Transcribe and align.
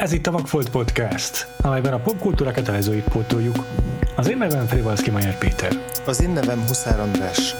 Ez 0.00 0.12
itt 0.12 0.26
a 0.26 0.30
Vagfolt 0.30 0.70
Podcast, 0.70 1.46
amelyben 1.62 1.92
a 1.92 1.98
popkultúra 1.98 2.50
kötelezőit 2.50 3.04
pótoljuk. 3.04 3.56
Az 4.16 4.28
én 4.28 4.38
nevem 4.38 4.66
Frivalszki 4.66 5.10
Majer 5.10 5.38
Péter. 5.38 5.72
Az 6.06 6.22
én 6.22 6.30
nevem 6.30 6.66
Huszár 6.66 7.00
András. 7.00 7.54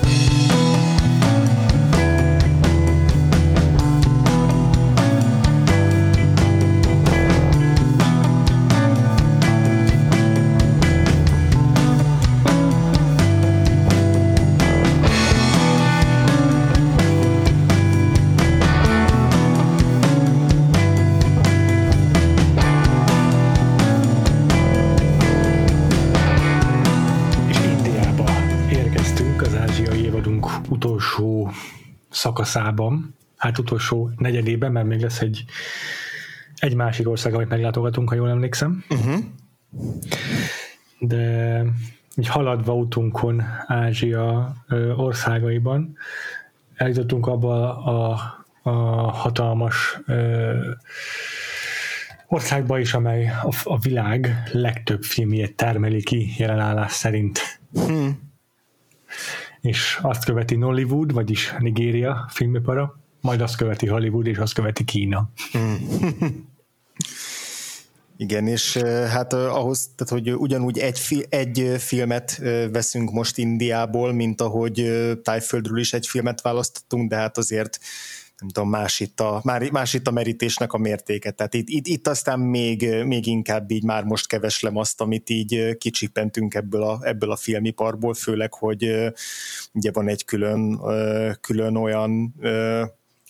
Szakaszában, 32.44 33.14
hát 33.36 33.58
utolsó 33.58 34.10
negyedében, 34.16 34.72
mert 34.72 34.86
még 34.86 35.00
lesz 35.00 35.20
egy, 35.20 35.44
egy 36.56 36.74
másik 36.74 37.08
ország, 37.08 37.34
amit 37.34 37.48
meglátogatunk, 37.48 38.08
ha 38.08 38.14
jól 38.14 38.28
emlékszem. 38.28 38.84
Uh-huh. 38.90 39.18
de 40.98 41.64
így 42.16 42.28
haladva 42.28 42.74
utunkon 42.74 43.42
Ázsia 43.66 44.56
országaiban 44.96 45.96
eljutottunk 46.74 47.26
abba 47.26 47.84
a, 47.84 48.20
a 48.62 48.70
hatalmas 49.10 49.98
ö, 50.06 50.58
országba 52.26 52.78
is, 52.78 52.94
amely 52.94 53.26
a, 53.42 53.54
a 53.64 53.78
világ 53.78 54.42
legtöbb 54.52 55.02
filmjét 55.02 55.56
termeli 55.56 56.02
ki 56.02 56.34
jelenállás 56.38 56.92
szerint. 56.92 57.60
Hmm. 57.72 58.30
És 59.60 59.98
azt 60.02 60.24
követi 60.24 60.56
Nollywood, 60.56 61.12
vagyis 61.12 61.54
Nigéria 61.58 62.26
filmipara, 62.28 62.98
majd 63.20 63.40
azt 63.40 63.56
követi 63.56 63.86
Hollywood, 63.86 64.26
és 64.26 64.38
azt 64.38 64.52
követi 64.52 64.84
Kína. 64.84 65.30
Igen, 68.20 68.46
és 68.46 68.76
eh, 68.76 69.10
hát 69.10 69.32
eh, 69.32 69.56
ahhoz, 69.56 69.90
tehát 69.96 70.12
hogy 70.24 70.34
ugyanúgy 70.34 70.78
egy, 70.78 70.98
fi, 70.98 71.26
egy 71.28 71.60
eh, 71.60 71.78
filmet 71.78 72.40
veszünk 72.72 73.10
most 73.10 73.38
Indiából, 73.38 74.12
mint 74.12 74.40
ahogy 74.40 74.90
Tájföldről 75.22 75.78
is 75.78 75.92
egy 75.92 76.06
filmet 76.06 76.40
választottunk, 76.40 77.10
de 77.10 77.16
hát 77.16 77.38
azért 77.38 77.78
nem 78.40 78.48
tudom, 78.48 78.68
más 78.68 79.00
itt 79.00 79.20
a, 79.20 79.40
már, 79.44 79.70
más 79.70 79.94
itt 79.94 80.06
a 80.06 80.10
merítésnek 80.10 80.72
a 80.72 80.78
mértéke. 80.78 81.30
Tehát 81.30 81.54
itt, 81.54 81.68
itt, 81.68 81.86
itt 81.86 82.08
aztán 82.08 82.40
még, 82.40 83.04
még 83.04 83.26
inkább 83.26 83.70
így 83.70 83.84
már 83.84 84.04
most 84.04 84.26
keveslem 84.26 84.76
azt, 84.76 85.00
amit 85.00 85.30
így 85.30 85.76
kicsippentünk 85.78 86.54
ebből 86.54 86.82
a, 86.82 86.98
ebből 87.02 87.30
a 87.30 87.36
filmiparból, 87.36 88.14
főleg, 88.14 88.54
hogy 88.54 89.12
ugye 89.72 89.90
van 89.92 90.08
egy 90.08 90.24
külön, 90.24 90.80
külön 91.40 91.76
olyan 91.76 92.34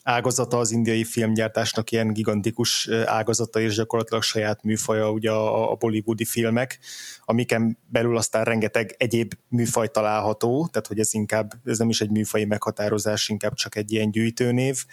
ágazata 0.02 0.58
az 0.58 0.70
indiai 0.70 1.04
filmgyártásnak, 1.04 1.90
ilyen 1.90 2.12
gigantikus 2.12 2.88
ágazata 3.04 3.60
és 3.60 3.74
gyakorlatilag 3.74 4.22
saját 4.22 4.62
műfaja 4.62 5.10
ugye 5.10 5.30
a, 5.30 5.74
bollywoodi 5.74 6.24
filmek, 6.24 6.78
amiken 7.24 7.78
belül 7.86 8.16
aztán 8.16 8.44
rengeteg 8.44 8.94
egyéb 8.98 9.32
műfaj 9.48 9.88
található, 9.88 10.68
tehát 10.72 10.86
hogy 10.86 10.98
ez 10.98 11.14
inkább, 11.14 11.52
ez 11.64 11.78
nem 11.78 11.88
is 11.88 12.00
egy 12.00 12.10
műfai 12.10 12.44
meghatározás, 12.44 13.28
inkább 13.28 13.54
csak 13.54 13.76
egy 13.76 13.92
ilyen 13.92 14.10
gyűjtőnév, 14.10 14.84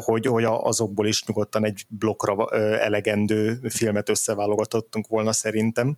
hogy, 0.00 0.26
hogy 0.26 0.44
azokból 0.44 1.06
is 1.06 1.24
nyugodtan 1.24 1.64
egy 1.64 1.84
blokkra 1.88 2.50
elegendő 2.78 3.60
filmet 3.68 4.08
összeválogatottunk 4.08 5.06
volna 5.06 5.32
szerintem. 5.32 5.96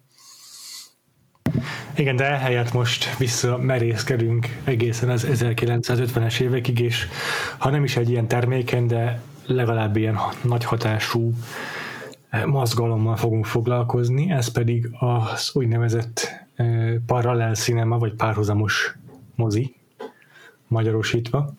Igen, 1.97 2.17
de 2.17 2.25
ehelyett 2.25 2.73
most 2.73 3.17
vissza 3.17 3.59
merészkedünk 3.59 4.47
egészen 4.65 5.09
az 5.09 5.27
1950-es 5.31 6.41
évekig, 6.41 6.81
és 6.81 7.09
ha 7.59 7.71
nem 7.71 7.85
is 7.85 7.97
egy 7.97 8.11
ilyen 8.11 8.29
terméken, 8.29 8.87
de 8.87 9.21
legalább 9.47 9.97
ilyen 9.97 10.19
nagy 10.43 10.65
hatású 10.65 11.33
eh, 12.29 12.45
mozgalommal 12.45 13.17
fogunk 13.17 13.47
foglalkozni, 13.47 14.31
ez 14.31 14.49
pedig 14.49 14.89
az 14.99 15.51
úgynevezett 15.53 16.47
eh, 16.55 16.95
paralel 17.07 17.55
cinema, 17.55 17.99
vagy 17.99 18.13
párhuzamos 18.13 18.97
mozi, 19.35 19.75
magyarosítva. 20.67 21.55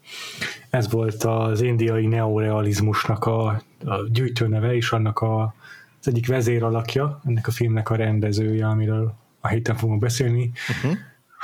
Ez 0.70 0.92
volt 0.92 1.24
az 1.24 1.62
indiai 1.62 2.08
neorealizmusnak 2.08 3.26
a, 3.26 3.48
a 3.86 3.96
gyűjtőneve, 4.12 4.76
és 4.76 4.92
annak 4.92 5.20
a, 5.20 5.56
az 6.00 6.08
egyik 6.08 6.28
vezéralakja, 6.28 7.22
ennek 7.26 7.48
a 7.48 7.52
filmnek 7.52 7.90
a 7.90 7.96
rendezője, 7.96 8.68
amiről 8.68 9.16
a 9.46 9.48
héten 9.48 9.76
fogunk 9.76 10.00
beszélni. 10.00 10.52
Uh-huh. 10.70 10.98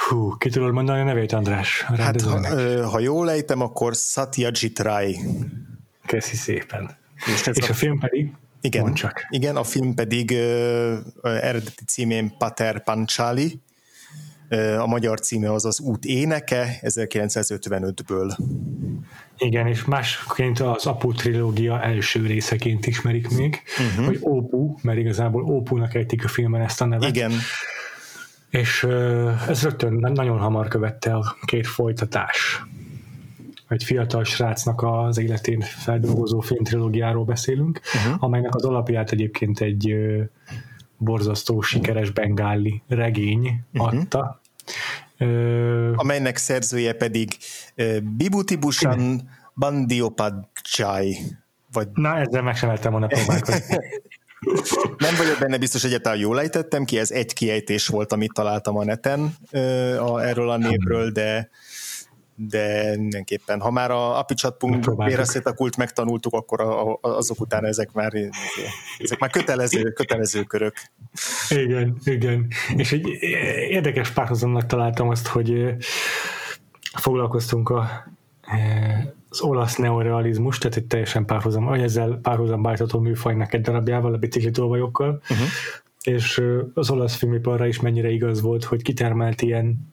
Hú, 0.08 0.38
ki 0.38 0.50
tudod 0.50 0.74
mondani 0.74 1.00
a 1.00 1.04
nevét, 1.04 1.32
András? 1.32 1.86
A 1.88 2.02
Hát 2.02 2.22
ha, 2.22 2.52
ö, 2.52 2.82
ha 2.82 3.00
jól 3.00 3.32
ejtem, 3.32 3.62
akkor 3.62 3.96
Satyajit 3.96 4.80
Ray. 4.80 5.18
Köszi 6.06 6.36
szépen. 6.36 6.98
És 7.34 7.48
És 7.54 7.70
a 7.70 7.74
film 7.74 8.00
pedig? 8.00 8.32
Igen, 8.62 8.94
csak. 8.94 9.28
igen, 9.30 9.56
a 9.56 9.64
film 9.64 9.94
pedig 9.94 10.32
ö, 10.32 10.98
ö, 11.22 11.30
eredeti 11.30 11.84
címén 11.88 12.38
Pater 12.38 12.84
Panchali, 12.84 13.62
ö, 14.50 14.78
a 14.78 14.86
magyar 14.86 15.20
címe 15.20 15.52
az 15.54 15.66
az 15.66 15.80
Út 15.80 16.06
éneke 16.06 16.80
1955-ből. 16.82 18.38
Igen, 19.38 19.68
és 19.68 19.86
másként 19.86 20.60
az 20.60 20.86
Apu 20.86 21.12
trilógia 21.12 21.82
első 21.82 22.26
részeként 22.26 22.88
ismerik 22.88 23.30
még, 23.30 23.62
uh-huh. 23.80 24.06
vagy 24.06 24.20
Ópu, 24.22 24.76
mert 24.82 24.98
igazából 24.98 25.44
Ópunak 25.44 25.94
ejtik 25.94 26.24
a 26.24 26.28
filmen 26.28 26.62
ezt 26.62 26.82
a 26.82 26.86
nevet. 26.86 27.10
Igen, 27.10 27.32
És 28.52 28.84
ez 29.48 29.64
rögtön 29.64 29.94
nagyon 29.94 30.40
hamar 30.40 30.68
követte 30.68 31.14
a 31.14 31.36
két 31.46 31.68
folytatás. 31.68 32.64
Egy 33.68 33.84
fiatal 33.84 34.24
srácnak 34.24 34.84
az 34.84 35.18
életén 35.18 35.62
feldolgozó 35.62 36.40
filmtrilógiáról 36.40 37.26
beszélünk, 37.26 37.80
uh-huh. 37.96 38.24
amelynek 38.24 38.56
az 38.56 38.66
alapját 38.66 39.12
egyébként 39.12 39.60
egy 39.60 39.96
borzasztó 40.98 41.62
sikeres 41.62 42.12
bengáli 42.12 42.82
regény 42.88 43.64
uh-huh. 43.74 43.94
adta. 43.94 44.42
Ö, 45.18 45.94
amelynek 45.96 46.38
szerzője 46.38 46.94
pedig 46.94 47.38
ö, 47.76 47.98
Bibhuti 48.18 48.56
Bhushan 48.56 49.30
Bandiopadhyay. 49.56 51.18
Vagy 51.72 51.88
na, 51.94 52.18
ezzel 52.18 52.42
meg 52.42 52.56
sem 52.56 52.70
lettem 52.70 52.92
volna 52.92 53.08
próbálkozni. 53.08 53.78
nem 54.98 55.16
vagyok 55.18 55.40
benne 55.40 55.58
biztos 55.58 55.84
egyáltalán 55.84 56.18
jól 56.18 56.40
ejtettem 56.40 56.86
ki, 56.86 57.00
ez 57.00 57.12
egy 57.12 57.34
kiejtés 57.34 57.88
volt, 57.88 58.12
amit 58.12 58.34
találtam 58.34 58.78
a 58.78 58.84
neten 58.84 59.36
a, 60.00 60.20
erről 60.20 60.50
a 60.50 60.58
névről, 60.58 61.12
de 61.12 61.50
de 62.48 62.96
mindenképpen, 62.98 63.60
ha 63.60 63.72
már 63.72 63.92
a 63.92 64.20
apichat.hu 64.20 64.96
béreszétakult 64.96 65.78
megtanultuk, 65.78 66.34
akkor 66.34 66.62
a, 66.62 66.92
a, 66.92 67.00
azok 67.02 67.42
után 67.42 67.66
ezek 67.66 67.92
már, 67.92 68.14
ezek 69.00 69.20
már 69.20 69.30
kötelező, 69.30 69.92
kötelező 69.92 70.44
körök. 70.44 70.76
Igen, 71.50 71.98
igen. 72.04 72.48
És 72.76 72.92
egy 72.92 73.08
érdekes 73.70 74.12
párhuzamnak 74.12 74.66
találtam 74.66 75.10
azt, 75.10 75.28
hogy 75.28 75.76
foglalkoztunk 76.94 77.70
a, 77.70 77.90
az 79.32 79.42
olasz 79.42 79.76
neorealizmus, 79.76 80.58
tehát 80.58 80.78
egy 80.78 80.86
teljesen 80.86 81.26
párhuzam, 81.26 81.66
vagy 81.66 81.82
ezzel 81.82 82.20
párhuzam 82.22 82.62
bájtató 82.62 83.00
műfajnak 83.00 83.54
egy 83.54 83.62
darabjával, 83.62 84.14
a 84.14 84.18
biciklitolvajokkal, 84.18 85.22
uh-huh. 85.30 85.48
és 86.04 86.44
az 86.74 86.90
olasz 86.90 87.16
filmiparra 87.16 87.68
is 87.68 87.80
mennyire 87.80 88.10
igaz 88.10 88.42
volt, 88.42 88.64
hogy 88.64 88.82
kitermelt 88.82 89.42
ilyen 89.42 89.92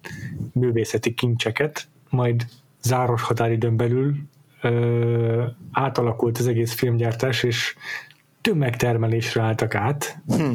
művészeti 0.52 1.14
kincseket, 1.14 1.88
majd 2.10 2.46
záros 2.82 3.22
határidőn 3.22 3.76
belül 3.76 4.14
ö, 4.62 5.44
átalakult 5.72 6.38
az 6.38 6.46
egész 6.46 6.72
filmgyártás, 6.72 7.42
és 7.42 7.74
tömegtermelésre 8.40 9.42
álltak 9.42 9.74
át, 9.74 10.22
Hm. 10.26 10.52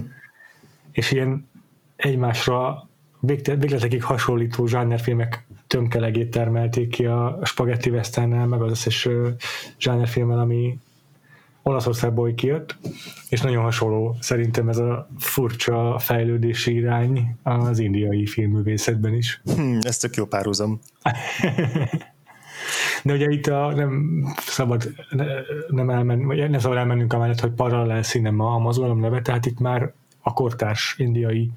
és 0.92 1.12
ilyen 1.12 1.48
egymásra 1.96 2.88
végletekig 3.20 4.04
hasonlító 4.04 4.66
zsánerfilmek 4.66 5.46
tömkelegét 5.74 6.32
termelték 6.32 6.90
ki 6.90 7.06
a 7.06 7.40
Spaghetti 7.44 7.90
Westernnel, 7.90 8.46
meg 8.46 8.62
az 8.62 8.72
összes 8.72 9.08
zsánerfilmmel, 9.80 10.40
ami 10.40 10.78
Olaszországból 11.62 12.34
kijött, 12.34 12.78
és 13.30 13.42
nagyon 13.42 13.64
hasonló 13.64 14.16
szerintem 14.20 14.70
ez 14.70 14.78
a 14.78 15.08
furcsa 15.18 15.98
fejlődési 16.00 16.74
irány 16.74 17.36
az 17.44 17.80
indiai 17.80 18.26
filmművészetben 18.26 19.14
is. 19.14 19.42
Hm, 19.56 19.78
ez 19.82 19.98
tök 19.98 20.16
jó 20.16 20.26
párhuzam. 20.26 20.80
De 23.04 23.14
ugye 23.14 23.30
itt 23.30 23.48
a, 23.48 23.74
nem 23.76 24.24
szabad 24.38 24.94
ne, 25.10 25.26
nem 25.68 25.90
elmen, 25.90 26.26
vagy 26.26 26.50
nem 26.50 26.60
szabad 26.60 26.78
elmennünk 26.78 27.14
amellett, 27.14 27.40
hogy 27.40 27.52
paralel 27.52 28.04
cinema 28.04 28.54
a 28.54 28.60
mozgalom 28.60 29.00
neve, 29.00 29.22
tehát 29.22 29.46
itt 29.46 29.60
már 29.60 29.94
a 30.22 30.34
kortárs 30.34 30.96
indiai 30.98 31.52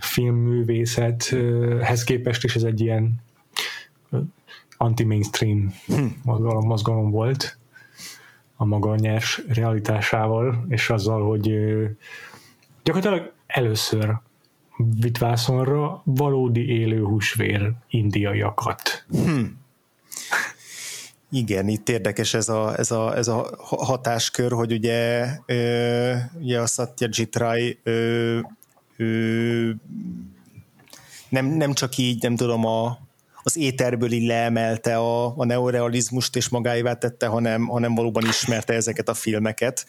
filmművészethez 0.00 2.04
képest 2.04 2.44
is 2.44 2.56
ez 2.56 2.62
egy 2.62 2.80
ilyen 2.80 3.22
anti-mainstream 4.76 5.74
mozgalom, 6.24 6.66
mozgalom 6.66 7.10
volt. 7.10 7.58
a 8.56 8.64
maga 8.64 8.94
nyers 8.94 9.42
realitásával, 9.48 10.64
és 10.68 10.90
azzal, 10.90 11.28
hogy 11.28 11.50
gyakorlatilag 12.82 13.32
először 13.46 14.14
vitt 15.00 15.18
vászonra 15.18 16.02
valódi 16.04 16.68
élő 16.68 17.02
húsvér 17.02 17.72
indiaiakat. 17.88 19.04
Hmm. 19.08 19.62
Igen, 21.30 21.68
itt 21.68 21.88
érdekes 21.88 22.34
ez 22.34 22.48
a, 22.48 22.78
ez 22.78 22.90
a, 22.90 23.16
ez 23.16 23.28
a 23.28 23.56
hatáskör, 23.60 24.52
hogy 24.52 24.72
ugye, 24.72 25.28
ö, 25.46 26.14
ugye 26.40 26.60
a 26.60 26.66
Satyajit 26.66 27.38
ö, 27.82 28.38
ö, 28.96 29.70
nem, 31.28 31.46
nem 31.46 31.72
csak 31.72 31.96
így, 31.96 32.22
nem 32.22 32.36
tudom, 32.36 32.64
a, 32.64 32.98
az 33.44 33.56
éterből 33.56 34.12
így 34.12 34.26
leemelte 34.26 34.96
a, 34.96 35.36
a 35.36 35.44
neorealizmust 35.44 36.36
és 36.36 36.48
magáévá 36.48 36.94
tette, 36.94 37.26
hanem, 37.26 37.66
hanem 37.66 37.94
valóban 37.94 38.24
ismerte 38.24 38.72
ezeket 38.72 39.08
a 39.08 39.14
filmeket. 39.14 39.86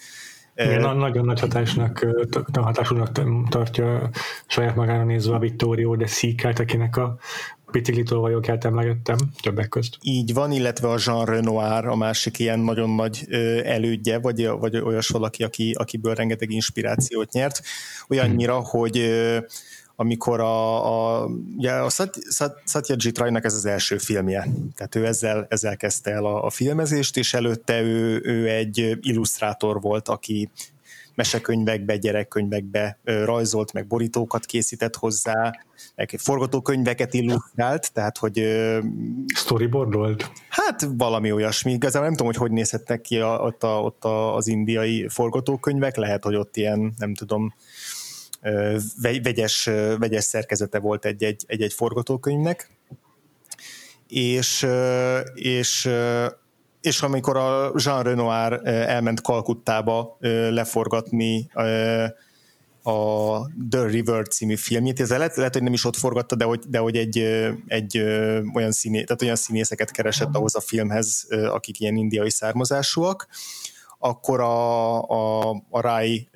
Igen, 0.55 0.97
nagyon 0.97 1.25
nagy 1.25 1.39
hatásnak, 1.39 2.05
hatásúnak 2.53 3.11
tartja 3.49 4.09
saját 4.47 4.75
magára 4.75 5.03
nézve 5.03 5.35
a 5.35 5.39
Vittorio 5.39 5.95
de 5.95 6.07
Szikát, 6.07 6.59
akinek 6.59 6.97
a 6.97 7.17
vagyok, 8.09 8.47
emlegettem 8.47 9.17
többek 9.41 9.69
közt. 9.69 9.97
Így 10.01 10.33
van, 10.33 10.51
illetve 10.51 10.89
a 10.89 10.97
Jean 11.05 11.25
Renoir, 11.25 11.85
a 11.85 11.95
másik 11.95 12.39
ilyen 12.39 12.59
nagyon 12.59 12.89
nagy 12.89 13.25
elődje, 13.63 14.19
vagy, 14.19 14.47
vagy 14.47 14.77
olyas 14.77 15.07
valaki, 15.07 15.43
aki, 15.43 15.71
akiből 15.77 16.13
rengeteg 16.13 16.51
inspirációt 16.51 17.31
nyert. 17.31 17.61
Olyannyira, 18.07 18.59
hogy 18.59 19.11
amikor 19.95 20.39
a, 20.39 20.85
a, 21.21 21.25
ugye 21.57 21.71
a 21.71 21.89
Satyajit 22.65 23.17
Raynak 23.17 23.43
ez 23.43 23.53
az 23.53 23.65
első 23.65 23.97
filmje, 23.97 24.47
tehát 24.75 24.95
ő 24.95 25.05
ezzel, 25.05 25.45
ezzel 25.49 25.77
kezdte 25.77 26.11
el 26.11 26.25
a, 26.25 26.45
a 26.45 26.49
filmezést, 26.49 27.17
és 27.17 27.33
előtte 27.33 27.81
ő, 27.81 28.21
ő 28.23 28.49
egy 28.49 28.97
illusztrátor 29.01 29.81
volt, 29.81 30.07
aki 30.07 30.49
mesekönyvekbe, 31.15 31.97
gyerekkönyvekbe 31.97 32.99
rajzolt, 33.03 33.73
meg 33.73 33.87
borítókat 33.87 34.45
készített 34.45 34.95
hozzá, 34.95 35.59
meg 35.95 36.15
forgatókönyveket 36.17 37.13
illusztrált, 37.13 37.93
tehát 37.93 38.17
hogy... 38.17 38.43
Storyboardolt? 39.35 40.31
Hát 40.49 40.87
valami 40.97 41.31
olyasmi. 41.31 41.71
Igazából 41.71 42.07
nem 42.07 42.17
tudom, 42.17 42.31
hogy 42.31 42.41
hogy 42.41 42.51
nézhetnek 42.51 43.01
ki 43.01 43.19
a, 43.19 43.39
ott, 43.39 43.63
a, 43.63 43.81
ott 43.81 44.03
a, 44.03 44.35
az 44.35 44.47
indiai 44.47 45.07
forgatókönyvek, 45.09 45.95
lehet, 45.95 46.23
hogy 46.23 46.35
ott 46.35 46.57
ilyen, 46.57 46.93
nem 46.97 47.13
tudom, 47.13 47.53
vegyes, 49.01 49.63
vegyes 49.97 50.23
szerkezete 50.23 50.79
volt 50.79 51.05
egy-egy, 51.05 51.43
egy-egy 51.47 51.73
forgatókönyvnek, 51.73 52.69
és, 54.07 54.67
és, 55.33 55.89
és 56.81 57.01
amikor 57.01 57.37
a 57.37 57.71
Jean 57.75 58.03
Renoir 58.03 58.61
elment 58.67 59.21
Kalkuttába 59.21 60.17
leforgatni 60.49 61.49
a 62.83 63.39
The 63.69 63.85
River 63.85 64.27
című 64.27 64.55
filmjét, 64.55 64.99
ez 64.99 65.09
lehet, 65.09 65.35
lehet, 65.35 65.53
hogy 65.53 65.63
nem 65.63 65.73
is 65.73 65.85
ott 65.85 65.95
forgatta, 65.95 66.35
de 66.35 66.45
hogy, 66.45 66.59
de 66.67 66.77
hogy 66.77 66.97
egy, 66.97 67.17
egy 67.67 67.97
olyan, 68.53 68.71
színé, 68.71 69.03
tehát 69.03 69.21
olyan 69.21 69.35
színészeket 69.35 69.91
keresett 69.91 70.35
ahhoz 70.35 70.55
a 70.55 70.59
filmhez, 70.59 71.27
akik 71.29 71.79
ilyen 71.79 71.95
indiai 71.95 72.29
származásúak, 72.29 73.27
akkor 73.99 74.39
a, 74.39 75.01
a, 75.01 75.49
a 75.69 75.81
Rai 75.81 76.29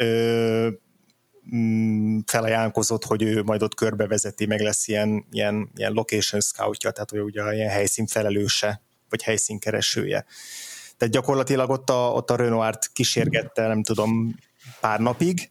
felajánlkozott, 2.25 3.05
hogy 3.05 3.23
ő 3.23 3.43
majd 3.43 3.61
ott 3.63 3.75
körbevezeti, 3.75 4.45
meg 4.45 4.59
lesz 4.59 4.87
ilyen, 4.87 5.25
ilyen, 5.31 5.69
ilyen 5.75 5.91
location 5.91 6.41
scoutja, 6.41 6.91
tehát 6.91 7.09
hogy 7.09 7.19
ugye 7.19 7.53
ilyen 7.53 7.69
helyszín 7.69 8.07
felelőse, 8.07 8.81
vagy 9.09 9.23
helyszínkeresője. 9.23 10.25
Tehát 10.97 11.13
gyakorlatilag 11.13 11.69
ott 11.69 11.89
a, 11.89 12.11
ott 12.11 12.29
a 12.29 12.35
Renoir-t 12.35 12.89
kísérgette, 12.93 13.67
nem 13.67 13.83
tudom, 13.83 14.35
pár 14.79 14.99
napig. 14.99 15.49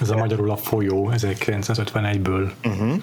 Ez 0.00 0.10
a 0.10 0.16
magyarul 0.16 0.50
a 0.50 0.56
folyó 0.56 1.12
1951-ből. 1.16 2.52
Uh-huh. 2.64 3.02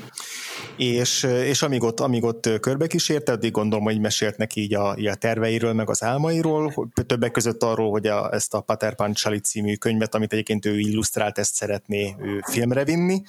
És, 0.79 1.23
és 1.23 1.61
amíg 1.61 1.83
ott, 1.83 1.99
amíg 1.99 2.23
ott 2.23 2.49
körbe 2.59 2.87
kísérte, 2.87 3.31
addig 3.31 3.51
gondolom, 3.51 3.85
hogy 3.85 3.99
mesélt 3.99 4.37
neki 4.37 4.61
így 4.61 4.73
a, 4.73 4.95
így 4.97 5.07
a 5.07 5.15
terveiről, 5.15 5.73
meg 5.73 5.89
az 5.89 6.03
álmairól, 6.03 6.89
többek 7.05 7.31
között 7.31 7.63
arról, 7.63 7.91
hogy 7.91 8.07
a, 8.07 8.33
ezt 8.33 8.53
a 8.53 8.61
Pater 8.61 8.95
Panchali 8.95 9.39
című 9.39 9.75
könyvet, 9.75 10.15
amit 10.15 10.33
egyébként 10.33 10.65
ő 10.65 10.79
illusztrált, 10.79 11.37
ezt 11.37 11.53
szeretné 11.53 12.15
ő 12.19 12.39
filmre 12.51 12.83
vinni, 12.83 13.21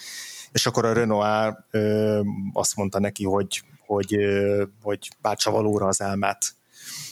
és 0.53 0.67
akkor 0.67 0.85
a 0.85 0.93
Renoir 0.93 1.57
ö, 1.71 2.21
azt 2.53 2.77
mondta 2.77 3.01
neki, 3.01 3.25
hogy, 3.25 3.63
hogy, 3.87 4.15
ö, 4.15 4.65
hogy 4.83 5.11
bátsa 5.21 5.51
valóra 5.51 5.87
az 5.87 6.03
álmát. 6.03 6.55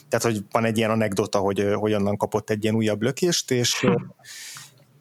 Tehát, 0.09 0.25
hogy 0.25 0.43
van 0.51 0.65
egy 0.65 0.77
ilyen 0.77 0.91
anekdota, 0.91 1.39
hogy, 1.39 1.67
hogy 1.73 1.93
onnan 1.93 2.17
kapott 2.17 2.49
egy 2.49 2.63
ilyen 2.63 2.75
újabb 2.75 3.01
lökést, 3.01 3.51
és 3.51 3.85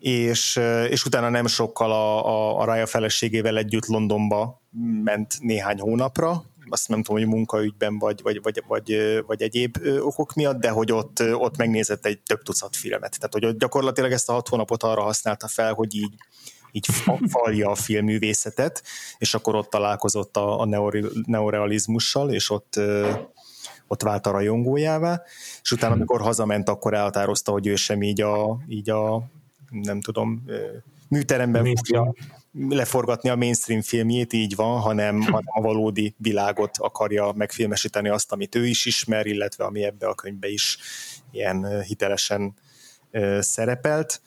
és, 0.01 0.57
és 0.89 1.05
utána 1.05 1.29
nem 1.29 1.47
sokkal 1.47 1.93
a, 1.93 2.27
a, 2.27 2.61
a 2.61 2.65
Raya 2.65 2.87
feleségével 2.87 3.57
együtt 3.57 3.87
Londonba 3.87 4.61
ment 5.05 5.35
néhány 5.41 5.81
hónapra, 5.81 6.45
azt 6.71 6.89
nem 6.89 7.03
tudom, 7.03 7.21
hogy 7.23 7.31
munkaügyben 7.31 7.99
vagy, 7.99 8.23
vagy, 8.23 8.41
vagy, 8.43 8.63
vagy, 8.67 9.23
vagy 9.27 9.43
egyéb 9.43 9.77
okok 10.01 10.35
miatt, 10.35 10.61
de 10.61 10.71
hogy 10.71 10.93
ott, 10.93 11.23
ott 11.33 11.57
megnézett 11.57 12.07
egy 12.07 12.21
több 12.21 12.43
tucat 12.43 12.77
filmet. 12.77 13.17
Tehát, 13.19 13.33
hogy 13.33 13.45
ott 13.45 13.59
gyakorlatilag 13.59 14.13
ezt 14.13 14.29
a 14.29 14.33
hat 14.33 14.49
hónapot 14.49 14.83
arra 14.83 15.03
használta 15.03 15.49
fel, 15.49 15.73
hogy 15.73 15.95
így 15.95 16.15
így 16.73 16.87
falja 17.29 17.71
a 17.71 17.75
filmművészetet, 17.75 18.83
és 19.19 19.35
akkor 19.35 19.55
ott 19.55 19.71
találkozott 19.71 20.37
a, 20.37 20.61
a 20.61 20.65
neorealizmussal, 21.27 22.31
és 22.31 22.51
ott, 22.51 22.81
ott 23.87 24.03
vált 24.03 24.27
a 24.27 24.31
rajongójává, 24.31 25.23
és 25.63 25.73
utána, 25.73 25.95
amikor 25.95 26.21
hazament, 26.21 26.69
akkor 26.69 26.95
elhatározta, 26.95 27.53
hogy 27.53 27.67
ő 27.67 27.77
sem 27.77 28.03
így 28.03 28.21
a, 28.21 28.59
így 28.69 28.91
a 28.91 29.23
nem 29.71 30.01
tudom, 30.01 30.45
műteremben 31.09 31.75
fogja 31.77 32.15
leforgatni 32.69 33.29
a 33.29 33.37
mainstream 33.37 33.83
filmjét, 33.83 34.33
így 34.33 34.55
van, 34.55 34.81
hanem, 34.81 35.21
hanem 35.23 35.43
a 35.45 35.61
valódi 35.61 36.15
világot 36.19 36.77
akarja 36.79 37.33
megfilmesíteni 37.33 38.09
azt, 38.09 38.33
amit 38.33 38.55
ő 38.55 38.67
is 38.67 38.85
ismer, 38.85 39.27
illetve 39.27 39.65
ami 39.65 39.85
ebbe 39.85 40.07
a 40.07 40.15
könyvbe 40.15 40.49
is 40.49 40.79
ilyen 41.31 41.83
hitelesen 41.83 42.55
szerepelt 43.39 44.21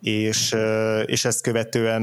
és, 0.00 0.56
és 1.04 1.24
ezt 1.24 1.42
követően 1.42 2.02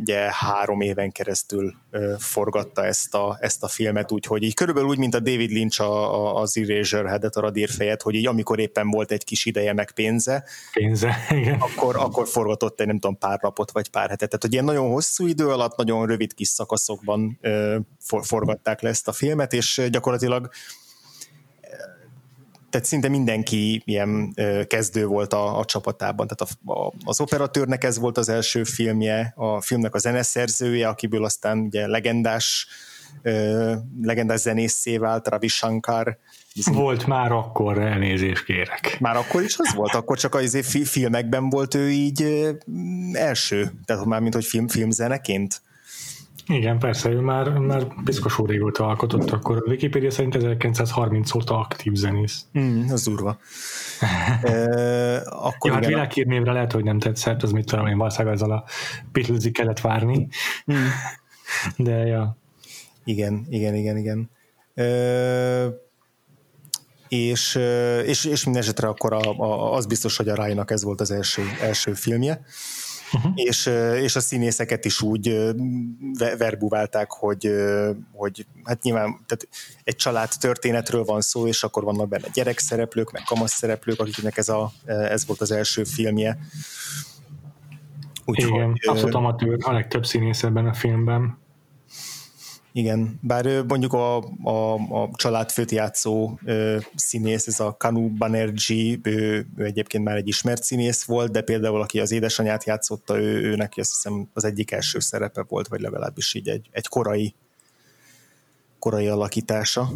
ugye 0.00 0.28
három 0.32 0.80
éven 0.80 1.12
keresztül 1.12 1.74
forgatta 2.18 2.84
ezt 2.84 3.14
a, 3.14 3.38
ezt 3.40 3.62
a 3.62 3.68
filmet, 3.68 4.12
úgyhogy 4.12 4.42
így 4.42 4.54
körülbelül 4.54 4.88
úgy, 4.88 4.98
mint 4.98 5.14
a 5.14 5.20
David 5.20 5.50
Lynch 5.50 5.80
a, 5.80 6.14
a, 6.14 6.40
az 6.40 6.56
Eraserhead-et, 6.56 7.36
a 7.36 7.40
radírfejet, 7.40 8.02
hogy 8.02 8.14
így 8.14 8.26
amikor 8.26 8.58
éppen 8.58 8.90
volt 8.90 9.10
egy 9.10 9.24
kis 9.24 9.44
ideje 9.44 9.72
meg 9.72 9.92
pénze, 9.92 10.44
pénze 10.72 11.16
igen. 11.30 11.60
Akkor, 11.60 11.96
akkor 11.96 12.28
forgatott 12.28 12.80
egy 12.80 12.86
nem 12.86 12.98
tudom 12.98 13.18
pár 13.18 13.38
napot 13.42 13.70
vagy 13.70 13.90
pár 13.90 14.08
hetet. 14.08 14.28
Tehát, 14.28 14.42
hogy 14.42 14.52
ilyen 14.52 14.64
nagyon 14.64 14.90
hosszú 14.90 15.26
idő 15.26 15.48
alatt, 15.48 15.76
nagyon 15.76 16.06
rövid 16.06 16.34
kis 16.34 16.48
szakaszokban 16.48 17.38
for, 17.98 18.24
forgatták 18.24 18.80
le 18.80 18.88
ezt 18.88 19.08
a 19.08 19.12
filmet, 19.12 19.52
és 19.52 19.88
gyakorlatilag 19.90 20.50
tehát 22.70 22.86
szinte 22.86 23.08
mindenki 23.08 23.82
ilyen 23.84 24.34
kezdő 24.66 25.06
volt 25.06 25.32
a, 25.32 25.58
a 25.58 25.64
csapatában. 25.64 26.26
Tehát 26.26 26.56
a, 26.64 26.72
a, 26.72 26.92
az 27.04 27.20
operatőrnek 27.20 27.84
ez 27.84 27.98
volt 27.98 28.18
az 28.18 28.28
első 28.28 28.64
filmje, 28.64 29.32
a 29.36 29.60
filmnek 29.60 29.94
a 29.94 29.98
zeneszerzője, 29.98 30.88
akiből 30.88 31.24
aztán 31.24 31.58
ugye 31.58 31.86
legendás 31.86 32.68
legendás 34.02 34.40
zenészé 34.40 34.96
vált, 34.96 35.28
Ravi 35.28 35.48
Shankar. 35.48 36.18
Volt 36.72 37.06
már 37.06 37.32
akkor, 37.32 37.78
elnézést 37.78 38.44
kérek. 38.44 38.96
Már 39.00 39.16
akkor 39.16 39.42
is 39.42 39.58
az 39.58 39.74
volt? 39.74 39.94
Akkor 39.94 40.18
csak 40.18 40.34
az 40.34 40.58
filmekben 40.84 41.48
volt 41.48 41.74
ő 41.74 41.90
így 41.90 42.48
első? 43.12 43.72
Tehát 43.84 44.04
már 44.04 44.20
mint 44.20 44.34
hogy 44.34 44.44
film, 44.44 44.68
filmzeneként? 44.68 45.62
Igen, 46.50 46.78
persze, 46.78 47.08
ő 47.08 47.20
már, 47.20 47.48
már 47.48 47.86
piszkosú 48.04 48.46
régóta 48.46 48.86
alkotott, 48.86 49.30
akkor 49.30 49.56
a 49.56 49.70
Wikipedia 49.70 50.10
szerint 50.10 50.34
1930 50.34 51.34
óta 51.34 51.58
aktív 51.58 51.94
zenész. 51.94 52.44
Mm, 52.58 52.90
az 52.90 53.04
durva. 53.04 53.38
e, 54.42 55.16
akkor 55.24 55.70
ja, 55.70 55.72
hát 55.72 55.86
világhírnévre 55.86 56.52
lehet, 56.52 56.72
hogy 56.72 56.84
nem 56.84 56.98
tetszett, 56.98 57.42
az 57.42 57.52
mit 57.52 57.66
tudom 57.66 57.86
én, 57.86 57.96
valószínűleg 57.96 58.34
ezzel 58.34 58.50
a 58.50 58.64
Beatlesig 59.12 59.52
kellett 59.52 59.80
várni. 59.80 60.28
Mm. 60.72 60.76
De 61.86 62.06
ja. 62.06 62.36
Igen, 63.04 63.46
igen, 63.48 63.74
igen, 63.74 63.96
igen. 63.96 64.30
E, 64.74 64.86
és, 67.08 67.58
és, 68.04 68.24
és 68.24 68.44
minden 68.44 68.62
esetre 68.62 68.88
akkor 68.88 69.12
a, 69.12 69.38
a, 69.38 69.74
az 69.74 69.86
biztos, 69.86 70.16
hogy 70.16 70.28
a 70.28 70.34
Rájnak 70.34 70.70
ez 70.70 70.82
volt 70.84 71.00
az 71.00 71.10
első, 71.10 71.42
első 71.60 71.92
filmje 71.94 72.44
uh-huh. 73.12 73.32
és, 73.34 73.66
és 74.02 74.16
a 74.16 74.20
színészeket 74.20 74.84
is 74.84 75.02
úgy 75.02 75.54
verbuválták, 76.38 77.10
hogy, 77.10 77.50
hogy 78.12 78.46
hát 78.64 78.82
nyilván 78.82 79.08
tehát 79.26 79.48
egy 79.84 79.96
család 79.96 80.30
történetről 80.40 81.04
van 81.04 81.20
szó, 81.20 81.46
és 81.46 81.62
akkor 81.62 81.84
vannak 81.84 82.08
benne 82.08 82.28
gyerekszereplők, 82.32 83.10
meg 83.12 83.22
kamasz 83.22 83.52
szereplők, 83.52 84.00
akiknek 84.00 84.36
ez, 84.36 84.48
a, 84.48 84.72
ez 84.84 85.26
volt 85.26 85.40
az 85.40 85.50
első 85.50 85.84
filmje. 85.84 86.38
Úgyhogy, 88.24 88.54
Igen, 88.54 88.74
abszolút 88.86 89.14
amatőr, 89.14 89.56
a 89.60 89.72
legtöbb 89.72 90.06
színész 90.06 90.42
ebben 90.42 90.66
a 90.66 90.74
filmben. 90.74 91.38
Igen, 92.72 93.18
bár 93.22 93.64
mondjuk 93.68 93.92
a, 93.92 94.16
a, 94.42 94.74
a 94.74 95.10
családfőt 95.14 95.70
játszó 95.70 96.38
ö, 96.44 96.78
színész, 96.94 97.46
ez 97.46 97.60
a 97.60 97.76
Kanu 97.78 98.08
Banerjee, 98.08 98.98
ő, 99.02 99.46
ő 99.56 99.64
egyébként 99.64 100.04
már 100.04 100.16
egy 100.16 100.28
ismert 100.28 100.62
színész 100.62 101.04
volt, 101.04 101.32
de 101.32 101.40
például 101.42 101.80
aki 101.80 102.00
az 102.00 102.10
édesanyát 102.10 102.64
játszotta, 102.64 103.18
ő, 103.18 103.42
ő 103.42 103.56
neki 103.56 103.80
azt 103.80 103.90
hiszem 103.90 104.28
az 104.32 104.44
egyik 104.44 104.70
első 104.70 104.98
szerepe 104.98 105.44
volt, 105.48 105.68
vagy 105.68 105.80
legalábbis 105.80 106.34
így 106.34 106.48
egy, 106.48 106.68
egy 106.70 106.86
korai 106.86 107.34
korai 108.80 109.08
alakítása. 109.08 109.90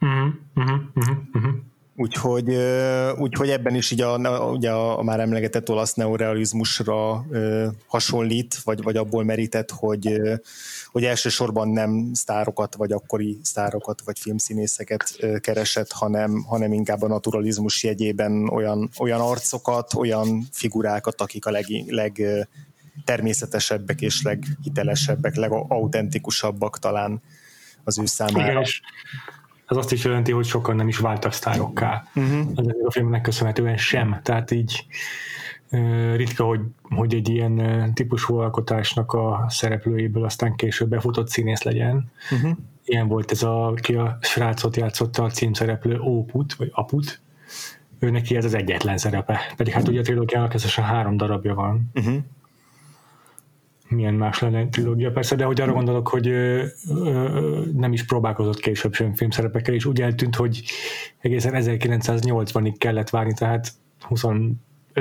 Uh-huh, 0.00 0.34
uh-huh, 0.54 0.80
uh-huh. 1.34 1.54
Úgyhogy, 1.96 2.56
úgyhogy 3.18 3.50
ebben 3.50 3.74
is 3.74 3.90
így 3.90 4.00
a, 4.00 4.16
ugye 4.50 4.70
a, 4.70 4.98
a 4.98 5.02
már 5.02 5.20
emlegetett 5.20 5.70
olasz 5.70 5.94
neorealizmusra 5.94 7.26
hasonlít, 7.86 8.54
vagy, 8.64 8.82
vagy 8.82 8.96
abból 8.96 9.24
merített, 9.24 9.70
hogy, 9.70 10.20
hogy 10.86 11.04
elsősorban 11.04 11.68
nem 11.68 12.10
sztárokat, 12.12 12.74
vagy 12.74 12.92
akkori 12.92 13.38
sztárokat, 13.42 14.02
vagy 14.04 14.18
filmszínészeket 14.18 15.16
keresett, 15.40 15.92
hanem, 15.92 16.42
hanem 16.42 16.72
inkább 16.72 17.02
a 17.02 17.08
naturalizmus 17.08 17.82
jegyében 17.82 18.48
olyan, 18.48 18.90
olyan 18.98 19.20
arcokat, 19.20 19.94
olyan 19.94 20.46
figurákat, 20.52 21.20
akik 21.20 21.46
a 21.46 21.50
leg, 21.50 21.66
leg 21.86 22.22
természetesebbek 23.04 24.00
és 24.00 24.22
leghitelesebbek, 24.22 25.34
legautentikusabbak 25.34 26.78
talán 26.78 27.22
az 27.84 27.98
ő 27.98 28.06
számára. 28.06 28.50
Igen, 28.50 28.62
és 28.62 28.80
ez 29.66 29.76
azt 29.76 29.92
is 29.92 30.04
jelenti, 30.04 30.32
hogy 30.32 30.44
sokan 30.44 30.76
nem 30.76 30.88
is 30.88 30.98
váltak 30.98 31.32
sztárokká. 31.32 32.04
Uh-huh. 32.14 32.46
Az 32.54 32.66
a 32.84 32.90
filmnek 32.90 33.20
köszönhetően 33.20 33.76
sem. 33.76 34.20
Tehát 34.22 34.50
így 34.50 34.86
ritka, 36.14 36.44
hogy, 36.44 36.60
hogy 36.82 37.14
egy 37.14 37.28
ilyen 37.28 37.90
típusú 37.94 38.36
alkotásnak 38.36 39.12
a 39.12 39.44
szereplőjéből 39.48 40.24
aztán 40.24 40.56
később 40.56 40.88
befutott 40.88 41.28
színész 41.28 41.62
legyen. 41.62 42.10
Uh-huh. 42.30 42.56
Ilyen 42.84 43.08
volt 43.08 43.30
ez 43.30 43.42
a, 43.42 43.74
ki 43.80 43.94
a 43.94 44.18
srácot 44.20 44.76
játszotta 44.76 45.24
a 45.24 45.30
címszereplő 45.30 46.00
Óput, 46.00 46.54
vagy 46.54 46.70
Aput, 46.72 47.20
ő 47.98 48.10
neki 48.10 48.36
ez 48.36 48.44
az 48.44 48.54
egyetlen 48.54 48.98
szerepe. 48.98 49.40
Pedig 49.56 49.72
hát 49.72 49.88
ugye 49.88 50.00
a 50.00 50.02
trilógiának 50.02 50.54
összesen 50.54 50.84
három 50.84 51.16
darabja 51.16 51.54
van. 51.54 51.90
Uh-huh 51.94 52.16
milyen 53.88 54.14
más 54.14 54.38
lenne 54.38 54.68
trilógia, 54.68 55.10
persze, 55.10 55.36
de 55.36 55.44
hogy 55.44 55.60
arra 55.60 55.72
gondolok, 55.72 56.08
hogy 56.08 56.28
ö, 56.28 56.64
ö, 56.88 57.62
nem 57.72 57.92
is 57.92 58.04
próbálkozott 58.04 58.60
később 58.60 58.94
sem 58.94 59.14
filmszerepekkel, 59.14 59.74
és 59.74 59.84
úgy 59.84 60.00
eltűnt, 60.00 60.36
hogy 60.36 60.62
egészen 61.18 61.52
1980-ig 61.56 62.74
kellett 62.78 63.10
várni, 63.10 63.32
tehát 63.32 63.72
25 64.00 64.56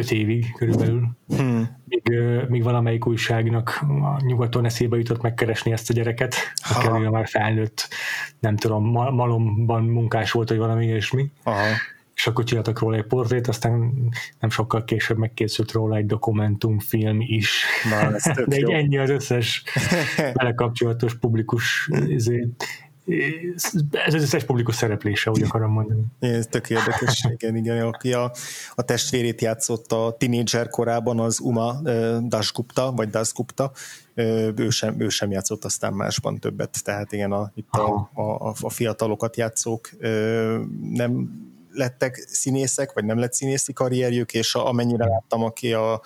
évig 0.09 0.53
körülbelül, 0.53 1.07
hmm. 1.37 1.77
míg, 1.85 2.09
ö, 2.11 2.41
míg 2.47 2.63
valamelyik 2.63 3.07
újságnak 3.07 3.79
a 3.81 4.25
nyugaton 4.25 4.65
eszébe 4.65 4.97
jutott 4.97 5.21
megkeresni 5.21 5.71
ezt 5.71 5.89
a 5.89 5.93
gyereket, 5.93 6.35
aki 6.73 7.07
már 7.07 7.27
felnőtt, 7.27 7.87
nem 8.39 8.55
tudom, 8.55 8.85
malomban 8.91 9.83
munkás 9.83 10.31
volt, 10.31 10.49
vagy 10.49 10.57
valami 10.57 10.85
ilyesmi. 10.85 11.31
Aha 11.43 11.75
és 12.15 12.27
akkor 12.27 12.43
csináltak 12.43 12.79
róla 12.79 12.95
egy 12.95 13.05
portrét, 13.05 13.47
aztán 13.47 13.93
nem 14.39 14.49
sokkal 14.49 14.83
később 14.83 15.17
megkészült 15.17 15.71
róla 15.71 15.95
egy 15.95 16.05
dokumentumfilm 16.05 17.21
is. 17.21 17.63
Na, 17.89 18.15
ez 18.15 18.23
De 18.47 18.55
egy 18.55 18.71
ennyi 18.71 18.97
az 18.97 19.09
összes 19.09 19.63
vele 20.33 20.53
kapcsolatos 20.53 21.15
publikus 21.15 21.89
ezért, 22.09 22.65
ez 23.91 24.13
az 24.13 24.21
összes 24.21 24.43
publikus 24.43 24.75
szereplése, 24.75 25.29
úgy 25.29 25.43
akarom 25.43 25.71
mondani. 25.71 26.01
Ez 26.19 26.47
tök 26.47 26.69
érdekes, 26.69 27.25
igen, 27.37 27.55
igen, 27.55 27.85
aki 27.85 28.13
a, 28.13 28.31
a 28.75 28.81
testvérét 28.81 29.41
játszotta 29.41 30.05
a 30.05 30.17
tinédzser 30.17 30.69
korában, 30.69 31.19
az 31.19 31.39
Uma 31.39 31.81
Dasgupta, 32.27 32.91
vagy 32.91 33.09
Dasgupta, 33.09 33.71
ő 34.55 34.69
sem, 34.69 34.95
ő 34.99 35.09
sem 35.09 35.31
játszott 35.31 35.65
aztán 35.65 35.93
másban 35.93 36.39
többet, 36.39 36.83
tehát 36.83 37.11
igen, 37.11 37.31
a, 37.31 37.51
itt 37.55 37.69
a, 37.69 38.09
a, 38.13 38.53
a 38.61 38.69
fiatalokat 38.69 39.37
játszók 39.37 39.89
nem 40.91 41.41
lettek 41.73 42.15
színészek, 42.15 42.93
vagy 42.93 43.05
nem 43.05 43.19
lett 43.19 43.33
színészi 43.33 43.73
karrierjük, 43.73 44.33
és 44.33 44.55
a, 44.55 44.67
amennyire 44.67 45.05
láttam, 45.05 45.43
aki 45.43 45.73
a, 45.73 46.01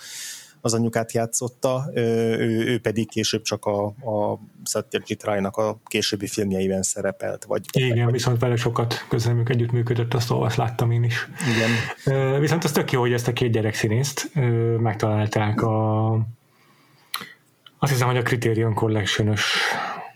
az 0.61 0.73
anyukát 0.73 1.11
játszotta, 1.11 1.89
ő, 1.93 2.65
ő 2.65 2.79
pedig 2.79 3.09
később 3.09 3.41
csak 3.41 3.65
a, 3.65 3.85
a 3.85 4.39
Satyajit 4.63 5.23
Rai-nak 5.23 5.57
a 5.57 5.79
későbbi 5.85 6.27
filmjeiben 6.27 6.81
szerepelt. 6.81 7.45
Vagy, 7.45 7.65
Igen, 7.71 8.03
vagy, 8.03 8.13
viszont 8.13 8.39
vele 8.39 8.55
sokat 8.55 9.05
közelmük 9.09 9.49
együttműködött, 9.49 10.13
azt, 10.13 10.31
azt 10.31 10.55
láttam 10.55 10.91
én 10.91 11.03
is. 11.03 11.29
Igen. 11.55 12.39
Viszont 12.39 12.63
az 12.63 12.71
tök 12.71 12.91
jó, 12.91 12.99
hogy 12.99 13.13
ezt 13.13 13.27
a 13.27 13.33
két 13.33 13.51
gyerek 13.51 13.73
színészt 13.73 14.31
megtalálták 14.79 15.61
a 15.61 16.11
azt 17.79 17.91
hiszem, 17.91 18.07
hogy 18.07 18.17
a 18.17 18.21
Criterion 18.21 18.73
collection 18.73 19.35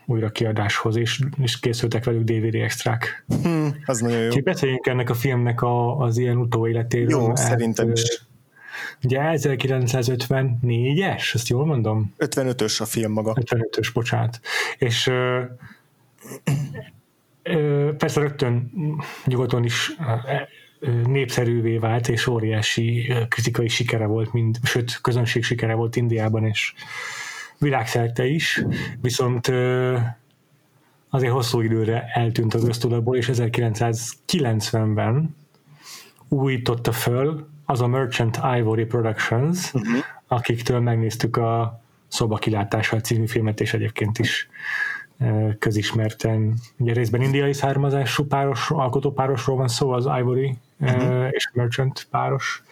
újra 0.05 0.29
kiadáshoz, 0.29 0.95
és, 0.95 1.21
és 1.41 1.59
készültek 1.59 2.03
velük 2.03 2.23
DVD 2.23 2.55
extrák. 2.55 3.25
Hmm, 3.43 3.75
az 3.85 3.99
nagyon 3.99 4.19
jó. 4.19 4.27
Úgyhogy 4.27 4.43
beszéljünk 4.43 4.87
ennek 4.87 5.09
a 5.09 5.13
filmnek 5.13 5.61
a, 5.61 5.97
az 5.97 6.17
ilyen 6.17 6.37
utóéletéről. 6.37 7.09
Jó, 7.09 7.27
mert, 7.27 7.39
szerintem 7.39 7.91
is. 7.91 8.21
Ugye 9.03 9.19
1954-es, 9.23 11.35
ezt 11.35 11.47
jól 11.47 11.65
mondom? 11.65 12.13
55-ös 12.19 12.81
a 12.81 12.85
film 12.85 13.11
maga. 13.11 13.35
55-ös, 13.41 13.89
bocsánat. 13.93 14.39
És 14.77 15.07
ö, 15.07 15.41
ö, 17.43 17.89
persze 17.97 18.19
rögtön 18.19 18.71
nyugaton 19.25 19.63
is 19.63 19.91
népszerűvé 21.05 21.77
vált, 21.77 22.07
és 22.07 22.27
óriási 22.27 23.13
kritikai 23.29 23.67
sikere 23.67 24.05
volt, 24.05 24.33
mind, 24.33 24.57
sőt, 24.63 24.99
közönség 25.01 25.43
sikere 25.43 25.73
volt 25.73 25.95
Indiában, 25.95 26.45
és 26.45 26.73
világszerte 27.61 28.25
is, 28.25 28.65
viszont 29.01 29.51
azért 31.09 31.33
hosszú 31.33 31.61
időre 31.61 32.03
eltűnt 32.13 32.53
az 32.53 32.63
köztudatból, 32.63 33.15
és 33.15 33.29
1990-ben 33.33 35.35
újította 36.27 36.91
föl 36.91 37.47
az 37.65 37.81
a 37.81 37.87
Merchant 37.87 38.39
Ivory 38.57 38.85
Productions, 38.85 39.73
uh-huh. 39.73 40.03
akiktől 40.27 40.79
megnéztük 40.79 41.37
a 41.37 41.81
Szoba 42.07 42.37
kilátással 42.37 42.99
című 42.99 43.27
filmet, 43.27 43.59
és 43.59 43.73
egyébként 43.73 44.19
is 44.19 44.49
közismerten, 45.59 46.53
ugye 46.77 46.93
részben 46.93 47.21
indiai 47.21 47.53
származású 47.53 48.25
páros, 48.25 48.71
alkotópárosról 48.71 49.57
van 49.57 49.67
szó, 49.67 49.91
az 49.91 50.09
Ivory 50.19 50.57
uh-huh. 50.79 51.27
és 51.31 51.45
a 51.45 51.51
Merchant 51.53 52.07
páros 52.09 52.63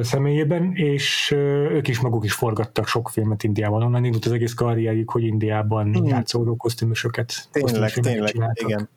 személyében, 0.00 0.72
és 0.74 1.30
ők 1.70 1.88
is 1.88 2.00
maguk 2.00 2.24
is 2.24 2.32
forgattak 2.32 2.86
sok 2.86 3.08
filmet 3.08 3.42
Indiában. 3.42 3.82
Onnan 3.82 4.04
indult 4.04 4.24
az 4.24 4.32
egész 4.32 4.54
karrierjük, 4.54 5.10
hogy 5.10 5.22
Indiában 5.22 5.86
mm. 5.88 6.04
játszódó 6.04 6.56
kosztümösöket. 6.56 7.48
Tényleg, 7.50 7.92
tényleg, 7.92 8.30
csináltak. 8.30 8.68
igen. 8.68 8.88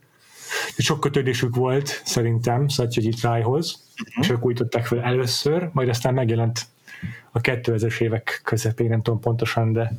Sok 0.78 1.00
kötődésük 1.00 1.56
volt 1.56 2.02
szerintem 2.06 2.68
Satyajit 2.68 3.22
Rájhoz, 3.22 3.76
mm-hmm. 3.76 4.22
és 4.22 4.30
ők 4.30 4.46
újították 4.46 4.86
fel 4.86 5.02
először, 5.02 5.70
majd 5.74 5.90
aztán 5.90 6.14
megjelent 6.14 6.66
a 7.32 7.42
2000-es 7.42 8.02
évek 8.02 8.42
közepén, 8.44 8.90
nem 8.90 9.02
tudom 9.02 9.20
pontosan, 9.20 9.74
de 9.74 9.92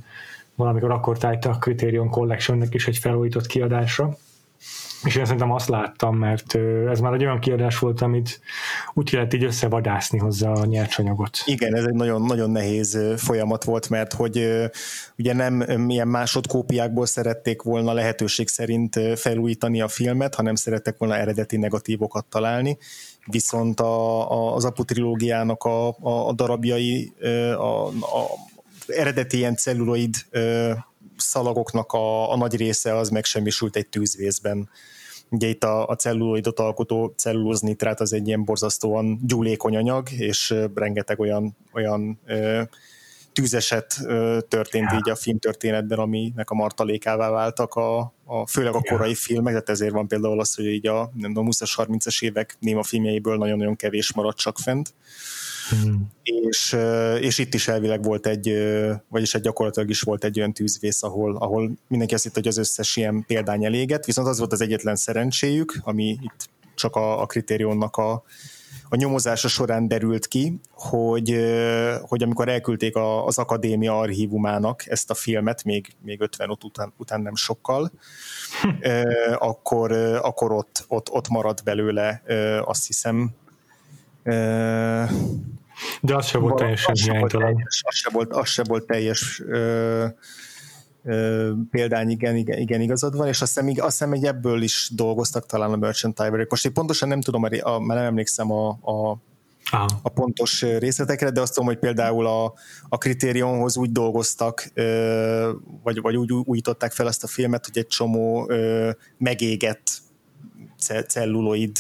valamikor 0.54 0.90
akkor 0.90 1.18
tájt 1.18 1.44
a 1.44 1.58
Criterion 1.58 2.08
Collectionnek 2.08 2.74
is 2.74 2.88
egy 2.88 2.98
felújított 2.98 3.46
kiadásra 3.46 4.16
és 5.04 5.16
én 5.16 5.24
szerintem 5.24 5.52
azt 5.52 5.68
láttam, 5.68 6.16
mert 6.16 6.54
ez 6.90 7.00
már 7.00 7.12
egy 7.12 7.24
olyan 7.24 7.38
kiadás 7.38 7.78
volt, 7.78 8.00
amit 8.00 8.40
úgy 8.94 9.10
kellett 9.10 9.34
így 9.34 9.44
összevadászni 9.44 10.18
hozzá 10.18 10.50
a 10.50 10.64
nyersanyagot. 10.64 11.38
Igen, 11.44 11.76
ez 11.76 11.84
egy 11.84 11.94
nagyon, 11.94 12.22
nagyon 12.22 12.50
nehéz 12.50 12.98
folyamat 13.16 13.64
volt, 13.64 13.88
mert 13.88 14.12
hogy 14.12 14.66
ugye 15.18 15.32
nem 15.32 15.54
milyen 15.80 16.08
másodkópiákból 16.08 17.06
szerették 17.06 17.62
volna 17.62 17.92
lehetőség 17.92 18.48
szerint 18.48 19.00
felújítani 19.14 19.80
a 19.80 19.88
filmet, 19.88 20.34
hanem 20.34 20.54
szerettek 20.54 20.98
volna 20.98 21.16
eredeti 21.16 21.56
negatívokat 21.56 22.24
találni, 22.24 22.78
viszont 23.26 23.80
a, 23.80 24.30
a, 24.30 24.54
az 24.54 24.64
Apu 24.64 24.84
trilógiának 24.84 25.62
a, 25.62 25.88
a, 25.88 26.28
a 26.28 26.32
darabjai 26.32 27.12
a, 27.56 27.86
a 27.86 28.26
eredeti 28.86 29.36
ilyen 29.36 29.56
celluloid 29.56 30.14
szalagoknak 31.16 31.92
a, 31.92 32.32
a 32.32 32.36
nagy 32.36 32.56
része 32.56 32.96
az 32.96 33.08
megsemmisült 33.08 33.76
egy 33.76 33.88
tűzvészben. 33.88 34.68
Ugye 35.28 35.48
itt 35.48 35.64
a, 35.64 35.86
a 35.86 35.96
celluloidot 35.96 36.58
alkotó 36.58 37.12
cellulóznitrát 37.16 38.00
az 38.00 38.12
egy 38.12 38.26
ilyen 38.26 38.44
borzasztóan 38.44 39.20
gyúlékony 39.26 39.76
anyag, 39.76 40.10
és 40.12 40.54
rengeteg 40.74 41.20
olyan, 41.20 41.56
olyan 41.72 42.20
ö, 42.26 42.62
tűzeset 43.32 43.94
ö, 44.04 44.38
történt 44.48 44.92
így 44.92 45.10
a 45.10 45.16
filmtörténetben, 45.16 45.98
aminek 45.98 46.50
a 46.50 46.54
martalékává 46.54 47.30
váltak 47.30 47.74
a, 47.74 48.14
a 48.24 48.46
főleg 48.46 48.74
a 48.74 48.80
korai 48.80 49.14
filmek, 49.14 49.52
tehát 49.52 49.68
ezért 49.68 49.92
van 49.92 50.08
például 50.08 50.40
az, 50.40 50.54
hogy 50.54 50.66
így 50.66 50.86
a, 50.86 51.10
nem 51.14 51.32
tudom, 51.32 51.48
20-as, 51.50 51.72
30-as 51.76 52.22
évek 52.24 52.56
néma 52.60 52.82
filmjeiből 52.82 53.36
nagyon-nagyon 53.36 53.76
kevés 53.76 54.12
maradt 54.12 54.36
csak 54.36 54.58
fent. 54.58 54.94
Hmm. 55.68 56.06
És, 56.22 56.76
és 57.20 57.38
itt 57.38 57.54
is 57.54 57.68
elvileg 57.68 58.02
volt 58.02 58.26
egy, 58.26 58.54
vagyis 59.08 59.34
egy 59.34 59.42
gyakorlatilag 59.42 59.90
is 59.90 60.00
volt 60.00 60.24
egy 60.24 60.38
olyan 60.38 60.52
tűzvész, 60.52 61.02
ahol, 61.02 61.36
ahol 61.36 61.70
mindenki 61.88 62.14
azt 62.14 62.22
hitt, 62.22 62.34
hogy 62.34 62.46
az 62.46 62.56
összes 62.56 62.96
ilyen 62.96 63.24
példány 63.26 63.64
eléget, 63.64 64.06
viszont 64.06 64.28
az 64.28 64.38
volt 64.38 64.52
az 64.52 64.60
egyetlen 64.60 64.96
szerencséjük, 64.96 65.78
ami 65.82 66.08
itt 66.08 66.48
csak 66.74 66.96
a, 66.96 67.20
a 67.20 67.26
kritériumnak 67.26 67.96
a, 67.96 68.24
a 68.88 68.96
nyomozása 68.96 69.48
során 69.48 69.88
derült 69.88 70.26
ki, 70.26 70.60
hogy, 70.70 71.36
hogy 72.00 72.22
amikor 72.22 72.48
elküldték 72.48 72.96
a, 72.96 73.26
az 73.26 73.38
akadémia 73.38 73.98
archívumának 73.98 74.86
ezt 74.86 75.10
a 75.10 75.14
filmet, 75.14 75.64
még, 75.64 75.92
még 76.02 76.20
50 76.20 76.50
után, 76.50 76.92
után 76.96 77.20
nem 77.20 77.34
sokkal, 77.34 77.90
akkor, 79.38 79.92
akkor 80.22 80.52
ott, 80.52 80.84
ott, 80.88 81.10
ott 81.10 81.28
maradt 81.28 81.64
belőle, 81.64 82.22
azt 82.64 82.86
hiszem, 82.86 83.34
de 86.00 86.14
az 86.14 86.26
se 86.26 86.38
volt 86.38 86.54
teljesen 86.54 86.94
hiánytalan. 86.94 87.62
Az 87.80 87.94
se 87.94 88.10
volt, 88.12 88.32
az 88.32 88.48
se 88.48 88.62
volt 88.64 88.86
teljes 88.86 89.42
ö, 89.46 90.06
ö, 91.04 91.50
példány, 91.70 92.10
igen, 92.10 92.36
igen, 92.36 92.58
igen, 92.58 92.80
igazad 92.80 93.16
van, 93.16 93.26
és 93.26 93.42
azt 93.42 93.60
hiszem, 93.60 93.74
azt 93.76 93.98
hiszem, 93.98 94.08
hogy 94.08 94.24
ebből 94.24 94.62
is 94.62 94.90
dolgoztak 94.94 95.46
talán 95.46 95.72
a 95.72 95.76
Merchant 95.76 96.20
Ivory. 96.26 96.46
Most 96.48 96.64
én 96.64 96.72
pontosan 96.72 97.08
nem 97.08 97.20
tudom, 97.20 97.40
mert 97.40 97.64
nem 97.86 97.98
emlékszem 97.98 98.52
a, 98.52 98.68
a 98.68 99.16
Aha. 99.70 99.86
a 100.02 100.08
pontos 100.08 100.62
részletekre, 100.62 101.30
de 101.30 101.40
azt 101.40 101.52
tudom, 101.54 101.68
hogy 101.68 101.78
például 101.78 102.26
a, 102.26 102.54
a 102.88 102.98
kritériumhoz 102.98 103.76
úgy 103.76 103.92
dolgoztak, 103.92 104.70
vagy, 105.82 106.00
vagy 106.00 106.16
úgy 106.16 106.32
újították 106.32 106.92
fel 106.92 107.08
ezt 107.08 107.24
a 107.24 107.26
filmet, 107.26 107.66
hogy 107.66 107.78
egy 107.78 107.86
csomó 107.86 108.50
megégett 109.18 109.90
celluloid 111.06 111.76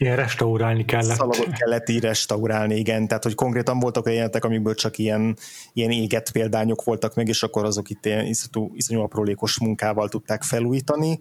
Ilyen 0.00 0.16
restaurálni 0.16 0.84
kellett. 0.84 1.16
Szalagot 1.16 1.52
kellett 1.52 1.88
így 1.88 2.00
restaurálni, 2.00 2.76
igen. 2.76 3.06
Tehát, 3.06 3.22
hogy 3.22 3.34
konkrétan 3.34 3.78
voltak 3.78 4.04
olyan 4.04 4.16
jelentek, 4.16 4.44
amikből 4.44 4.74
csak 4.74 4.98
ilyen, 4.98 5.36
ilyen 5.72 5.90
égett 5.90 6.30
példányok 6.30 6.84
voltak 6.84 7.14
meg, 7.14 7.28
és 7.28 7.42
akkor 7.42 7.64
azok 7.64 7.90
itt 7.90 8.06
ilyen 8.06 8.26
iszonyú, 8.26 8.70
iszonyú 8.74 9.00
aprólékos 9.00 9.58
munkával 9.58 10.08
tudták 10.08 10.42
felújítani. 10.42 11.18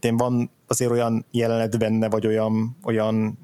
Én 0.00 0.16
van 0.16 0.50
azért 0.66 0.90
olyan 0.90 1.26
jelenet 1.30 1.78
benne, 1.78 2.08
vagy 2.08 2.26
olyan, 2.26 2.76
olyan 2.84 3.38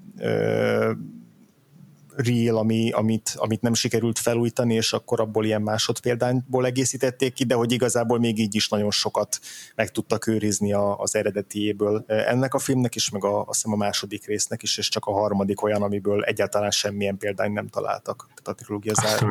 reel, 2.18 2.56
ami, 2.56 2.90
amit, 2.90 3.34
amit 3.36 3.60
nem 3.60 3.74
sikerült 3.74 4.18
felújítani, 4.18 4.74
és 4.74 4.92
akkor 4.92 5.20
abból 5.20 5.44
ilyen 5.44 5.62
másodpéldányból 5.62 6.66
egészítették 6.66 7.32
ki, 7.32 7.44
de 7.44 7.54
hogy 7.54 7.72
igazából 7.72 8.18
még 8.18 8.38
így 8.38 8.54
is 8.54 8.68
nagyon 8.68 8.90
sokat 8.90 9.38
meg 9.74 9.90
tudtak 9.90 10.26
őrizni 10.26 10.72
a, 10.72 10.98
az 10.98 11.14
eredetiéből 11.14 12.04
ennek 12.06 12.54
a 12.54 12.58
filmnek 12.58 12.94
is, 12.94 13.10
meg 13.10 13.24
a, 13.24 13.40
azt 13.40 13.62
hiszem 13.62 13.72
a 13.72 13.84
második 13.84 14.26
résznek 14.26 14.62
is, 14.62 14.78
és 14.78 14.88
csak 14.88 15.04
a 15.04 15.12
harmadik 15.12 15.62
olyan, 15.62 15.82
amiből 15.82 16.22
egyáltalán 16.22 16.70
semmilyen 16.70 17.18
példány 17.18 17.52
nem 17.52 17.66
találtak. 17.66 18.26
Tehát 18.26 18.60
a 18.60 18.64
trilógia 18.64 18.94
zár, 18.94 19.24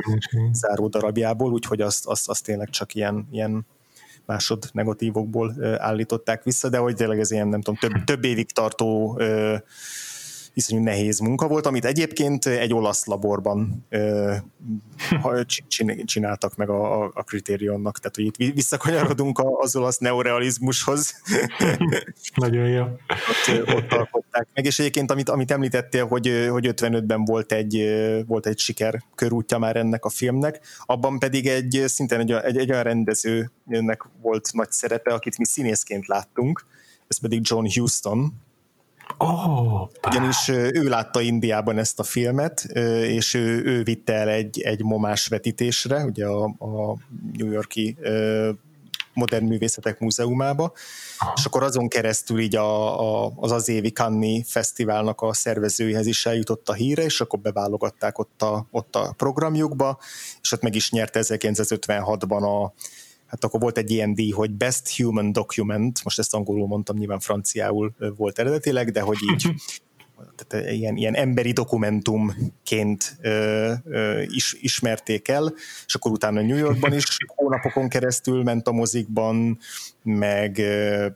záró 0.51 0.88
darabjából, 0.88 1.51
úgyhogy 1.51 1.82
azt, 1.82 2.06
azt, 2.06 2.29
azt 2.29 2.44
tényleg 2.44 2.70
csak 2.70 2.94
ilyen, 2.96 3.27
ilyen 3.32 3.65
másod 4.25 4.70
negatívokból 4.72 5.56
állították 5.77 6.44
vissza, 6.44 6.70
de 6.70 6.77
hogy 6.77 6.96
tényleg 6.96 7.20
ez 7.20 7.32
ilyen, 7.32 7.48
nem 7.48 7.62
tudom, 7.62 7.79
több, 7.79 8.03
több 8.12 8.24
évig 8.24 8.51
tartó 8.51 9.20
iszonyú 10.58 10.84
nehéz 10.84 11.20
munka 11.20 11.48
volt, 11.48 11.66
amit 11.66 11.86
egyébként 11.86 12.46
egy 12.46 12.74
olasz 12.74 13.06
laborban 13.06 13.86
ö, 13.90 14.34
csináltak 16.06 16.56
meg 16.56 16.70
a, 16.70 17.04
a, 17.04 17.12
a 17.14 17.24
kritérionnak, 17.24 18.00
tehát 18.00 18.16
hogy 18.16 18.26
itt 18.26 18.54
visszakanyarodunk 18.54 19.42
az 19.60 19.76
olasz 19.76 19.98
neorealizmushoz. 19.98 21.22
Nagyon 22.36 22.68
jó. 22.68 22.84
ott, 22.84 23.76
ott 23.76 23.92
alkották 23.92 24.48
meg, 24.54 24.66
és 24.66 24.80
egyébként 24.80 25.12
amit, 25.12 25.30
amit 25.30 25.52
említettél, 25.52 26.06
hogy, 26.06 26.48
hogy 26.50 26.70
55-ben 26.70 27.26
volt 27.26 27.52
egy, 27.52 27.84
volt 28.28 28.46
egy 28.46 28.60
siker 28.60 29.04
körútja 29.16 29.58
már 29.58 29.76
ennek 29.76 30.06
a 30.06 30.10
filmnek, 30.10 30.60
abban 30.86 31.20
pedig 31.20 31.48
egy 31.48 31.84
szintén 31.86 32.20
egy, 32.20 32.32
egy, 32.32 32.58
egy 32.58 32.72
olyan 32.72 32.84
rendezőnek 32.84 34.10
volt 34.22 34.54
nagy 34.54 34.72
szerepe, 34.72 35.14
akit 35.14 35.38
mi 35.38 35.46
színészként 35.46 36.08
láttunk, 36.08 36.66
ez 37.08 37.20
pedig 37.20 37.42
John 37.44 37.68
Huston, 37.74 38.46
Oh, 39.18 39.90
Ugyanis 40.08 40.48
ő 40.48 40.88
látta 40.88 41.22
Indiában 41.22 41.78
ezt 41.78 42.00
a 42.00 42.04
filmet, 42.04 42.64
és 43.04 43.34
ő, 43.34 43.64
ő 43.66 43.84
vitte 43.84 44.14
el 44.14 44.30
egy, 44.30 44.62
egy 44.62 44.84
momás 44.84 45.28
vetítésre, 45.28 46.04
ugye 46.04 46.26
a, 46.26 46.44
a 46.44 46.98
New 47.34 47.52
Yorki 47.52 47.98
Modern 49.18 49.46
Művészetek 49.46 50.00
Múzeumába, 50.00 50.74
és 51.36 51.46
akkor 51.46 51.64
azon 51.64 51.88
keresztül 51.88 52.40
így 52.40 52.56
a, 52.56 53.00
a, 53.26 53.34
az 53.36 53.52
az 53.52 53.70
évi 53.70 53.90
Cannes 53.90 54.46
Fesztiválnak 54.48 55.22
a 55.22 55.34
szervezőihez 55.34 56.06
is 56.06 56.26
eljutott 56.26 56.70
a 56.70 56.74
híre, 56.74 57.04
és 57.04 57.22
akkor 57.22 57.40
beválogatták 57.40 58.18
ott 58.18 58.42
a, 58.42 58.68
ott 58.72 58.96
a 58.96 59.14
programjukba, 59.18 60.00
és 60.42 60.52
ott 60.52 60.62
meg 60.62 60.76
is 60.76 60.92
nyerte 60.92 61.20
1956-ban 61.24 62.42
a 62.42 62.74
hát 63.28 63.44
akkor 63.44 63.60
volt 63.60 63.78
egy 63.78 63.92
ilyen 63.92 64.13
díj, 64.13 64.32
hogy 64.32 64.52
Best 64.52 64.98
Human 64.98 65.32
Document, 65.32 66.04
most 66.04 66.20
ezt 66.20 66.34
angolul 66.34 66.68
mondtam, 66.68 66.98
nyilván 66.98 67.20
franciául 67.20 67.94
volt 68.16 68.40
eredetileg, 68.40 68.92
de 68.92 69.02
hogy 69.02 69.18
így 69.32 69.50
tehát 70.36 70.72
ilyen, 70.72 70.96
ilyen 70.96 71.16
emberi 71.16 71.52
dokumentumként 71.52 73.18
ö, 73.22 73.74
ö, 73.86 74.22
is, 74.22 74.56
ismerték 74.60 75.28
el, 75.28 75.54
és 75.86 75.96
akkor 75.96 76.12
utána 76.12 76.42
New 76.42 76.58
Yorkban 76.58 76.94
is 76.94 77.18
hónapokon 77.36 77.90
keresztül 77.90 78.44
ment 78.44 78.68
a 78.68 78.72
mozikban, 78.72 79.60
meg, 80.04 80.62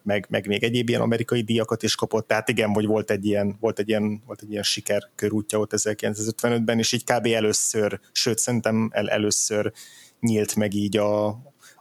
meg, 0.03 0.25
meg 0.29 0.47
még 0.47 0.63
egyéb 0.63 0.89
ilyen 0.89 1.01
amerikai 1.01 1.41
díjakat 1.41 1.83
is 1.83 1.95
kapott, 1.95 2.27
tehát 2.27 2.49
igen, 2.49 2.69
hogy 2.69 2.85
volt 2.85 3.11
egy 3.11 3.25
ilyen, 3.25 3.57
volt 3.59 3.79
egy 3.79 3.89
ilyen, 3.89 4.21
volt 4.25 4.41
egy 4.41 4.51
ilyen 4.51 4.63
siker 4.63 5.09
körútja 5.15 5.59
ott 5.59 5.71
1955-ben, 5.75 6.77
és 6.77 6.91
így 6.91 7.03
kb. 7.03 7.25
először, 7.25 7.99
sőt 8.11 8.37
szerintem 8.37 8.89
el, 8.93 9.09
először 9.09 9.71
nyílt 10.19 10.55
meg 10.55 10.73
így 10.73 10.97
a, 10.97 11.27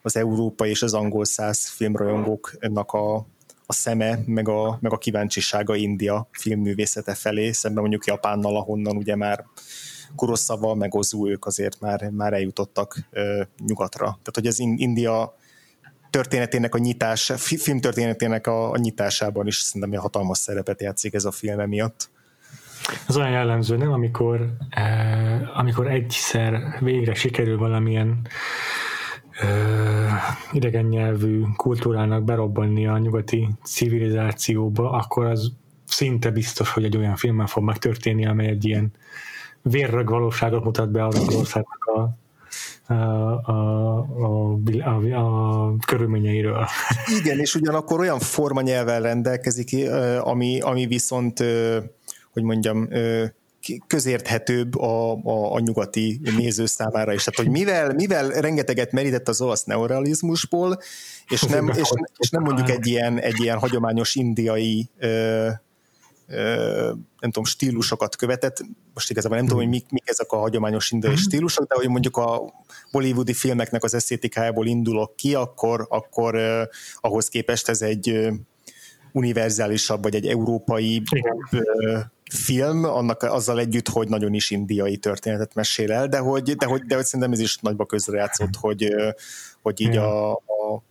az 0.03 0.17
európai 0.17 0.71
és 0.71 0.83
az 0.83 0.95
angol 0.95 1.25
száz 1.25 1.69
filmrajongóknak 1.69 2.93
a, 2.93 3.15
a 3.67 3.73
szeme, 3.73 4.19
meg 4.27 4.49
a, 4.49 4.79
meg 4.81 4.93
a 4.93 4.99
kíváncsisága 4.99 5.75
India 5.75 6.29
filmművészete 6.31 7.15
felé, 7.15 7.53
szemben 7.53 7.81
mondjuk 7.81 8.07
Japánnal, 8.07 8.57
ahonnan 8.57 8.97
ugye 8.97 9.17
már 9.17 9.45
Kuroszava, 10.17 10.75
meg 10.75 10.95
Ozu, 10.95 11.29
ők 11.29 11.47
azért 11.47 11.81
már, 11.81 12.11
már 12.11 12.33
eljutottak 12.33 12.97
ö, 13.11 13.43
nyugatra. 13.67 14.05
Tehát, 14.05 14.35
hogy 14.35 14.47
az 14.47 14.59
India 14.59 15.35
történetének 16.11 16.75
a 16.75 16.79
nyitás, 16.79 17.33
film 17.37 17.81
történetének 17.81 18.47
a, 18.47 18.71
a 18.71 18.77
nyitásában 18.77 19.47
is 19.47 19.57
szerintem 19.57 20.01
hatalmas 20.01 20.39
szerepet 20.39 20.81
játszik 20.81 21.15
ez 21.15 21.25
a 21.25 21.31
film 21.31 21.69
miatt. 21.69 22.11
Az 23.07 23.17
olyan 23.17 23.31
jellemző, 23.31 23.77
nem? 23.77 23.93
Amikor, 23.93 24.53
eh, 24.71 25.59
amikor 25.59 25.91
egyszer 25.91 26.77
végre 26.81 27.15
sikerül 27.15 27.59
valamilyen 27.59 28.27
idegen 30.53 30.85
nyelvű 30.85 31.42
kultúrának 31.57 32.24
berobbanni 32.24 32.87
a 32.87 32.98
nyugati 32.98 33.48
civilizációba, 33.64 34.90
akkor 34.90 35.24
az 35.26 35.53
szinte 35.87 36.31
biztos, 36.31 36.72
hogy 36.72 36.85
egy 36.85 36.96
olyan 36.96 37.16
filmmel 37.16 37.46
fog 37.46 37.62
megtörténni, 37.62 38.26
amely 38.26 38.46
egy 38.46 38.64
ilyen 38.64 38.92
vérrög 39.62 40.09
valóságot 40.09 40.64
mutat 40.64 40.90
be 40.90 41.05
arra 41.05 41.20
az 41.20 41.35
országnak 41.35 41.85
a, 41.85 42.18
a, 42.92 42.94
a, 43.44 43.98
a, 43.98 44.57
a, 44.85 45.66
a 45.66 45.74
körülményeiről. 45.87 46.66
Igen, 47.20 47.38
és 47.38 47.55
ugyanakkor 47.55 48.00
olyan 48.00 48.18
formanyelven 48.18 49.03
rendelkezik, 49.03 49.88
ami, 50.20 50.61
ami 50.61 50.87
viszont, 50.87 51.44
hogy 52.33 52.42
mondjam, 52.42 52.88
közérthetőbb 53.87 54.79
a, 54.79 55.12
a, 55.12 55.55
a 55.55 55.59
nyugati 55.59 56.20
néző 56.37 56.66
számára 56.66 57.12
is. 57.12 57.25
Tehát, 57.25 57.40
hogy 57.40 57.59
mivel, 57.59 57.92
mivel 57.92 58.29
rengeteget 58.29 58.92
merített 58.92 59.29
az 59.29 59.40
olasz 59.40 59.64
neorealizmusból, 59.64 60.79
és 61.29 61.42
nem, 61.42 61.68
és, 61.83 61.90
és 62.16 62.31
nem 62.31 62.42
mondjuk 62.42 62.70
egy 62.70 62.87
ilyen, 62.87 63.18
egy 63.18 63.40
ilyen 63.40 63.59
hagyományos 63.59 64.14
indiai 64.14 64.88
ö, 64.99 65.49
ö, 66.27 66.85
nem 67.20 67.31
tudom, 67.31 67.44
stílusokat 67.44 68.16
követett, 68.16 68.64
most 68.94 69.11
igazából 69.11 69.37
nem 69.37 69.46
tudom, 69.46 69.62
hogy 69.62 69.70
mik, 69.70 69.90
mik 69.90 70.09
ezek 70.09 70.33
a 70.33 70.37
hagyományos 70.37 70.90
indiai 70.90 71.12
mhm. 71.12 71.23
stílusok, 71.23 71.66
de 71.66 71.75
hogy 71.75 71.88
mondjuk 71.88 72.16
a 72.16 72.53
bollywoodi 72.92 73.33
filmeknek 73.33 73.85
az 73.85 73.94
esztétikájából 73.94 74.66
indulok 74.66 75.16
ki, 75.16 75.35
akkor, 75.35 75.87
akkor 75.88 76.35
uh, 76.35 76.62
ahhoz 77.01 77.29
képest 77.29 77.68
ez 77.68 77.83
egy 77.83 78.29
univerzálisabb, 79.12 80.03
vagy 80.03 80.14
egy 80.14 80.27
európai 80.27 81.03
uh, 81.53 82.01
film, 82.31 82.85
annak 82.85 83.23
azzal 83.23 83.59
együtt, 83.59 83.88
hogy 83.88 84.09
nagyon 84.09 84.35
is 84.35 84.51
indiai 84.51 84.97
történetet 84.97 85.55
mesél 85.55 85.93
el, 85.93 86.09
de 86.09 86.19
hogy, 86.19 86.57
de 86.57 86.66
hogy, 86.66 86.83
de 86.83 86.95
hogy 86.95 87.05
szerintem 87.05 87.33
ez 87.33 87.40
is 87.40 87.57
nagyba 87.57 87.87
közrejátszott, 87.87 88.57
hogy, 88.61 88.95
hogy 89.62 89.81
így 89.81 89.97
a, 89.97 90.33
a, 90.33 90.83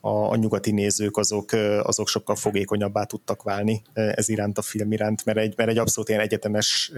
a, 0.00 0.30
a 0.30 0.36
nyugati 0.36 0.70
nézők 0.70 1.16
azok, 1.16 1.52
azok 1.82 2.08
sokkal 2.08 2.36
fogékonyabbá 2.36 3.04
tudtak 3.04 3.42
válni 3.42 3.82
ez 3.92 4.28
iránt 4.28 4.58
a 4.58 4.62
film 4.62 4.92
iránt, 4.92 5.24
mert 5.24 5.38
egy, 5.38 5.54
mert 5.56 5.70
egy 5.70 5.78
abszolút 5.78 6.08
ilyen 6.08 6.20
egyetemes 6.20 6.92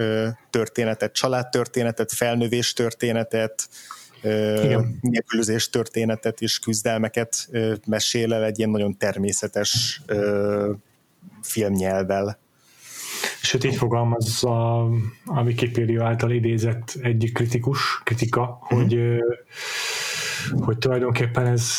történetet, 0.51 1.13
családtörténetet, 1.13 2.13
felnövés 2.13 2.73
történetet, 2.73 3.69
nélkülözés 5.01 5.71
történetet 5.71 6.41
és 6.41 6.59
küzdelmeket 6.59 7.49
mesél 7.87 8.35
el 8.35 8.45
egy 8.45 8.59
ilyen 8.59 8.71
nagyon 8.71 8.97
természetes 8.97 10.03
filmnyelvel. 11.43 12.39
Sőt, 13.43 13.65
így 13.65 13.77
fogalmaz 13.77 14.45
a, 14.45 14.85
a 15.25 15.43
Wikipedia 15.45 16.05
által 16.05 16.31
idézett 16.31 16.99
egyik 17.03 17.33
kritikus, 17.33 18.01
kritika, 18.05 18.59
mm-hmm. 18.75 18.83
hogy, 18.83 19.19
hogy 20.61 20.79
tulajdonképpen 20.79 21.47
ez 21.47 21.73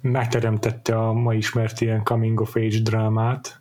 megteremtette 0.00 0.98
a 0.98 1.12
ma 1.12 1.34
ismert 1.34 1.80
ilyen 1.80 2.02
coming 2.02 2.40
of 2.40 2.56
age 2.56 2.80
drámát, 2.82 3.60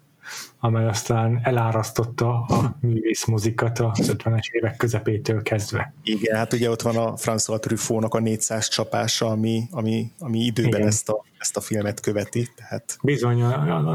amely 0.59 0.87
aztán 0.87 1.39
elárasztotta 1.43 2.45
a 2.45 2.75
művészmozikat 2.79 3.79
az 3.79 4.15
50-es 4.17 4.51
évek 4.51 4.77
közepétől 4.77 5.41
kezdve. 5.41 5.93
Igen, 6.03 6.35
hát 6.35 6.53
ugye 6.53 6.69
ott 6.69 6.81
van 6.81 6.97
a 6.97 7.13
François 7.13 7.59
Truffaut-nak 7.59 8.13
a 8.13 8.19
400 8.19 8.67
csapása, 8.67 9.27
ami, 9.27 9.63
ami, 9.71 10.11
ami 10.19 10.39
időben 10.39 10.81
ezt 10.81 11.09
a, 11.09 11.23
ezt 11.37 11.57
a 11.57 11.61
filmet 11.61 11.99
követi. 11.99 12.47
Tehát... 12.55 12.97
Bizony, 13.03 13.41
a, 13.41 13.47
a, 13.47 13.91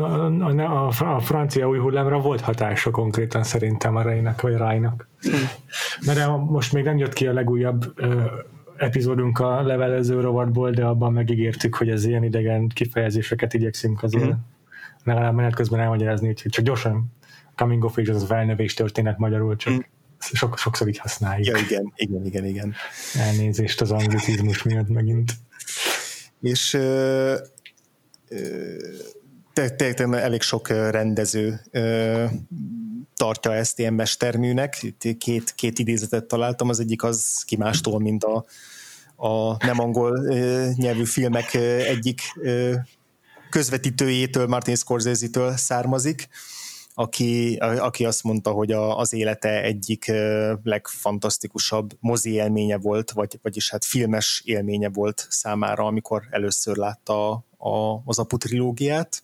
a, 0.47 0.89
a, 0.89 1.15
a 1.15 1.21
francia 1.21 1.69
új 1.69 1.79
hullámra 1.79 2.21
volt 2.21 2.41
hatása 2.41 2.91
konkrétan 2.91 3.43
szerintem 3.43 3.97
a 3.97 4.03
Reinek 4.03 4.41
vagy 4.41 4.55
Rájnak. 4.55 5.09
Hm. 5.21 5.31
De 6.07 6.27
most 6.27 6.73
még 6.73 6.85
nem 6.85 6.99
jött 6.99 7.13
ki 7.13 7.27
a 7.27 7.33
legújabb 7.33 7.95
epizódunk 8.81 9.39
a 9.39 9.63
levelező 9.63 10.21
rovatból, 10.21 10.71
de 10.71 10.85
abban 10.85 11.13
megígértük, 11.13 11.75
hogy 11.75 11.91
az 11.91 12.05
ilyen 12.05 12.25
idegen 12.25 12.69
kifejezéseket 12.69 13.55
igyekszünk 13.55 14.03
azért 14.03 14.25
mm. 14.25 14.39
Legalább 15.05 15.35
menet 15.35 15.55
közben 15.55 15.81
elmagyarázni, 15.81 16.29
úgyhogy 16.29 16.51
csak 16.51 16.65
gyorsan 16.65 17.13
coming 17.57 17.85
of 17.85 17.99
age 17.99 18.15
az 18.15 18.25
felnövés 18.25 18.75
történet 18.75 19.19
magyarul, 19.19 19.57
csak 19.57 19.73
mm. 19.73 19.79
sok, 20.19 20.59
sokszor 20.59 20.89
így 20.89 20.99
használjuk. 20.99 21.47
Ja, 21.47 21.57
igen, 21.57 21.93
igen, 21.97 22.27
igen, 22.27 22.45
igen. 22.45 22.75
Elnézést 23.15 23.81
az 23.81 23.91
anglicizmus 23.91 24.63
miatt 24.63 24.89
megint. 24.89 25.33
És 26.41 26.71
tényleg 29.55 30.01
elég 30.01 30.41
sok 30.41 30.69
rendező 30.69 31.61
tartja 33.15 33.55
ezt 33.55 33.79
ilyen 33.79 33.95
mesterműnek. 33.95 34.83
Itt 34.83 35.19
két, 35.19 35.53
két 35.55 35.79
idézetet 35.79 36.25
találtam, 36.25 36.69
az 36.69 36.81
egyik 36.81 37.03
az 37.03 37.43
ki 37.47 37.57
mástól, 37.57 38.01
mint 38.01 38.25
a, 38.25 38.45
a 39.17 39.67
nem 39.67 39.81
angol 39.81 40.19
nyelvű 40.75 41.05
filmek 41.05 41.55
egyik 41.55 42.21
közvetítőjétől, 43.51 44.47
Martin 44.47 44.77
Scorsese-től 44.77 45.57
származik, 45.57 46.29
aki, 46.95 47.57
aki 47.57 48.05
azt 48.05 48.23
mondta, 48.23 48.51
hogy 48.51 48.73
a, 48.73 48.99
az 48.99 49.13
élete 49.13 49.63
egyik 49.63 50.13
legfantasztikusabb 50.63 51.91
mozi 52.01 52.33
élménye 52.33 52.79
volt, 52.79 53.11
vagy, 53.11 53.39
vagyis 53.43 53.71
hát 53.71 53.85
filmes 53.85 54.43
élménye 54.45 54.89
volt 54.89 55.27
számára, 55.31 55.87
amikor 55.87 56.23
először 56.31 56.77
látta 56.77 57.31
a, 57.57 58.03
az 58.05 58.19
Apu 58.19 58.37
trilógiát, 58.37 59.23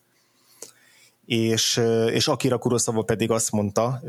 és, 1.25 1.81
és 2.11 2.29
Akira 2.29 2.59
Kurosawa 2.59 3.03
pedig 3.03 3.31
azt 3.31 3.51
mondta, 3.51 4.03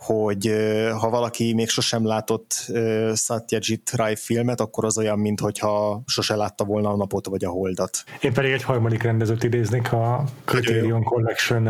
hogy 0.00 0.50
ha 0.98 1.10
valaki 1.10 1.54
még 1.54 1.68
sosem 1.68 2.06
látott 2.06 2.72
Satyajit 3.14 3.90
Rai 3.94 4.16
filmet, 4.16 4.60
akkor 4.60 4.84
az 4.84 4.98
olyan, 4.98 5.18
mintha 5.18 6.02
sose 6.06 6.36
látta 6.36 6.64
volna 6.64 6.90
a 6.90 6.96
napot 6.96 7.26
vagy 7.26 7.44
a 7.44 7.50
holdat. 7.50 8.04
Én 8.20 8.32
pedig 8.32 8.52
egy 8.52 8.62
harmadik 8.62 9.02
rendezőt 9.02 9.44
idéznék, 9.44 9.92
a 9.92 10.24
Criterion 10.44 11.02
Collection 11.02 11.66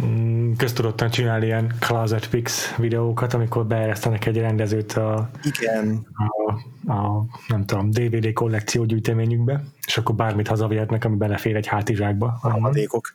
Mm, 0.00 0.52
köztudottan 0.52 1.10
csinál 1.10 1.42
ilyen 1.42 1.74
Closet 1.78 2.28
Pix 2.28 2.74
videókat, 2.76 3.34
amikor 3.34 3.66
beeresztenek 3.66 4.26
egy 4.26 4.36
rendezőt 4.36 4.92
a, 4.92 5.30
Igen. 5.42 6.06
A, 6.12 6.52
a, 6.92 7.24
nem 7.48 7.64
tudom, 7.64 7.90
DVD 7.90 8.32
kollekció 8.32 8.84
gyűjteményükbe, 8.84 9.64
és 9.86 9.98
akkor 9.98 10.14
bármit 10.14 10.48
hazavihetnek, 10.48 11.04
ami 11.04 11.16
belefér 11.16 11.56
egy 11.56 11.66
hátizsákba. 11.66 12.38
A 12.42 12.50
hamadékok. 12.50 13.14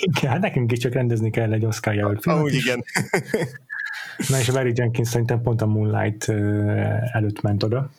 Igen, 0.00 0.30
hát 0.30 0.40
nekünk 0.40 0.72
is 0.72 0.78
csak 0.78 0.92
rendezni 0.92 1.30
kell 1.30 1.52
egy 1.52 1.64
Oscar 1.64 1.94
jelölt 1.94 2.22
filmet. 2.22 2.42
Ah, 2.42 2.54
igen. 2.54 2.84
Na 4.28 4.38
és 4.38 4.48
a 4.48 4.52
Barry 4.52 4.72
Jenkins 4.74 5.08
szerintem 5.08 5.40
pont 5.40 5.62
a 5.62 5.66
Moonlight 5.66 6.28
előtt 7.12 7.40
ment 7.40 7.62
oda 7.62 7.90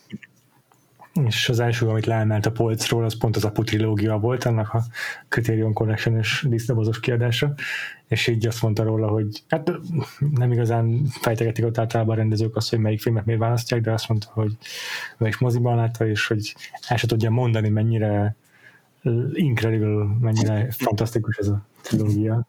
és 1.24 1.48
az 1.48 1.60
első, 1.60 1.88
amit 1.88 2.06
leemelt 2.06 2.46
a 2.46 2.50
polcról, 2.52 3.04
az 3.04 3.18
pont 3.18 3.36
az 3.36 3.44
a 3.44 3.52
trilógia 3.52 4.18
volt, 4.18 4.44
annak 4.44 4.74
a 4.74 4.84
Criterion 5.28 5.72
Collection-es 5.72 6.44
díszdobozos 6.48 7.00
kiadása, 7.00 7.54
és 8.08 8.26
így 8.26 8.46
azt 8.46 8.62
mondta 8.62 8.82
róla, 8.82 9.08
hogy 9.08 9.42
hát 9.48 9.72
nem 10.30 10.52
igazán 10.52 11.04
fejtegetik 11.20 11.64
ott 11.64 11.78
általában 11.78 12.14
a 12.14 12.18
rendezők 12.18 12.56
azt, 12.56 12.70
hogy 12.70 12.78
melyik 12.78 13.00
filmet 13.00 13.24
miért 13.24 13.40
választják, 13.40 13.80
de 13.80 13.92
azt 13.92 14.08
mondta, 14.08 14.28
hogy 14.32 14.56
ő 15.18 15.26
is 15.26 15.38
moziban 15.38 15.76
látta, 15.76 16.06
és 16.06 16.26
hogy 16.26 16.54
el 16.88 16.96
se 16.96 17.06
tudja 17.06 17.30
mondani, 17.30 17.68
mennyire 17.68 18.36
incredible, 19.32 20.06
mennyire 20.20 20.68
fantasztikus 20.84 21.36
ez 21.36 21.46
a 21.46 21.66
trilógia. 21.82 22.48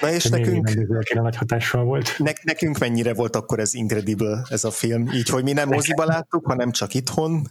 Na 0.00 0.10
és 0.10 0.24
nekünk... 0.24 0.90
nagy 1.14 1.36
hatással 1.36 1.84
volt. 1.84 2.14
Ne, 2.18 2.32
nekünk 2.42 2.78
mennyire 2.78 3.14
volt 3.14 3.36
akkor 3.36 3.58
ez 3.58 3.74
incredible 3.74 4.46
ez 4.48 4.64
a 4.64 4.70
film? 4.70 5.08
Így, 5.12 5.28
hogy 5.28 5.42
mi 5.42 5.52
nem 5.52 5.68
moziba 5.68 6.04
láttuk, 6.04 6.46
hanem 6.46 6.70
csak 6.70 6.94
itthon. 6.94 7.48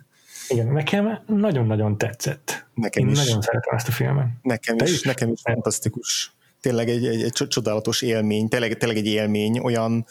Igen, 0.48 0.68
nekem 0.68 1.20
nagyon-nagyon 1.28 1.98
tetszett. 1.98 2.66
Nekem 2.74 3.04
Én 3.04 3.10
is. 3.10 3.18
nagyon 3.18 3.42
szeretem 3.42 3.76
ezt 3.76 3.88
a 3.88 3.92
filmet. 3.92 4.28
Nekem 4.42 4.78
Te 4.78 4.86
is, 4.86 4.92
is, 4.92 5.02
nekem 5.02 5.30
is 5.32 5.42
fantasztikus. 5.44 6.34
Tényleg 6.62 6.90
egy, 6.90 7.06
egy, 7.06 7.22
egy 7.22 7.48
csodálatos 7.48 8.02
élmény, 8.02 8.48
tényleg, 8.48 8.78
tényleg 8.78 8.98
egy 8.98 9.06
élmény, 9.06 9.60
olyan, 9.60 10.06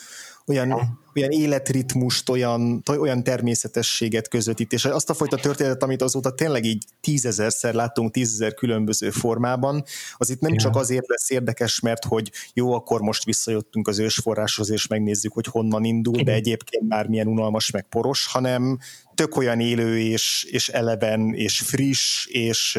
olyan, 0.51 0.99
olyan 1.15 1.31
életritmust, 1.31 2.29
olyan, 2.29 2.83
olyan 2.99 3.23
természetességet 3.23 4.29
közvetít, 4.29 4.73
és 4.73 4.85
azt 4.85 5.11
a 5.11 5.15
fajta 5.15 5.37
történetet, 5.37 5.83
amit 5.83 6.03
azóta 6.03 6.35
tényleg 6.35 6.65
így 6.65 6.85
tízezerszer 7.01 7.75
láttunk, 7.75 8.11
tízezer 8.11 8.55
különböző 8.55 9.11
formában, 9.11 9.85
az 10.17 10.31
itt 10.31 10.41
nem 10.41 10.57
csak 10.57 10.77
azért 10.77 11.09
lesz 11.09 11.31
érdekes, 11.31 11.81
mert 11.81 12.05
hogy 12.05 12.31
jó, 12.55 12.73
akkor 12.73 13.01
most 13.01 13.25
visszajöttünk 13.25 13.89
az 13.89 13.99
ősforráshoz, 13.99 14.71
és 14.71 14.87
megnézzük, 14.87 15.33
hogy 15.33 15.47
honnan 15.47 15.85
indul, 15.85 16.23
de 16.23 16.33
egyébként 16.33 16.89
már 16.89 17.07
milyen 17.07 17.27
unalmas, 17.27 17.71
meg 17.71 17.87
poros, 17.89 18.27
hanem 18.27 18.79
tök 19.15 19.37
olyan 19.37 19.61
élő, 19.61 19.99
és, 19.99 20.47
és 20.51 20.69
eleven, 20.69 21.35
és 21.35 21.61
friss, 21.61 22.27
és 22.27 22.79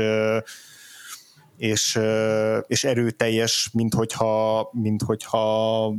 és, 1.57 1.99
és 2.67 2.83
erőteljes, 2.83 3.69
mint 3.73 3.93
hogyha, 3.93 4.69
mint 4.73 5.01
hogyha 5.01 5.93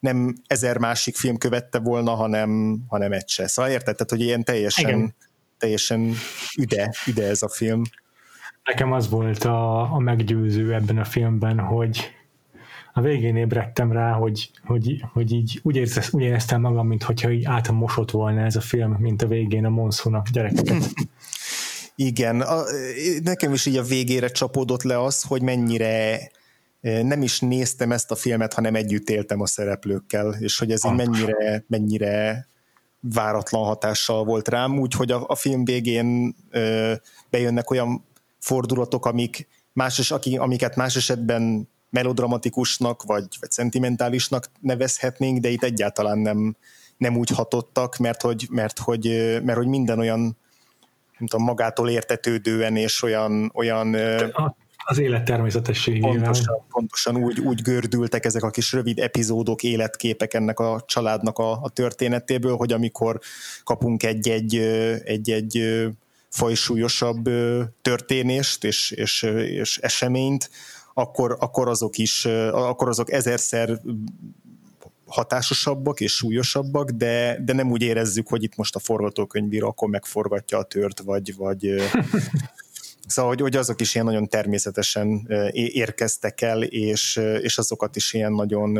nem 0.00 0.34
ezer 0.46 0.78
másik 0.78 1.16
film 1.16 1.36
követte 1.36 1.78
volna, 1.78 2.14
hanem, 2.14 2.78
hanem 2.88 3.12
egy 3.12 3.28
se. 3.28 3.46
Szóval 3.46 3.70
érted? 3.70 3.96
Tehát, 3.96 4.10
hogy 4.10 4.20
ilyen 4.20 4.44
teljesen, 4.44 5.14
teljesen 5.58 6.14
üde, 6.58 6.94
üde 7.06 7.26
ez 7.26 7.42
a 7.42 7.48
film. 7.48 7.82
Nekem 8.64 8.92
az 8.92 9.08
volt 9.08 9.44
a, 9.44 9.92
a 9.94 9.98
meggyőző 9.98 10.74
ebben 10.74 10.98
a 10.98 11.04
filmben, 11.04 11.58
hogy 11.58 12.10
a 12.92 13.00
végén 13.00 13.36
ébredtem 13.36 13.92
rá, 13.92 14.12
hogy, 14.12 14.50
hogy, 14.64 15.04
hogy 15.12 15.32
így 15.32 15.60
úgy, 15.62 15.76
érzesz, 15.76 16.12
úgy 16.12 16.22
éreztem 16.22 16.60
magam, 16.60 16.86
mintha 16.86 17.30
így 17.30 17.44
átmosott 17.44 18.10
volna 18.10 18.44
ez 18.44 18.56
a 18.56 18.60
film, 18.60 18.96
mint 18.98 19.22
a 19.22 19.26
végén 19.26 19.64
a 19.64 19.68
Monszón 19.68 20.14
a 20.14 20.22
gyerekeket. 20.32 20.92
Igen, 21.94 22.40
a, 22.40 22.62
nekem 23.22 23.52
is 23.52 23.66
így 23.66 23.76
a 23.76 23.82
végére 23.82 24.28
csapódott 24.28 24.82
le 24.82 25.02
az, 25.02 25.22
hogy 25.22 25.42
mennyire 25.42 26.20
nem 26.80 27.22
is 27.22 27.40
néztem 27.40 27.92
ezt 27.92 28.10
a 28.10 28.14
filmet, 28.14 28.54
hanem 28.54 28.74
együtt 28.74 29.10
éltem 29.10 29.40
a 29.40 29.46
szereplőkkel, 29.46 30.32
és 30.38 30.58
hogy 30.58 30.70
ez 30.70 30.84
így 30.84 30.94
mennyire, 30.94 31.64
mennyire 31.66 32.48
váratlan 33.00 33.64
hatással 33.64 34.24
volt 34.24 34.48
rám, 34.48 34.78
úgyhogy 34.78 35.10
a, 35.10 35.24
a 35.26 35.34
film 35.34 35.64
végén 35.64 36.36
ö, 36.50 36.92
bejönnek 37.30 37.70
olyan 37.70 38.04
fordulatok, 38.38 39.06
amik 39.06 39.48
más, 39.72 40.12
amiket 40.36 40.76
más 40.76 40.96
esetben 40.96 41.68
melodramatikusnak 41.90 43.02
vagy, 43.02 43.26
vagy 43.40 43.50
szentimentálisnak 43.50 44.50
nevezhetnénk, 44.60 45.40
de 45.40 45.48
itt 45.48 45.62
egyáltalán 45.62 46.18
nem, 46.18 46.56
nem 46.96 47.16
úgy 47.16 47.30
hatottak, 47.30 47.96
mert 47.96 48.22
hogy, 48.22 48.46
mert 48.50 48.78
hogy, 48.78 49.38
mert 49.42 49.58
hogy 49.58 49.66
minden 49.66 49.98
olyan 49.98 50.36
nem 51.18 51.28
tudom, 51.28 51.44
magától 51.44 51.88
értetődően 51.88 52.76
és 52.76 53.02
olyan, 53.02 53.50
olyan 53.54 53.96
az 54.90 54.98
élet 54.98 55.24
természetességével. 55.24 56.10
Pontosan, 56.10 56.64
pontosan 56.68 57.16
úgy, 57.16 57.40
úgy 57.40 57.62
gördültek 57.62 58.24
ezek 58.24 58.42
a 58.42 58.50
kis 58.50 58.72
rövid 58.72 58.98
epizódok, 58.98 59.62
életképek 59.62 60.34
ennek 60.34 60.58
a 60.58 60.82
családnak 60.86 61.38
a, 61.38 61.50
a 61.62 61.68
történetéből, 61.68 62.56
hogy 62.56 62.72
amikor 62.72 63.20
kapunk 63.64 64.02
egy-egy, 64.02 64.56
egy-egy 65.04 65.86
fajsúlyosabb 66.28 67.28
történést 67.82 68.64
és, 68.64 68.90
és, 68.90 69.22
és 69.22 69.78
eseményt, 69.78 70.50
akkor, 70.94 71.36
akkor 71.40 71.68
azok 71.68 71.98
is, 71.98 72.24
akkor 72.52 72.88
azok 72.88 73.12
ezerszer 73.12 73.80
hatásosabbak 75.06 76.00
és 76.00 76.12
súlyosabbak, 76.12 76.90
de, 76.90 77.38
de 77.44 77.52
nem 77.52 77.70
úgy 77.70 77.82
érezzük, 77.82 78.28
hogy 78.28 78.42
itt 78.42 78.56
most 78.56 78.74
a 78.74 78.78
forgatókönyvíró 78.78 79.68
akkor 79.68 79.88
megforgatja 79.88 80.58
a 80.58 80.62
tört, 80.62 81.00
vagy, 81.00 81.36
vagy, 81.36 81.74
Szóval, 83.08 83.30
hogy, 83.30 83.40
hogy 83.40 83.56
azok 83.56 83.80
is 83.80 83.94
ilyen 83.94 84.06
nagyon 84.06 84.28
természetesen 84.28 85.26
érkeztek 85.52 86.40
el, 86.40 86.62
és, 86.62 87.16
és 87.40 87.58
azokat 87.58 87.96
is 87.96 88.12
ilyen 88.12 88.32
nagyon, 88.32 88.78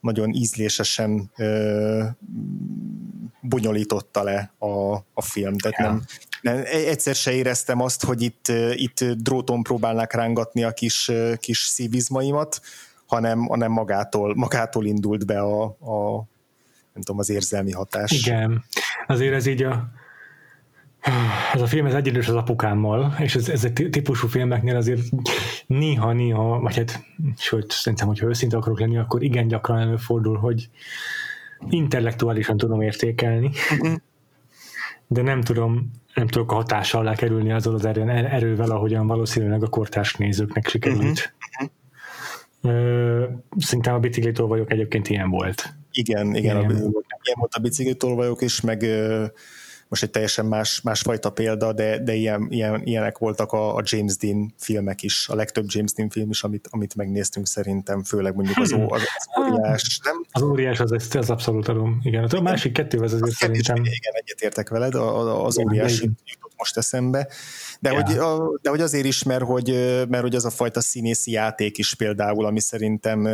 nagyon 0.00 0.32
ízlésesen 0.32 1.30
bonyolította 3.40 4.22
le 4.22 4.52
a, 4.58 4.94
a 4.94 5.22
film. 5.22 5.56
Tehát 5.56 5.78
nem, 5.78 6.02
nem, 6.40 6.62
egyszer 6.66 7.14
se 7.14 7.32
éreztem 7.32 7.80
azt, 7.80 8.04
hogy 8.04 8.22
itt, 8.22 8.46
itt 8.72 9.04
dróton 9.04 9.62
próbálnák 9.62 10.12
rángatni 10.12 10.64
a 10.64 10.72
kis, 10.72 11.10
kis 11.36 11.58
szívizmaimat, 11.58 12.60
hanem, 13.06 13.46
hanem 13.46 13.72
magától, 13.72 14.34
magától 14.34 14.86
indult 14.86 15.26
be 15.26 15.40
a, 15.40 15.62
a 15.64 16.24
nem 16.92 17.04
tudom, 17.04 17.18
az 17.18 17.30
érzelmi 17.30 17.72
hatás. 17.72 18.10
Igen, 18.10 18.64
azért 19.06 19.34
ez 19.34 19.46
így 19.46 19.62
a 19.62 19.90
ez 21.54 21.60
a 21.60 21.66
film 21.66 21.86
ez 21.86 21.94
egyidős 21.94 22.28
az 22.28 22.34
apukámmal, 22.34 23.14
és 23.18 23.34
ez, 23.34 23.48
ez 23.48 23.64
egy 23.64 23.88
típusú 23.90 24.28
filmeknél 24.28 24.76
azért 24.76 25.02
néha-néha, 25.66 26.60
vagy 26.60 26.76
hát, 26.76 27.04
sőt, 27.36 27.70
szerintem, 27.70 28.06
hogyha 28.06 28.26
őszinte 28.26 28.56
akarok 28.56 28.80
lenni, 28.80 28.98
akkor 28.98 29.22
igen 29.22 29.48
gyakran 29.48 29.78
előfordul, 29.78 30.36
hogy 30.36 30.68
intellektuálisan 31.68 32.56
tudom 32.56 32.80
értékelni, 32.80 33.50
uh-huh. 33.72 33.96
de 35.06 35.22
nem 35.22 35.40
tudom, 35.40 35.90
nem 36.14 36.26
tudok 36.26 36.52
a 36.52 36.54
hatással 36.54 37.00
alá 37.00 37.14
kerülni 37.14 37.52
azzal 37.52 37.74
az 37.74 37.84
erő, 37.84 38.08
erővel, 38.08 38.70
ahogyan 38.70 39.06
valószínűleg 39.06 39.62
a 39.62 39.68
kortárs 39.68 40.14
nézőknek 40.14 40.68
sikerült. 40.68 41.34
Uh-huh. 41.58 41.70
Szerintem 43.56 43.94
a 43.94 43.98
biciklitól 43.98 44.46
vagyok 44.46 44.72
egyébként 44.72 45.08
ilyen 45.08 45.30
volt. 45.30 45.74
Igen, 45.90 46.34
igen, 46.34 46.40
ilyen, 46.40 46.56
a, 46.56 46.60
ilyen 46.62 47.38
volt 47.38 47.54
a 47.54 47.60
biciklitól 47.60 48.14
vagyok 48.14 48.42
is, 48.42 48.60
meg 48.60 48.84
most 49.88 50.02
egy 50.02 50.10
teljesen 50.10 50.46
más, 50.46 50.80
másfajta 50.80 51.30
példa, 51.30 51.72
de, 51.72 51.98
de 51.98 52.14
ilyen, 52.14 52.46
ilyen, 52.50 52.80
ilyenek 52.84 53.18
voltak 53.18 53.52
a, 53.52 53.74
a 53.74 53.82
James 53.84 54.16
Dean 54.16 54.54
filmek 54.58 55.02
is, 55.02 55.28
a 55.28 55.34
legtöbb 55.34 55.64
James 55.68 55.92
Dean 55.92 56.08
film 56.08 56.30
is, 56.30 56.42
amit, 56.42 56.68
amit 56.70 56.94
megnéztünk 56.94 57.46
szerintem, 57.46 58.02
főleg 58.02 58.34
mondjuk 58.34 58.58
az, 58.58 58.72
az, 58.72 59.02
az 59.26 59.52
óriás, 59.52 60.00
nem? 60.04 60.24
Az 60.30 60.42
óriás, 60.42 60.80
az, 60.80 60.92
az, 60.92 61.14
az 61.14 61.30
abszolút 61.30 61.68
adom, 61.68 62.00
igen. 62.02 62.24
A 62.24 62.40
másik 62.40 62.72
kettő 62.72 62.98
az 62.98 63.12
azért 63.12 63.36
szerintem. 63.36 63.76
Igen, 63.76 64.12
egyetértek 64.12 64.68
veled, 64.68 64.94
az 64.94 65.58
óriás 65.58 66.00
jutott 66.00 66.52
most 66.56 66.76
eszembe. 66.76 67.28
De, 67.80 67.92
ja. 67.92 68.02
hogy, 68.02 68.18
a, 68.18 68.58
de 68.62 68.70
hogy 68.70 68.80
azért 68.80 69.04
is, 69.06 69.22
mert 69.22 69.44
hogy, 69.44 69.68
mert 70.08 70.22
hogy 70.22 70.34
az 70.34 70.44
a 70.44 70.50
fajta 70.50 70.80
színészi 70.80 71.30
játék 71.30 71.78
is 71.78 71.94
például, 71.94 72.46
ami 72.46 72.60
szerintem 72.60 73.28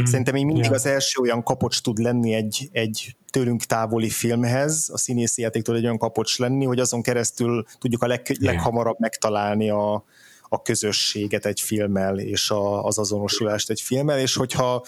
Mm. 0.00 0.04
Szerintem 0.04 0.34
még 0.34 0.44
mindig 0.44 0.64
ja. 0.64 0.70
az 0.70 0.86
első 0.86 1.20
olyan 1.20 1.42
kapocs 1.42 1.80
tud 1.80 1.98
lenni 1.98 2.34
egy, 2.34 2.68
egy 2.72 3.16
tőlünk 3.30 3.62
távoli 3.64 4.10
filmhez, 4.10 4.88
a 4.92 4.98
színészi 4.98 5.42
játéktól 5.42 5.76
egy 5.76 5.84
olyan 5.84 5.98
kapocs 5.98 6.38
lenni, 6.38 6.64
hogy 6.64 6.78
azon 6.80 7.02
keresztül 7.02 7.64
tudjuk 7.78 8.02
a 8.02 8.06
leg, 8.06 8.36
leghamarabb 8.40 8.96
megtalálni 8.98 9.70
a, 9.70 10.04
a 10.48 10.62
közösséget 10.62 11.46
egy 11.46 11.60
filmmel, 11.60 12.18
és 12.18 12.50
a, 12.50 12.84
az 12.84 12.98
azonosulást 12.98 13.70
egy 13.70 13.80
filmmel, 13.80 14.18
és 14.18 14.36
hogyha 14.36 14.84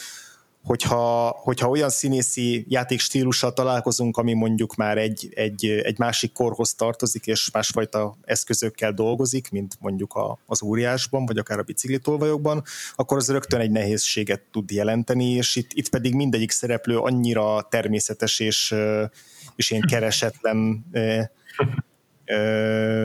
hogyha, 0.62 1.28
hogyha 1.28 1.68
olyan 1.68 1.90
színészi 1.90 2.64
játékstílussal 2.68 3.52
találkozunk, 3.52 4.16
ami 4.16 4.32
mondjuk 4.32 4.74
már 4.74 4.98
egy, 4.98 5.28
egy, 5.34 5.66
egy 5.66 5.98
másik 5.98 6.32
korhoz 6.32 6.74
tartozik, 6.74 7.26
és 7.26 7.50
másfajta 7.50 8.16
eszközökkel 8.24 8.92
dolgozik, 8.92 9.50
mint 9.50 9.76
mondjuk 9.80 10.14
a, 10.14 10.38
az 10.46 10.62
óriásban, 10.62 11.26
vagy 11.26 11.38
akár 11.38 11.58
a 11.58 11.62
biciklitolvajokban, 11.62 12.62
akkor 12.94 13.16
az 13.16 13.30
rögtön 13.30 13.60
egy 13.60 13.70
nehézséget 13.70 14.42
tud 14.52 14.70
jelenteni, 14.70 15.30
és 15.30 15.56
itt, 15.56 15.70
itt 15.72 15.88
pedig 15.88 16.14
mindegyik 16.14 16.50
szereplő 16.50 16.98
annyira 16.98 17.66
természetes 17.70 18.40
és, 18.40 18.74
és 19.56 19.70
ilyen 19.70 19.82
keresetlen 19.86 20.86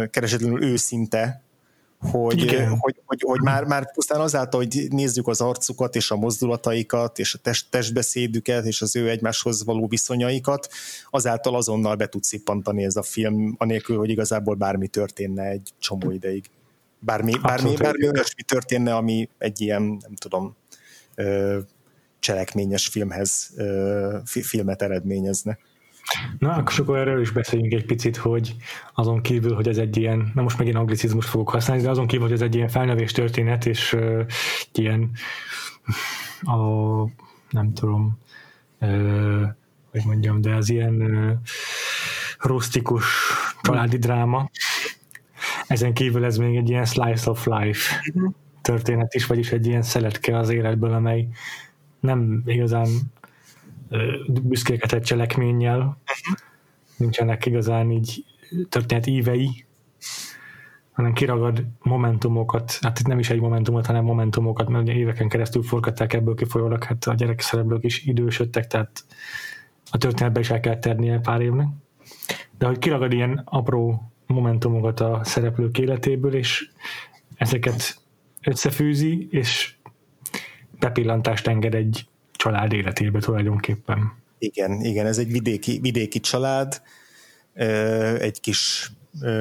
keresetlenül 0.10 0.63
őszinte, 0.63 1.44
hogy, 2.12 2.56
hogy, 2.80 3.02
hogy, 3.06 3.22
hogy 3.22 3.42
már, 3.42 3.63
már 3.63 3.92
pusztán 3.92 4.20
azáltal, 4.20 4.60
hogy 4.60 4.88
nézzük 4.89 5.28
az 5.28 5.42
arcukat 5.42 5.96
és 5.96 6.12
a 6.12 6.16
mozdulataikat 6.16 7.20
és 7.20 7.34
a 7.34 7.38
test, 7.38 7.68
testbeszédüket 7.70 8.66
és 8.66 8.82
az 8.82 8.96
ő 8.96 9.10
egymáshoz 9.10 9.66
való 9.66 9.88
viszonyaikat, 9.88 10.70
azáltal 11.10 11.56
azonnal 11.56 11.96
be 11.96 12.08
tud 12.08 12.24
szippantani 12.24 12.84
ez 12.84 12.96
a 12.96 13.04
film, 13.04 13.56
anélkül, 13.58 13.98
hogy 13.98 14.10
igazából 14.10 14.56
bármi 14.56 14.88
történne 14.88 15.44
egy 15.44 15.70
csomó 15.80 16.12
ideig. 16.12 16.46
Bármi, 17.00 17.34
bármi, 17.42 17.76
bármi 17.76 18.08
olyasmi 18.08 18.44
történne, 18.44 18.96
ami 18.96 19.30
egy 19.38 19.62
ilyen, 19.62 19.82
nem 19.82 20.16
tudom, 20.16 20.56
cselekményes 22.20 22.88
filmhez, 22.88 23.54
filmet 24.26 24.82
eredményezne. 24.82 25.58
Na, 26.39 26.54
akkor 26.54 26.73
akkor 26.80 26.97
erről 26.97 27.21
is 27.21 27.32
beszéljünk 27.32 27.73
egy 27.73 27.86
picit, 27.86 28.17
hogy 28.17 28.56
azon 28.93 29.21
kívül, 29.21 29.56
hogy 29.56 29.67
ez 29.67 29.78
egy 29.78 29.97
ilyen, 29.97 30.32
na 30.36 30.41
most 30.41 30.58
megint 30.58 30.76
anglicizmus 30.76 31.26
fogok 31.26 31.49
használni, 31.49 31.84
de 31.84 31.89
azon 31.89 32.08
kívül, 32.08 32.26
hogy 32.26 32.36
ez 32.36 32.41
egy 32.41 32.56
ilyen 32.56 32.67
felnövés 32.67 33.12
történet, 33.12 33.65
és 33.65 33.93
uh, 33.93 34.26
ilyen 34.73 35.12
a, 36.41 36.58
nem 37.49 37.73
tudom, 37.73 38.17
uh, 38.80 39.47
hogy 39.91 40.02
mondjam, 40.06 40.41
de 40.41 40.56
az 40.56 40.69
ilyen 40.69 41.02
uh, 41.02 41.32
rustikus 42.39 43.06
családi 43.62 43.97
dráma. 43.97 44.49
Ezen 45.67 45.93
kívül 45.93 46.26
ez 46.26 46.38
még 46.38 46.56
egy 46.56 46.69
ilyen 46.69 46.86
slice 46.86 47.30
of 47.30 47.45
life 47.45 48.02
történet 48.62 49.13
is, 49.13 49.26
vagyis 49.26 49.52
egy 49.52 49.65
ilyen 49.65 49.82
szeletke 49.82 50.38
az 50.38 50.49
életből, 50.49 50.93
amely 50.93 51.28
nem 51.99 52.43
igazán 52.45 52.88
büszkélkedett 54.41 55.03
cselekménnyel, 55.03 55.77
uh-huh. 55.77 56.38
nincsenek 56.97 57.45
igazán 57.45 57.91
így 57.91 58.25
történet 58.69 59.06
ívei, 59.06 59.65
hanem 60.91 61.13
kiragad 61.13 61.65
momentumokat, 61.82 62.77
hát 62.82 62.99
itt 62.99 63.08
nem 63.08 63.19
is 63.19 63.29
egy 63.29 63.39
momentumot, 63.39 63.86
hanem 63.86 64.03
momentumokat, 64.03 64.69
mert 64.69 64.84
ugye 64.84 64.93
éveken 64.93 65.29
keresztül 65.29 65.63
forgatták 65.63 66.13
ebből 66.13 66.36
kifolyólag, 66.36 66.84
hát 66.84 67.06
a 67.06 67.13
gyerek 67.13 67.41
szereplők 67.41 67.84
is 67.84 68.06
idősödtek, 68.06 68.67
tehát 68.67 69.06
a 69.91 69.97
történetbe 69.97 70.39
is 70.39 70.49
el 70.49 70.60
kell 70.60 70.79
ternie 70.79 71.19
pár 71.19 71.41
évnek. 71.41 71.67
De 72.58 72.65
hogy 72.65 72.77
kiragad 72.77 73.13
ilyen 73.13 73.41
apró 73.45 74.12
momentumokat 74.27 74.99
a 74.99 75.21
szereplők 75.23 75.77
életéből, 75.77 76.36
és 76.36 76.69
ezeket 77.36 78.01
összefűzi, 78.41 79.27
és 79.32 79.75
bepillantást 80.79 81.47
enged 81.47 81.75
egy 81.75 82.08
család 82.43 82.73
életébe 82.73 83.19
tulajdonképpen. 83.19 84.13
Igen, 84.38 84.82
igen, 84.82 85.06
ez 85.06 85.17
egy 85.17 85.32
vidéki, 85.32 85.79
vidéki 85.79 86.19
család, 86.19 86.82
egy 88.19 88.39
kis, 88.39 88.91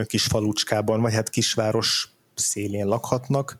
kis 0.06 0.24
falucskában, 0.24 1.00
vagy 1.00 1.14
hát 1.14 1.28
kisváros 1.28 2.08
szélén 2.34 2.86
lakhatnak, 2.86 3.56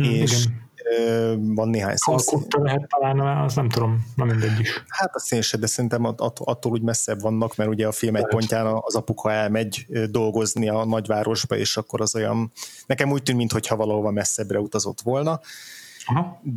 mm, 0.00 0.04
és 0.04 0.44
igen. 0.44 1.54
van 1.54 1.68
néhány 1.68 1.96
szó. 1.96 2.16
lehet 2.48 2.88
talán, 2.88 3.20
az 3.20 3.54
nem 3.54 3.68
tudom, 3.68 4.06
nem 4.16 4.26
mindegy 4.26 4.60
is. 4.60 4.82
Hát 4.88 5.14
azt 5.14 5.32
én 5.32 5.42
sem, 5.42 5.60
de 5.60 5.66
szerintem 5.66 6.04
attól 6.04 6.72
úgy 6.72 6.82
messzebb 6.82 7.20
vannak, 7.20 7.56
mert 7.56 7.70
ugye 7.70 7.86
a 7.86 7.92
film 7.92 8.16
egy 8.16 8.26
pontján 8.26 8.66
az 8.66 8.94
apuka 8.94 9.32
elmegy 9.32 9.86
dolgozni 10.10 10.68
a 10.68 10.84
nagyvárosba, 10.84 11.56
és 11.56 11.76
akkor 11.76 12.00
az 12.00 12.14
olyan, 12.14 12.52
nekem 12.86 13.10
úgy 13.10 13.22
tűnt, 13.22 13.38
mintha 13.38 13.76
valahova 13.76 14.10
messzebbre 14.10 14.58
utazott 14.58 15.00
volna, 15.00 15.40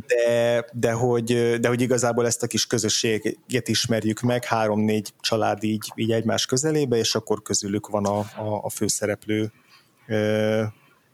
de, 0.06 0.64
de, 0.72 0.92
hogy, 0.92 1.56
de 1.60 1.68
hogy 1.68 1.80
igazából 1.80 2.26
ezt 2.26 2.42
a 2.42 2.46
kis 2.46 2.66
közösséget 2.66 3.68
ismerjük 3.68 4.20
meg, 4.20 4.44
három-négy 4.44 5.12
család 5.20 5.62
így, 5.62 5.92
így 5.94 6.12
egymás 6.12 6.46
közelébe, 6.46 6.96
és 6.96 7.14
akkor 7.14 7.42
közülük 7.42 7.88
van 7.88 8.04
a, 8.04 8.18
a, 8.18 8.60
a 8.62 8.70
főszereplő 8.70 9.52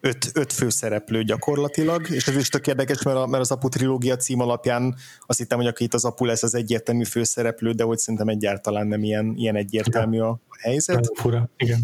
öt, 0.01 0.31
öt 0.35 0.53
főszereplő 0.53 1.23
gyakorlatilag, 1.23 2.11
és 2.11 2.27
ez 2.27 2.37
is 2.37 2.49
tök 2.49 2.67
érdekes, 2.67 3.03
mert, 3.03 3.17
a, 3.17 3.27
mert 3.27 3.43
az 3.43 3.51
Apu 3.51 3.69
trilógia 3.69 4.17
cím 4.17 4.41
alapján 4.41 4.95
azt 5.27 5.39
hittem, 5.39 5.59
hogy 5.59 5.67
aki 5.67 5.85
itt 5.85 5.95
az 5.95 6.05
Apu 6.05 6.25
lesz 6.25 6.43
az 6.43 6.55
egyértelmű 6.55 7.05
főszereplő, 7.05 7.73
de 7.73 7.85
hogy 7.85 7.99
szerintem 7.99 8.29
egyáltalán 8.29 8.87
nem 8.87 9.03
ilyen, 9.03 9.35
ilyen 9.37 9.57
egyértelmű 9.57 10.19
a 10.19 10.41
helyzet. 10.59 11.11
fura, 11.15 11.49
igen 11.57 11.81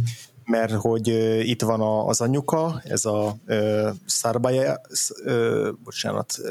mert 0.49 0.73
hogy 0.73 1.09
itt 1.49 1.63
van 1.63 1.81
a, 1.81 2.07
az 2.07 2.21
anyuka, 2.21 2.81
ez 2.85 3.05
a 3.05 3.37
uh, 3.47 3.89
Szarbaja, 4.07 4.81
uh, 5.25 5.69
bocsánat, 5.85 6.35
uh, 6.39 6.51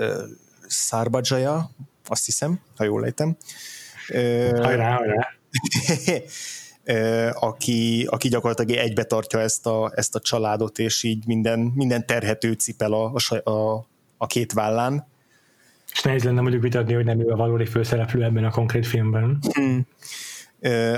Szarbadzsaja, 0.67 1.69
azt 2.07 2.25
hiszem, 2.25 2.59
ha 2.75 2.83
jól 2.83 3.01
lejtem. 3.01 3.37
Uh, 4.09 4.63
hajrá, 4.63 4.95
hajrá. 4.95 5.27
aki, 7.33 8.07
aki 8.09 8.27
gyakorlatilag 8.27 8.71
egybe 8.71 9.03
tartja 9.03 9.39
ezt 9.39 9.65
a, 9.65 9.91
ezt 9.95 10.15
a 10.15 10.19
családot, 10.19 10.79
és 10.79 11.03
így 11.03 11.25
minden, 11.25 11.59
minden 11.59 12.05
terhető 12.05 12.51
cipel 12.53 12.93
a, 12.93 13.13
a, 13.43 13.87
a 14.17 14.27
két 14.27 14.53
vállán. 14.53 15.07
És 15.91 16.01
nehéz 16.01 16.23
lenne 16.23 16.41
mondjuk 16.41 16.63
vitatni, 16.63 16.93
hogy 16.93 17.05
nem 17.05 17.19
ő 17.19 17.27
a 17.29 17.35
valódi 17.35 17.65
főszereplő 17.65 18.23
ebben 18.23 18.43
a 18.43 18.51
konkrét 18.51 18.87
filmben. 18.87 19.39
Mm. 19.59 19.79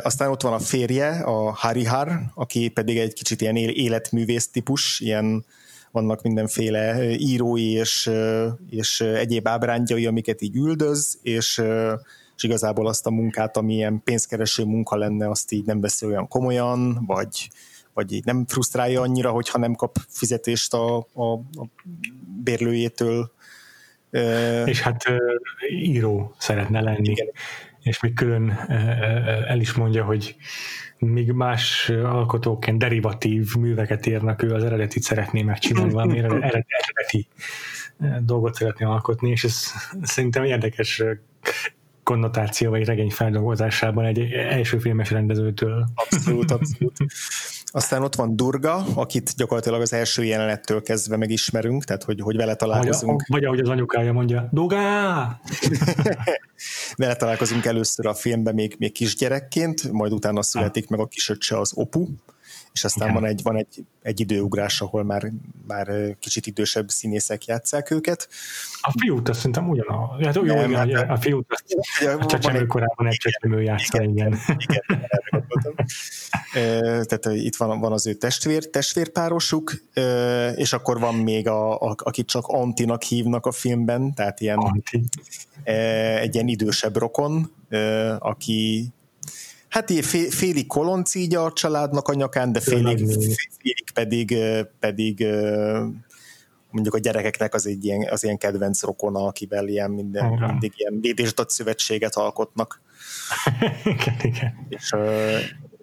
Aztán 0.02 0.30
ott 0.30 0.42
van 0.42 0.54
a 0.54 0.60
férje, 0.60 1.10
a 1.10 1.52
Harihar, 1.52 2.20
aki 2.36 2.70
pedig 2.70 2.98
egy 2.98 3.14
kicsit 3.14 3.42
ilyen 3.42 3.56
életművész 3.56 4.48
típus, 4.48 5.00
ilyen 5.00 5.46
vannak 5.92 6.22
mindenféle 6.22 7.12
írói 7.18 7.72
és, 7.72 8.12
és 8.70 9.02
egyéb 9.02 9.48
ábrányai, 9.48 10.06
amiket 10.06 10.42
így 10.42 10.56
üldöz, 10.56 11.20
és, 11.22 11.62
és 12.36 12.44
igazából 12.44 12.88
azt 12.88 13.06
a 13.06 13.12
munkát, 13.12 13.58
ami 13.58 13.74
ilyen 13.74 14.02
pénzkereső 14.04 14.64
munka 14.64 14.96
lenne, 14.96 15.30
azt 15.30 15.52
így 15.52 15.66
nem 15.66 15.82
veszi 15.82 16.06
olyan 16.06 16.28
komolyan, 16.28 17.06
vagy, 17.06 17.50
vagy 17.94 18.12
így 18.12 18.26
nem 18.26 18.46
frusztrálja 18.48 19.02
annyira, 19.02 19.32
hogyha 19.32 19.58
nem 19.58 19.74
kap 19.74 19.98
fizetést 20.08 20.74
a, 20.74 20.98
a, 20.98 21.32
a 21.34 21.66
bérlőjétől. 22.44 23.32
És 24.66 24.82
hát 24.82 25.04
író 25.70 26.36
szeretne 26.38 26.82
lenni. 26.82 27.10
Igen 27.10 27.28
és 27.90 28.00
még 28.00 28.14
külön 28.14 28.50
el 29.48 29.60
is 29.60 29.74
mondja, 29.74 30.04
hogy 30.04 30.36
míg 30.98 31.32
más 31.32 31.90
alkotóként 31.90 32.78
derivatív 32.78 33.56
műveket 33.56 34.06
írnak, 34.06 34.44
ő 34.44 34.54
az 34.54 34.64
eredetit 34.64 35.04
szeretné 35.04 35.42
megcsinálni, 35.42 35.92
valami 35.92 36.20
eredeti 36.50 37.28
dolgot 38.20 38.54
szeretné 38.54 38.86
alkotni, 38.86 39.30
és 39.30 39.44
ez 39.44 39.72
szerintem 40.02 40.44
érdekes 40.44 41.04
konnotáció 42.04 42.70
vagy 42.70 42.86
regény 42.86 43.10
feldolgozásában 43.10 44.06
egy 44.06 44.20
első 44.32 44.80
filmes 44.80 45.12
rendezőtől. 45.12 45.88
Abszolút, 45.96 46.52
abszolút. 46.52 46.98
Aztán 47.72 48.04
ott 48.04 48.16
van 48.16 48.36
Durga, 48.36 48.86
akit 48.96 49.36
gyakorlatilag 49.36 49.82
az 49.82 49.94
első 49.94 50.24
jelenettől 50.24 50.82
kezdve 50.82 51.18
megismerünk, 51.18 51.84
tehát 51.84 52.04
hogy, 52.04 52.22
hogy 52.22 52.36
vele 52.36 52.56
találkozunk. 52.56 53.20
Vagy, 53.28 53.28
vagy 53.28 53.44
ahogy 53.46 53.60
az 53.60 53.70
anyukája 53.70 54.14
mondja, 54.14 54.50
Durga! 54.52 54.78
vele 56.96 57.16
találkozunk 57.16 57.66
először 57.66 58.06
a 58.06 58.14
filmben 58.14 58.54
még, 58.54 58.76
még 58.80 58.92
kisgyerekként, 58.92 59.92
majd 59.92 60.12
utána 60.12 60.42
születik 60.42 60.90
meg 60.90 61.00
a 61.00 61.06
kisöccse 61.06 61.60
az 61.60 61.72
Opu, 61.76 62.08
és 62.74 62.84
aztán 62.84 63.14
van 63.14 63.26
egy, 63.26 63.42
van 63.44 63.58
egy, 63.58 63.84
egy 64.02 64.20
időugrás, 64.20 64.82
ahol 64.82 65.04
már, 65.04 65.32
már 65.68 66.16
kicsit 66.20 66.48
idősebb 66.48 66.90
színészek 66.90 67.46
játszák 67.46 67.92
őket. 67.92 68.30
A 68.82 68.94
fiút 69.00 69.30
azt 69.30 69.38
szerintem 69.38 69.70
ugyanaz. 69.70 70.26
Hát, 70.26 70.36
jó, 70.36 70.44
nem, 70.44 70.72
igen, 70.72 70.96
hát, 70.96 71.10
a 71.10 71.18
fiút 71.18 71.46
azt 71.50 72.22
a 72.22 72.26
csecsemő 72.26 72.66
korában 72.66 73.08
egy 73.08 73.18
csecsemő 73.18 73.62
játsza, 73.62 74.02
igen. 74.02 74.12
igen. 74.12 74.40
igen, 74.58 74.84
igen 74.88 75.86
Tehát 77.06 77.26
itt 77.26 77.56
van, 77.56 77.80
van 77.80 77.92
az 77.92 78.08
ő 78.08 78.14
testvér, 78.14 78.70
testvérpárosuk, 78.70 79.74
és 80.56 80.74
akkor 80.74 81.00
van 81.00 81.16
még, 81.16 81.48
a, 81.48 81.80
a, 81.80 81.96
akit 81.98 82.28
csak 82.28 82.48
Antinak 82.48 83.04
hívnak 83.04 83.46
a 83.46 83.52
filmben, 83.52 84.14
tehát 84.14 84.40
ilyen 84.40 84.58
Anti. 84.58 85.04
egy 86.20 86.34
ilyen 86.34 86.48
idősebb 86.48 86.98
rokon, 86.98 87.52
aki 88.20 88.88
Hát 89.70 89.90
így 89.90 90.06
félig 90.30 90.68
koloncígya 90.68 91.44
a 91.44 91.54
családnak 91.54 92.08
a 92.08 92.14
nyakán, 92.14 92.52
de 92.52 92.60
félig, 92.60 92.98
félig 93.60 93.92
pedig, 93.94 94.38
pedig 94.80 95.28
mondjuk 96.72 96.96
a 96.96 97.00
gyerekeknek 97.00 97.54
az 97.54 97.68
egy 97.68 97.86
ilyen, 97.86 98.08
az 98.12 98.24
ilyen 98.24 98.38
kedvenc 98.38 98.84
rokona, 98.84 99.26
akivel 99.26 99.68
ilyen 99.68 99.92
minden, 99.92 100.30
mindig 100.30 100.74
ilyen 100.76 101.00
védésdat 101.02 101.50
szövetséget 101.50 102.16
alkotnak. 102.16 102.82
igen, 103.84 104.16
igen. 104.22 104.68
És, 104.70 104.96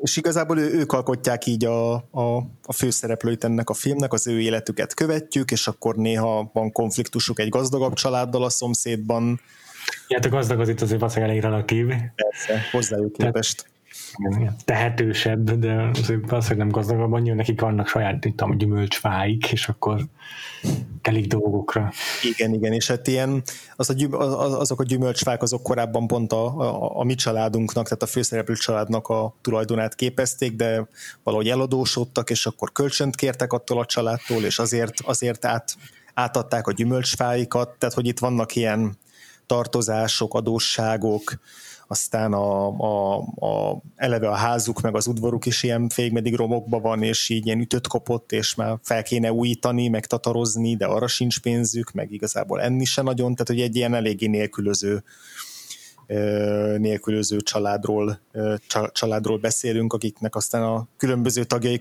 és 0.03 0.16
igazából 0.16 0.59
ő, 0.59 0.72
ők 0.72 0.92
alkotják 0.92 1.46
így 1.46 1.64
a, 1.64 1.94
a, 1.94 2.37
a 2.62 2.72
főszereplőit 2.72 3.44
ennek 3.44 3.70
a 3.70 3.75
filmnek, 3.75 4.12
az 4.12 4.27
ő 4.27 4.40
életüket 4.40 4.94
követjük, 4.94 5.51
és 5.51 5.66
akkor 5.66 5.96
néha 5.96 6.51
van 6.53 6.72
konfliktusuk 6.72 7.40
egy 7.40 7.49
gazdagabb 7.49 7.92
családdal 7.92 8.44
a 8.44 8.51
szomszédban. 8.51 9.40
Ja, 10.09 10.18
a 10.22 10.29
gazdag 10.29 10.61
az 10.61 10.68
itt 10.68 10.81
azért 10.81 11.01
valószínűleg 11.01 11.31
elég 11.31 11.42
relatív. 11.42 11.87
Persze, 12.14 12.61
hozzájuk 12.72 13.12
képest 13.12 13.75
tehetősebb, 14.65 15.51
de 15.51 15.91
azért 15.93 16.31
valószínűleg 16.31 16.67
nem 16.67 16.69
gazdagabban 16.69 17.27
jön, 17.27 17.37
nekik 17.37 17.61
vannak 17.61 17.89
saját 17.89 18.25
itt 18.25 18.41
a 18.41 18.55
gyümölcsfáik, 18.55 19.53
és 19.53 19.69
akkor 19.69 20.01
telik 21.03 21.27
dolgokra. 21.27 21.93
Igen, 22.23 22.53
igen, 22.53 22.73
és 22.73 22.89
hát 22.89 23.07
ilyen, 23.07 23.43
az 23.77 23.91
a 23.91 23.93
gyüm, 23.93 24.15
az, 24.15 24.53
azok 24.53 24.81
a 24.81 24.85
gyümölcsfák 24.85 25.43
azok 25.43 25.63
korábban 25.63 26.07
pont 26.07 26.33
a, 26.33 26.59
a, 26.59 26.99
a 26.99 27.05
mi 27.05 27.15
családunknak, 27.15 27.85
tehát 27.85 28.03
a 28.03 28.07
főszereplő 28.07 28.55
családnak 28.55 29.09
a 29.09 29.35
tulajdonát 29.41 29.95
képezték, 29.95 30.57
de 30.57 30.89
valahogy 31.23 31.49
eladósodtak, 31.49 32.31
és 32.31 32.47
akkor 32.47 32.73
kölcsönt 32.73 33.17
kértek 33.17 33.53
attól 33.53 33.79
a 33.79 33.87
családtól, 33.87 34.45
és 34.45 34.59
azért, 34.59 34.95
azért 35.05 35.45
át, 35.45 35.77
átadták 36.15 36.67
a 36.67 36.73
gyümölcsfáikat, 36.73 37.79
tehát 37.79 37.95
hogy 37.95 38.07
itt 38.07 38.19
vannak 38.19 38.55
ilyen 38.55 38.97
tartozások, 39.47 40.35
adósságok, 40.35 41.39
aztán 41.87 42.33
a, 42.33 42.68
a, 42.79 43.16
a, 43.18 43.83
eleve 43.96 44.29
a 44.29 44.35
házuk 44.35 44.81
meg 44.81 44.94
az 44.94 45.07
udvaruk 45.07 45.46
is 45.46 45.62
ilyen 45.62 45.88
félig 45.88 46.35
romokba 46.35 46.81
van, 46.81 47.03
és 47.03 47.29
így 47.29 47.46
ilyen 47.46 47.61
ütött 47.61 47.87
kopott, 47.87 48.33
és 48.33 48.55
már 48.55 48.79
fel 48.83 49.03
kéne 49.03 49.33
újítani, 49.33 49.88
meg 49.88 50.07
tatarozni, 50.07 50.77
de 50.77 50.87
arra 50.87 51.07
sincs 51.07 51.40
pénzük, 51.40 51.92
meg 51.92 52.12
igazából 52.12 52.61
enni 52.61 52.85
se 52.85 53.03
nagyon, 53.03 53.33
tehát 53.33 53.49
hogy 53.49 53.61
egy 53.61 53.77
ilyen 53.77 53.94
eléggé 53.94 54.27
nélkülöző 54.27 55.03
nélkülöző 56.77 57.37
családról, 57.37 58.20
családról 58.92 59.38
beszélünk, 59.38 59.92
akiknek 59.92 60.35
aztán 60.35 60.62
a 60.62 60.87
különböző 60.96 61.44
tagjai 61.44 61.79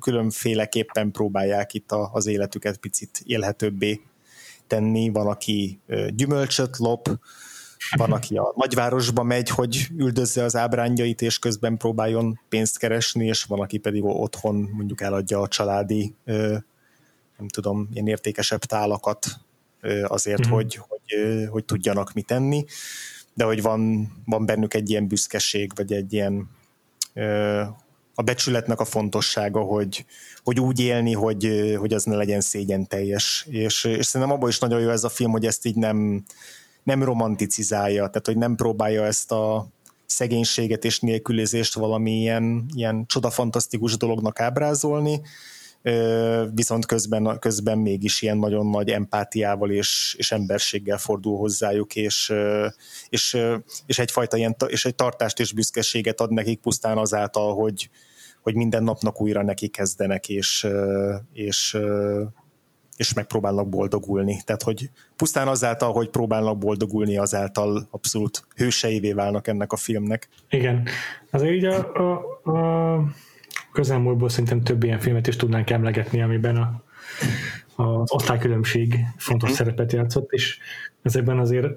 különféleképpen 0.00 1.10
próbálják 1.10 1.74
itt 1.74 1.92
az 2.12 2.26
életüket 2.26 2.76
picit 2.76 3.22
élhetőbbé 3.24 4.00
tenni. 4.66 5.10
Van, 5.10 5.26
aki 5.26 5.80
gyümölcsöt 6.14 6.76
lop, 6.78 7.08
van, 7.96 8.12
aki 8.12 8.36
a 8.36 8.52
nagyvárosba 8.56 9.22
megy, 9.22 9.48
hogy 9.48 9.88
üldözze 9.96 10.42
az 10.42 10.56
ábrányait, 10.56 11.22
és 11.22 11.38
közben 11.38 11.76
próbáljon 11.76 12.40
pénzt 12.48 12.78
keresni, 12.78 13.26
és 13.26 13.42
van, 13.42 13.60
aki 13.60 13.78
pedig 13.78 14.04
otthon 14.04 14.68
mondjuk 14.72 15.00
eladja 15.00 15.40
a 15.40 15.48
családi, 15.48 16.14
nem 17.38 17.48
tudom, 17.48 17.88
ilyen 17.92 18.06
értékesebb 18.06 18.60
tálakat 18.60 19.26
azért, 20.02 20.46
mm-hmm. 20.46 20.54
hogy, 20.54 20.80
hogy, 20.88 21.46
hogy 21.50 21.64
tudjanak 21.64 22.12
mit 22.12 22.26
tenni, 22.26 22.64
de 23.34 23.44
hogy 23.44 23.62
van, 23.62 24.12
van 24.24 24.46
bennük 24.46 24.74
egy 24.74 24.90
ilyen 24.90 25.06
büszkeség, 25.06 25.72
vagy 25.74 25.92
egy 25.92 26.12
ilyen 26.12 26.48
a 28.18 28.22
becsületnek 28.22 28.80
a 28.80 28.84
fontossága, 28.84 29.60
hogy, 29.60 30.04
hogy 30.44 30.60
úgy 30.60 30.80
élni, 30.80 31.12
hogy, 31.12 31.74
hogy 31.78 31.92
az 31.92 32.04
ne 32.04 32.16
legyen 32.16 32.40
szégyen 32.40 32.86
teljes. 32.86 33.46
És, 33.50 33.84
és 33.84 34.06
szerintem 34.06 34.36
abban 34.36 34.48
is 34.48 34.58
nagyon 34.58 34.80
jó 34.80 34.90
ez 34.90 35.04
a 35.04 35.08
film, 35.08 35.30
hogy 35.30 35.46
ezt 35.46 35.66
így 35.66 35.74
nem, 35.74 36.24
nem 36.88 37.02
romanticizálja, 37.02 38.06
tehát 38.06 38.26
hogy 38.26 38.36
nem 38.36 38.54
próbálja 38.54 39.04
ezt 39.04 39.32
a 39.32 39.66
szegénységet 40.06 40.84
és 40.84 41.00
nélkülözést 41.00 41.74
valami 41.74 42.10
ilyen, 42.10 42.64
ilyen 42.74 43.06
csodafantasztikus 43.06 43.96
dolognak 43.96 44.40
ábrázolni, 44.40 45.20
viszont 46.54 46.86
közben, 46.86 47.38
közben 47.38 47.78
mégis 47.78 48.22
ilyen 48.22 48.38
nagyon 48.38 48.66
nagy 48.66 48.90
empátiával 48.90 49.70
és, 49.70 50.14
és 50.18 50.32
emberséggel 50.32 50.98
fordul 50.98 51.36
hozzájuk, 51.36 51.96
és, 51.96 52.32
és, 53.08 53.38
és 53.86 53.98
egyfajta 53.98 54.36
ilyen, 54.36 54.56
és 54.66 54.84
egy 54.84 54.94
tartást 54.94 55.40
és 55.40 55.52
büszkeséget 55.52 56.20
ad 56.20 56.32
nekik 56.32 56.60
pusztán 56.60 56.98
azáltal, 56.98 57.54
hogy, 57.54 57.90
hogy 58.42 58.54
minden 58.54 58.82
napnak 58.82 59.20
újra 59.20 59.42
neki 59.42 59.68
kezdenek, 59.68 60.28
és, 60.28 60.66
és, 61.32 61.76
és 62.98 63.12
megpróbálnak 63.14 63.68
boldogulni. 63.68 64.40
Tehát, 64.44 64.62
hogy 64.62 64.90
pusztán 65.16 65.48
azáltal, 65.48 65.92
hogy 65.92 66.08
próbálnak 66.08 66.58
boldogulni, 66.58 67.18
azáltal 67.18 67.88
abszolút 67.90 68.46
hőseivé 68.56 69.12
válnak 69.12 69.46
ennek 69.46 69.72
a 69.72 69.76
filmnek. 69.76 70.28
Igen. 70.50 70.88
Azért 71.30 71.52
így 71.52 71.64
a, 71.64 71.92
a, 71.94 72.50
a 72.50 73.04
közelmúltból 73.72 74.28
szerintem 74.28 74.62
több 74.62 74.82
ilyen 74.82 74.98
filmet 74.98 75.26
is 75.26 75.36
tudnánk 75.36 75.70
emlegetni, 75.70 76.22
amiben 76.22 76.56
a, 76.56 76.82
az 77.82 78.12
osztálykülönbség 78.12 78.94
fontos 79.16 79.50
uh-huh. 79.50 79.64
szerepet 79.64 79.92
játszott, 79.92 80.32
és 80.32 80.58
ezekben 81.02 81.38
azért 81.38 81.68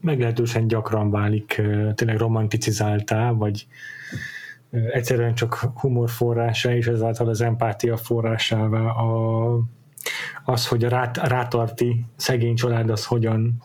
meglehetősen 0.00 0.66
gyakran 0.66 1.10
válik 1.10 1.62
tényleg 1.94 2.18
romanticizáltá, 2.18 3.30
vagy 3.30 3.66
egyszerűen 4.70 5.34
csak 5.34 5.54
humor 5.54 6.10
forrása, 6.10 6.74
és 6.74 6.86
ezáltal 6.86 7.28
az 7.28 7.40
empátia 7.40 7.96
forrásává 7.96 8.80
a 8.80 9.60
az, 10.44 10.66
hogy 10.66 10.84
a 10.84 10.88
rát, 10.88 11.16
rátarti 11.16 12.04
szegény 12.16 12.54
család 12.54 12.90
az 12.90 13.06
hogyan 13.06 13.62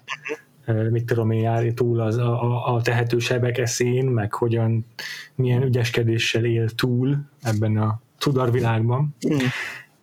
mit 0.90 1.06
tudom 1.06 1.32
én, 1.32 1.42
jár 1.42 1.64
túl 1.64 2.00
az, 2.00 2.18
a, 2.18 2.74
a 2.76 2.82
tehetősebbek 2.82 3.58
eszén, 3.58 4.06
meg 4.06 4.34
hogyan, 4.34 4.86
milyen 5.36 5.64
ügyeskedéssel 5.64 6.46
él 6.46 6.70
túl 6.70 7.18
ebben 7.42 7.78
a 7.78 8.02
tudarvilágban. 8.18 9.16
Mm. 9.34 9.38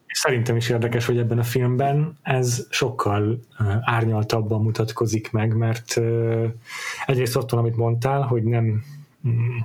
Szerintem 0.06 0.56
is 0.56 0.68
érdekes, 0.68 1.06
hogy 1.06 1.18
ebben 1.18 1.38
a 1.38 1.42
filmben 1.42 2.18
ez 2.22 2.66
sokkal 2.70 3.40
árnyaltabban 3.80 4.62
mutatkozik 4.62 5.30
meg, 5.30 5.56
mert 5.56 6.00
egyrészt 7.06 7.36
ott 7.36 7.50
van, 7.50 7.60
amit 7.60 7.76
mondtál, 7.76 8.22
hogy 8.22 8.42
nem 8.42 8.82
mm, 9.28 9.56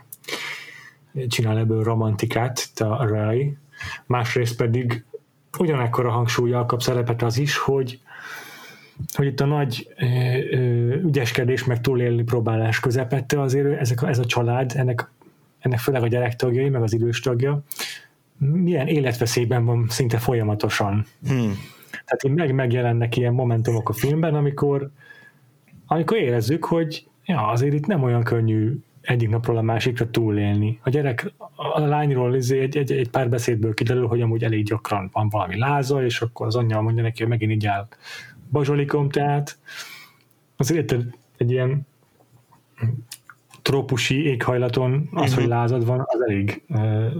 csinál 1.28 1.58
ebből 1.58 1.84
romantikát 1.84 2.72
a 2.80 3.08
Ray, 3.08 3.58
másrészt 4.06 4.56
pedig 4.56 5.06
ugyanekkor 5.60 6.06
a 6.06 6.12
hangsúlyjal 6.12 6.66
kap 6.66 6.82
szerepet 6.82 7.22
az 7.22 7.38
is, 7.38 7.58
hogy 7.58 8.00
hogy 9.14 9.26
itt 9.26 9.40
a 9.40 9.46
nagy 9.46 9.94
ö, 9.98 10.06
ö, 10.52 10.94
ügyeskedés 10.94 11.64
meg 11.64 11.82
túlélni 11.82 12.24
próbálás 12.24 12.80
közepette 12.80 13.42
azért 13.42 13.80
ezek, 13.80 14.02
ez 14.02 14.20
a 14.20 14.26
család, 14.26 14.72
ennek, 14.76 15.12
ennek 15.60 15.80
főleg 15.80 16.04
a 16.04 16.08
gyerektagjai, 16.08 16.70
meg 16.70 16.82
az 16.82 16.94
idős 16.94 17.20
tagja, 17.20 17.64
milyen 18.38 18.88
életveszélyben 18.88 19.66
van 19.66 19.86
szinte 19.90 20.18
folyamatosan. 20.18 21.06
Hmm. 21.28 21.54
Tehát 21.92 22.24
így 22.24 22.32
meg, 22.32 22.54
megjelennek 22.54 23.18
ilyen 23.18 23.34
momentumok 23.34 23.90
a 23.90 23.94
filmben, 23.94 24.36
amikor, 24.36 24.90
amikor 25.86 26.18
érezzük, 26.18 26.66
hogy 26.66 27.08
ja, 27.26 27.48
azért 27.48 27.74
itt 27.74 27.86
nem 27.86 28.04
olyan 28.04 28.24
könnyű 28.24 28.80
egyik 29.04 29.30
napról 29.30 29.58
a 29.58 29.62
másikra 29.62 30.10
túlélni. 30.10 30.80
A 30.84 30.90
gyerek, 30.90 31.34
a 31.56 31.80
lányról 31.80 32.36
izé 32.36 32.60
egy, 32.60 32.78
egy, 32.78 32.92
egy 32.92 33.10
pár 33.10 33.30
beszédből 33.30 33.74
kiderül, 33.74 34.08
hogy 34.08 34.22
amúgy 34.22 34.44
elég 34.44 34.66
gyakran 34.66 35.10
van 35.14 35.30
valami 35.30 35.58
láza, 35.58 36.06
és 36.06 36.22
akkor 36.22 36.48
az 36.48 36.56
anyja 36.56 36.82
mondja 36.82 37.04
neki, 37.04 37.22
hogy 37.22 37.30
megint 37.30 37.52
így 37.52 37.66
áll 37.66 37.88
bazsolikom, 38.52 39.10
tehát 39.10 39.58
azért 40.58 40.92
egy, 40.92 41.14
egy 41.38 41.52
ilyen 41.52 41.88
trópusi 43.62 44.26
éghajlaton 44.26 45.10
az, 45.12 45.34
hogy 45.34 45.48
lázad 45.48 45.86
van, 45.86 46.00
az 46.00 46.22
elég 46.22 46.64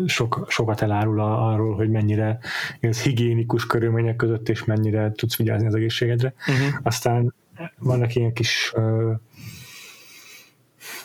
sok, 0.06 0.46
sokat 0.48 0.82
elárul 0.82 1.20
arról, 1.20 1.76
hogy 1.76 1.90
mennyire 1.90 2.40
ez 2.80 3.02
higiénikus 3.02 3.66
körülmények 3.66 4.16
között, 4.16 4.50
és 4.50 4.64
mennyire 4.64 5.12
tudsz 5.12 5.38
vigyázni 5.38 5.68
az 5.68 5.76
egészségedre. 5.76 6.34
Uh-huh. 6.48 6.80
Aztán 6.84 7.34
vannak 7.80 8.16
ilyen 8.16 8.34
kis 8.34 8.74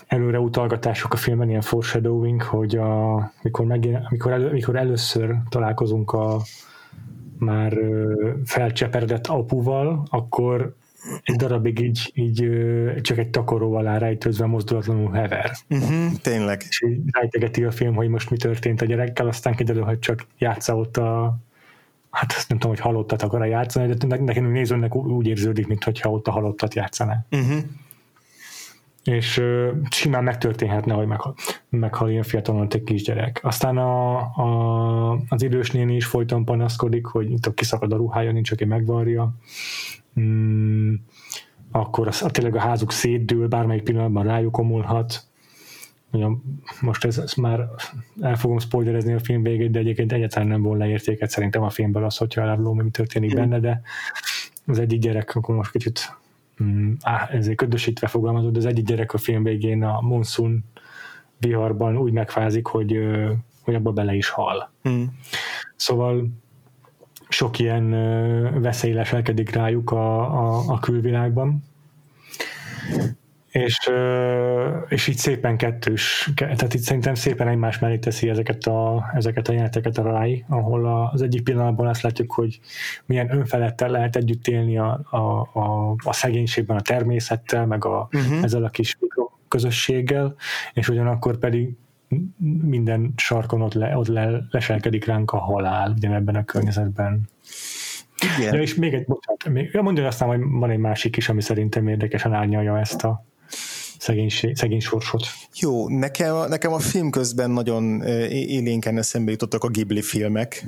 előre 0.09 0.41
utalgatások 0.41 1.13
a 1.13 1.17
filmben, 1.17 1.49
ilyen 1.49 1.61
foreshadowing, 1.61 2.43
hogy 2.43 2.77
a, 2.77 3.33
mikor, 3.43 3.67
megint, 3.67 4.11
mikor, 4.11 4.33
elő, 4.33 4.53
mikor 4.53 4.77
először 4.77 5.37
találkozunk 5.49 6.13
a 6.13 6.41
már 7.39 7.79
felcseperedett 8.45 9.27
apuval, 9.27 10.07
akkor 10.11 10.75
egy 11.23 11.37
darabig 11.37 11.81
így, 11.81 12.11
így 12.15 12.51
csak 13.01 13.19
egy 13.19 13.29
takaróval 13.29 13.87
áll 13.87 13.99
rejtőzve 13.99 14.47
mozdulatlanul 14.47 15.13
hever. 15.13 15.51
Uh-huh, 15.71 16.13
tényleg. 16.23 16.65
És 16.69 16.83
így 16.89 17.01
rejtegeti 17.13 17.65
a 17.65 17.71
film, 17.71 17.95
hogy 17.95 18.09
most 18.09 18.31
mi 18.31 18.37
történt 18.37 18.83
a 18.83 18.85
gyerekkel, 18.85 19.27
aztán 19.27 19.55
kiderül, 19.55 19.83
hogy 19.83 19.99
csak 19.99 20.27
játsza 20.39 20.77
ott 20.77 20.97
a 20.97 21.39
hát 22.11 22.33
azt 22.37 22.49
nem 22.49 22.59
tudom, 22.59 22.75
hogy 22.77 22.85
halottat 22.85 23.23
akar 23.23 23.47
játszani, 23.47 23.95
de 23.95 24.17
nekem 24.17 24.51
nézőnek 24.51 24.95
úgy 24.95 25.27
érződik, 25.27 25.67
mintha 25.67 26.11
ott 26.11 26.27
a 26.27 26.31
halottat 26.31 26.75
játszaná. 26.75 27.25
Uh-huh. 27.31 27.59
És 29.09 29.39
uh, 29.39 29.69
simán 29.91 30.25
megtörténhetne, 30.25 30.95
hogy 30.95 31.07
meghal, 31.07 31.35
meghal 31.69 32.11
ilyen 32.11 32.23
fiatalon 32.23 32.67
egy 32.71 32.83
kisgyerek. 32.83 33.41
Aztán 33.43 33.77
a, 33.77 34.17
a, 34.19 35.11
az 35.29 35.43
idős 35.43 35.71
néni 35.71 35.95
is 35.95 36.07
folyton 36.07 36.45
panaszkodik, 36.45 37.07
hogy 37.07 37.31
itt 37.31 37.47
a 37.47 37.53
kiszakad 37.53 37.93
a 37.93 37.97
ruhája, 37.97 38.33
nincs, 38.33 38.51
aki 38.51 38.65
megvarja. 38.65 39.35
Mm, 40.21 40.95
akkor 41.71 42.07
az, 42.07 42.27
tényleg 42.31 42.55
a 42.55 42.61
házuk 42.61 42.93
szétdől, 42.93 43.49
bármelyik 43.49 43.83
pillanatban 43.83 44.25
rájuk 44.25 44.59
omulhat 44.59 45.27
mondjam, 46.11 46.61
most 46.81 47.05
ez, 47.05 47.19
ez 47.19 47.35
már 47.35 47.69
el 48.21 48.37
fogom 48.37 48.59
spoilerezni 48.59 49.13
a 49.13 49.19
film 49.19 49.43
végét, 49.43 49.71
de 49.71 49.79
egyébként 49.79 50.13
egyáltalán 50.13 50.49
nem 50.49 50.63
volna 50.63 50.87
értéket 50.87 51.31
szerintem 51.31 51.63
a 51.63 51.71
filmből 51.71 52.05
az, 52.05 52.17
hogyha 52.17 52.41
elárulom, 52.41 52.77
mi 52.77 52.91
történik 52.91 53.35
benne, 53.35 53.61
de 53.61 53.81
az 54.67 54.79
egyik 54.79 55.01
gyerek, 55.01 55.35
akkor 55.35 55.55
most 55.55 55.71
kicsit 55.71 56.17
mm, 56.63 56.93
á, 57.03 57.29
ezért 57.33 57.57
ködösítve 57.57 58.07
fogalmazott, 58.07 58.53
de 58.53 58.59
az 58.59 58.67
egyik 58.67 58.85
gyerek 58.85 59.15
a 59.15 59.19
film 59.19 59.43
végén 59.43 59.83
a 59.83 60.01
monszun 60.01 60.65
viharban 61.39 61.97
úgy 61.97 62.13
megfázik, 62.13 62.67
hogy, 62.67 62.99
hogy 63.63 63.75
abba 63.75 63.93
bele 63.93 64.15
is 64.15 64.29
hal. 64.29 64.71
Mm. 64.89 65.05
Szóval 65.77 66.29
sok 67.29 67.59
ilyen 67.59 67.91
veszély 68.61 68.93
leselkedik 68.93 69.51
rájuk 69.51 69.91
a, 69.91 70.21
a, 70.21 70.73
a 70.73 70.79
külvilágban, 70.79 71.65
és, 73.51 73.91
és 74.89 75.07
így 75.07 75.17
szépen 75.17 75.57
kettős, 75.57 76.31
tehát 76.35 76.75
itt 76.75 76.81
szerintem 76.81 77.15
szépen 77.15 77.49
egymás 77.49 77.79
mellé 77.79 77.99
teszi 77.99 78.29
ezeket 78.29 78.65
a, 78.65 79.11
ezeket 79.15 79.49
a 79.49 79.53
jeleneteket 79.53 79.99
a 79.99 80.03
ráj, 80.03 80.45
ahol 80.49 81.11
az 81.13 81.23
egyik 81.23 81.43
pillanatban 81.43 81.87
azt 81.87 82.03
látjuk, 82.03 82.33
hogy 82.33 82.61
milyen 83.07 83.33
önfelettel 83.33 83.91
lehet 83.91 84.17
együtt 84.17 84.47
élni 84.47 84.79
a, 84.79 85.01
a, 85.11 85.19
a, 85.59 85.95
a 86.05 86.13
szegénységben 86.13 86.77
a 86.77 86.81
természettel, 86.81 87.67
meg 87.67 87.85
a, 87.85 88.09
uh-huh. 88.13 88.43
ezzel 88.43 88.65
a 88.65 88.69
kis 88.69 88.99
közösséggel, 89.49 90.35
és 90.73 90.89
ugyanakkor 90.89 91.39
pedig 91.39 91.77
minden 92.63 93.13
sarkon 93.17 93.63
ott, 93.63 93.75
le, 93.75 93.97
ott 93.97 94.07
le, 94.07 94.47
leselkedik 94.51 95.05
ránk 95.05 95.33
a 95.33 95.39
halál 95.39 95.95
ugyanebben 95.97 96.35
a 96.35 96.45
környezetben. 96.45 97.29
Igen. 98.39 98.55
Ja, 98.55 98.61
és 98.61 98.75
még 98.75 98.95
egy, 98.95 99.05
bocsánat, 99.07 99.49
még, 99.49 99.79
mondja 99.83 100.07
aztán, 100.07 100.29
hogy 100.29 100.41
van 100.43 100.71
egy 100.71 100.79
másik 100.79 101.17
is, 101.17 101.29
ami 101.29 101.41
szerintem 101.43 101.89
érdekesen 101.89 102.33
árnyalja 102.33 102.79
ezt 102.79 103.05
a 103.05 103.25
szegénység, 103.99 104.57
szegény 104.57 104.81
sorsot. 104.81 105.27
Jó, 105.55 105.89
nekem, 105.89 106.49
nekem 106.49 106.73
a 106.73 106.79
film 106.79 107.11
közben 107.11 107.51
nagyon 107.51 108.03
élénken 108.31 108.99
eszembe 108.99 109.31
jutottak 109.31 109.65
a 109.65 109.69
Ghibli 109.69 110.03
filmek. 110.03 110.67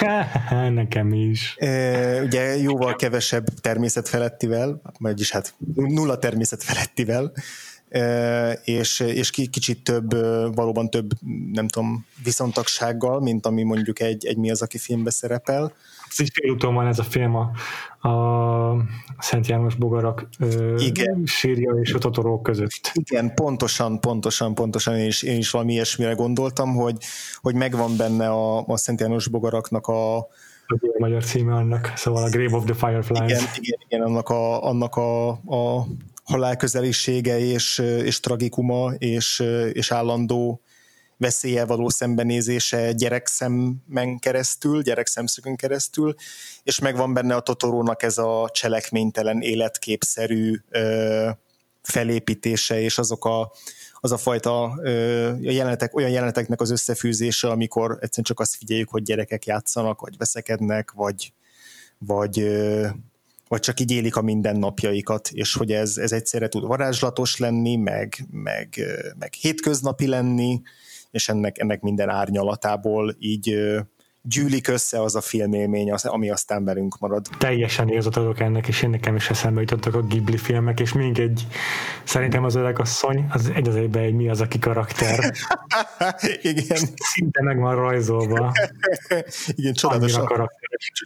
Nekem 0.70 1.12
is. 1.12 1.54
E, 1.58 2.22
ugye 2.22 2.56
jóval 2.56 2.96
kevesebb 2.96 3.46
természetfelettivel, 3.60 4.80
vagyis 4.98 5.30
hát 5.30 5.54
nulla 5.74 6.18
természetfelettivel, 6.18 7.32
e, 7.88 8.52
és, 8.52 9.00
és 9.00 9.30
kicsit 9.30 9.82
több, 9.82 10.10
valóban 10.54 10.90
több, 10.90 11.10
nem 11.52 11.68
tudom, 11.68 12.06
viszontagsággal, 12.24 13.20
mint 13.20 13.46
ami 13.46 13.62
mondjuk 13.62 14.00
egy, 14.00 14.26
egy 14.26 14.36
mi 14.36 14.50
az, 14.50 14.62
aki 14.62 14.78
filmbe 14.78 15.10
szerepel 15.10 15.72
így 16.20 16.30
félúton 16.32 16.74
van 16.74 16.86
ez 16.86 16.98
a 16.98 17.02
film 17.02 17.34
a, 17.34 17.50
a 18.08 18.76
Szent 19.18 19.46
János 19.46 19.74
Bogarak 19.74 20.28
Igen. 20.76 21.22
sírja 21.24 21.72
és 21.72 21.92
a 21.92 21.98
Totoró 21.98 22.40
között. 22.40 22.92
Igen, 22.92 23.34
pontosan, 23.34 24.00
pontosan, 24.00 24.54
pontosan 24.54 24.96
én 24.96 25.06
is, 25.06 25.22
én 25.22 25.38
is 25.38 25.50
valami 25.50 25.72
ilyesmire 25.72 26.12
gondoltam, 26.12 26.74
hogy, 26.74 26.96
hogy 27.36 27.54
megvan 27.54 27.96
benne 27.96 28.28
a, 28.28 28.66
a 28.66 28.76
Szent 28.76 29.00
János 29.00 29.28
Bogaraknak 29.28 29.86
a, 29.86 30.16
a 30.16 30.28
magyar 30.98 31.24
címe 31.24 31.54
annak, 31.54 31.92
szóval 31.96 32.22
a 32.22 32.28
Grave 32.28 32.56
of 32.56 32.64
the 32.64 32.74
Fireflies. 32.74 33.30
Igen, 33.30 33.44
igen, 33.56 33.78
igen 33.88 34.02
annak 34.02 34.28
a, 34.28 34.64
annak 34.64 34.96
a, 34.96 35.28
a 35.28 35.86
halálközelisége 36.24 37.38
és, 37.38 37.78
és 37.78 38.20
tragikuma 38.20 38.92
és, 38.98 39.42
és 39.72 39.90
állandó 39.90 40.60
veszélye 41.16 41.64
való 41.64 41.88
szembenézése 41.88 42.92
gyerekszemmen 42.92 44.18
keresztül, 44.18 44.82
gyerekszemszögön 44.82 45.56
keresztül, 45.56 46.14
és 46.62 46.78
megvan 46.78 47.14
benne 47.14 47.34
a 47.34 47.40
Totorónak 47.40 48.02
ez 48.02 48.18
a 48.18 48.48
cselekménytelen, 48.52 49.40
életképszerű 49.40 50.54
ö, 50.70 51.30
felépítése, 51.82 52.80
és 52.80 52.98
azok 52.98 53.24
a, 53.24 53.52
az 54.00 54.12
a 54.12 54.16
fajta 54.16 54.78
ö, 54.82 55.32
jelenetek, 55.40 55.96
olyan 55.96 56.10
jeleneteknek 56.10 56.60
az 56.60 56.70
összefűzése, 56.70 57.48
amikor 57.48 57.90
egyszerűen 57.90 58.24
csak 58.24 58.40
azt 58.40 58.56
figyeljük, 58.56 58.90
hogy 58.90 59.02
gyerekek 59.02 59.46
játszanak, 59.46 60.00
vagy 60.00 60.16
veszekednek, 60.16 60.90
vagy, 60.90 61.32
vagy, 61.98 62.40
ö, 62.40 62.86
vagy 63.48 63.60
csak 63.60 63.80
így 63.80 63.90
élik 63.90 64.16
a 64.16 64.22
mindennapjaikat, 64.22 65.30
és 65.32 65.54
hogy 65.54 65.72
ez, 65.72 65.96
ez 65.96 66.12
egyszerre 66.12 66.48
tud 66.48 66.66
varázslatos 66.66 67.36
lenni, 67.36 67.76
meg, 67.76 68.26
meg, 68.30 68.80
meg 69.18 69.32
hétköznapi 69.32 70.06
lenni, 70.06 70.62
és 71.14 71.28
ennek, 71.28 71.58
ennek 71.58 71.80
minden 71.80 72.08
árnyalatából 72.08 73.14
így 73.18 73.56
gyűlik 74.22 74.68
össze 74.68 75.02
az 75.02 75.14
a 75.14 75.20
filmélmény, 75.20 75.92
az, 75.92 76.04
ami 76.04 76.30
aztán 76.30 76.64
velünk 76.64 76.98
marad. 76.98 77.26
Teljesen 77.38 77.88
igazat 77.88 78.16
adok 78.16 78.40
ennek, 78.40 78.68
és 78.68 78.82
én 78.82 78.90
nekem 78.90 79.16
is 79.16 79.30
eszembe 79.30 79.60
jutottak 79.60 79.94
a 79.94 80.02
Ghibli 80.02 80.36
filmek, 80.36 80.80
és 80.80 80.92
még 80.92 81.18
egy, 81.18 81.46
szerintem 82.04 82.44
az 82.44 82.54
öreg 82.54 82.78
asszony, 82.78 83.26
az 83.30 83.50
egy 83.54 83.68
az 83.68 83.76
egyben 83.76 84.02
egy 84.02 84.14
mi 84.14 84.28
az, 84.28 84.40
aki 84.40 84.58
karakter. 84.58 85.34
Igen. 86.42 86.78
Szinte 86.94 87.42
meg 87.42 87.58
van 87.58 87.74
rajzolva. 87.74 88.52
Igen, 89.56 89.72
csodálatos, 89.72 90.18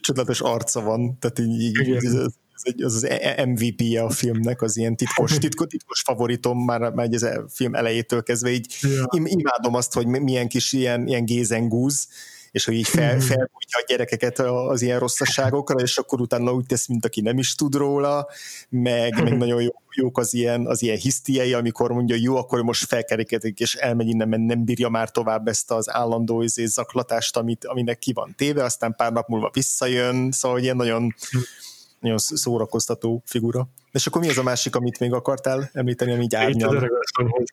csodálatos 0.00 0.40
arca 0.40 0.80
van, 0.80 1.18
tehát 1.18 1.38
így, 1.38 1.88
így 1.88 2.06
az, 2.06 2.38
egy, 2.62 2.82
az 2.82 2.94
az 2.94 3.08
MVP-je 3.44 4.02
a 4.02 4.10
filmnek, 4.10 4.62
az 4.62 4.76
ilyen 4.76 4.96
titkos, 4.96 5.38
titkos, 5.44 5.66
titkos 5.66 6.00
favoritom 6.00 6.58
már, 6.58 6.92
már 6.92 7.08
ez 7.10 7.22
a 7.22 7.44
film 7.48 7.74
elejétől 7.74 8.22
kezdve, 8.22 8.50
így 8.50 8.76
ja. 8.80 9.06
imádom 9.24 9.74
azt, 9.74 9.92
hogy 9.92 10.06
milyen 10.06 10.48
kis 10.48 10.72
ilyen, 10.72 11.06
ilyen 11.06 11.24
gézengúz, 11.24 12.08
és 12.50 12.64
hogy 12.64 12.74
így 12.74 12.88
fel, 12.88 13.14
mhm. 13.14 13.24
felbújtja 13.24 13.78
a 13.78 13.84
gyerekeket 13.86 14.38
az 14.38 14.82
ilyen 14.82 14.98
rosszasságokra, 14.98 15.80
és 15.80 15.98
akkor 15.98 16.20
utána 16.20 16.52
úgy 16.52 16.66
tesz, 16.66 16.86
mint 16.86 17.04
aki 17.04 17.20
nem 17.20 17.38
is 17.38 17.54
tud 17.54 17.74
róla, 17.74 18.28
meg, 18.68 19.22
meg 19.22 19.36
nagyon 19.38 19.62
jó, 19.62 19.70
jók 19.94 20.18
az 20.18 20.34
ilyen, 20.34 20.66
az 20.66 20.82
ilyen 20.82 20.96
hisztiei, 20.96 21.52
amikor 21.52 21.90
mondja, 21.90 22.16
jó, 22.18 22.36
akkor 22.36 22.62
most 22.62 22.84
felkerekedik, 22.84 23.60
és 23.60 23.74
elmegy 23.74 24.08
innen, 24.08 24.28
mert 24.28 24.42
nem 24.42 24.64
bírja 24.64 24.88
már 24.88 25.10
tovább 25.10 25.48
ezt 25.48 25.70
az 25.70 25.90
állandó 25.90 26.42
izé, 26.42 26.64
zaklatást, 26.64 27.36
amit, 27.36 27.64
aminek 27.64 27.98
ki 27.98 28.12
van 28.12 28.34
téve, 28.36 28.64
aztán 28.64 28.94
pár 28.96 29.12
nap 29.12 29.28
múlva 29.28 29.50
visszajön, 29.52 30.32
szóval 30.32 30.58
ilyen 30.58 30.76
nagyon 30.76 31.14
hm 31.30 31.38
nagyon 32.00 32.18
szórakoztató 32.18 33.22
figura. 33.24 33.68
És 33.92 34.06
akkor 34.06 34.20
mi 34.20 34.28
az 34.28 34.38
a 34.38 34.42
másik, 34.42 34.76
amit 34.76 35.00
még 35.00 35.12
akartál 35.12 35.70
említeni, 35.72 36.12
ami 36.12 36.22
így 36.22 36.34
árnyal? 36.34 36.90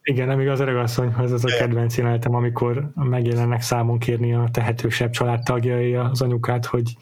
Igen, 0.04 0.28
nem 0.28 0.40
igaz 0.40 0.60
öregasszonyhoz 0.60 1.32
az 1.32 1.46
a 1.46 1.58
kedvenc 1.58 1.98
jelenetem, 1.98 2.36
amikor 2.36 2.92
megjelennek 2.96 3.62
számon 3.62 4.00
kérni 4.00 4.34
a 4.34 4.50
tehetősebb 4.52 5.10
családtagjai 5.10 5.96
az 5.96 6.22
anyukát, 6.22 6.66
hogy 6.66 6.96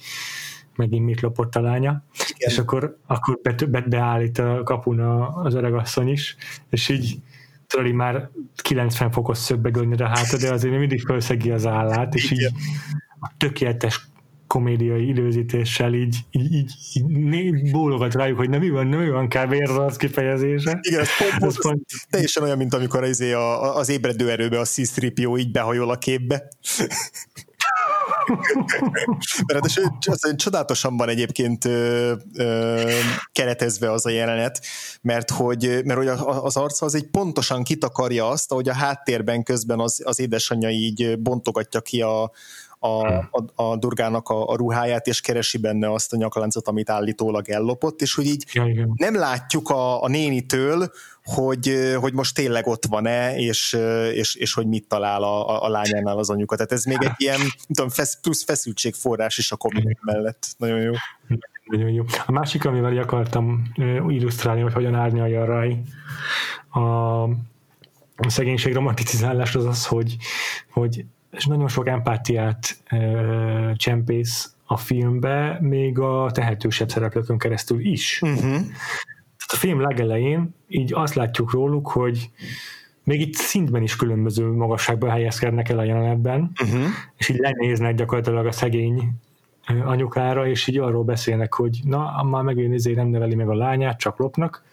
megint 0.75 1.05
mit 1.05 1.21
lopott 1.21 1.55
a 1.55 1.61
lánya, 1.61 2.03
Igen. 2.35 2.49
és 2.49 2.57
akkor, 2.57 2.97
akkor 3.07 3.39
be, 3.41 3.55
be, 3.67 3.81
beállít 3.81 4.37
a 4.37 4.61
kapun 4.63 4.99
az 5.43 5.53
öregasszony 5.53 6.07
is, 6.07 6.35
és 6.69 6.89
így 6.89 7.17
tudod, 7.67 7.91
már 7.91 8.29
90 8.55 9.11
fokos 9.11 9.37
szögbe 9.37 9.69
gönned 9.69 10.01
a 10.01 10.07
háta, 10.07 10.37
de 10.37 10.53
azért 10.53 10.77
mindig 10.77 11.01
felszegi 11.01 11.51
az 11.51 11.65
állát, 11.65 12.15
és 12.15 12.31
így 12.31 12.43
a 13.19 13.31
tökéletes 13.37 14.07
komédiai 14.53 15.07
időzítéssel 15.07 15.93
így, 15.93 16.17
így, 16.31 16.53
így, 16.93 17.33
így 17.33 17.71
bólogat 17.71 18.13
rájuk, 18.13 18.37
hogy 18.37 18.49
nem 18.49 18.59
mi 18.59 18.69
van, 18.69 18.87
nem 18.87 18.99
mi 18.99 19.09
van 19.09 19.27
kb. 19.27 19.53
az 19.79 19.97
kifejezése. 19.97 20.79
Igen, 20.81 20.99
ez 20.99 21.07
pont, 21.17 21.39
pont, 21.39 21.57
pont, 21.61 21.85
teljesen 22.09 22.43
olyan, 22.43 22.57
mint 22.57 22.73
amikor 22.73 23.03
az, 23.03 23.21
a, 23.21 23.75
az 23.75 23.89
ébredő 23.89 24.29
erőbe 24.29 24.59
a 24.59 24.65
c 24.65 24.77
így 25.37 25.51
behajol 25.51 25.89
a 25.89 25.97
képbe. 25.97 26.43
Mert 29.47 29.65
az, 29.65 29.81
az 30.05 30.35
csodálatosan 30.35 30.97
van 30.97 31.09
egyébként 31.09 31.65
ö, 31.65 32.13
ö, 32.35 32.91
keretezve 33.31 33.91
az 33.91 34.05
a 34.05 34.09
jelenet, 34.09 34.65
mert 35.01 35.29
hogy, 35.29 35.81
mert 35.85 35.99
hogy 35.99 36.07
az 36.25 36.57
arca 36.57 36.85
az 36.85 36.95
egy 36.95 37.07
pontosan 37.07 37.63
kitakarja 37.63 38.29
azt, 38.29 38.51
ahogy 38.51 38.69
a 38.69 38.73
háttérben 38.73 39.43
közben 39.43 39.79
az, 39.79 40.01
az 40.03 40.19
édesanyja 40.19 40.69
így 40.69 41.19
bontogatja 41.19 41.81
ki 41.81 42.01
a, 42.01 42.31
a, 42.83 43.07
a, 43.31 43.63
a 43.63 43.77
Durgának 43.77 44.29
a, 44.29 44.47
a 44.47 44.55
ruháját, 44.55 45.07
és 45.07 45.21
keresi 45.21 45.57
benne 45.57 45.91
azt 45.91 46.13
a 46.13 46.17
nyakláncot, 46.17 46.67
amit 46.67 46.89
állítólag 46.89 47.49
ellopott, 47.49 48.01
és 48.01 48.15
hogy 48.15 48.25
így 48.25 48.45
Ja, 48.51 48.65
igen. 48.65 48.93
nem 48.95 49.15
látjuk 49.15 49.69
a, 49.69 50.03
a 50.03 50.07
nénitől, 50.07 50.91
hogy, 51.23 51.95
hogy 51.99 52.13
most 52.13 52.35
tényleg 52.35 52.67
ott 52.67 52.85
van-e, 52.85 53.37
és, 53.37 53.77
és, 54.13 54.35
és 54.35 54.53
hogy 54.53 54.67
mit 54.67 54.87
talál 54.87 55.23
a, 55.23 55.49
a, 55.49 55.63
a 55.63 55.69
lányánál 55.69 56.17
az 56.17 56.29
anyuka. 56.29 56.55
Tehát 56.55 56.71
ez 56.71 56.83
még 56.83 56.97
egy 57.01 57.13
ilyen 57.17 57.39
tudom, 57.67 57.89
fesz, 57.89 58.19
plusz 58.21 58.43
feszültségforrás 58.43 59.37
is 59.37 59.51
a 59.51 59.55
komik 59.55 59.99
mellett. 60.01 60.47
Nagyon 60.57 60.79
jó. 60.79 60.91
Nagyon 61.65 61.89
jó. 61.89 62.03
A 62.25 62.31
másik, 62.31 62.65
amivel 62.65 62.97
akartam 62.97 63.71
illusztrálni, 64.07 64.61
hogy 64.61 64.73
hogyan 64.73 64.95
árnyalja 64.95 65.41
a 65.41 65.45
Rai 65.45 65.77
a, 66.69 67.23
a 68.15 68.29
szegénység 68.29 68.73
romanticizálás 68.73 69.55
az 69.55 69.65
az, 69.65 69.85
hogy, 69.85 70.17
hogy 70.71 71.05
és 71.33 71.45
nagyon 71.45 71.67
sok 71.67 71.87
empátiát 71.87 72.77
ö, 72.91 73.71
csempész 73.75 74.55
a 74.65 74.77
filmbe, 74.77 75.57
még 75.61 75.99
a 75.99 76.31
tehetősebb 76.33 76.89
szereplőkön 76.89 77.37
keresztül 77.37 77.79
is. 77.79 78.19
Uh-huh. 78.21 78.55
A 79.37 79.55
film 79.55 79.81
legelején 79.81 80.55
így 80.67 80.93
azt 80.93 81.13
látjuk 81.13 81.51
róluk, 81.51 81.87
hogy 81.87 82.29
még 83.03 83.21
itt 83.21 83.33
szintben 83.33 83.81
is 83.81 83.95
különböző 83.95 84.45
magasságban 84.45 85.09
helyezkednek 85.09 85.69
el 85.69 85.79
a 85.79 85.83
jelenetben, 85.83 86.51
Uh-huh. 86.61 86.83
és 87.17 87.29
így 87.29 87.37
lenéznek 87.37 87.95
gyakorlatilag 87.95 88.45
a 88.45 88.51
szegény 88.51 89.11
anyukára, 89.67 90.47
és 90.47 90.67
így 90.67 90.77
arról 90.77 91.03
beszélnek, 91.03 91.53
hogy 91.53 91.79
na, 91.83 92.23
már 92.23 92.43
megint 92.43 92.73
ezért 92.73 92.95
nem 92.95 93.07
neveli 93.07 93.35
meg 93.35 93.49
a 93.49 93.55
lányát, 93.55 93.99
csak 93.99 94.17
lopnak. 94.17 94.63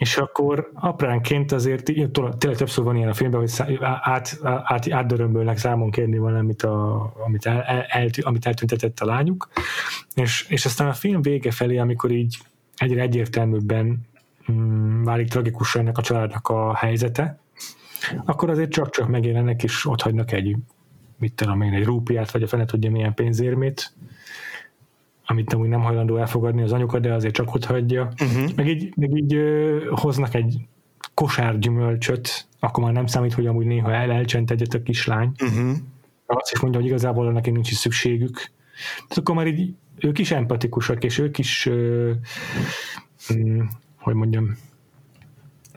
És 0.00 0.16
akkor 0.16 0.70
apránként 0.74 1.52
azért, 1.52 1.84
tényleg 1.84 2.56
többször 2.56 2.84
van 2.84 2.96
ilyen 2.96 3.08
a 3.08 3.14
filmben, 3.14 3.40
hogy 3.40 3.78
át, 4.00 4.38
át, 4.42 4.92
átdörömbölnek 4.92 5.58
számon 5.58 5.90
kérni 5.90 6.18
valamit, 6.18 6.62
a, 6.62 7.12
amit, 7.26 7.46
el, 7.46 7.62
el, 7.88 8.08
amit 8.20 8.46
eltüntetett 8.46 9.00
a 9.00 9.04
lányuk, 9.04 9.48
és, 10.14 10.46
és 10.48 10.64
aztán 10.64 10.88
a 10.88 10.92
film 10.92 11.22
vége 11.22 11.50
felé, 11.50 11.78
amikor 11.78 12.10
így 12.10 12.38
egyre 12.76 13.00
egyértelműbben 13.00 14.06
mm, 14.52 15.02
válik 15.02 15.28
tragikus 15.28 15.74
ennek 15.74 15.98
a 15.98 16.02
családnak 16.02 16.48
a 16.48 16.74
helyzete, 16.74 17.38
akkor 18.24 18.50
azért 18.50 18.70
csak-csak 18.70 19.08
megjelennek, 19.08 19.62
és 19.62 19.86
ott 19.86 20.00
hagynak 20.00 20.32
egy, 20.32 20.56
mit 21.18 21.34
tudom 21.34 21.62
én, 21.62 21.72
egy 21.72 21.84
rúpiát, 21.84 22.30
vagy 22.30 22.42
a 22.42 22.46
fene 22.46 22.64
tudja 22.64 22.90
milyen 22.90 23.14
pénzérmét, 23.14 23.92
amit 25.30 25.52
amúgy 25.52 25.68
nem 25.68 25.80
hajlandó 25.80 26.16
elfogadni 26.16 26.62
az 26.62 26.72
anyuka, 26.72 26.98
de 26.98 27.14
azért 27.14 27.34
csak 27.34 27.54
ott 27.54 27.64
hagyja. 27.64 28.12
Uh-huh. 28.22 28.50
Meg 28.56 28.68
így, 28.68 28.92
meg 28.96 29.16
így 29.16 29.34
ö, 29.34 29.78
hoznak 29.90 30.34
egy 30.34 30.58
kosár 31.14 31.58
gyümölcsöt, 31.58 32.46
akkor 32.58 32.84
már 32.84 32.92
nem 32.92 33.06
számít, 33.06 33.32
hogy 33.32 33.46
amúgy 33.46 33.66
néha 33.66 33.92
el 33.92 34.10
elcsent 34.10 34.50
egyet 34.50 34.74
a 34.74 34.82
kislány. 34.82 35.32
Uh-huh. 35.42 35.76
Azt 36.26 36.52
is 36.52 36.60
mondja, 36.60 36.80
hogy 36.80 36.88
igazából 36.88 37.32
neki 37.32 37.50
nincs 37.50 37.70
is 37.70 37.76
szükségük. 37.76 38.34
Tehát 38.94 39.18
akkor 39.18 39.34
már 39.34 39.46
így 39.46 39.74
ők 39.98 40.18
is 40.18 40.30
empatikusak, 40.30 41.04
és 41.04 41.18
ők 41.18 41.38
is 41.38 41.66
ö, 41.66 42.12
mm, 43.34 43.60
hogy 43.96 44.14
mondjam 44.14 44.56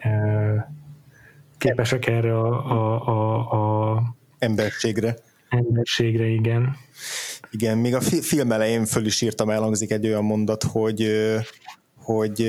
ö, 0.04 0.56
képesek 1.58 2.08
erre 2.08 2.40
a, 2.40 2.72
a, 2.72 3.08
a, 3.08 3.96
a 3.96 4.04
Emberségre. 4.40 5.16
emberségre, 5.50 6.28
igen. 6.28 6.76
Igen, 7.54 7.78
még 7.78 7.96
a 7.96 8.02
fi- 8.02 8.26
film 8.26 8.52
elején 8.52 8.86
föl 8.86 9.06
is 9.06 9.22
írtam, 9.22 9.50
elhangzik 9.50 9.92
egy 9.92 10.06
olyan 10.06 10.24
mondat, 10.24 10.64
hogy 10.64 11.12
hogy 11.96 12.42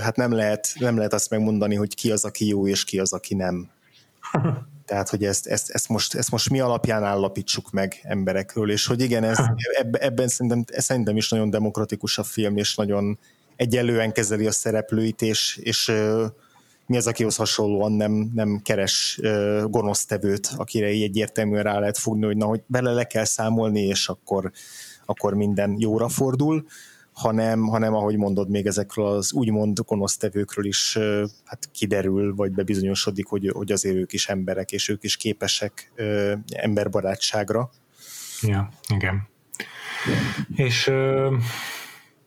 hát 0.00 0.16
nem 0.16 0.32
lehet, 0.32 0.72
nem 0.78 0.96
lehet 0.96 1.12
azt 1.12 1.30
megmondani, 1.30 1.74
hogy 1.74 1.94
ki 1.94 2.10
az, 2.10 2.24
aki 2.24 2.46
jó, 2.46 2.66
és 2.66 2.84
ki 2.84 2.98
az, 2.98 3.12
aki 3.12 3.34
nem. 3.34 3.70
Tehát, 4.86 5.08
hogy 5.08 5.24
ezt, 5.24 5.46
ezt, 5.46 5.70
ezt, 5.70 5.88
most, 5.88 6.14
ezt 6.14 6.30
most 6.30 6.50
mi 6.50 6.60
alapján 6.60 7.04
állapítsuk 7.04 7.70
meg 7.70 8.00
emberekről, 8.02 8.70
és 8.70 8.86
hogy 8.86 9.00
igen, 9.00 9.24
ez, 9.24 9.38
ebben, 9.80 10.00
ebben 10.00 10.28
szerintem, 10.28 10.64
szerintem 10.76 11.16
is 11.16 11.28
nagyon 11.28 11.50
demokratikus 11.50 12.18
a 12.18 12.22
film, 12.22 12.56
és 12.56 12.74
nagyon 12.74 13.18
egyelően 13.56 14.12
kezeli 14.12 14.46
a 14.46 14.52
szereplőit, 14.52 15.22
és, 15.22 15.58
és 15.62 15.92
mi 16.86 16.96
az, 16.96 17.06
akihoz 17.06 17.36
hasonlóan 17.36 17.92
nem, 17.92 18.30
nem 18.34 18.60
keres 18.62 19.18
ö, 19.22 19.64
gonosztevőt, 19.68 20.50
akire 20.56 20.90
így 20.90 21.02
egyértelműen 21.02 21.62
rá 21.62 21.78
lehet 21.78 21.98
fogni, 21.98 22.24
hogy 22.24 22.36
na, 22.36 22.46
hogy 22.46 22.62
bele 22.66 22.92
le 22.92 23.04
kell 23.04 23.24
számolni, 23.24 23.80
és 23.80 24.08
akkor, 24.08 24.50
akkor 25.04 25.34
minden 25.34 25.76
jóra 25.78 26.08
fordul, 26.08 26.66
hanem, 27.12 27.66
hanem 27.66 27.94
ahogy 27.94 28.16
mondod, 28.16 28.50
még 28.50 28.66
ezekről 28.66 29.06
az 29.06 29.32
úgymond 29.32 29.78
gonosztevőkről 29.80 30.64
is 30.64 30.96
ö, 30.96 31.24
hát 31.44 31.68
kiderül, 31.72 32.34
vagy 32.34 32.52
bebizonyosodik, 32.52 33.26
hogy, 33.26 33.50
hogy 33.54 33.72
azért 33.72 33.96
ők 33.96 34.12
is 34.12 34.28
emberek, 34.28 34.72
és 34.72 34.88
ők 34.88 35.04
is 35.04 35.16
képesek 35.16 35.92
ö, 35.94 36.34
emberbarátságra. 36.46 37.70
Ja, 38.42 38.68
igen. 38.88 39.28
És 40.54 40.86
ö, 40.86 41.36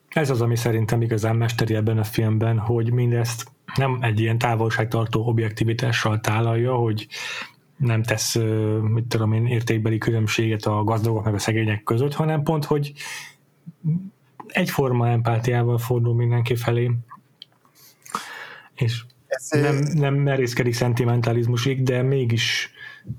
ez 0.10 0.30
az, 0.30 0.41
ami 0.41 0.55
szerintem 0.55 1.01
igazán 1.01 1.36
mesteri 1.36 1.76
ebben 1.76 1.97
a 1.97 2.03
filmben, 2.03 2.57
hogy 2.57 2.91
mindezt 2.91 3.45
nem 3.76 3.97
egy 4.01 4.20
ilyen 4.20 4.38
távolságtartó 4.38 5.28
objektivitással 5.28 6.20
tálalja, 6.20 6.76
hogy 6.76 7.07
nem 7.78 8.03
tesz, 8.03 8.36
mit 8.82 9.05
tudom 9.07 9.34
én, 9.34 9.45
értékbeli 9.45 9.97
különbséget 9.97 10.65
a 10.65 10.84
gazdagok 10.84 11.24
meg 11.24 11.34
a 11.34 11.39
szegények 11.39 11.84
között, 11.84 12.13
hanem 12.13 12.43
pont, 12.43 12.65
hogy 12.65 12.93
egyforma 14.47 15.09
empátiával 15.09 15.78
fordul 15.78 16.15
mindenki 16.15 16.55
felé. 16.55 16.91
És 18.76 19.03
Ez, 19.28 19.47
nem, 19.49 19.76
nem 19.93 20.13
merészkedik 20.13 20.74
szentimentalizmusig, 20.74 21.84
de 21.84 22.01
mégis 22.01 22.72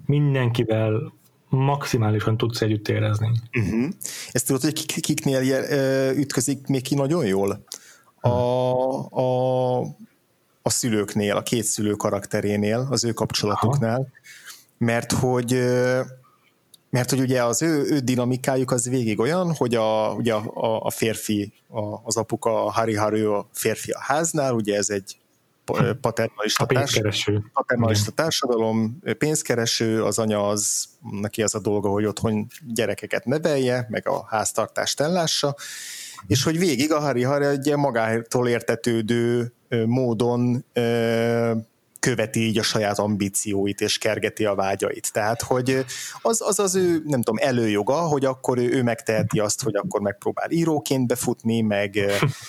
mindenkivel 0.06 1.12
maximálisan 1.48 2.36
tudsz 2.36 2.60
együtt 2.60 2.88
érezni. 2.88 3.30
Uh-huh. 3.52 3.88
Ezt 4.30 4.46
tudod, 4.46 4.62
hogy 4.62 4.72
kik- 4.72 5.00
kiknél 5.00 5.40
ütközik 6.16 6.66
még 6.66 6.82
ki 6.82 6.94
nagyon 6.94 7.26
jól? 7.26 7.64
A, 8.20 8.28
a, 9.20 9.80
a 10.62 10.70
szülőknél, 10.70 11.36
a 11.36 11.42
két 11.42 11.64
szülő 11.64 11.92
karakterénél, 11.92 12.86
az 12.90 13.04
ő 13.04 13.12
kapcsolatuknál, 13.12 14.08
mert 14.78 15.12
hogy 15.12 15.58
mert 16.90 17.10
hogy 17.10 17.20
ugye 17.20 17.44
az 17.44 17.62
ő, 17.62 17.84
ő 17.84 17.98
dinamikájuk 17.98 18.70
az 18.70 18.88
végig 18.88 19.18
olyan, 19.18 19.54
hogy 19.54 19.74
a, 19.74 20.12
ugye 20.12 20.34
a, 20.34 20.84
a 20.84 20.90
férfi, 20.90 21.52
a, 21.68 21.80
az 22.04 22.16
apuka, 22.16 22.64
a 22.64 22.70
Hari 22.70 22.94
Haru 22.94 23.32
a 23.32 23.48
férfi 23.52 23.90
a 23.90 24.00
háznál, 24.00 24.54
ugye 24.54 24.76
ez 24.76 24.90
egy 24.90 25.18
pa- 25.64 25.94
paternalista 26.00 26.64
A 26.64 26.66
pénzkereső. 26.66 27.42
paternalista 27.52 28.10
társadalom, 28.10 28.98
pénzkereső, 29.18 30.04
az 30.04 30.18
anya 30.18 30.48
az, 30.48 30.88
neki 31.20 31.42
az 31.42 31.54
a 31.54 31.60
dolga, 31.60 31.88
hogy 31.88 32.04
otthon 32.04 32.46
gyerekeket 32.74 33.24
nevelje, 33.24 33.86
meg 33.88 34.08
a 34.08 34.26
háztartást 34.28 35.00
ellássa, 35.00 35.54
és 36.26 36.42
hogy 36.42 36.58
végig 36.58 36.92
a 36.92 37.00
Hari 37.00 37.22
Hari 37.22 37.44
egy 37.44 37.76
magától 37.76 38.48
értetődő 38.48 39.52
módon 39.86 40.64
követi 42.00 42.40
így 42.40 42.58
a 42.58 42.62
saját 42.62 42.98
ambícióit, 42.98 43.80
és 43.80 43.98
kergeti 43.98 44.44
a 44.44 44.54
vágyait. 44.54 45.12
Tehát, 45.12 45.42
hogy 45.42 45.84
az 46.22 46.42
az, 46.42 46.58
az 46.58 46.74
ő, 46.74 47.02
nem 47.04 47.22
tudom, 47.22 47.36
előjoga, 47.40 47.94
hogy 47.94 48.24
akkor 48.24 48.58
ő, 48.58 48.70
ő 48.72 48.82
megteheti 48.82 49.38
azt, 49.38 49.62
hogy 49.62 49.76
akkor 49.76 50.00
megpróbál 50.00 50.50
íróként 50.50 51.06
befutni, 51.06 51.60
meg, 51.60 51.98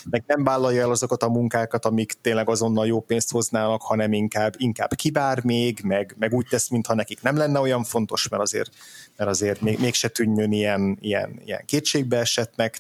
meg 0.10 0.24
nem 0.28 0.44
vállalja 0.44 0.82
el 0.82 0.90
azokat 0.90 1.24
a 1.24 1.30
munkákat, 1.30 1.86
amik 1.86 2.14
tényleg 2.22 2.50
azonnal 2.50 2.88
jó 2.88 3.00
pénzt 3.00 3.32
hoznának, 3.32 3.82
hanem 3.82 4.14
inkább, 4.14 4.54
inkább 4.58 4.94
kibár 4.94 5.44
még, 5.44 5.80
meg, 5.84 6.16
meg 6.20 6.34
úgy 6.34 6.46
tesz, 6.50 6.70
mintha 6.70 6.94
nekik 6.94 7.22
nem 7.22 7.36
lenne 7.36 7.60
olyan 7.60 7.84
fontos, 7.84 8.28
mert 8.28 8.44
azért, 8.44 8.72
mert 9.18 9.30
azért 9.30 9.62
még, 9.62 9.80
mégse 9.80 10.08
tűnjön 10.08 10.52
ilyen, 10.52 10.98
ilyen, 11.02 11.42
ilyen 11.46 11.64
kétségbe 11.66 12.18
esettnek. 12.18 12.80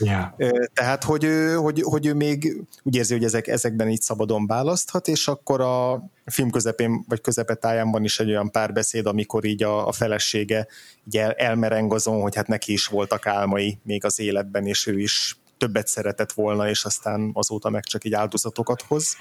Yeah. 0.00 0.30
Tehát, 0.72 1.04
hogy 1.04 1.24
ő, 1.24 1.54
hogy, 1.54 1.82
hogy 1.82 2.06
ő 2.06 2.14
még 2.14 2.64
úgy 2.82 2.96
érzi, 2.96 3.12
hogy 3.12 3.24
ezek, 3.24 3.46
ezekben 3.46 3.88
így 3.88 4.00
szabadon 4.00 4.46
választhat, 4.46 5.08
és 5.08 5.28
akkor 5.28 5.60
a 5.60 6.02
film 6.24 6.50
közepén, 6.50 7.04
vagy 7.08 7.20
közepetáján 7.20 7.90
van 7.90 8.04
is 8.04 8.20
egy 8.20 8.28
olyan 8.28 8.50
párbeszéd, 8.50 9.06
amikor 9.06 9.44
így 9.44 9.62
a, 9.62 9.86
a 9.86 9.92
felesége 9.92 10.66
így 11.06 11.16
el, 11.16 11.32
elmereng 11.32 11.92
azon, 11.92 12.20
hogy 12.20 12.34
hát 12.34 12.46
neki 12.46 12.72
is 12.72 12.86
voltak 12.86 13.26
álmai 13.26 13.78
még 13.82 14.04
az 14.04 14.20
életben, 14.20 14.66
és 14.66 14.86
ő 14.86 15.00
is 15.00 15.38
többet 15.58 15.86
szeretett 15.86 16.32
volna, 16.32 16.68
és 16.68 16.84
aztán 16.84 17.30
azóta 17.32 17.70
meg 17.70 17.84
csak 17.84 18.04
így 18.04 18.14
áldozatokat 18.14 18.82
hoz. 18.82 19.16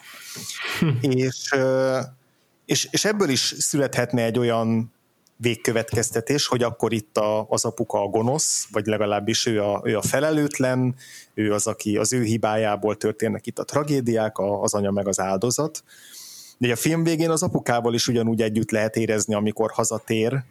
és, 1.02 1.52
ö, 1.52 2.00
és, 2.66 2.88
és 2.92 3.06
ebből 3.06 3.30
is 3.30 3.54
születhetne 3.58 4.24
egy 4.24 4.40
olyan 4.40 4.94
végkövetkeztetés, 5.42 6.48
hogy 6.48 6.64
akkor 6.64 6.94
itt 6.94 7.18
a, 7.18 7.46
az 7.50 7.66
apuka 7.66 8.02
a 8.02 8.08
gonosz, 8.08 8.68
vagy 8.72 8.86
legalábbis 8.86 9.46
ő 9.46 9.64
a, 9.64 9.82
ő 9.84 9.98
a 9.98 10.02
felelőtlen, 10.02 10.96
ő 11.34 11.54
az, 11.54 11.68
aki 11.68 11.98
az 11.98 12.14
ő 12.14 12.24
hibájából 12.24 12.96
történnek 12.96 13.48
itt 13.48 13.60
a 13.60 13.64
tragédiák, 13.64 14.38
a, 14.38 14.62
az 14.62 14.74
anya 14.74 14.92
meg 14.92 15.08
az 15.08 15.20
áldozat. 15.20 15.84
De 16.58 16.72
a 16.72 16.76
film 16.76 17.04
végén 17.04 17.30
az 17.30 17.44
apukával 17.44 17.94
is 17.94 18.08
ugyanúgy 18.08 18.42
együtt 18.42 18.72
lehet 18.72 18.96
érezni, 18.96 19.34
amikor 19.34 19.72
hazatér, 19.72 20.44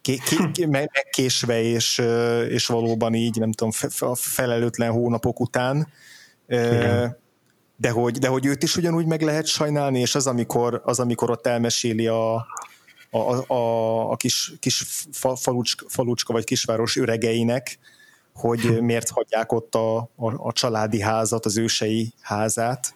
ké, 0.00 0.18
megkésve, 0.64 1.62
és, 1.62 2.02
és 2.48 2.66
valóban 2.66 3.14
így, 3.14 3.38
nem 3.38 3.52
tudom, 3.52 3.72
a 3.98 4.14
felelőtlen 4.14 4.90
hónapok 4.90 5.40
után. 5.40 5.88
Igen. 6.46 7.20
De 7.76 7.90
hogy, 7.90 8.18
de 8.18 8.28
hogy 8.28 8.46
őt 8.46 8.62
is 8.62 8.76
ugyanúgy 8.76 9.06
meg 9.06 9.22
lehet 9.22 9.46
sajnálni, 9.46 10.00
és 10.00 10.14
az, 10.14 10.26
amikor, 10.26 10.82
az, 10.84 11.00
amikor 11.00 11.30
ott 11.30 11.46
elmeséli 11.46 12.06
a, 12.06 12.46
a, 13.14 13.52
a, 13.52 14.10
a 14.10 14.16
kis, 14.16 14.52
kis 14.58 14.84
falucska, 15.34 15.84
falucska 15.88 16.32
vagy 16.32 16.44
kisváros 16.44 16.96
öregeinek, 16.96 17.78
hogy 18.34 18.60
hm. 18.60 18.84
miért 18.84 19.10
hagyják 19.10 19.52
ott 19.52 19.74
a, 19.74 19.96
a, 19.96 20.08
a 20.36 20.52
családi 20.52 21.00
házat, 21.00 21.46
az 21.46 21.56
ősei 21.56 22.12
házát, 22.20 22.94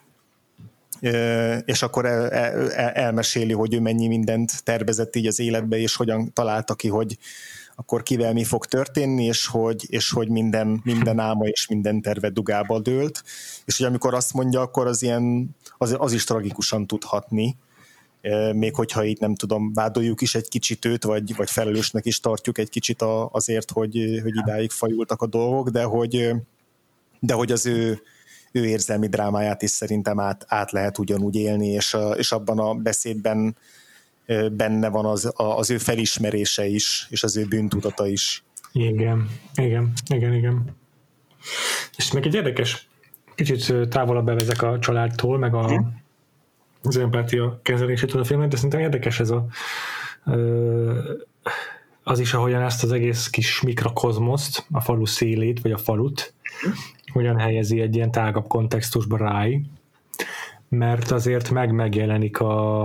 és 1.65 1.81
akkor 1.81 2.05
el, 2.05 2.29
el, 2.31 2.71
elmeséli, 2.91 3.53
hogy 3.53 3.73
ő 3.73 3.79
mennyi 3.79 4.07
mindent 4.07 4.63
tervezett 4.63 5.15
így 5.15 5.27
az 5.27 5.39
életbe, 5.39 5.77
és 5.77 5.95
hogyan 5.95 6.33
találta 6.33 6.75
ki, 6.75 6.87
hogy 6.87 7.17
akkor 7.75 8.03
kivel 8.03 8.33
mi 8.33 8.43
fog 8.43 8.65
történni, 8.65 9.25
és 9.25 9.47
hogy, 9.47 9.85
és 9.87 10.11
hogy 10.11 10.29
minden, 10.29 10.81
minden 10.83 11.19
álma 11.19 11.45
és 11.45 11.67
minden 11.67 12.01
terve 12.01 12.29
dugába 12.29 12.79
dőlt, 12.79 13.23
és 13.65 13.77
hogy 13.77 13.85
amikor 13.85 14.13
azt 14.13 14.33
mondja, 14.33 14.61
akkor 14.61 14.87
az 14.87 15.01
ilyen, 15.01 15.55
az, 15.77 15.95
az 15.97 16.13
is 16.13 16.23
tragikusan 16.23 16.87
tudhatni, 16.87 17.55
még 18.53 18.75
hogyha 18.75 19.03
itt 19.03 19.19
nem 19.19 19.35
tudom, 19.35 19.73
vádoljuk 19.73 20.21
is 20.21 20.35
egy 20.35 20.47
kicsit 20.47 20.85
őt, 20.85 21.03
vagy, 21.03 21.35
vagy 21.35 21.49
felelősnek 21.49 22.05
is 22.05 22.19
tartjuk 22.19 22.57
egy 22.57 22.69
kicsit 22.69 23.01
azért, 23.31 23.71
hogy, 23.71 24.19
hogy 24.23 24.35
idáig 24.35 24.71
fajultak 24.71 25.21
a 25.21 25.27
dolgok, 25.27 25.69
de 25.69 25.83
hogy, 25.83 26.31
de 27.19 27.33
hogy 27.33 27.51
az 27.51 27.65
ő, 27.65 28.01
ő 28.51 28.65
érzelmi 28.65 29.07
drámáját 29.07 29.61
is 29.61 29.69
szerintem 29.69 30.19
át, 30.19 30.45
át 30.47 30.71
lehet 30.71 30.97
ugyanúgy 30.97 31.35
élni, 31.35 31.67
és, 31.67 31.97
és 32.15 32.31
abban 32.31 32.59
a 32.59 32.73
beszédben 32.73 33.55
benne 34.51 34.89
van 34.89 35.05
az, 35.05 35.31
az 35.35 35.69
ő 35.69 35.77
felismerése 35.77 36.65
is, 36.65 37.07
és 37.09 37.23
az 37.23 37.37
ő 37.37 37.45
bűntudata 37.45 38.07
is. 38.07 38.43
Igen, 38.71 39.29
igen, 39.55 39.93
igen, 40.09 40.33
igen. 40.33 40.75
És 41.97 42.11
meg 42.11 42.25
egy 42.25 42.33
érdekes, 42.33 42.87
kicsit 43.35 43.89
távolabb 43.89 44.25
bevezek 44.25 44.61
a 44.61 44.79
családtól, 44.79 45.37
meg 45.37 45.53
a, 45.53 45.83
az 46.87 46.97
empátia 46.97 47.59
kezelésétől 47.61 48.21
a 48.21 48.23
filmet, 48.23 48.49
de 48.49 48.55
szerintem 48.55 48.79
érdekes 48.79 49.19
ez 49.19 49.29
a 49.29 49.45
az 52.03 52.19
is, 52.19 52.33
ahogyan 52.33 52.61
ezt 52.61 52.83
az 52.83 52.91
egész 52.91 53.27
kis 53.27 53.61
mikrokozmoszt, 53.61 54.65
a 54.71 54.81
falu 54.81 55.05
szélét, 55.05 55.61
vagy 55.61 55.71
a 55.71 55.77
falut, 55.77 56.33
hogyan 57.11 57.39
helyezi 57.39 57.81
egy 57.81 57.95
ilyen 57.95 58.11
tágabb 58.11 58.47
kontextusba 58.47 59.17
ráj, 59.17 59.61
mert 60.69 61.11
azért 61.11 61.49
meg 61.49 61.71
megjelenik 61.71 62.39
a, 62.39 62.81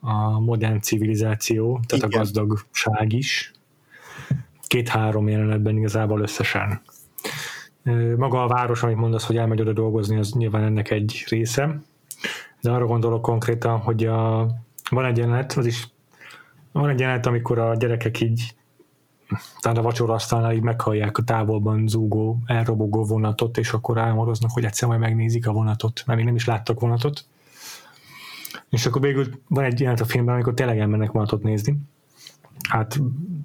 a 0.00 0.40
modern 0.40 0.80
civilizáció, 0.80 1.80
tehát 1.86 2.06
Igen. 2.06 2.20
a 2.20 2.22
gazdagság 2.22 3.12
is. 3.12 3.52
Két-három 4.66 5.28
jelenetben 5.28 5.76
igazából 5.76 6.20
összesen. 6.20 6.80
Maga 8.16 8.42
a 8.42 8.48
város, 8.48 8.82
amit 8.82 8.96
mondasz, 8.96 9.26
hogy 9.26 9.36
elmegy 9.36 9.60
oda 9.60 9.72
dolgozni, 9.72 10.16
az 10.16 10.32
nyilván 10.32 10.62
ennek 10.62 10.90
egy 10.90 11.24
része. 11.28 11.80
De 12.60 12.70
arra 12.70 12.86
gondolok 12.86 13.22
konkrétan, 13.22 13.78
hogy 13.78 14.04
a, 14.04 14.48
van 14.90 15.04
egy 15.04 15.16
jelenet, 15.16 15.52
az 15.52 15.66
is 15.66 15.88
van 16.72 16.88
egy 16.88 17.00
jelenet, 17.00 17.26
amikor 17.26 17.58
a 17.58 17.74
gyerekek 17.74 18.20
így 18.20 18.54
talán 19.60 19.78
a 19.78 19.82
vacsorasztalnál 19.82 20.52
így 20.52 20.62
meghallják 20.62 21.18
a 21.18 21.22
távolban 21.22 21.88
zúgó, 21.88 22.38
elrobogó 22.46 23.04
vonatot, 23.04 23.58
és 23.58 23.72
akkor 23.72 23.98
álmodoznak, 23.98 24.50
hogy 24.50 24.64
egyszer 24.64 24.88
majd 24.88 25.00
megnézik 25.00 25.46
a 25.46 25.52
vonatot, 25.52 26.02
mert 26.06 26.18
még 26.18 26.26
nem 26.26 26.36
is 26.36 26.44
láttak 26.44 26.80
vonatot. 26.80 27.24
És 28.68 28.86
akkor 28.86 29.00
végül 29.00 29.26
van 29.48 29.64
egy 29.64 29.80
jelenet 29.80 30.00
a 30.00 30.04
filmben, 30.04 30.34
amikor 30.34 30.54
tényleg 30.54 30.78
elmennek 30.78 31.10
vonatot 31.10 31.42
nézni. 31.42 31.78
Hát 32.68 33.00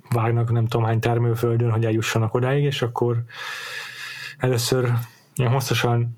vágnak 0.10 0.52
nem 0.52 0.66
tudom 0.66 0.86
hány 0.86 1.00
termőföldön, 1.00 1.72
hogy 1.72 1.86
eljussanak 1.86 2.34
odáig, 2.34 2.64
és 2.64 2.82
akkor 2.82 3.24
először 4.38 4.94
ilyen 5.36 5.52
hosszasan 5.52 6.18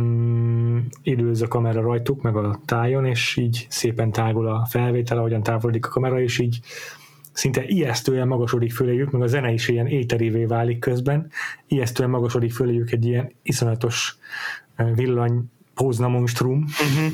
mm, 0.00 0.78
időz 1.02 1.42
a 1.42 1.48
kamera 1.48 1.80
rajtuk, 1.80 2.22
meg 2.22 2.36
a 2.36 2.60
tájon, 2.64 3.04
és 3.04 3.36
így 3.36 3.66
szépen 3.68 4.12
tágul 4.12 4.48
a 4.48 4.66
felvétel, 4.70 5.18
ahogyan 5.18 5.42
távolodik 5.42 5.86
a 5.86 5.88
kamera, 5.88 6.20
és 6.20 6.38
így 6.38 6.60
szinte 7.32 7.64
ijesztően 7.66 8.28
magasodik 8.28 8.72
föléjük, 8.72 9.10
meg 9.10 9.22
a 9.22 9.26
zene 9.26 9.52
is 9.52 9.68
ilyen 9.68 9.86
éterévé 9.86 10.44
válik 10.44 10.78
közben, 10.78 11.30
ijesztően 11.66 12.10
magasodik 12.10 12.52
föléjük 12.52 12.90
egy 12.90 13.06
ilyen 13.06 13.32
iszonyatos 13.42 14.18
villany 14.94 15.50
pózna 15.74 16.08
monstrum, 16.08 16.64
uh-huh. 16.64 17.12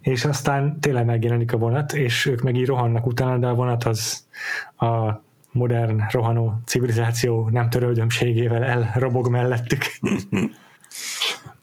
és 0.00 0.24
aztán 0.24 0.80
tényleg 0.80 1.04
megjelenik 1.04 1.52
a 1.52 1.56
vonat, 1.56 1.92
és 1.92 2.26
ők 2.26 2.42
meg 2.42 2.56
így 2.56 2.66
rohannak 2.66 3.06
utána, 3.06 3.38
de 3.38 3.46
a 3.46 3.54
vonat 3.54 3.84
az 3.84 4.26
a 4.76 5.22
modern 5.52 6.02
rohanó 6.10 6.60
civilizáció 6.64 7.48
nem 7.48 7.70
törődömségével 7.70 8.64
elrobog 8.64 9.28
mellettük. 9.28 9.84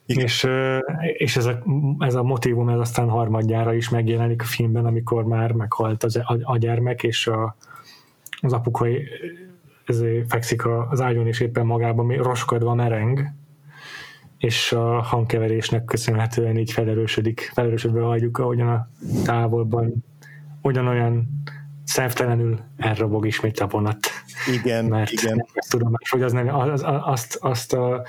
Igen. 0.05 0.23
És, 0.23 0.47
és 1.17 1.37
ez, 1.37 1.45
a, 1.45 1.63
ez 1.99 2.15
a 2.15 2.23
motivum 2.23 2.69
ez 2.69 2.79
aztán 2.79 3.09
harmadjára 3.09 3.73
is 3.73 3.89
megjelenik 3.89 4.41
a 4.41 4.45
filmben, 4.45 4.85
amikor 4.85 5.25
már 5.25 5.51
meghalt 5.51 6.03
az, 6.03 6.15
a, 6.15 6.37
a 6.41 6.57
gyermek, 6.57 7.03
és 7.03 7.27
a, 7.27 7.55
az 8.41 8.53
apukai 8.53 9.07
ezért 9.85 10.29
fekszik 10.29 10.65
az 10.89 11.01
ágyon, 11.01 11.27
és 11.27 11.39
éppen 11.39 11.65
magában 11.65 12.07
roskadva 12.07 12.73
mereng, 12.73 13.33
és 14.37 14.71
a 14.71 15.01
hangkeverésnek 15.01 15.85
köszönhetően 15.85 16.57
így 16.57 16.71
felerősödik, 16.71 17.51
felerősödve 17.53 18.01
hagyjuk, 18.01 18.37
ahogyan 18.37 18.67
a 18.67 18.89
távolban 19.23 19.93
ugyanolyan 20.61 21.27
szervtelenül 21.83 22.59
elrobog 22.77 23.25
ismét 23.25 23.59
a 23.59 23.67
vonat. 23.67 23.99
Igen, 24.53 24.85
mert 24.85 25.11
igen. 25.11 25.45
tudom, 25.69 25.93
hogy 26.09 26.21
az 26.21 26.31
nem, 26.31 26.55
az, 26.55 26.83
azt, 26.85 27.35
azt 27.35 27.73
a 27.73 28.05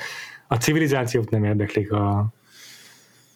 a 0.49 0.57
civilizációt 0.57 1.31
nem 1.31 1.45
érdeklik 1.45 1.93
a 1.93 2.35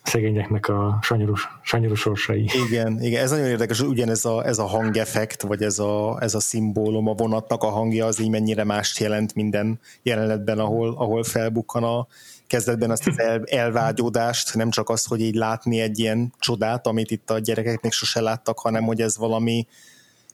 szegényeknek 0.02 0.68
a 0.68 0.98
sanyarus, 1.02 1.48
sanyarú 1.62 1.94
sorsai. 1.94 2.50
Igen, 2.68 3.02
igen, 3.02 3.22
ez 3.22 3.30
nagyon 3.30 3.46
érdekes, 3.46 3.80
ugyanez 3.80 4.24
a, 4.24 4.46
ez 4.46 4.58
a 4.58 4.66
hangeffekt, 4.66 5.42
vagy 5.42 5.62
ez 5.62 5.78
a, 5.78 6.18
ez 6.20 6.34
a 6.34 6.40
szimbólum, 6.40 7.08
a 7.08 7.12
vonatnak 7.12 7.62
a 7.62 7.68
hangja, 7.68 8.06
az 8.06 8.20
így 8.20 8.30
mennyire 8.30 8.64
mást 8.64 8.98
jelent 8.98 9.34
minden 9.34 9.80
jelenetben, 10.02 10.58
ahol, 10.58 10.94
ahol 10.96 11.22
felbukkan 11.22 11.84
a 11.84 12.06
kezdetben 12.46 12.90
azt 12.90 13.06
az 13.06 13.18
el, 13.18 13.42
elvágyódást, 13.44 14.54
nem 14.54 14.70
csak 14.70 14.88
az, 14.88 15.04
hogy 15.04 15.20
így 15.20 15.34
látni 15.34 15.80
egy 15.80 15.98
ilyen 15.98 16.32
csodát, 16.38 16.86
amit 16.86 17.10
itt 17.10 17.30
a 17.30 17.38
gyerekek 17.38 17.80
még 17.82 17.92
sose 17.92 18.20
láttak, 18.20 18.58
hanem 18.58 18.84
hogy 18.84 19.00
ez 19.00 19.18
valami, 19.18 19.66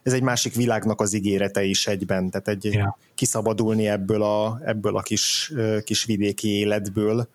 ez 0.07 0.13
egy 0.13 0.23
másik 0.23 0.55
világnak 0.55 1.01
az 1.01 1.13
ígérete 1.13 1.65
is 1.65 1.87
egyben, 1.87 2.31
tehát 2.31 2.49
egy 2.49 2.65
yeah. 2.65 2.95
kiszabadulni 3.15 3.89
ebből 3.89 4.23
a, 4.23 4.61
ebből 4.65 4.97
a 4.97 5.03
kis, 5.03 5.53
kis 5.85 6.05
vidéki 6.05 6.49
életből, 6.49 7.29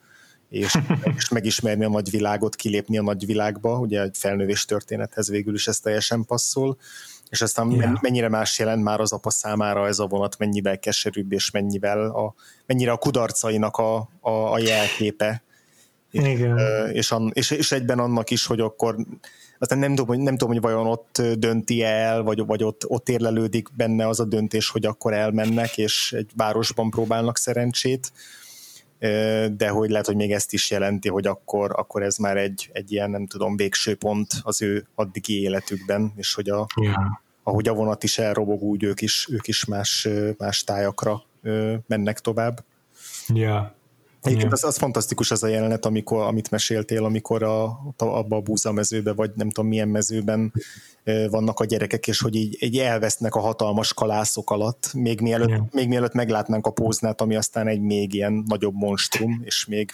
és, 0.49 0.77
és 1.17 1.29
megismerni 1.29 1.83
a 1.85 1.89
nagyvilágot, 1.89 2.55
kilépni 2.55 2.97
a 2.97 3.01
nagyvilágba, 3.01 3.79
ugye 3.79 4.01
egy 4.01 4.17
felnővés 4.17 4.65
történethez 4.65 5.29
végül 5.29 5.53
is 5.53 5.67
ez 5.67 5.79
teljesen 5.79 6.25
passzol, 6.25 6.77
és 7.29 7.41
aztán 7.41 7.71
yeah. 7.71 8.01
mennyire 8.01 8.29
más 8.29 8.59
jelent 8.59 8.83
már 8.83 8.99
az 8.99 9.11
apa 9.11 9.29
számára 9.29 9.87
ez 9.87 9.99
a 9.99 10.07
vonat, 10.07 10.37
mennyivel 10.37 10.79
keserűbb, 10.79 11.31
és 11.31 11.51
mennyivel 11.51 12.05
a, 12.05 12.33
mennyire 12.65 12.91
a 12.91 12.97
kudarcainak 12.97 13.77
a, 13.77 14.09
a, 14.19 14.29
a 14.29 14.59
jelképe. 14.59 15.43
Igen. 16.11 16.57
És, 16.91 17.15
és, 17.29 17.51
és 17.51 17.71
egyben 17.71 17.99
annak 17.99 18.29
is, 18.29 18.45
hogy 18.45 18.59
akkor 18.59 18.95
aztán 19.61 19.79
nem 19.79 19.89
tudom, 19.89 20.07
hogy, 20.07 20.19
nem 20.19 20.37
tudom, 20.37 20.53
hogy 20.53 20.61
vajon 20.61 20.87
ott 20.87 21.21
dönti 21.37 21.83
el, 21.83 22.21
vagy, 22.23 22.45
vagy 22.45 22.63
ott, 22.63 22.89
ott 22.89 23.09
érlelődik 23.09 23.67
benne 23.75 24.07
az 24.07 24.19
a 24.19 24.25
döntés, 24.25 24.69
hogy 24.69 24.85
akkor 24.85 25.13
elmennek, 25.13 25.77
és 25.77 26.13
egy 26.13 26.29
városban 26.35 26.89
próbálnak 26.89 27.37
szerencsét, 27.37 28.11
de 29.51 29.69
hogy 29.69 29.89
lehet, 29.89 30.05
hogy 30.05 30.15
még 30.15 30.31
ezt 30.31 30.53
is 30.53 30.71
jelenti, 30.71 31.09
hogy 31.09 31.27
akkor, 31.27 31.71
akkor 31.75 32.03
ez 32.03 32.17
már 32.17 32.37
egy, 32.37 32.69
egy 32.73 32.91
ilyen, 32.91 33.09
nem 33.09 33.27
tudom, 33.27 33.55
végső 33.55 33.95
pont 33.95 34.33
az 34.43 34.61
ő 34.61 34.87
addigi 34.95 35.41
életükben, 35.41 36.13
és 36.15 36.33
hogy 36.33 36.49
a, 36.49 36.67
yeah. 36.81 37.03
ahogy 37.43 37.67
a 37.67 37.73
vonat 37.73 38.03
is 38.03 38.17
elrobog, 38.17 38.61
úgy 38.61 38.83
ők 38.83 39.01
is, 39.01 39.27
ők 39.31 39.47
is 39.47 39.65
más, 39.65 40.07
más 40.37 40.63
tájakra 40.63 41.23
mennek 41.87 42.19
tovább. 42.19 42.63
Yeah. 43.33 43.65
Egyébként 44.21 44.51
az, 44.51 44.63
az 44.63 44.77
fantasztikus 44.77 45.31
az 45.31 45.43
a 45.43 45.47
jelenet, 45.47 45.85
amikor, 45.85 46.21
amit 46.21 46.51
meséltél, 46.51 47.03
amikor 47.05 47.43
a, 47.43 47.79
abba 47.97 48.35
a 48.35 48.41
búza 48.41 48.71
mezőbe, 48.71 49.13
vagy 49.13 49.31
nem 49.35 49.49
tudom 49.49 49.69
milyen 49.69 49.87
mezőben 49.87 50.53
vannak 51.29 51.59
a 51.59 51.65
gyerekek, 51.65 52.07
és 52.07 52.21
hogy 52.21 52.35
így, 52.35 52.57
így 52.59 52.77
elvesznek 52.77 53.35
a 53.35 53.39
hatalmas 53.39 53.93
kalászok 53.93 54.49
alatt, 54.49 54.93
még 54.93 55.21
mielőtt, 55.21 55.73
még 55.73 55.87
mielőtt 55.87 56.13
meglátnánk 56.13 56.65
a 56.65 56.71
póznát, 56.71 57.21
ami 57.21 57.35
aztán 57.35 57.67
egy 57.67 57.81
még 57.81 58.13
ilyen 58.13 58.43
nagyobb 58.47 58.75
monstrum, 58.75 59.41
és 59.43 59.65
még 59.65 59.91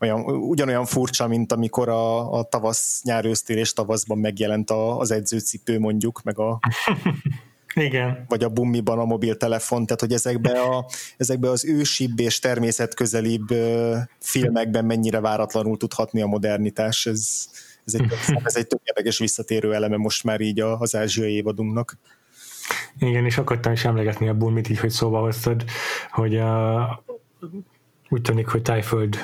olyan, 0.00 0.20
ugyanolyan 0.24 0.84
furcsa, 0.84 1.28
mint 1.28 1.52
amikor 1.52 1.88
a, 1.88 2.32
a 2.32 2.42
tavasz, 2.42 3.00
nyár, 3.04 3.24
ősztél 3.24 3.56
és 3.56 3.72
tavaszban 3.72 4.18
megjelent 4.18 4.70
a, 4.70 4.98
az 4.98 5.10
edzőcipő 5.10 5.78
mondjuk, 5.78 6.22
meg 6.22 6.38
a 6.38 6.58
Igen. 7.74 8.24
vagy 8.28 8.44
a 8.44 8.48
bummiban 8.48 8.98
a 8.98 9.04
mobiltelefon, 9.04 9.86
tehát 9.86 10.00
hogy 10.00 10.12
ezekbe, 10.12 10.60
a, 10.60 10.86
ezekbe 11.16 11.50
az 11.50 11.64
ősibb 11.64 12.20
és 12.20 12.38
természetközelibb 12.38 13.48
filmekben 14.18 14.84
mennyire 14.84 15.20
váratlanul 15.20 15.76
tudhatni 15.76 16.22
a 16.22 16.26
modernitás, 16.26 17.06
ez, 17.06 17.48
ez 17.84 17.94
egy, 17.94 18.12
ez 18.44 18.56
egy 18.56 18.66
tök 18.66 18.80
érdekes 18.84 19.18
visszatérő 19.18 19.74
eleme 19.74 19.96
most 19.96 20.24
már 20.24 20.40
így 20.40 20.60
az 20.60 20.94
ázsiai 20.94 21.32
évadunknak. 21.32 21.98
Igen, 22.98 23.24
és 23.24 23.38
akartam 23.38 23.72
is 23.72 23.84
emlegetni 23.84 24.28
a 24.28 24.34
bummit 24.34 24.68
így, 24.68 24.78
hogy 24.78 24.90
szóba 24.90 25.20
hoztad, 25.20 25.64
hogy 26.10 26.36
a, 26.36 27.04
úgy 28.08 28.22
tűnik, 28.22 28.46
hogy 28.46 28.62
Tájföld 28.62 29.16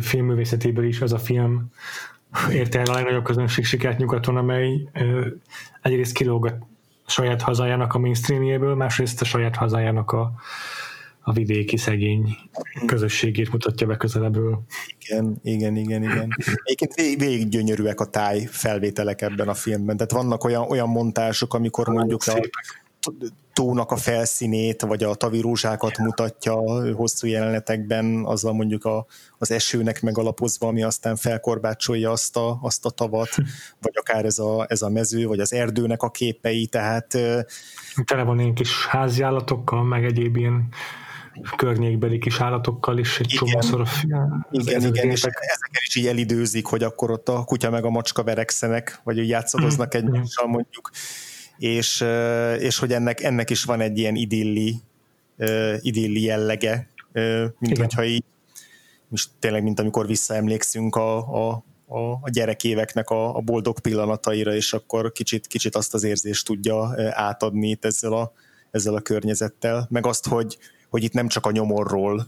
filmművészetéből 0.00 0.84
is 0.84 1.00
az 1.00 1.12
a 1.12 1.18
film 1.18 1.70
érte 2.50 2.78
el 2.78 2.86
a 2.86 2.92
legnagyobb 2.92 3.24
közönség 3.24 3.64
sikert 3.64 3.98
nyugaton, 3.98 4.36
amely 4.36 4.88
ö, 4.92 5.26
egyrészt 5.82 6.12
kilóg 6.12 6.46
a 6.46 6.58
saját 7.06 7.42
hazájának 7.42 7.94
a 7.94 7.98
mainstreamjéből, 7.98 8.74
másrészt 8.74 9.20
a 9.20 9.24
saját 9.24 9.56
hazájának 9.56 10.12
a, 10.12 10.32
a 11.20 11.32
vidéki 11.32 11.76
szegény 11.76 12.36
közösségét 12.86 13.52
mutatja 13.52 13.86
be 13.86 13.96
közelebből. 13.96 14.62
Igen, 14.98 15.40
igen, 15.42 15.76
igen, 15.76 16.02
igen. 16.02 16.28
Egyébként 16.64 16.94
végig, 16.94 17.18
végig 17.18 17.48
gyönyörűek 17.48 18.00
a 18.00 18.04
táj 18.04 18.44
felvételek 18.50 19.22
ebben 19.22 19.48
a 19.48 19.54
filmben, 19.54 19.96
tehát 19.96 20.12
vannak 20.12 20.44
olyan, 20.44 20.62
olyan 20.62 20.88
montások, 20.88 21.54
amikor 21.54 21.88
mondjuk 21.88 22.22
a, 22.26 22.40
tónak 23.52 23.90
a 23.90 23.96
felszínét, 23.96 24.82
vagy 24.82 25.02
a 25.02 25.14
tavirózsákat 25.14 25.98
mutatja 25.98 26.54
hosszú 26.94 27.26
jelenetekben, 27.26 28.24
azzal 28.24 28.52
mondjuk 28.52 28.84
a, 28.84 29.06
az 29.38 29.50
esőnek 29.50 30.02
megalapozva, 30.02 30.68
ami 30.68 30.82
aztán 30.82 31.16
felkorbácsolja 31.16 32.10
azt 32.10 32.36
a, 32.36 32.58
azt 32.62 32.84
a 32.84 32.90
tavat, 32.90 33.28
vagy 33.80 33.92
akár 33.94 34.24
ez 34.24 34.38
a, 34.38 34.66
ez 34.68 34.82
a 34.82 34.90
mező, 34.90 35.26
vagy 35.26 35.40
az 35.40 35.52
erdőnek 35.52 36.02
a 36.02 36.10
képei, 36.10 36.66
tehát... 36.66 37.06
Tele 38.04 38.22
van 38.22 38.40
ilyen 38.40 38.54
kis 38.54 38.86
háziállatokkal, 38.86 39.84
meg 39.84 40.04
egyéb 40.04 40.36
ilyen 40.36 40.68
környékbeli 41.56 42.18
kis 42.18 42.40
állatokkal 42.40 42.98
is 42.98 43.18
egy 43.18 43.26
csomószor. 43.26 43.88
Igen, 44.02 44.46
igen, 44.50 44.82
igen 44.82 45.10
és 45.10 45.22
ezeken 45.22 45.82
is 45.86 45.96
így 45.96 46.06
elidőzik, 46.06 46.66
hogy 46.66 46.82
akkor 46.82 47.10
ott 47.10 47.28
a 47.28 47.44
kutya 47.44 47.70
meg 47.70 47.84
a 47.84 47.90
macska 47.90 48.22
verekszenek, 48.22 49.00
vagy 49.04 49.16
hogy 49.16 49.28
játszadoznak 49.28 49.96
mm. 49.96 49.98
egymással 49.98 50.46
mondjuk 50.46 50.90
és, 51.58 52.04
és 52.58 52.78
hogy 52.78 52.92
ennek, 52.92 53.22
ennek 53.22 53.50
is 53.50 53.64
van 53.64 53.80
egy 53.80 53.98
ilyen 53.98 54.14
idilli, 54.14 54.80
idilli 55.80 56.22
jellege, 56.22 56.88
mint 57.12 57.72
Igen. 57.72 57.76
hogyha 57.76 58.04
így, 58.04 58.24
és 59.12 59.26
tényleg, 59.38 59.62
mint 59.62 59.80
amikor 59.80 60.06
visszaemlékszünk 60.06 60.96
a, 60.96 61.16
a, 61.16 61.64
a, 61.86 61.98
a 61.98 62.30
gyerekéveknek 62.30 63.10
a, 63.10 63.36
a 63.36 63.40
boldog 63.40 63.80
pillanataira, 63.80 64.54
és 64.54 64.72
akkor 64.72 65.12
kicsit, 65.12 65.46
kicsit 65.46 65.76
azt 65.76 65.94
az 65.94 66.04
érzést 66.04 66.46
tudja 66.46 66.94
átadni 67.10 67.68
itt 67.68 67.84
ezzel 67.84 68.12
a, 68.12 68.32
ezzel 68.70 68.94
a 68.94 69.00
környezettel, 69.00 69.86
meg 69.90 70.06
azt, 70.06 70.26
hogy, 70.26 70.58
hogy 70.90 71.02
itt 71.02 71.12
nem 71.12 71.28
csak 71.28 71.46
a 71.46 71.50
nyomorról 71.50 72.26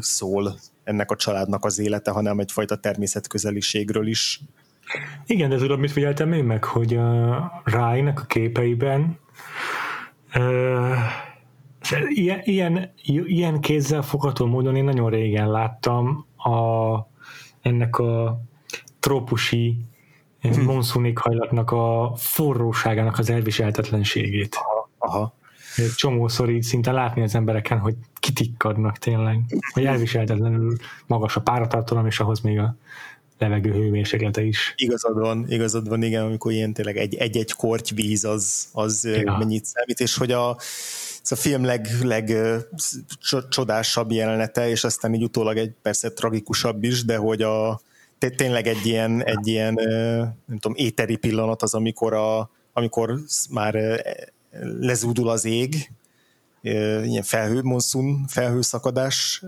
szól 0.00 0.58
ennek 0.84 1.10
a 1.10 1.16
családnak 1.16 1.64
az 1.64 1.78
élete, 1.78 2.10
hanem 2.10 2.38
egyfajta 2.38 2.76
természetközeliségről 2.76 4.06
is. 4.06 4.40
Igen, 5.26 5.48
de 5.48 5.56
tudod, 5.56 5.78
mit 5.78 5.90
figyeltem 5.90 6.32
én 6.32 6.44
meg, 6.44 6.64
hogy 6.64 6.96
a 6.96 7.62
Ryan 7.64 8.06
a 8.06 8.26
képeiben 8.26 9.18
uh, 10.34 10.96
ilyen, 12.08 12.40
ilyen, 12.44 12.92
ilyen 13.04 13.60
kézzel 13.60 14.02
fogható 14.02 14.46
módon 14.46 14.76
én 14.76 14.84
nagyon 14.84 15.10
régen 15.10 15.50
láttam 15.50 16.26
a, 16.36 16.50
ennek 17.60 17.98
a 17.98 18.40
trópusi 19.00 19.76
hm. 20.40 20.60
monszunik 20.60 21.18
hajlatnak 21.18 21.70
a 21.70 22.12
forróságának 22.16 23.18
az 23.18 23.30
elviselhetetlenségét. 23.30 24.56
Aha. 24.56 24.78
Aha. 24.98 25.36
Csomószor 25.96 26.50
így 26.50 26.62
szinte 26.62 26.92
látni 26.92 27.22
az 27.22 27.34
embereken, 27.34 27.78
hogy 27.78 27.94
kitikkadnak 28.14 28.96
tényleg, 28.96 29.40
hogy 29.72 29.84
elviselhetetlenül 29.84 30.76
magas 31.06 31.36
a 31.36 31.40
páratartalom, 31.40 32.06
és 32.06 32.20
ahhoz 32.20 32.40
még 32.40 32.58
a 32.58 32.76
levegő 33.38 33.72
hőmérséklete 33.72 34.42
is. 34.42 34.74
Igazad 34.76 35.18
van, 35.18 35.44
igazad 35.48 35.88
van, 35.88 36.02
igen, 36.02 36.24
amikor 36.24 36.52
ilyen 36.52 36.72
tényleg 36.72 36.96
egy-egy 36.96 37.52
korty 37.52 37.94
víz 37.94 38.24
az, 38.24 38.68
az 38.72 39.04
ja. 39.04 39.36
mennyit 39.38 39.64
számít, 39.64 40.00
és 40.00 40.16
hogy 40.16 40.32
a, 40.32 40.56
ez 41.22 41.32
a 41.32 41.36
film 41.36 41.64
leg, 41.64 41.88
leg 42.02 42.36
csodásabb 43.48 44.10
jelenete, 44.10 44.68
és 44.68 44.84
aztán 44.84 45.14
így 45.14 45.22
utólag 45.22 45.56
egy 45.56 45.72
persze 45.82 46.12
tragikusabb 46.12 46.84
is, 46.84 47.04
de 47.04 47.16
hogy 47.16 47.42
a 47.42 47.80
tényleg 48.36 48.66
egy 48.66 48.86
ilyen, 48.86 49.24
egy 49.24 49.46
ilyen 49.46 49.74
nem 50.44 50.58
tudom, 50.58 50.76
éteri 50.76 51.16
pillanat 51.16 51.62
az, 51.62 51.74
amikor, 51.74 52.12
a, 52.12 52.50
amikor 52.72 53.18
már 53.50 54.02
lezúdul 54.80 55.28
az 55.28 55.44
ég, 55.44 55.90
ilyen 57.04 57.22
felhő, 57.22 57.62
monszun, 57.62 58.24
felhőszakadás 58.26 59.42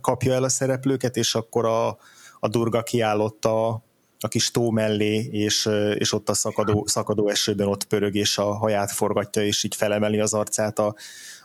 kapja 0.00 0.32
el 0.32 0.42
a 0.44 0.48
szereplőket, 0.48 1.16
és 1.16 1.34
akkor 1.34 1.64
a, 1.64 1.98
a 2.44 2.48
durga 2.48 2.82
kiállott 2.82 3.44
a, 3.44 3.68
a 4.20 4.28
kis 4.28 4.50
tó 4.50 4.70
mellé, 4.70 5.28
és, 5.30 5.68
és 5.94 6.12
ott 6.12 6.28
a 6.28 6.34
szakadó, 6.34 6.84
szakadó 6.86 7.28
esőben 7.28 7.66
ott 7.66 7.84
pörög, 7.84 8.14
és 8.14 8.38
a 8.38 8.54
haját 8.54 8.92
forgatja, 8.92 9.42
és 9.44 9.64
így 9.64 9.74
felemeli 9.74 10.20
az 10.20 10.34
arcát 10.34 10.78
a, 10.78 10.94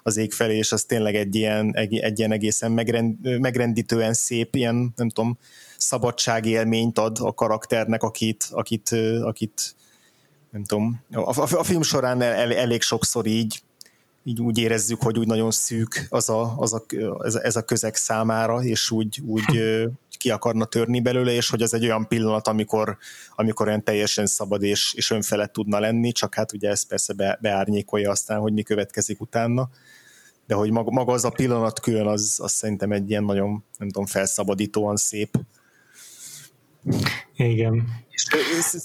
az 0.03 0.17
ég 0.17 0.33
felé, 0.33 0.57
és 0.57 0.71
az 0.71 0.83
tényleg 0.83 1.15
egy 1.15 1.35
ilyen, 1.35 1.75
egy, 1.75 1.97
egy 1.97 2.19
ilyen 2.19 2.31
egészen 2.31 2.71
megrend, 2.71 3.39
megrendítően 3.39 4.13
szép, 4.13 4.55
ilyen, 4.55 4.93
nem 4.95 5.09
tudom, 5.09 5.37
szabadságélményt 5.77 6.99
ad 6.99 7.17
a 7.21 7.33
karakternek, 7.33 8.03
akit, 8.03 8.47
akit, 8.51 8.89
akit 9.21 9.75
nem 10.49 10.63
tudom, 10.63 11.01
a, 11.11 11.41
a, 11.41 11.47
a 11.57 11.63
film 11.63 11.81
során 11.81 12.21
el, 12.21 12.53
elég 12.53 12.81
sokszor 12.81 13.25
így 13.25 13.61
így 14.27 14.41
úgy 14.41 14.57
érezzük, 14.57 15.01
hogy 15.01 15.19
úgy 15.19 15.27
nagyon 15.27 15.51
szűk 15.51 16.05
az 16.09 16.29
a, 16.29 16.53
az 16.57 16.73
a, 16.73 16.85
ez, 17.23 17.35
ez 17.35 17.55
a 17.55 17.61
közeg 17.61 17.95
számára, 17.95 18.63
és 18.63 18.91
úgy, 18.91 19.21
úgy 19.25 19.45
ki 20.17 20.29
akarna 20.29 20.65
törni 20.65 21.01
belőle, 21.01 21.31
és 21.31 21.49
hogy 21.49 21.61
ez 21.61 21.73
egy 21.73 21.83
olyan 21.83 22.07
pillanat, 22.07 22.47
amikor, 22.47 22.97
amikor 23.35 23.67
olyan 23.67 23.83
teljesen 23.83 24.25
szabad 24.25 24.63
és, 24.63 24.93
és 24.93 25.11
önfelett 25.11 25.53
tudna 25.53 25.79
lenni, 25.79 26.11
csak 26.11 26.35
hát 26.35 26.53
ugye 26.53 26.69
ez 26.69 26.87
persze 26.87 27.13
be, 27.13 27.37
beárnyékolja 27.41 28.11
aztán, 28.11 28.39
hogy 28.39 28.53
mi 28.53 28.61
következik 28.61 29.21
utána, 29.21 29.69
de 30.47 30.55
hogy 30.55 30.71
maga, 30.71 30.91
maga 30.91 31.13
az 31.13 31.25
a 31.25 31.29
pillanat 31.29 31.79
külön, 31.79 32.07
az, 32.07 32.39
az 32.41 32.51
szerintem 32.51 32.91
egy 32.91 33.09
ilyen 33.09 33.23
nagyon, 33.23 33.63
nem 33.77 33.89
tudom, 33.89 34.05
felszabadítóan 34.05 34.95
szép. 34.95 35.37
Igen. 37.35 37.87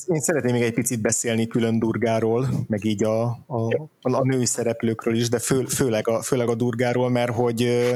Én 0.07 0.21
szeretném 0.21 0.53
még 0.53 0.63
egy 0.63 0.75
picit 0.75 1.01
beszélni 1.01 1.47
külön 1.47 1.79
Durgáról, 1.79 2.49
meg 2.69 2.85
így 2.85 3.05
a, 3.05 3.23
a, 3.47 3.89
a 4.01 4.23
női 4.23 4.47
szereplőkről 4.47 5.17
is, 5.17 5.29
de 5.29 5.39
fő, 5.39 5.65
főleg, 5.65 6.09
a, 6.09 6.23
főleg 6.23 6.49
a 6.49 6.55
Durgáról, 6.55 7.11
mert 7.11 7.35
hogy 7.35 7.95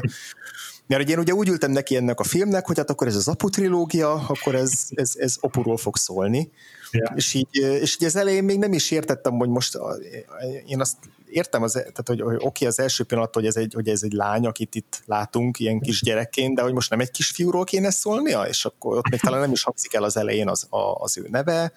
mert 0.86 1.09
én 1.09 1.18
ugye 1.18 1.32
úgy 1.32 1.49
ültem 1.49 1.70
neki 1.70 1.97
ennek 1.97 2.20
a 2.20 2.24
filmnek, 2.24 2.66
hogy 2.66 2.76
hát 2.76 2.90
akkor 2.90 3.07
ez 3.07 3.16
az 3.16 3.28
Apu 3.28 3.49
trilógia, 3.49 4.12
akkor 4.28 4.55
ez, 4.55 4.72
ez, 4.90 5.12
ez 5.18 5.36
Apuról 5.40 5.76
fog 5.76 5.97
szólni. 5.97 6.51
Yeah. 6.97 7.16
És, 7.16 7.34
így, 7.34 7.57
és 7.57 7.97
így 8.01 8.05
az 8.05 8.16
elején 8.16 8.44
még 8.44 8.59
nem 8.59 8.72
is 8.72 8.90
értettem, 8.90 9.32
hogy 9.36 9.49
most 9.49 9.78
én 10.66 10.80
azt 10.80 10.97
értem, 11.30 11.62
az, 11.62 11.72
tehát, 11.72 12.03
hogy, 12.05 12.20
hogy 12.20 12.36
oké, 12.40 12.66
az 12.66 12.80
első 12.80 13.05
pillanat, 13.05 13.34
hogy 13.34 13.47
ez, 13.47 13.57
egy, 13.57 13.72
hogy 13.74 13.88
ez 13.88 14.03
egy 14.03 14.12
lány, 14.12 14.47
akit 14.47 14.74
itt 14.74 15.03
látunk 15.07 15.59
ilyen 15.59 15.80
kis 15.80 16.03
gyerekként, 16.03 16.55
de 16.55 16.62
hogy 16.62 16.72
most 16.72 16.90
nem 16.90 17.01
egy 17.01 17.11
kis 17.11 17.30
fiúról 17.30 17.64
kéne 17.64 17.90
szólnia, 17.90 18.42
és 18.42 18.64
akkor 18.64 18.97
ott 18.97 19.11
még 19.11 19.20
talán 19.20 19.40
nem 19.40 19.53
is 19.53 19.62
hangzik 19.62 19.94
el 19.94 20.03
az 20.03 20.16
elején 20.16 20.49
az, 20.49 20.66
a, 20.70 20.78
az 20.78 21.18
ő 21.18 21.26
neve, 21.30 21.72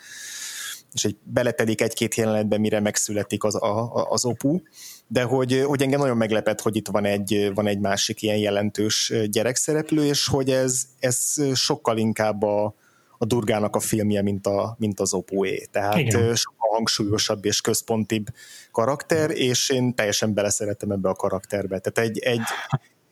és 0.93 1.05
egy 1.05 1.17
beletelik 1.23 1.81
egy-két 1.81 2.15
jelenetbe, 2.15 2.57
mire 2.57 2.79
megszületik 2.79 3.43
az, 3.43 3.55
a, 3.55 4.05
az 4.09 4.25
opu, 4.25 4.59
de 5.07 5.23
hogy, 5.23 5.63
hogy 5.65 5.81
engem 5.81 5.99
nagyon 5.99 6.17
meglepett, 6.17 6.61
hogy 6.61 6.75
itt 6.75 6.87
van 6.87 7.05
egy, 7.05 7.51
van 7.53 7.67
egy 7.67 7.79
másik 7.79 8.21
ilyen 8.21 8.37
jelentős 8.37 9.13
gyerekszereplő, 9.25 10.05
és 10.05 10.27
hogy 10.27 10.49
ez, 10.49 10.81
ez 10.99 11.35
sokkal 11.53 11.97
inkább 11.97 12.43
a, 12.43 12.75
a 13.21 13.25
Durgának 13.25 13.75
a 13.75 13.79
filmje, 13.79 14.21
mint, 14.21 14.47
a, 14.47 14.75
mint 14.79 14.99
az 14.99 15.13
opué. 15.13 15.67
Tehát 15.71 15.97
Igen. 15.97 16.35
sokkal 16.35 16.69
hangsúlyosabb 16.69 17.45
és 17.45 17.61
központibb 17.61 18.27
karakter, 18.71 19.29
és 19.31 19.69
én 19.69 19.95
teljesen 19.95 20.33
beleszerettem 20.33 20.91
ebbe 20.91 21.09
a 21.09 21.13
karakterbe. 21.13 21.79
Tehát 21.79 22.09
egy, 22.09 22.19
egy, 22.19 22.41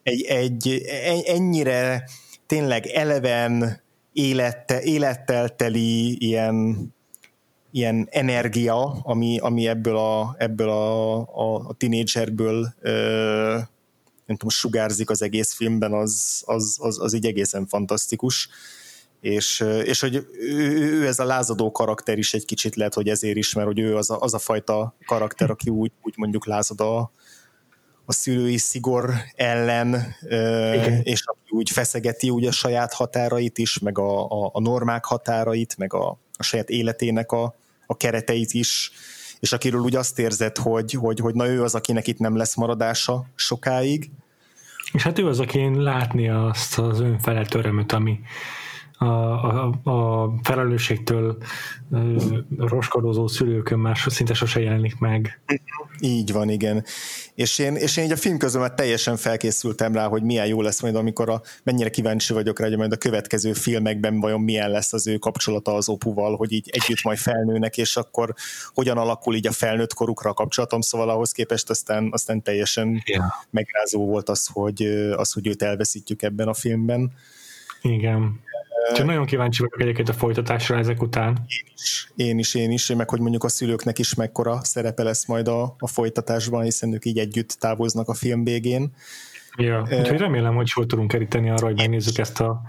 egy, 0.03 0.24
egy, 0.24 0.68
egy 0.86 1.24
ennyire 1.26 2.10
tényleg 2.45 2.86
eleven, 2.86 3.82
élette, 4.14 4.82
élettel 4.82 5.55
teli 5.55 6.26
ilyen 6.26 6.95
ilyen 7.72 8.08
energia, 8.12 8.99
ami, 9.03 9.39
ami 9.39 9.68
ebből 9.68 9.97
a, 9.97 10.36
ebből 10.38 10.70
a, 10.70 11.18
a, 11.20 11.68
a 11.68 11.74
tinédzserből 11.74 12.74
nem 14.26 14.36
tudom, 14.36 14.49
sugárzik 14.49 15.10
az 15.10 15.22
egész 15.22 15.53
filmben, 15.53 15.93
az, 15.93 16.43
az, 16.45 16.78
az, 16.82 16.99
az 16.99 17.14
így 17.14 17.26
egészen 17.26 17.68
fantasztikus. 17.68 18.49
És, 19.22 19.59
és 19.84 19.99
hogy 19.99 20.26
ő, 20.39 20.55
ő, 20.99 21.07
ez 21.07 21.20
a 21.20 21.26
lázadó 21.26 21.72
karakter 21.72 22.18
is 22.18 22.34
egy 22.34 22.45
kicsit 22.45 22.76
lehet, 22.76 22.93
hogy 22.93 23.09
ezért 23.09 23.38
is, 23.38 23.53
mert 23.53 23.68
hogy 23.68 23.80
ő 23.80 23.95
az 23.95 24.09
a, 24.09 24.20
az 24.20 24.34
a 24.34 24.39
fajta 24.39 24.95
karakter, 25.05 25.49
aki 25.49 25.70
úgy, 25.70 25.91
úgy 26.01 26.13
mondjuk 26.18 26.45
lázad 26.45 26.82
a, 26.82 27.11
a 28.05 28.13
szülői 28.13 28.57
szigor 28.57 29.13
ellen, 29.36 30.15
Igen. 30.22 31.01
és 31.03 31.24
aki 31.26 31.49
úgy 31.49 31.70
feszegeti 31.70 32.30
úgy 32.30 32.45
a 32.45 32.51
saját 32.51 32.93
határait 32.93 33.57
is, 33.57 33.80
meg 33.80 33.97
a, 33.97 34.26
a, 34.26 34.49
a 34.53 34.59
normák 34.59 35.05
határait, 35.05 35.78
meg 35.78 35.93
a, 35.93 36.18
a 36.38 36.43
saját 36.43 36.70
életének 36.70 37.32
a, 37.32 37.55
a 37.86 37.97
kereteit 37.97 38.53
is, 38.53 38.91
és 39.39 39.51
akiről 39.51 39.82
úgy 39.82 39.95
azt 39.95 40.20
érzed, 40.20 40.57
hogy, 40.57 40.91
hogy, 40.91 41.20
hogy 41.20 41.34
na 41.34 41.47
ő 41.47 41.63
az, 41.63 41.76
akinek 41.76 42.07
itt 42.07 42.20
nem 42.20 42.36
lesz 42.36 42.55
maradása 42.55 43.26
sokáig. 43.36 44.09
És 44.91 45.03
hát 45.03 45.20
ő 45.20 45.28
az, 45.28 45.39
aki 45.39 45.76
látni 45.76 46.30
azt 46.30 46.78
az 46.80 46.99
önfelett 46.99 47.53
örömöt, 47.53 47.91
ami, 47.91 48.20
a, 48.98 49.06
a, 49.06 49.89
a 49.91 50.32
felelősségtől 50.43 51.38
roskadozó 52.58 53.28
szülőkön 53.28 53.80
már 53.80 53.98
szinte 54.06 54.34
sose 54.34 54.60
jelenik 54.60 55.00
meg. 55.00 55.41
Így 56.00 56.32
van, 56.32 56.50
igen. 56.50 56.84
És 57.36 57.60
én, 57.60 57.76
és 57.76 57.98
én 57.98 58.04
így 58.04 58.12
a 58.12 58.18
film 58.18 58.38
közben 58.38 58.76
teljesen 58.76 59.18
felkészültem 59.18 59.93
rá, 59.93 60.08
hogy 60.08 60.24
milyen 60.24 60.48
jó 60.48 60.62
lesz 60.62 60.82
majd, 60.82 60.95
amikor 60.95 61.30
a, 61.30 61.41
mennyire 61.64 61.89
kíváncsi 61.89 62.34
vagyok 62.34 62.60
rá, 62.60 62.68
hogy 62.68 62.78
majd 62.78 62.91
a 62.91 62.98
következő 62.98 63.54
filmekben 63.54 64.20
vajon 64.20 64.41
milyen 64.41 64.70
lesz 64.70 64.93
az 64.93 65.08
ő 65.08 65.18
kapcsolata 65.18 65.74
az 65.74 65.89
opuval, 65.89 66.36
hogy 66.36 66.52
így 66.52 66.70
együtt 66.72 67.04
majd 67.04 67.18
felnőnek, 67.18 67.78
és 67.78 67.98
akkor 67.98 68.34
hogyan 68.74 68.98
alakul 68.98 69.36
így 69.36 69.48
a 69.48 69.52
felnőtt 69.52 69.93
korukra 69.93 70.30
a 70.30 70.34
kapcsolatom, 70.34 70.82
szóval 70.82 71.10
ahhoz 71.10 71.32
képest 71.32 71.70
aztán, 71.70 72.10
aztán 72.12 72.41
teljesen 72.41 73.02
yeah. 73.06 73.26
megrázó 73.50 74.06
volt 74.06 74.30
az 74.30 74.48
hogy, 74.54 74.82
az, 75.16 75.32
hogy 75.32 75.48
őt 75.48 75.62
elveszítjük 75.62 76.22
ebben 76.22 76.48
a 76.48 76.54
filmben. 76.54 77.12
Igen. 77.82 78.39
Csak 78.94 79.06
nagyon 79.06 79.26
kíváncsi 79.26 79.62
vagyok 79.62 79.82
egyébként 79.82 80.10
a 80.10 80.14
folytatásra 80.14 80.78
ezek 80.78 81.02
után. 81.02 81.46
Én 81.48 81.74
is, 81.76 82.12
én 82.16 82.40
is, 82.40 82.56
én 82.56 82.72
is, 82.72 82.94
meg 82.94 83.10
hogy 83.10 83.20
mondjuk 83.20 83.44
a 83.44 83.50
szülőknek 83.50 84.00
is 84.00 84.14
mekkora 84.14 84.64
szerepe 84.64 85.04
lesz 85.04 85.26
majd 85.26 85.48
a, 85.48 85.76
a 85.80 85.88
folytatásban, 85.88 86.64
hiszen 86.64 86.94
ők 86.94 87.06
így 87.06 87.18
együtt 87.18 87.50
távoznak 87.50 88.08
a 88.08 88.14
film 88.14 88.44
végén. 88.44 88.94
Ja, 89.58 89.82
uh, 89.82 90.00
úgyhogy 90.00 90.18
remélem, 90.18 90.56
hogy 90.56 90.72
jól 90.76 90.86
tudunk 90.86 91.12
keríteni 91.12 91.50
arra, 91.50 91.66
hogy 91.66 91.76
megnézzük 91.76 92.18
ezt 92.18 92.40
a 92.40 92.62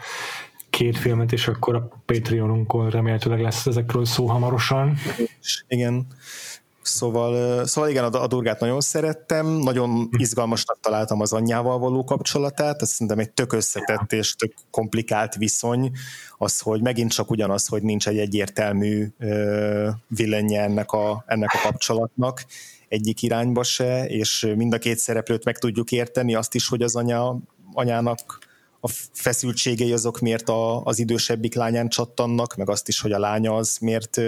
két 0.70 0.98
filmet, 0.98 1.32
és 1.32 1.48
akkor 1.48 1.74
a 1.74 1.88
Patreonunkon 2.06 2.90
remélhetőleg 2.90 3.40
lesz 3.40 3.66
ezekről 3.66 4.04
szó 4.04 4.26
hamarosan. 4.26 4.96
Igen. 5.68 6.06
Szóval, 6.88 7.64
szóval 7.66 7.90
igen, 7.90 8.04
a, 8.04 8.26
Durgát 8.26 8.60
nagyon 8.60 8.80
szerettem, 8.80 9.46
nagyon 9.46 10.08
izgalmasnak 10.10 10.80
találtam 10.80 11.20
az 11.20 11.32
anyjával 11.32 11.78
való 11.78 12.04
kapcsolatát, 12.04 12.82
azt 12.82 12.90
szerintem 12.90 13.18
egy 13.18 13.30
tök 13.30 13.52
összetett 13.52 14.12
és 14.12 14.34
tök 14.34 14.54
komplikált 14.70 15.34
viszony, 15.34 15.90
az, 16.38 16.60
hogy 16.60 16.82
megint 16.82 17.12
csak 17.12 17.30
ugyanaz, 17.30 17.66
hogy 17.66 17.82
nincs 17.82 18.08
egy 18.08 18.18
egyértelmű 18.18 19.08
villenje 20.06 20.62
ennek 20.62 20.92
a, 20.92 21.24
ennek 21.26 21.50
a 21.54 21.58
kapcsolatnak 21.62 22.44
egyik 22.88 23.22
irányba 23.22 23.62
se, 23.62 24.06
és 24.06 24.52
mind 24.56 24.72
a 24.72 24.78
két 24.78 24.98
szereplőt 24.98 25.44
meg 25.44 25.58
tudjuk 25.58 25.92
érteni, 25.92 26.34
azt 26.34 26.54
is, 26.54 26.68
hogy 26.68 26.82
az 26.82 26.96
anya, 26.96 27.38
anyának 27.72 28.38
a 28.80 28.88
feszültségei 29.12 29.92
azok 29.92 30.20
miért 30.20 30.48
a, 30.48 30.84
az 30.84 30.98
idősebbik 30.98 31.54
lányán 31.54 31.88
csattannak, 31.88 32.56
meg 32.56 32.68
azt 32.68 32.88
is, 32.88 33.00
hogy 33.00 33.12
a 33.12 33.18
lánya 33.18 33.56
az 33.56 33.78
miért 33.80 34.20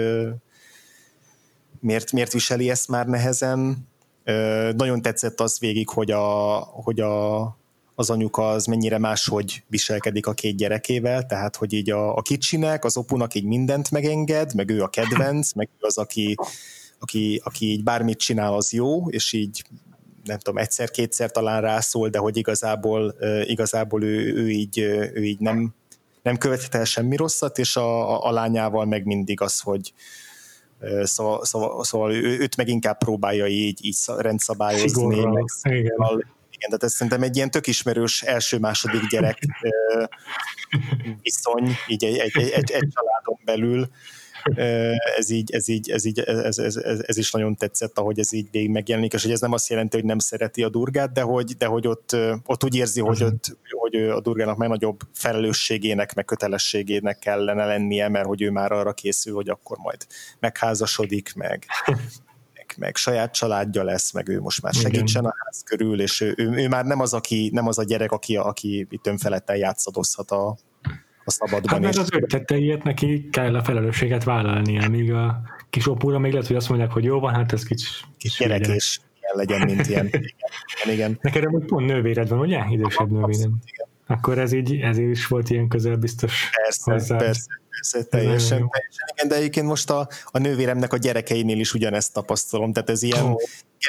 miért, 1.81 2.11
miért 2.11 2.33
viseli 2.33 2.69
ezt 2.69 2.87
már 2.87 3.07
nehezen. 3.07 3.87
Ö, 4.23 4.71
nagyon 4.75 5.01
tetszett 5.01 5.39
az 5.39 5.59
végig, 5.59 5.89
hogy, 5.89 6.11
a, 6.11 6.57
hogy 6.59 6.99
a, 6.99 7.41
az 7.95 8.09
anyuka 8.09 8.49
az 8.49 8.65
mennyire 8.65 8.97
máshogy 8.97 9.63
viselkedik 9.67 10.27
a 10.27 10.33
két 10.33 10.55
gyerekével, 10.55 11.25
tehát 11.25 11.55
hogy 11.55 11.73
így 11.73 11.91
a, 11.91 12.15
a 12.15 12.21
kicsinek, 12.21 12.85
az 12.85 12.97
opunak 12.97 13.33
így 13.33 13.45
mindent 13.45 13.91
megenged, 13.91 14.53
meg 14.53 14.69
ő 14.69 14.81
a 14.81 14.87
kedvenc, 14.87 15.53
meg 15.53 15.69
ő 15.79 15.85
az, 15.85 15.97
aki, 15.97 16.35
aki, 16.99 17.41
aki 17.43 17.71
így 17.71 17.83
bármit 17.83 18.19
csinál, 18.19 18.53
az 18.53 18.71
jó, 18.71 19.09
és 19.09 19.33
így 19.33 19.63
nem 20.23 20.37
tudom, 20.37 20.57
egyszer-kétszer 20.57 21.31
talán 21.31 21.61
rászól, 21.61 22.09
de 22.09 22.17
hogy 22.17 22.37
igazából, 22.37 23.15
igazából 23.43 24.03
ő, 24.03 24.33
ő, 24.33 24.49
így, 24.49 24.79
ő 25.13 25.23
így 25.23 25.39
nem, 25.39 25.73
nem 26.23 26.37
követhet 26.37 26.75
el 26.75 26.85
semmi 26.85 27.15
rosszat, 27.15 27.57
és 27.57 27.75
a, 27.75 28.09
a, 28.09 28.27
a 28.27 28.31
lányával 28.31 28.85
meg 28.85 29.05
mindig 29.05 29.41
az, 29.41 29.59
hogy, 29.59 29.93
Szóval, 31.03 31.45
szóval, 31.45 31.83
szóval 31.83 32.13
ő, 32.13 32.39
őt 32.39 32.57
meg 32.57 32.67
inkább 32.67 32.97
próbálja 32.97 33.47
így, 33.47 33.85
így 33.85 33.97
rendszabályozni. 34.17 35.25
Meg, 35.25 35.43
igen. 35.63 35.93
Szóval, 35.97 36.25
igen, 36.51 36.69
tehát 36.69 36.83
ez 36.83 36.93
szerintem 36.93 37.23
egy 37.23 37.35
ilyen 37.35 37.51
tök 37.51 37.67
ismerős 37.67 38.21
első-második 38.21 39.07
gyerek 39.09 39.37
viszony, 41.21 41.75
így 41.87 42.05
egy, 42.05 42.17
egy, 42.17 42.31
egy, 42.33 42.49
egy, 42.49 42.71
egy 42.71 42.87
családon 42.93 43.39
belül. 43.45 43.89
Ez 45.17 45.29
így, 45.29 45.51
ez 45.51 45.67
így, 45.67 45.89
ez 45.89 46.05
így, 46.05 46.19
ez, 46.19 46.57
ez, 46.57 46.75
ez, 46.75 46.99
ez 47.05 47.17
is 47.17 47.31
nagyon 47.31 47.55
tetszett, 47.55 47.97
ahogy 47.97 48.19
ez 48.19 48.33
így 48.33 48.47
végig 48.51 48.69
megjelenik, 48.69 49.13
és 49.13 49.21
hogy 49.21 49.31
ez 49.31 49.41
nem 49.41 49.51
azt 49.51 49.69
jelenti, 49.69 49.95
hogy 49.95 50.05
nem 50.05 50.19
szereti 50.19 50.63
a 50.63 50.69
durgát, 50.69 51.11
de 51.11 51.21
hogy, 51.21 51.55
de 51.57 51.65
hogy 51.65 51.87
ott, 51.87 52.15
ott 52.45 52.63
úgy 52.63 52.75
érzi, 52.75 52.99
hogy, 52.99 53.23
ott, 53.23 53.57
hogy 53.69 53.95
a 53.95 54.21
durgának 54.21 54.57
meg 54.57 54.69
nagyobb 54.69 54.99
felelősségének, 55.13 56.13
meg 56.13 56.25
kötelességének 56.25 57.19
kellene 57.19 57.65
lennie, 57.65 58.09
mert 58.09 58.25
hogy 58.25 58.41
ő 58.41 58.51
már 58.51 58.71
arra 58.71 58.93
készül, 58.93 59.33
hogy 59.33 59.49
akkor 59.49 59.77
majd 59.77 60.05
megházasodik, 60.39 61.33
meg, 61.35 61.65
meg, 62.53 62.75
meg 62.77 62.95
saját 62.95 63.33
családja 63.33 63.83
lesz, 63.83 64.11
meg 64.11 64.27
ő 64.27 64.41
most 64.41 64.61
már 64.61 64.73
segítsen 64.73 65.25
a 65.25 65.33
ház 65.45 65.61
körül, 65.63 66.01
és 66.01 66.21
ő, 66.21 66.33
ő, 66.37 66.49
ő 66.51 66.67
már 66.67 66.85
nem 66.85 66.99
az, 66.99 67.13
aki, 67.13 67.49
nem 67.53 67.67
az 67.67 67.77
a 67.77 67.83
gyerek, 67.83 68.11
aki, 68.11 68.35
aki 68.35 68.87
itt 68.89 69.07
önfelettel 69.07 69.57
játszadozhat 69.57 70.31
a, 70.31 70.57
a 71.23 71.31
szabadban. 71.31 71.71
Hát 71.71 71.79
meg 71.79 71.97
az 71.97 72.09
ő 72.13 72.25
tette 72.25 72.57
ilyet, 72.57 72.83
neki 72.83 73.29
kell 73.31 73.55
a 73.55 73.63
felelősséget 73.63 74.23
vállalnia, 74.23 74.89
míg 74.89 75.13
a 75.13 75.41
kis 75.69 75.87
opúra 75.87 76.19
még 76.19 76.31
lehet, 76.31 76.47
hogy 76.47 76.55
azt 76.55 76.69
mondják, 76.69 76.91
hogy 76.91 77.03
jó 77.03 77.19
van, 77.19 77.33
hát 77.33 77.53
ez 77.53 77.63
kicsi, 77.63 77.87
kis 78.17 78.37
gyerek, 78.37 78.67
és 78.67 78.99
ilyen 79.21 79.33
legyen, 79.35 79.75
mint 79.75 79.87
ilyen. 79.87 80.05
Igen, 80.83 80.93
igen. 80.93 81.17
Neked 81.21 81.43
amúgy 81.43 81.65
pont 81.65 81.85
nővéred 81.85 82.29
van, 82.29 82.39
ugye? 82.39 82.63
Idősebb 82.69 83.11
nővérem. 83.11 83.59
Akkor 84.07 84.39
ez 84.39 84.51
így, 84.51 84.75
ezért 84.75 85.09
is 85.09 85.27
volt 85.27 85.49
ilyen 85.49 85.67
közel 85.67 85.95
biztos 85.95 86.49
Persze, 86.63 86.91
hozzá. 86.91 87.17
persze, 87.17 87.47
persze, 87.69 88.09
teljesen, 88.09 88.57
teljesen. 88.57 88.69
Igen, 89.13 89.27
de 89.27 89.35
egyébként 89.35 89.65
most 89.65 89.89
a, 89.89 90.07
a 90.25 90.37
nővéremnek 90.37 90.93
a 90.93 90.97
gyerekeinél 90.97 91.59
is 91.59 91.73
ugyanezt 91.73 92.13
tapasztalom, 92.13 92.73
tehát 92.73 92.89
ez 92.89 93.03
ilyen 93.03 93.25
oh. 93.25 93.35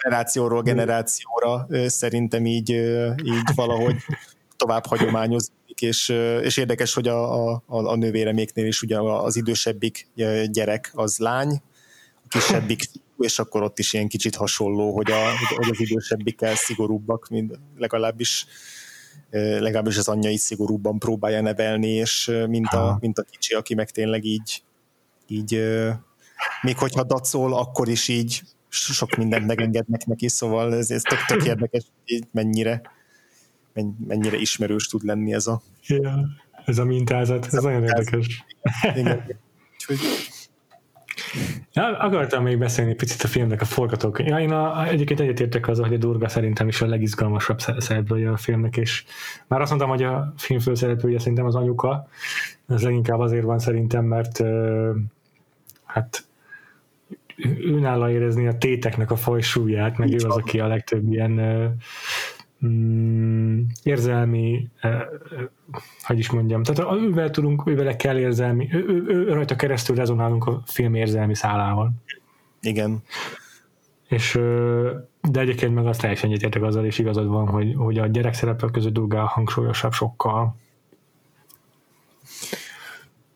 generációról 0.03 0.63
generációra 0.63 1.67
szerintem 1.87 2.47
így, 2.47 2.71
így 3.25 3.55
valahogy 3.55 3.97
tovább 4.57 4.87
hagyományozódik, 4.87 5.62
és, 5.83 6.09
és 6.43 6.57
érdekes, 6.57 6.95
hogy 6.95 7.09
a, 7.09 7.51
a, 7.51 7.63
a 7.67 7.97
nővéreméknél 7.97 8.67
is 8.67 8.83
ugye 8.83 8.99
az 8.99 9.37
idősebbik 9.37 10.09
gyerek 10.47 10.91
az 10.95 11.19
lány, 11.19 11.63
a 12.25 12.29
kisebbik 12.29 12.91
és 13.19 13.39
akkor 13.39 13.63
ott 13.63 13.79
is 13.79 13.93
ilyen 13.93 14.09
kicsit 14.09 14.35
hasonló, 14.35 14.95
hogy, 14.95 15.11
a, 15.11 15.21
hogy 15.57 15.71
az 15.71 15.81
idősebbikkel 15.81 16.55
szigorúbbak, 16.55 17.29
mint 17.29 17.59
legalábbis 17.77 18.47
legalábbis 19.31 19.97
az 19.97 20.09
anyja 20.09 20.31
is 20.31 20.41
szigorúbban 20.41 20.99
próbálja 20.99 21.41
nevelni, 21.41 21.89
és 21.89 22.33
mint 22.49 22.69
a, 22.69 22.97
mint 23.01 23.19
a 23.19 23.23
kicsi, 23.23 23.55
aki 23.55 23.75
meg 23.75 23.91
tényleg 23.91 24.25
így, 24.25 24.63
így 25.27 25.63
még 26.63 26.79
hogyha 26.79 27.03
dacol, 27.03 27.55
akkor 27.55 27.89
is 27.89 28.09
így 28.09 28.43
sok 28.69 29.17
mindent 29.17 29.47
megengednek 29.47 30.07
neki, 30.07 30.29
szóval 30.29 30.75
ez, 30.75 30.91
ez 30.91 31.03
tök, 31.03 31.25
tök 31.27 31.45
érdekes, 31.53 31.85
hogy 32.07 32.25
mennyire, 32.31 32.83
mennyire 34.07 34.37
ismerős 34.37 34.87
tud 34.87 35.05
lenni 35.05 35.33
ez 35.33 35.47
a... 35.47 35.63
Ja, 35.87 36.29
ez 36.65 36.79
a 36.79 36.85
mintázat, 36.85 37.47
ez, 37.47 37.55
ez 37.55 37.63
nagyon 37.63 37.83
érdekes. 37.83 38.45
Igen. 38.95 39.25
Úgyhogy 39.89 39.99
Ja, 41.73 41.99
akartam 41.99 42.43
még 42.43 42.59
beszélni 42.59 42.95
picit 42.95 43.23
a 43.23 43.27
filmnek 43.27 43.61
a 43.61 43.65
forgatókönyv. 43.65 44.29
Ja, 44.29 44.41
én 44.41 44.51
a, 44.51 44.87
egyébként 44.87 45.21
egyetértek 45.21 45.69
azzal, 45.69 45.87
hogy 45.87 45.95
a 45.95 45.99
Durga 45.99 46.29
szerintem 46.29 46.69
is 46.69 46.83
a 46.83 46.87
legizgalmasabb 46.87 47.61
szereplője 47.61 48.31
a 48.31 48.37
filmnek, 48.37 48.77
és 48.77 49.05
már 49.47 49.61
azt 49.61 49.71
mondtam, 49.71 49.91
hogy 49.91 50.03
a 50.03 50.33
film 50.37 50.61
főszereplője 50.61 51.19
szerintem 51.19 51.47
az 51.47 51.55
anyuka. 51.55 52.09
Ez 52.69 52.83
leginkább 52.83 53.19
azért 53.19 53.45
van 53.45 53.59
szerintem, 53.59 54.05
mert 54.05 54.43
hát 55.85 56.25
őnála 57.61 58.11
érezni 58.11 58.47
a 58.47 58.59
téteknek 58.59 59.11
a 59.11 59.17
fajsúlyát, 59.17 59.99
meg 59.99 60.13
ő 60.13 60.17
az, 60.17 60.37
aki 60.37 60.61
a 60.61 60.67
legtöbb 60.67 61.13
ilyen 61.13 61.41
mm, 62.67 63.61
érzelmi, 63.83 64.69
eh, 64.81 65.01
hogy 66.03 66.19
is 66.19 66.31
mondjam, 66.31 66.63
tehát 66.63 66.93
ővel 67.01 67.31
tudunk, 67.31 67.67
ővel 67.67 67.97
kell 67.97 68.19
érzelmi, 68.19 68.69
ő, 68.73 68.85
ő, 68.89 69.05
ő, 69.07 69.33
rajta 69.33 69.57
keresztül 69.57 69.97
rezonálunk 69.97 70.47
a 70.47 70.63
film 70.67 70.95
érzelmi 70.95 71.35
szálával. 71.35 71.91
Igen. 72.61 73.03
És 74.09 74.33
de 75.21 75.41
egyébként 75.41 75.75
meg 75.75 75.87
azt 75.87 76.01
teljesen 76.01 76.31
egyetértek 76.31 76.63
azzal, 76.63 76.85
és 76.85 76.99
igazad 76.99 77.27
van, 77.27 77.49
hogy, 77.49 77.75
hogy 77.77 77.99
a 77.99 78.07
gyerek 78.07 78.35
szerepek 78.35 78.71
között 78.71 78.93
Durgál 78.93 79.25
hangsúlyosabb 79.25 79.93
sokkal. 79.93 80.57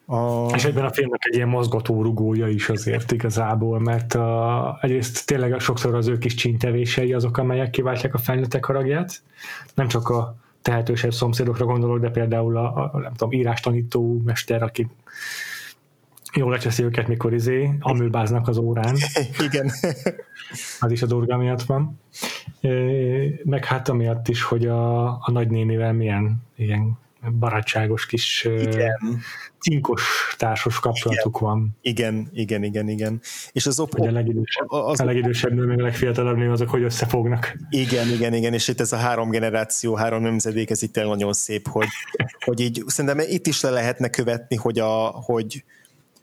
A... 0.07 0.51
És 0.55 0.65
egyben 0.65 0.85
a 0.85 0.93
filmnek 0.93 1.25
egy 1.25 1.35
ilyen 1.35 1.49
mozgató 1.49 2.03
rugója 2.03 2.49
is 2.49 2.69
azért 2.69 3.13
igazából, 3.13 3.81
mert 3.81 4.15
a, 4.15 4.79
egyrészt 4.81 5.27
tényleg 5.27 5.61
sokszor 5.61 5.95
az 5.95 6.07
ő 6.07 6.19
kis 6.19 6.35
csíntevései 6.35 7.13
azok, 7.13 7.37
amelyek 7.37 7.71
kiváltják 7.71 8.15
a 8.15 8.19
felnőttek 8.19 8.65
haragját. 8.65 9.23
Nem 9.75 9.89
csak 9.89 10.09
a 10.09 10.37
tehetősebb 10.63 11.13
szomszédokra 11.13 11.65
gondolok, 11.65 11.99
de 11.99 12.11
például 12.11 12.57
a, 12.57 12.91
a 12.93 12.99
nem 12.99 13.13
tudom, 13.15 13.33
írástanító 13.33 14.21
mester, 14.25 14.63
aki 14.63 14.89
jól 16.35 16.51
lecseszi 16.51 16.83
őket, 16.83 17.09
mikor 17.09 17.35
izé, 17.35 17.71
amőbáznak 17.81 18.49
az 18.49 18.57
órán. 18.57 18.97
Igen. 19.47 19.71
Az 20.81 20.91
is 20.91 21.03
a 21.03 21.07
durga 21.07 21.37
miatt 21.37 21.63
van. 21.63 22.01
Meg 23.45 23.65
hát 23.65 23.89
amiatt 23.89 24.29
is, 24.29 24.43
hogy 24.43 24.67
a, 24.67 25.07
a 25.11 25.31
nagynénivel 25.31 25.93
milyen 25.93 26.43
ilyen 26.57 26.99
barátságos 27.33 28.07
kis 28.07 28.45
igen. 28.45 29.21
cinkos 29.59 30.35
társas 30.39 30.81
kapcsolatuk 30.81 31.37
igen. 31.37 31.49
van. 31.49 31.77
Igen, 31.81 32.29
igen, 32.33 32.63
igen, 32.63 32.89
igen. 32.89 33.21
És 33.53 33.67
az 33.67 33.81
op- 33.81 33.95
a 33.95 34.11
legidősebb, 34.11 34.71
az 34.71 35.01
a 35.01 35.05
legidősebb 35.05 35.53
nő, 35.53 35.65
meg 35.65 35.79
a 35.79 35.83
legfiatalabb 35.83 36.37
nő, 36.37 36.51
azok 36.51 36.69
hogy 36.69 36.83
összefognak. 36.83 37.57
Igen, 37.71 38.09
igen, 38.09 38.35
igen, 38.35 38.53
és 38.53 38.69
itt 38.69 38.81
ez 38.81 38.93
a 38.93 38.97
három 38.97 39.31
generáció, 39.31 39.95
három 39.95 40.23
nemzedék, 40.23 40.71
ez 40.71 40.83
itt 40.83 40.95
nagyon 40.95 41.33
szép, 41.33 41.69
hogy, 41.69 41.89
hogy 42.45 42.61
így 42.61 42.83
szerintem 42.87 43.25
itt 43.29 43.47
is 43.47 43.61
le 43.61 43.71
lehetne 43.71 44.09
követni, 44.09 44.57
hogy 44.57 44.79
a, 44.79 45.07
hogy, 45.07 45.65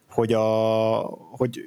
hogy 0.09 0.33
a, 0.33 0.45
hogy 1.31 1.61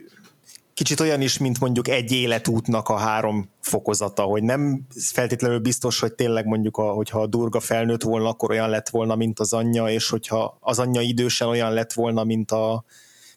kicsit 0.77 1.01
olyan 1.01 1.20
is, 1.20 1.39
mint 1.39 1.61
mondjuk 1.61 1.89
egy 1.89 2.12
életútnak 2.12 2.89
a 2.89 2.97
három 2.97 3.51
fokozata, 3.61 4.22
hogy 4.22 4.43
nem 4.43 4.87
feltétlenül 5.12 5.59
biztos, 5.59 6.01
hogy 6.01 6.14
tényleg 6.14 6.47
mondjuk, 6.47 6.77
a, 6.77 6.91
hogyha 6.91 7.20
a 7.20 7.27
durga 7.27 7.61
felnőtt 7.61 8.03
volna, 8.03 8.29
akkor 8.29 8.51
olyan 8.51 8.68
lett 8.68 8.89
volna, 8.89 9.14
mint 9.14 9.41
az 9.41 9.53
anyja, 9.53 9.89
és 9.89 10.09
hogyha 10.09 10.57
az 10.61 10.79
anyja 10.79 11.01
idősen 11.01 11.49
olyan 11.49 11.72
lett 11.72 11.93
volna, 11.93 12.24
mint 12.24 12.51
a, 12.51 12.85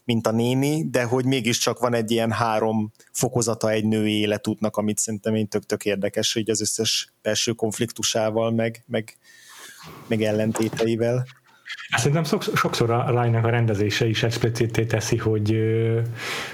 mint 0.04 0.26
a 0.26 0.30
néni, 0.30 0.90
de 0.90 1.02
hogy 1.02 1.24
mégiscsak 1.24 1.78
van 1.78 1.94
egy 1.94 2.10
ilyen 2.10 2.32
három 2.32 2.92
fokozata 3.12 3.70
egy 3.70 3.84
női 3.84 4.18
életútnak, 4.18 4.76
amit 4.76 4.98
szerintem 4.98 5.34
én 5.34 5.48
tök-tök 5.48 5.84
érdekes, 5.84 6.32
hogy 6.32 6.50
az 6.50 6.60
összes 6.60 7.12
belső 7.22 7.52
konfliktusával, 7.52 8.50
meg, 8.50 8.84
meg, 8.86 9.16
meg 10.06 10.22
ellentéteivel. 10.22 11.26
Szerintem 11.96 12.38
sokszor 12.54 12.90
a 12.90 13.10
Ryan 13.10 13.34
a 13.34 13.50
rendezése 13.50 14.06
is 14.06 14.22
explicité 14.22 14.84
teszi, 14.84 15.16
hogy, 15.16 15.56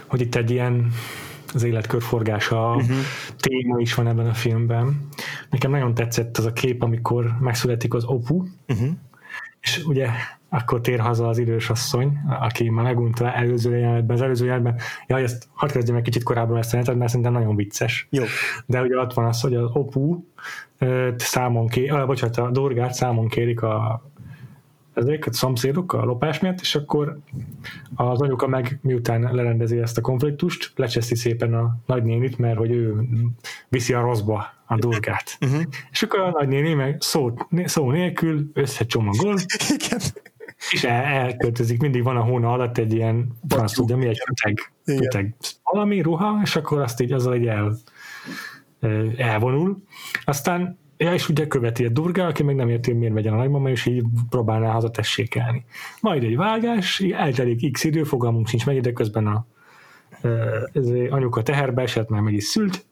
hogy 0.06 0.20
itt 0.20 0.34
egy 0.34 0.50
ilyen 0.50 0.92
az 1.54 1.62
életkörforgása 1.62 2.74
uh-huh. 2.74 2.96
téma 3.36 3.78
is 3.78 3.94
van 3.94 4.06
ebben 4.06 4.26
a 4.26 4.34
filmben. 4.34 5.08
Nekem 5.50 5.70
nagyon 5.70 5.94
tetszett 5.94 6.36
az 6.36 6.44
a 6.44 6.52
kép, 6.52 6.82
amikor 6.82 7.36
megszületik 7.40 7.94
az 7.94 8.04
Opu, 8.04 8.44
uh-huh. 8.68 8.88
és 9.60 9.82
ugye 9.84 10.08
akkor 10.48 10.80
tér 10.80 11.00
haza 11.00 11.28
az 11.28 11.38
idős 11.38 11.70
asszony, 11.70 12.18
aki 12.40 12.70
már 12.70 12.84
megunta 12.84 13.32
előző 13.32 13.76
jelenetben, 13.76 14.16
az 14.16 14.22
előző 14.22 14.44
jelenetben, 14.44 14.80
jaj, 15.06 15.22
ezt 15.22 15.48
hadd 15.52 15.70
kezdjem 15.70 15.96
egy 15.96 16.02
kicsit 16.02 16.22
korábban 16.22 16.56
ezt 16.56 16.68
a 16.68 16.76
jelentet, 16.76 16.98
mert 16.98 17.10
szerintem 17.10 17.34
nagyon 17.34 17.56
vicces. 17.56 18.06
Jó. 18.10 18.24
De 18.66 18.82
ugye 18.82 18.98
ott 18.98 19.12
van 19.12 19.24
az, 19.24 19.40
hogy 19.40 19.54
az 19.54 19.70
Opu 19.72 20.24
számon 21.16 21.68
kér, 21.68 21.92
ah, 21.92 22.06
bocsánat, 22.06 22.36
a 22.36 22.50
Dorgát 22.50 22.94
számon 22.94 23.28
kérik 23.28 23.62
a 23.62 24.04
ezek 24.96 25.26
a 25.26 25.32
szomszédok 25.32 25.92
a 25.92 26.04
lopás 26.04 26.40
miatt, 26.40 26.60
és 26.60 26.74
akkor 26.74 27.18
az 27.94 28.20
anyuka 28.20 28.46
meg 28.46 28.78
miután 28.82 29.34
lerendezi 29.34 29.78
ezt 29.78 29.98
a 29.98 30.00
konfliktust, 30.00 30.72
lecseszi 30.76 31.14
szépen 31.14 31.54
a 31.54 31.76
nagynénit, 31.86 32.38
mert 32.38 32.56
hogy 32.56 32.70
ő 32.70 32.94
viszi 33.68 33.92
a 33.92 34.00
rosszba 34.00 34.46
a 34.66 34.78
dolgát. 34.78 35.38
Uh-huh. 35.40 35.62
És 35.90 36.02
akkor 36.02 36.20
a 36.20 36.30
nagynéni 36.30 36.74
meg 36.74 36.96
szó, 37.00 37.34
szó 37.64 37.90
nélkül 37.90 38.50
összecsomagol, 38.52 39.38
Igen. 39.78 40.00
és 40.70 40.84
el, 40.84 41.04
elköltözik, 41.04 41.80
mindig 41.80 42.02
van 42.02 42.16
a 42.16 42.22
hóna 42.22 42.52
alatt 42.52 42.78
egy 42.78 42.92
ilyen, 42.92 43.38
franc 43.48 43.72
tudja 43.72 43.96
mi, 43.96 44.06
egy 44.06 44.22
köteg, 44.24 44.72
köteg 44.84 45.34
valami 45.62 46.00
ruha, 46.00 46.40
és 46.42 46.56
akkor 46.56 46.80
azt 46.80 47.00
így 47.00 47.12
azzal 47.12 47.34
egy 47.34 47.46
el, 47.46 47.76
elvonul. 49.16 49.82
Aztán 50.24 50.78
Ja, 50.96 51.14
és 51.14 51.28
ugye 51.28 51.46
követi 51.46 51.84
a 51.84 51.88
durga, 51.88 52.26
aki 52.26 52.42
meg 52.42 52.54
nem 52.54 52.68
érti, 52.68 52.92
miért 52.92 53.14
megyen 53.14 53.32
a 53.32 53.36
nagymama, 53.36 53.70
és 53.70 53.86
így 53.86 54.04
próbálná 54.30 54.70
hazatessékelni. 54.70 55.64
Majd 56.00 56.22
egy 56.22 56.36
vágás, 56.36 57.00
eltelik 57.00 57.72
x 57.72 57.84
idő, 57.84 58.02
fogalmunk 58.02 58.48
sincs 58.48 58.66
meg, 58.66 58.80
de 58.80 58.92
közben 58.92 59.26
a 59.26 59.46
ez 60.72 60.88
anyuka 61.10 61.42
teherbe 61.42 61.82
esett, 61.82 62.08
mert 62.08 62.22
meg 62.22 62.32
is 62.32 62.44
szült, 62.44 62.86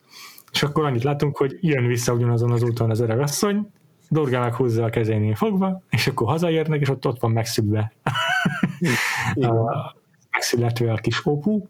és 0.53 0.63
akkor 0.63 0.85
annyit 0.85 1.03
látunk, 1.03 1.37
hogy 1.37 1.59
jön 1.61 1.87
vissza 1.87 2.13
ugyanazon 2.13 2.53
az 2.53 2.63
úton 2.63 2.91
az 2.91 3.01
öreg 3.01 3.21
asszony, 3.21 3.71
Durgának 4.09 4.55
húzza 4.55 4.85
a 4.85 4.91
kezénél 4.91 5.35
fogva, 5.35 5.83
és 5.91 6.07
akkor 6.07 6.27
hazaérnek, 6.27 6.81
és 6.81 6.89
ott, 6.89 7.07
ott 7.07 7.21
van 7.21 7.31
megszülve. 7.31 7.93
megszületve 10.31 10.93
a 10.93 10.97
kis 10.97 11.27
opú, 11.27 11.69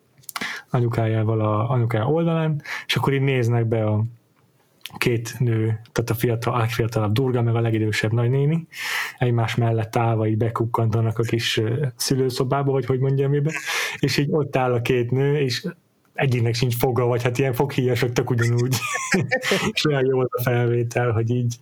anyukájával 0.70 1.40
a 1.40 1.70
anyukája 1.70 2.06
oldalán, 2.06 2.62
és 2.86 2.96
akkor 2.96 3.12
így 3.12 3.20
néznek 3.20 3.66
be 3.66 3.86
a 3.86 4.04
két 4.98 5.34
nő, 5.38 5.80
tehát 5.92 6.10
a, 6.10 6.14
fiatal, 6.14 6.54
a 6.54 6.58
legfiatalabb 6.58 7.12
Durga, 7.12 7.42
meg 7.42 7.54
a 7.54 7.60
legidősebb 7.60 8.12
nagynéni, 8.12 8.66
egymás 9.18 9.54
mellett 9.54 9.96
állva 9.96 10.26
így 10.26 10.36
bekukkantanak 10.36 11.18
a 11.18 11.22
kis 11.22 11.60
szülőszobába, 11.96 12.72
vagy 12.72 12.86
hogy 12.86 12.98
mondjam 12.98 13.30
mibe, 13.30 13.52
és 13.98 14.16
így 14.16 14.28
ott 14.30 14.56
áll 14.56 14.72
a 14.72 14.80
két 14.80 15.10
nő, 15.10 15.38
és 15.38 15.66
egyiknek 16.14 16.54
sincs 16.54 16.76
foga, 16.76 17.04
vagy 17.04 17.22
hát 17.22 17.38
ilyen 17.38 17.52
foghíjasok 17.52 18.12
tök 18.12 18.30
ugyanúgy. 18.30 18.76
és 19.72 19.84
olyan 19.84 20.06
jó 20.06 20.20
az 20.20 20.28
a 20.30 20.42
felvétel, 20.42 21.10
hogy 21.10 21.30
így 21.30 21.56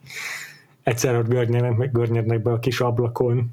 egyszer 0.83 1.16
ott 1.16 1.28
görnyednek, 1.28 1.93
görnyednek 1.93 2.43
be 2.43 2.53
a 2.53 2.59
kis 2.59 2.80
ablakon. 2.80 3.49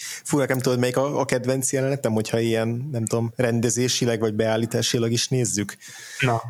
Fú, 0.00 0.38
nekem 0.38 0.58
tudod, 0.58 0.78
melyik 0.78 0.96
a, 0.96 1.20
a 1.20 1.24
kedvenc 1.24 1.72
jelenetem, 1.72 2.12
hogyha 2.12 2.38
ilyen, 2.38 2.88
nem 2.92 3.04
tudom, 3.04 3.32
rendezésileg 3.36 4.20
vagy 4.20 4.34
beállításilag 4.34 5.10
is 5.10 5.28
nézzük. 5.28 5.76
Na. 6.20 6.42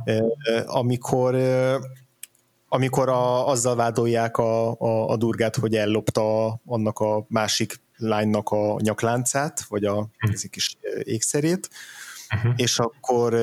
amikor 0.66 1.35
amikor 2.69 3.09
a, 3.09 3.49
azzal 3.49 3.77
vádolják 3.77 4.37
a, 4.37 4.81
a, 4.81 5.09
a 5.09 5.16
durgát, 5.16 5.57
hogy 5.57 5.75
ellopta 5.75 6.47
annak 6.66 6.99
a 6.99 7.25
másik 7.29 7.81
lánynak 7.97 8.49
a 8.49 8.77
nyakláncát, 8.81 9.64
vagy 9.69 9.85
a 9.85 10.09
hm. 10.19 10.33
ez 10.33 10.43
kis 10.51 10.77
ékszerét, 11.03 11.69
uh-huh. 12.35 12.53
és 12.57 12.79
akkor, 12.79 13.35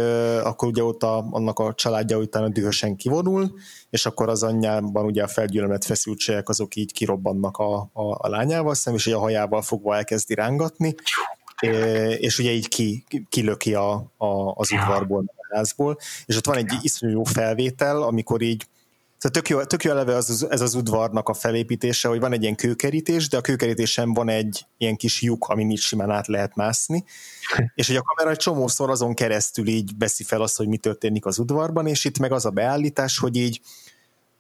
akkor 0.44 0.68
ugye 0.68 0.84
ott 0.84 1.04
a, 1.04 1.28
annak 1.32 1.60
a 1.60 1.74
családja 1.74 2.18
utána 2.18 2.50
dühösen 2.50 2.96
kivonul, 2.96 3.54
és 3.90 4.06
akkor 4.06 4.30
az 4.30 4.44
anyjában 4.44 5.06
ugye 5.06 5.24
a 5.24 5.28
felgyűlömet 5.28 5.86
feszültségek 5.86 6.50
azok 6.50 6.76
így 6.76 6.94
kirobbannak 6.94 7.58
a, 7.58 7.76
a, 7.94 8.18
a 8.18 8.28
lányával 8.28 8.74
szemben, 8.74 9.02
és 9.02 9.08
ugye 9.08 9.16
a 9.16 9.20
hajával 9.20 9.62
fogva 9.62 9.96
elkezdi 9.96 10.34
rángatni, 10.34 10.96
és 12.18 12.40
ugye 12.40 12.52
így 12.52 12.68
ki, 12.68 13.04
kilöki 13.30 13.74
a, 13.74 13.94
a, 14.18 14.52
az 14.56 14.72
udvarból, 14.72 15.24
a 15.36 15.56
házból, 15.56 15.98
és 16.26 16.38
ott 16.38 16.46
van 16.46 16.58
egy 16.58 16.74
iszonyú 16.82 17.14
jó 17.14 17.24
felvétel, 17.24 18.02
amikor 18.02 18.42
így 18.42 18.68
tehát 19.26 19.40
tök 19.40 19.50
jó, 19.50 19.64
tök 19.64 19.84
jó 19.84 19.92
eleve 19.92 20.16
az, 20.16 20.48
ez 20.50 20.62
az 20.62 20.74
udvarnak 20.74 21.30
a 21.30 21.34
felépítése, 21.34 22.08
hogy 22.08 22.20
van 22.20 22.34
egy 22.34 22.42
ilyen 22.42 22.56
kőkerítés, 22.56 23.30
de 23.30 23.38
a 23.38 23.42
kőkerítésen 23.42 24.14
van 24.14 24.30
egy 24.30 24.66
ilyen 24.78 24.96
kis 24.96 25.22
lyuk, 25.22 25.48
ami 25.48 25.64
így 25.64 25.78
simán 25.78 26.10
át 26.10 26.28
lehet 26.28 26.56
mászni, 26.56 27.04
és 27.76 27.88
hogy 27.88 27.96
a 27.96 28.02
kamera 28.02 28.32
egy 28.32 28.38
csomószor 28.38 28.90
azon 28.90 29.14
keresztül 29.14 29.68
így 29.68 29.96
beszi 29.96 30.24
fel 30.24 30.42
azt, 30.42 30.58
hogy 30.58 30.68
mi 30.68 30.78
történik 30.78 31.26
az 31.26 31.40
udvarban, 31.40 31.88
és 31.88 32.06
itt 32.06 32.20
meg 32.20 32.32
az 32.32 32.46
a 32.46 32.50
beállítás, 32.50 33.18
hogy 33.18 33.36
így 33.36 33.62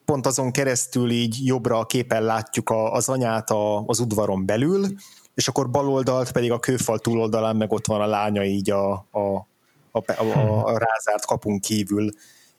pont 0.06 0.26
azon 0.26 0.52
keresztül 0.52 1.12
így 1.12 1.46
jobbra 1.46 1.80
a 1.80 1.86
képen 1.86 2.24
látjuk 2.24 2.70
a, 2.70 2.92
az 2.94 3.10
anyát 3.10 3.50
a, 3.50 3.84
az 3.86 4.00
udvaron 4.00 4.46
belül, 4.46 4.88
és 5.34 5.48
akkor 5.48 5.70
baloldalt 5.70 6.32
pedig 6.32 6.52
a 6.52 6.60
kőfal 6.60 7.00
túloldalán 7.00 7.56
meg 7.56 7.72
ott 7.72 7.88
van 7.88 8.02
a 8.02 8.08
lánya 8.08 8.44
így 8.44 8.70
a, 8.70 8.92
a, 8.94 9.48
a, 9.92 10.12
a, 10.12 10.66
a 10.66 10.78
rázárt 10.78 11.26
kapunk 11.26 11.62
kívül 11.62 12.10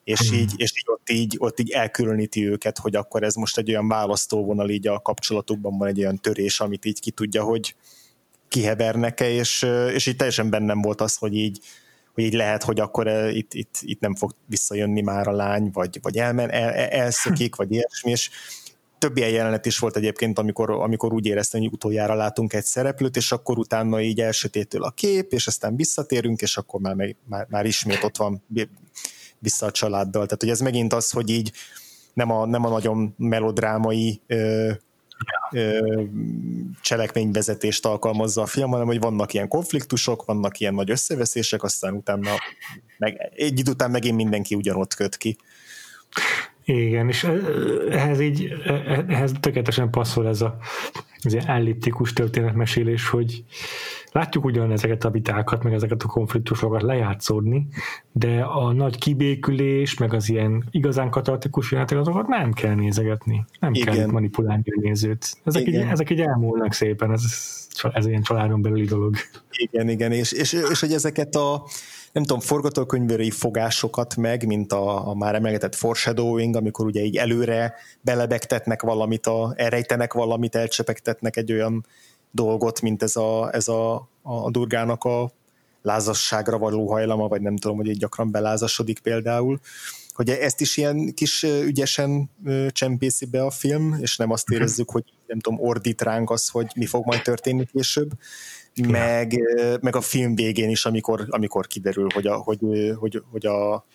és 0.06 0.32
így, 0.32 0.52
és 0.56 0.72
így 0.76 0.84
ott 0.86 1.10
így, 1.10 1.36
ott 1.38 1.60
így 1.60 1.70
elkülöníti 1.70 2.48
őket, 2.48 2.78
hogy 2.78 2.96
akkor 2.96 3.22
ez 3.22 3.34
most 3.34 3.58
egy 3.58 3.70
olyan 3.70 3.88
választóvonal 3.88 4.70
így 4.70 4.86
a 4.86 5.00
kapcsolatukban 5.00 5.78
van 5.78 5.88
egy 5.88 5.98
olyan 5.98 6.20
törés, 6.20 6.60
amit 6.60 6.84
így 6.84 7.00
ki 7.00 7.10
tudja, 7.10 7.42
hogy 7.42 7.74
kihevernek-e, 8.48 9.28
és, 9.28 9.66
és 9.92 10.06
így 10.06 10.16
teljesen 10.16 10.50
bennem 10.50 10.82
volt 10.82 11.00
az, 11.00 11.16
hogy 11.16 11.34
így, 11.34 11.60
hogy 12.14 12.24
így 12.24 12.34
lehet, 12.34 12.62
hogy 12.62 12.80
akkor 12.80 13.06
itt, 13.32 13.54
itt, 13.54 13.74
itt 13.80 14.00
nem 14.00 14.14
fog 14.14 14.34
visszajönni 14.46 15.00
már 15.00 15.28
a 15.28 15.32
lány, 15.32 15.70
vagy, 15.72 15.98
vagy 16.02 16.16
elmen, 16.18 16.50
el, 16.50 16.70
elszökik, 16.74 17.56
vagy 17.56 17.72
ilyesmi, 17.72 18.10
és 18.10 18.30
több 18.98 19.16
ilyen 19.16 19.30
jelenet 19.30 19.66
is 19.66 19.78
volt 19.78 19.96
egyébként, 19.96 20.38
amikor, 20.38 20.70
amikor 20.70 21.12
úgy 21.12 21.26
éreztem, 21.26 21.60
hogy 21.60 21.72
utoljára 21.72 22.14
látunk 22.14 22.52
egy 22.52 22.64
szereplőt, 22.64 23.16
és 23.16 23.32
akkor 23.32 23.58
utána 23.58 24.00
így 24.00 24.20
elsötétől 24.20 24.82
a 24.82 24.90
kép, 24.90 25.32
és 25.32 25.46
aztán 25.46 25.76
visszatérünk, 25.76 26.40
és 26.40 26.56
akkor 26.56 26.80
már, 26.80 27.14
már, 27.24 27.46
már 27.50 27.66
ismét 27.66 28.04
ott 28.04 28.16
van 28.16 28.42
vissza 29.38 29.66
a 29.66 29.70
családdal. 29.70 30.24
Tehát, 30.24 30.40
hogy 30.40 30.50
ez 30.50 30.60
megint 30.60 30.92
az, 30.92 31.10
hogy 31.10 31.30
így 31.30 31.52
nem 32.14 32.30
a, 32.30 32.46
nem 32.46 32.64
a 32.64 32.68
nagyon 32.68 33.14
melodrámai 33.18 34.20
ö, 34.26 34.70
ö, 35.50 36.02
cselekményvezetést 36.80 37.86
alkalmazza 37.86 38.42
a 38.42 38.46
film, 38.46 38.70
hanem 38.70 38.86
hogy 38.86 39.00
vannak 39.00 39.32
ilyen 39.32 39.48
konfliktusok, 39.48 40.24
vannak 40.24 40.60
ilyen 40.60 40.74
nagy 40.74 40.90
összeveszések, 40.90 41.62
aztán 41.62 41.94
utána 41.94 42.30
meg, 42.98 43.32
egy 43.34 43.58
idő 43.58 43.70
után 43.70 43.90
megint 43.90 44.16
mindenki 44.16 44.54
ugyanott 44.54 44.94
köt 44.94 45.16
ki. 45.16 45.36
Igen, 46.68 47.08
és 47.08 47.24
ehhez 47.90 48.20
így, 48.20 48.52
ehhez 49.08 49.32
tökéletesen 49.40 49.90
passzol 49.90 50.28
ez 50.28 50.40
a 50.40 50.58
ez 51.22 51.32
ilyen 51.32 51.46
elliptikus 51.46 52.12
történetmesélés, 52.12 53.08
hogy 53.08 53.44
látjuk 54.12 54.44
ugyan 54.44 54.72
ezeket 54.72 55.04
a 55.04 55.10
vitákat, 55.10 55.62
meg 55.62 55.72
ezeket 55.72 56.02
a 56.02 56.06
konfliktusokat 56.06 56.82
lejátszódni, 56.82 57.66
de 58.12 58.42
a 58.42 58.72
nagy 58.72 58.98
kibékülés, 58.98 59.98
meg 59.98 60.12
az 60.12 60.28
ilyen 60.28 60.64
igazán 60.70 61.10
katartikus 61.10 61.70
jelenetek, 61.70 61.98
azokat 61.98 62.26
nem 62.26 62.52
kell 62.52 62.74
nézegetni. 62.74 63.44
Nem 63.60 63.74
Igen. 63.74 63.94
kell 63.94 64.06
manipulálni 64.06 64.62
a 64.64 64.80
nézőt. 64.80 65.36
Ezek, 65.44 65.66
így, 65.66 65.74
ezek 65.74 66.10
így 66.10 66.20
elmúlnak 66.20 66.72
szépen, 66.72 67.12
ez, 67.12 67.22
ez 67.92 68.06
ilyen 68.06 68.22
családon 68.22 68.62
belüli 68.62 68.84
dolog. 68.84 69.14
Igen, 69.50 69.88
igen, 69.88 70.12
és, 70.12 70.32
és, 70.32 70.52
és 70.70 70.80
hogy 70.80 70.92
ezeket 70.92 71.34
a 71.34 71.64
nem 72.16 72.24
tudom, 72.24 72.40
forgatókönyvőri 72.40 73.30
fogásokat 73.30 74.16
meg, 74.16 74.46
mint 74.46 74.72
a, 74.72 75.08
a 75.08 75.14
már 75.14 75.34
emlegetett 75.34 75.74
foreshadowing, 75.74 76.56
amikor 76.56 76.86
ugye 76.86 77.02
így 77.02 77.16
előre 77.16 77.74
belebegtetnek 78.00 78.82
valamit, 78.82 79.26
a, 79.26 79.52
elrejtenek 79.56 80.12
valamit, 80.12 80.54
elcsepegtetnek 80.54 81.36
egy 81.36 81.52
olyan 81.52 81.86
dolgot, 82.30 82.80
mint 82.80 83.02
ez 83.02 83.16
a, 83.16 83.54
ez 83.54 83.68
a, 83.68 84.08
a 84.22 84.50
durgának 84.50 85.04
a 85.04 85.30
lázasságra 85.82 86.58
való 86.58 86.90
hajlama, 86.90 87.28
vagy 87.28 87.40
nem 87.40 87.56
tudom, 87.56 87.76
hogy 87.76 87.86
így 87.86 87.98
gyakran 87.98 88.30
belázasodik 88.30 88.98
például, 88.98 89.60
hogy 90.14 90.30
ezt 90.30 90.60
is 90.60 90.76
ilyen 90.76 91.14
kis 91.14 91.42
ügyesen 91.42 92.30
csempészi 92.68 93.26
be 93.26 93.42
a 93.42 93.50
film, 93.50 93.96
és 94.00 94.16
nem 94.16 94.30
azt 94.30 94.48
mhm. 94.48 94.56
érezzük, 94.56 94.90
hogy 94.90 95.04
nem 95.26 95.38
tudom, 95.38 95.60
ordít 95.60 96.02
ránk 96.02 96.30
az, 96.30 96.48
hogy 96.48 96.66
mi 96.74 96.86
fog 96.86 97.06
majd 97.06 97.22
történni 97.22 97.66
később, 97.72 98.10
meg, 98.82 99.40
meg 99.80 99.96
a 99.96 100.00
film 100.00 100.34
végén 100.34 100.70
is, 100.70 100.84
amikor, 100.84 101.26
amikor 101.28 101.66
kiderül, 101.66 102.06
hogy, 102.14 102.26
a, 102.26 102.36
hogy, 102.36 102.60
hogy, 102.98 103.22
hogy, 103.30 103.46
a, 103.46 103.86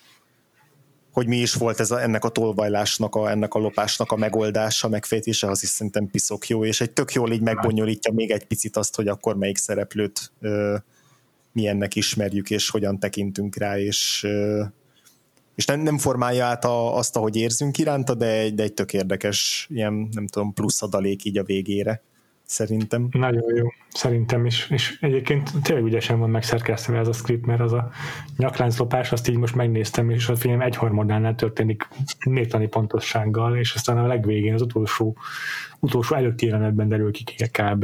hogy 1.11 1.27
mi 1.27 1.37
is 1.37 1.53
volt 1.53 1.79
ez 1.79 1.91
a, 1.91 2.01
ennek 2.01 2.23
a 2.23 2.29
tolvajlásnak, 2.29 3.15
a, 3.15 3.29
ennek 3.29 3.53
a 3.53 3.59
lopásnak 3.59 4.11
a 4.11 4.15
megoldása, 4.15 4.89
megfejtése, 4.89 5.49
az 5.49 5.63
is 5.63 5.69
szerintem 5.69 6.07
piszok 6.07 6.47
jó, 6.47 6.65
és 6.65 6.81
egy 6.81 6.91
tök 6.91 7.13
jól 7.13 7.31
így 7.31 7.41
megbonyolítja 7.41 8.11
még 8.11 8.31
egy 8.31 8.45
picit 8.45 8.77
azt, 8.77 8.95
hogy 8.95 9.07
akkor 9.07 9.35
melyik 9.35 9.57
szereplőt 9.57 10.31
ö, 10.41 10.75
milyennek 11.51 11.95
ismerjük, 11.95 12.49
és 12.49 12.69
hogyan 12.69 12.99
tekintünk 12.99 13.55
rá, 13.55 13.79
és 13.79 14.23
ö, 14.23 14.63
és 15.55 15.65
nem, 15.65 15.79
nem 15.79 15.97
formálja 15.97 16.45
át 16.45 16.65
a, 16.65 16.97
azt, 16.97 17.15
ahogy 17.15 17.35
érzünk 17.35 17.77
iránta, 17.77 18.13
de 18.13 18.25
egy, 18.25 18.53
de 18.53 18.63
egy 18.63 18.73
tök 18.73 18.93
érdekes 18.93 19.67
ilyen, 19.69 20.09
nem 20.11 20.27
tudom, 20.27 20.53
plusz 20.53 20.81
adalék 20.81 21.23
így 21.23 21.37
a 21.37 21.43
végére 21.43 22.01
szerintem. 22.51 23.07
Nagyon 23.11 23.55
jó, 23.55 23.67
szerintem 23.89 24.45
is. 24.45 24.69
És 24.69 24.97
egyébként 25.01 25.51
tényleg 25.63 25.85
ügyesen 25.85 26.19
van 26.19 26.29
megszerkesztve 26.29 26.97
ez 26.97 27.07
a 27.07 27.13
script, 27.13 27.45
mert 27.45 27.59
az 27.59 27.73
a 27.73 27.89
nyaklánclopás, 28.37 29.11
azt 29.11 29.27
így 29.27 29.35
most 29.35 29.55
megnéztem, 29.55 30.09
és 30.09 30.27
a 30.27 30.35
film 30.35 30.61
egyharmadánál 30.61 31.35
történik 31.35 31.87
mértani 32.29 32.67
pontossággal, 32.67 33.57
és 33.57 33.73
aztán 33.73 33.97
a 33.97 34.07
legvégén, 34.07 34.53
az 34.53 34.61
utolsó, 34.61 35.17
utolsó 35.79 36.15
előtti 36.15 36.45
jelenetben 36.45 36.87
derül 36.87 37.11
ki 37.11 37.23
kb. 37.51 37.83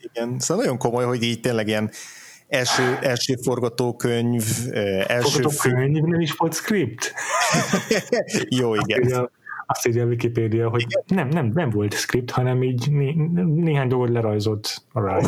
Igen, 0.00 0.38
szóval 0.38 0.62
nagyon 0.64 0.78
komoly, 0.78 1.04
hogy 1.04 1.22
így 1.22 1.40
tényleg 1.40 1.68
ilyen 1.68 1.90
első, 2.48 2.98
első 3.00 3.34
forgatókönyv, 3.42 4.44
első 5.06 5.28
forgatókönyv, 5.28 6.02
nem 6.02 6.20
is 6.20 6.32
volt 6.32 6.54
script. 6.54 7.12
Jó, 8.58 8.74
igen 8.74 9.30
azt 9.66 9.86
írja 9.86 10.04
a 10.04 10.06
Wikipédia, 10.06 10.68
hogy 10.68 10.86
nem, 11.06 11.28
nem, 11.28 11.50
nem 11.54 11.70
volt 11.70 11.94
script, 11.94 12.30
hanem 12.30 12.62
így 12.62 12.90
né, 12.90 13.12
néhány 13.44 13.88
dolgot 13.88 14.08
lerajzott 14.08 14.82
rá. 14.92 15.16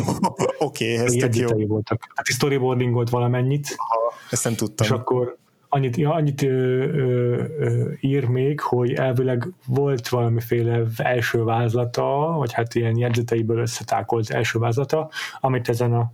Oké, 0.57 0.93
okay, 0.93 1.05
ez 1.05 1.13
tök 1.13 1.35
jó. 1.35 1.67
Voltak. 1.67 2.11
Hát 2.15 2.25
storyboarding 2.25 2.93
volt 2.93 3.09
valamennyit. 3.09 3.75
Aha, 3.77 4.13
ezt 4.29 4.43
nem 4.43 4.55
tudtam. 4.55 4.85
És 4.85 4.91
akkor 4.91 5.37
annyit, 5.69 5.95
ja, 5.95 6.13
annyit 6.13 6.41
ö, 6.41 6.47
ö, 6.47 7.43
ö, 7.59 7.91
ír 7.99 8.25
még, 8.25 8.59
hogy 8.59 8.93
elvileg 8.93 9.47
volt 9.65 10.07
valamiféle 10.07 10.83
első 10.97 11.43
vázlata, 11.43 12.33
vagy 12.37 12.53
hát 12.53 12.75
ilyen 12.75 12.97
jegyzeteiből 12.97 13.57
összetákolt 13.57 14.29
első 14.29 14.59
vázlata, 14.59 15.09
amit 15.39 15.69
ezen 15.69 15.93
a 15.93 16.11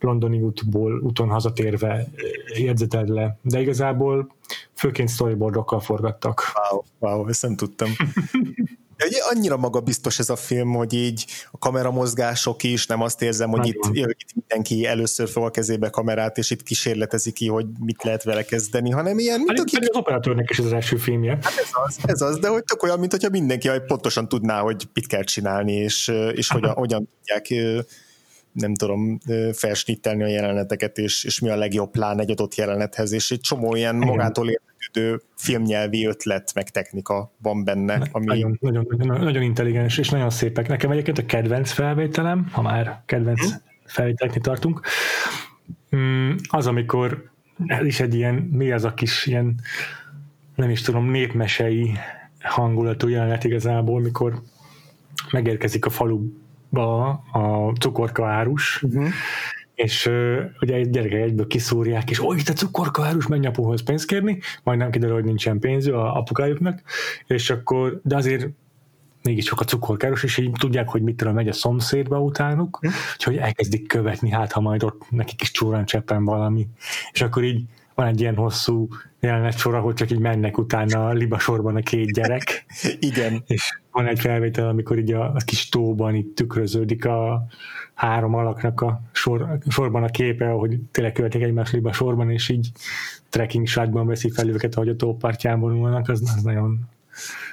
londoni 0.00 0.40
útból 0.40 1.00
úton 1.00 1.28
hazatérve 1.28 2.06
jegyzeted 2.58 3.08
le. 3.08 3.38
De 3.42 3.60
igazából 3.60 4.34
főként 4.74 5.10
storyboardokkal 5.10 5.80
forgattak. 5.80 6.42
Wow, 6.70 6.82
wow, 6.98 7.28
ezt 7.28 7.42
nem 7.42 7.56
tudtam. 7.56 7.88
De 9.00 9.06
ugye 9.06 9.18
annyira 9.34 9.56
magabiztos 9.56 10.18
ez 10.18 10.30
a 10.30 10.36
film, 10.36 10.72
hogy 10.72 10.92
így 10.92 11.26
a 11.50 11.58
kameramozgások 11.58 12.62
is, 12.62 12.86
nem 12.86 13.00
azt 13.02 13.22
érzem, 13.22 13.50
hogy 13.50 13.66
itt, 13.66 13.88
itt 13.92 14.34
mindenki 14.34 14.86
először 14.86 15.28
fel 15.28 15.42
a 15.42 15.50
kezébe 15.50 15.90
kamerát, 15.90 16.38
és 16.38 16.50
itt 16.50 16.62
kísérletezi 16.62 17.32
ki, 17.32 17.48
hogy 17.48 17.66
mit 17.78 18.02
lehet 18.02 18.22
vele 18.22 18.44
kezdeni, 18.44 18.90
hanem 18.90 19.18
ilyen... 19.18 19.40
Mint 19.40 19.60
aki... 19.60 19.76
az 19.76 19.88
operatőrnek 19.92 20.50
is 20.50 20.58
az 20.58 20.72
első 20.72 20.96
filmje. 20.96 21.38
Hát 21.42 21.52
ez 21.58 21.68
az, 21.86 21.98
ez 22.02 22.20
az, 22.20 22.38
de 22.38 22.48
hogy 22.48 22.64
tök 22.64 22.82
olyan, 22.82 22.98
mint 22.98 23.10
hogyha 23.10 23.28
mindenki 23.28 23.68
pontosan 23.86 24.28
tudná, 24.28 24.60
hogy 24.60 24.88
mit 24.94 25.06
kell 25.06 25.22
csinálni, 25.22 25.72
és, 25.72 26.12
és 26.32 26.50
hogyan, 26.54 26.72
hogyan 26.72 27.08
tudják 27.16 27.46
nem 28.52 28.74
tudom, 28.74 29.18
felsnittelni 29.52 30.22
a 30.22 30.26
jeleneteket, 30.26 30.98
és, 30.98 31.24
és 31.24 31.40
mi 31.40 31.48
a 31.48 31.56
legjobb 31.56 31.90
plán 31.90 32.20
egy 32.20 32.30
adott 32.30 32.54
jelenethez, 32.54 33.12
és 33.12 33.30
egy 33.30 33.40
csomó 33.40 33.74
ilyen 33.74 33.96
magától 33.96 34.48
értetődő 34.80 35.22
filmnyelvi 35.36 36.06
ötlet, 36.06 36.54
meg 36.54 36.68
technika 36.68 37.32
van 37.42 37.64
benne. 37.64 38.08
Ami... 38.12 38.24
Nagyon, 38.24 38.58
nagyon, 38.60 38.86
nagyon, 38.88 39.20
nagyon 39.20 39.42
intelligens, 39.42 39.98
és 39.98 40.08
nagyon 40.08 40.30
szépek. 40.30 40.68
Nekem 40.68 40.90
egyébként 40.90 41.18
a 41.18 41.26
kedvenc 41.26 41.70
felvételem, 41.70 42.48
ha 42.52 42.62
már 42.62 43.02
kedvenc 43.06 43.40
hmm. 43.40 43.62
felvételeknél 43.84 44.42
tartunk, 44.42 44.80
mm, 45.96 46.34
az, 46.48 46.66
amikor 46.66 47.30
ez 47.66 47.84
is 47.84 48.00
egy 48.00 48.14
ilyen, 48.14 48.34
mi 48.34 48.72
az 48.72 48.84
a 48.84 48.94
kis 48.94 49.26
ilyen, 49.26 49.60
nem 50.54 50.70
is 50.70 50.80
tudom, 50.80 51.10
népmesei 51.10 51.92
hangulatú 52.40 53.08
jelenet 53.08 53.44
igazából, 53.44 54.00
mikor 54.00 54.42
megérkezik 55.30 55.86
a 55.86 55.90
falu 55.90 56.20
a 57.32 57.72
cukorka 57.80 58.26
árus, 58.26 58.82
uh-huh. 58.82 59.08
És 59.82 60.06
uh, 60.06 60.38
ugye 60.60 60.74
egy 60.74 60.90
gyerekek 60.90 61.20
egyből 61.20 61.46
kiszúrják, 61.46 62.10
és 62.10 62.24
oly, 62.24 62.36
te 62.44 62.52
cukorka 62.52 63.04
árus, 63.04 63.26
menj 63.26 63.46
apuhoz 63.46 63.82
pénzt 63.82 64.06
kérni, 64.06 64.38
majd 64.62 64.78
nem 64.78 64.90
kiderül, 64.90 65.14
hogy 65.14 65.24
nincsen 65.24 65.58
pénzű 65.58 65.90
a 65.90 66.16
apukájuknak, 66.16 66.82
és 67.26 67.50
akkor, 67.50 68.00
de 68.04 68.16
azért 68.16 68.48
mégiscsak 69.22 69.60
a 69.60 69.64
cukorkáros, 69.64 70.22
és 70.22 70.38
így 70.38 70.52
tudják, 70.58 70.88
hogy 70.88 71.02
mit 71.02 71.16
tudom, 71.16 71.34
megy 71.34 71.48
a 71.48 71.52
szomszédba 71.52 72.20
utánuk, 72.20 72.78
hm? 72.80 72.88
úgyhogy 73.14 73.36
elkezdik 73.36 73.86
követni, 73.86 74.30
hát 74.30 74.52
ha 74.52 74.60
majd 74.60 74.82
ott 74.82 75.10
nekik 75.10 75.42
is 75.42 75.50
csúran 75.50 75.84
cseppen 75.84 76.24
valami, 76.24 76.68
és 77.12 77.20
akkor 77.20 77.44
így 77.44 77.62
van 77.94 78.06
egy 78.06 78.20
ilyen 78.20 78.36
hosszú 78.36 78.88
jelenet 79.20 79.58
sor, 79.58 79.74
ahol 79.74 79.94
csak 79.94 80.10
így 80.10 80.18
mennek 80.18 80.58
utána 80.58 81.06
a 81.06 81.12
liba 81.12 81.38
sorban 81.38 81.76
a 81.76 81.80
két 81.80 82.12
gyerek. 82.12 82.66
Igen. 83.10 83.42
És 83.46 83.80
van 83.90 84.06
egy 84.06 84.20
felvétel, 84.20 84.68
amikor 84.68 84.98
így 84.98 85.12
a, 85.12 85.24
a 85.24 85.40
kis 85.44 85.68
tóban 85.68 86.14
itt 86.14 86.34
tükröződik 86.34 87.04
a 87.04 87.46
három 88.00 88.34
alaknak 88.34 88.80
a 88.80 89.02
sor, 89.12 89.58
sorban 89.68 90.02
a 90.02 90.08
képe, 90.08 90.50
ahogy 90.50 90.78
tényleg 90.90 91.12
követik 91.12 91.42
egymás 91.42 91.70
liba 91.70 91.92
sorban, 91.92 92.30
és 92.30 92.48
így 92.48 92.70
trekking 93.28 93.66
shotban 93.66 94.06
veszi 94.06 94.30
fel 94.30 94.48
őket, 94.48 94.74
ahogy 94.74 94.88
a 94.88 94.96
tópartján 94.96 95.60
vonulnak, 95.60 96.08
az, 96.08 96.22
az 96.36 96.42
nagyon 96.42 96.80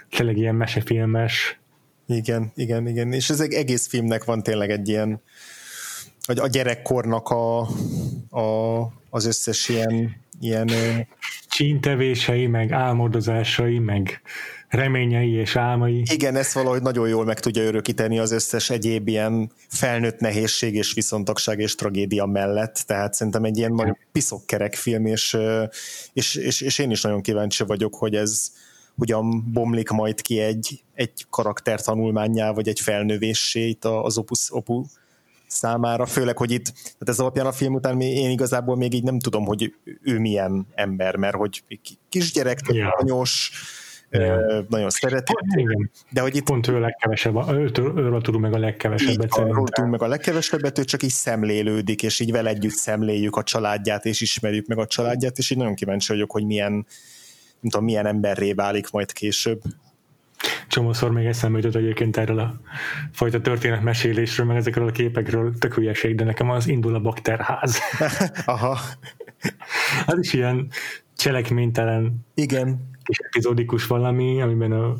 tényleg 0.09 0.37
ilyen 0.37 0.55
mesefilmes. 0.55 1.59
Igen, 2.05 2.51
igen, 2.55 2.87
igen. 2.87 3.13
És 3.13 3.29
ez 3.29 3.39
egy 3.39 3.53
egész 3.53 3.87
filmnek 3.87 4.23
van 4.23 4.43
tényleg 4.43 4.69
egy 4.69 4.87
ilyen 4.87 5.21
a 6.35 6.47
gyerekkornak 6.47 7.29
a, 7.29 7.59
a, 8.29 8.79
az 9.09 9.25
összes 9.25 9.69
ilyen, 9.69 10.15
ilyen 10.39 10.69
csíntevései, 11.47 12.47
meg 12.47 12.71
álmodozásai, 12.71 13.79
meg 13.79 14.21
reményei 14.67 15.31
és 15.31 15.55
álmai. 15.55 16.03
Igen, 16.11 16.35
ezt 16.35 16.53
valahogy 16.53 16.81
nagyon 16.81 17.07
jól 17.07 17.25
meg 17.25 17.39
tudja 17.39 17.63
örökíteni 17.63 18.19
az 18.19 18.31
összes 18.31 18.69
egyéb 18.69 19.07
ilyen 19.07 19.51
felnőtt 19.67 20.19
nehézség 20.19 20.75
és 20.75 20.93
viszontagság 20.93 21.59
és 21.59 21.75
tragédia 21.75 22.25
mellett, 22.25 22.83
tehát 22.85 23.13
szerintem 23.13 23.43
egy 23.43 23.57
ilyen 23.57 23.73
nagyon 23.73 23.97
piszokkerek 24.11 24.75
film, 24.75 25.05
és, 25.05 25.37
és, 26.13 26.35
és, 26.35 26.61
és 26.61 26.79
én 26.79 26.91
is 26.91 27.01
nagyon 27.01 27.21
kíváncsi 27.21 27.63
vagyok, 27.63 27.95
hogy 27.95 28.15
ez 28.15 28.51
hogyan 28.97 29.51
bomlik 29.51 29.89
majd 29.89 30.21
ki 30.21 30.39
egy, 30.39 30.83
egy 30.93 31.25
karakter 31.29 31.81
tanulmányá, 31.81 32.51
vagy 32.51 32.67
egy 32.67 32.79
felnövéssé 32.79 33.67
itt 33.67 33.85
az 33.85 34.17
opus, 34.17 34.47
opus 34.53 34.87
számára, 35.47 36.05
főleg, 36.05 36.37
hogy 36.37 36.51
itt, 36.51 36.65
tehát 36.73 37.07
ez 37.07 37.19
alapján 37.19 37.45
a 37.45 37.51
film 37.51 37.73
után 37.73 38.01
én 38.01 38.29
igazából 38.29 38.75
még 38.75 38.93
így 38.93 39.03
nem 39.03 39.19
tudom, 39.19 39.45
hogy 39.45 39.73
ő 40.01 40.19
milyen 40.19 40.67
ember, 40.75 41.15
mert 41.15 41.35
hogy 41.35 41.63
kisgyerek, 42.09 42.59
yeah. 42.67 42.91
anyos, 42.97 43.51
Yeah. 44.09 44.65
nagyon 44.69 44.89
szereti. 44.89 45.33
Igen. 45.55 45.91
De 46.11 46.21
hogy 46.21 46.35
itt 46.35 46.43
pont 46.43 46.67
ő 46.67 46.75
a 46.75 46.79
legkevesebb, 46.79 47.51
őtől, 47.51 47.97
őről 47.97 48.21
tudunk 48.21 48.43
meg 48.43 48.53
a 48.53 48.57
legkevesebbet. 48.57 49.37
Őről 49.39 49.63
tudunk 49.63 49.91
meg 49.91 50.01
a 50.01 50.07
legkevesebbet, 50.07 50.77
ő 50.77 50.83
csak 50.83 51.03
így 51.03 51.09
szemlélődik, 51.09 52.03
és 52.03 52.19
így 52.19 52.31
vele 52.31 52.49
együtt 52.49 52.71
szemléljük 52.71 53.35
a 53.35 53.43
családját, 53.43 54.05
és 54.05 54.21
ismerjük 54.21 54.67
meg 54.67 54.77
a 54.77 54.85
családját, 54.85 55.37
és 55.37 55.49
így 55.49 55.57
nagyon 55.57 55.75
kíváncsi 55.75 56.11
vagyok, 56.11 56.31
hogy 56.31 56.45
milyen, 56.45 56.71
nem 56.71 57.71
tudom, 57.71 57.83
milyen 57.85 58.05
emberré 58.05 58.53
válik 58.53 58.91
majd 58.91 59.11
később 59.11 59.61
csomószor 60.67 61.11
még 61.11 61.25
eszembe 61.25 61.57
jutott 61.57 61.75
egyébként 61.75 62.17
erről 62.17 62.39
a 62.39 62.59
fajta 63.11 63.41
történetmesélésről, 63.41 64.45
meg 64.45 64.57
ezekről 64.57 64.87
a 64.87 64.91
képekről, 64.91 65.57
tök 65.57 65.73
hülyeség, 65.73 66.15
de 66.15 66.23
nekem 66.23 66.49
az 66.49 66.67
indul 66.67 66.95
a 66.95 66.99
bakterház. 66.99 67.79
Aha. 68.45 68.79
az 70.05 70.17
is 70.19 70.33
ilyen 70.33 70.67
cselekménytelen 71.15 72.25
Igen. 72.33 72.89
kis 73.03 73.17
epizódikus 73.17 73.87
valami, 73.87 74.41
amiben 74.41 74.71
a 74.71 74.93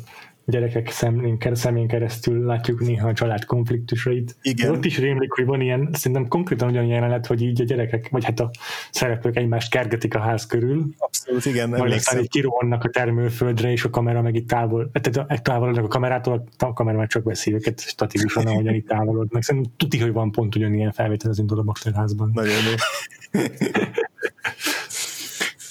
gyerekek 0.50 0.90
szemén, 0.90 1.38
szemén 1.52 1.86
keresztül 1.86 2.44
látjuk 2.44 2.80
néha 2.80 3.08
a 3.08 3.12
család 3.12 3.44
konfliktusait. 3.44 4.36
Igen. 4.42 4.70
Ott 4.70 4.84
is 4.84 4.98
rémlik, 4.98 5.32
hogy 5.32 5.44
van 5.44 5.60
ilyen, 5.60 5.88
szerintem 5.92 6.28
konkrétan 6.28 6.68
olyan 6.68 6.86
jelenet, 6.86 7.26
hogy 7.26 7.42
így 7.42 7.60
a 7.60 7.64
gyerekek, 7.64 8.08
vagy 8.10 8.24
hát 8.24 8.40
a 8.40 8.50
szereplők 8.90 9.36
egymást 9.36 9.70
kergetik 9.70 10.14
a 10.14 10.18
ház 10.18 10.46
körül. 10.46 10.86
Abszolút, 10.98 11.44
igen. 11.44 11.68
Majd 11.68 11.92
aztán 11.92 12.20
így 12.20 12.28
kirohannak 12.28 12.84
a 12.84 12.88
termőföldre, 12.88 13.70
és 13.70 13.84
a 13.84 13.90
kamera 13.90 14.22
meg 14.22 14.34
itt 14.34 14.48
távol, 14.48 14.90
tehát 14.92 15.42
távolodnak 15.42 15.84
a 15.84 15.88
kamerától, 15.88 16.44
a 16.58 16.72
kamera 16.72 16.96
már 16.96 17.06
csak 17.06 17.24
veszi 17.24 17.54
őket 17.54 17.80
statikusan, 17.80 18.46
ahogyan 18.46 18.74
itt 18.74 18.86
távolodnak. 18.86 19.42
Szerintem 19.42 19.72
tuti, 19.76 19.98
hogy 19.98 20.12
van 20.12 20.30
pont 20.30 20.54
ugyanilyen 20.54 20.92
felvétel 20.92 21.30
az 21.30 21.38
indul 21.38 21.72
a 21.84 21.90
házban. 21.94 22.30
Nagyon 22.32 22.52
jó. 22.52 22.74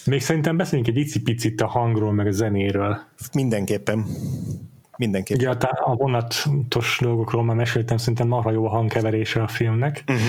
Még 0.06 0.22
szerintem 0.22 0.58
beszéljünk 0.58 0.90
egy 0.90 0.98
icipicit 0.98 1.62
a 1.62 1.68
hangról, 1.68 2.14
meg 2.14 2.28
a 2.28 2.32
zenéről. 2.32 2.98
Mindenképpen. 3.34 4.06
Mindenképpen. 4.98 5.48
Ugye 5.48 5.66
a, 5.68 5.92
a 5.92 5.96
vonatos 5.96 7.00
dolgokról 7.02 7.44
már 7.44 7.56
meséltem, 7.56 7.98
szerintem 7.98 8.28
marha 8.28 8.52
jó 8.52 8.66
a 8.66 8.70
hangkeverése 8.70 9.42
a 9.42 9.48
filmnek. 9.48 10.04
Uh-huh. 10.08 10.24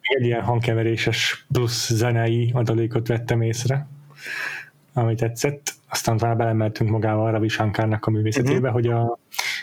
Egy 0.00 0.24
ilyen 0.24 0.42
hangkeveréses 0.42 1.46
plusz 1.52 1.92
zenei 1.92 2.50
adalékot 2.54 3.06
vettem 3.06 3.42
észre, 3.42 3.86
ami 4.92 5.14
tetszett. 5.14 5.74
Aztán 5.88 6.16
talán 6.16 6.36
belemeltünk 6.36 6.90
magával 6.90 7.30
Ravi 7.30 7.48
Shankárnak 7.48 8.06
a 8.06 8.10
művészetébe, 8.10 8.58
uh-huh. 8.58 8.72
hogy 8.72 8.86
a, 8.86 9.18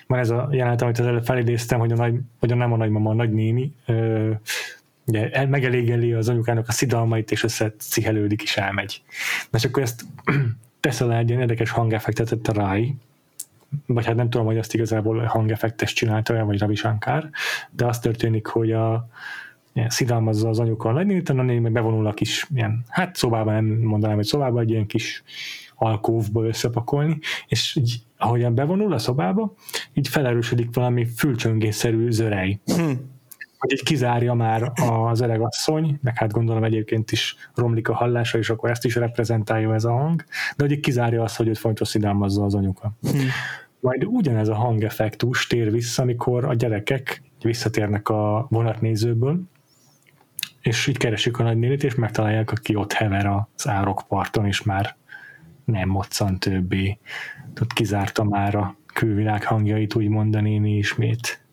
van 0.07 0.19
ez 0.19 0.29
a 0.29 0.47
jelenet, 0.51 0.81
amit 0.81 0.99
az 0.99 1.05
előbb 1.05 1.25
felidéztem, 1.25 1.79
hogy 1.79 1.91
a, 1.91 1.95
nagy, 1.95 2.19
hogy 2.39 2.51
a 2.51 2.55
nem 2.55 2.73
a 2.73 2.77
nagymama, 2.77 3.09
a 3.09 3.13
nagynéni 3.13 3.73
ö, 3.85 4.31
ugye 5.05 5.45
megelégeli 5.45 6.13
az 6.13 6.29
anyukának 6.29 6.67
a 6.67 6.71
szidalmait, 6.71 7.31
és 7.31 7.43
összecihelődik, 7.43 8.41
és 8.41 8.57
elmegy. 8.57 9.01
Na 9.49 9.57
és 9.57 9.65
akkor 9.65 9.83
ezt 9.83 10.05
tesz 10.79 11.01
alá 11.01 11.17
egy 11.17 11.29
ilyen 11.29 11.41
érdekes 11.41 11.69
hangeffektet 11.69 12.47
a 12.47 12.53
Rai, 12.53 12.95
vagy 13.85 14.05
hát 14.05 14.15
nem 14.15 14.29
tudom, 14.29 14.45
hogy 14.45 14.57
azt 14.57 14.73
igazából 14.73 15.23
hangeffektes 15.23 15.93
csinálta 15.93 16.45
vagy 16.45 16.59
Ravi 16.59 16.75
Shankar, 16.75 17.29
de 17.71 17.85
az 17.85 17.99
történik, 17.99 18.47
hogy 18.47 18.71
a 18.71 19.07
szidalmazza 19.87 20.49
az 20.49 20.59
anyuka 20.59 20.89
a 20.89 20.91
nagynénit, 20.91 21.29
a 21.29 21.33
néni 21.33 21.59
meg 21.59 21.71
bevonul 21.71 22.07
a 22.07 22.13
kis 22.13 22.47
ilyen, 22.55 22.85
hát 22.87 23.15
szobában 23.15 23.53
nem 23.53 23.65
mondanám, 23.65 24.15
hogy 24.15 24.25
szobában, 24.25 24.61
egy 24.61 24.69
ilyen 24.69 24.85
kis 24.85 25.23
alkóvba 25.75 26.45
összepakolni, 26.45 27.19
és 27.47 27.75
így, 27.75 27.99
ahogyan 28.17 28.55
bevonul 28.55 28.93
a 28.93 28.97
szobába, 28.97 29.53
így 29.93 30.07
felerősödik 30.07 30.75
valami 30.75 31.05
fülcsöngésszerű 31.05 32.09
zörej. 32.11 32.59
Hmm 32.65 33.13
hogy 33.65 33.77
így 33.77 33.83
kizárja 33.83 34.33
már 34.33 34.71
az 35.03 35.21
öreg 35.21 35.41
asszony, 35.41 35.99
meg 36.01 36.17
hát 36.17 36.31
gondolom 36.31 36.63
egyébként 36.63 37.11
is 37.11 37.35
romlik 37.55 37.89
a 37.89 37.95
hallása, 37.95 38.37
és 38.37 38.49
akkor 38.49 38.69
ezt 38.69 38.85
is 38.85 38.95
reprezentálja 38.95 39.73
ez 39.73 39.83
a 39.83 39.91
hang, 39.91 40.23
de 40.55 40.63
hogy 40.63 40.71
így 40.71 40.79
kizárja 40.79 41.23
azt, 41.23 41.35
hogy 41.35 41.47
őt 41.47 41.57
fontos 41.57 41.87
szidalmazza 41.87 42.43
az 42.43 42.55
anyuka. 42.55 42.91
Hmm. 43.01 43.27
Majd 43.79 44.05
ugyanez 44.05 44.47
a 44.47 44.55
hangeffektus 44.55 45.47
tér 45.47 45.71
vissza, 45.71 46.01
amikor 46.01 46.45
a 46.45 46.53
gyerekek 46.53 47.21
visszatérnek 47.41 48.09
a 48.09 48.47
vonatnézőből, 48.49 49.41
és 50.61 50.87
így 50.87 50.97
keresik 50.97 51.39
a 51.39 51.43
nagynénit, 51.43 51.83
és 51.83 51.95
megtalálják, 51.95 52.51
aki 52.51 52.75
ott 52.75 52.93
hever 52.93 53.25
az 53.25 53.67
árokparton, 53.67 54.45
és 54.45 54.63
már 54.63 54.95
nem 55.65 55.89
moccan 55.89 56.39
többé. 56.39 56.97
Tehát 57.53 57.73
kizárta 57.73 58.23
már 58.23 58.55
a 58.55 58.75
külvilág 58.93 59.43
hangjait, 59.43 59.95
úgy 59.95 60.07
mondani 60.07 60.77
ismét. 60.77 61.43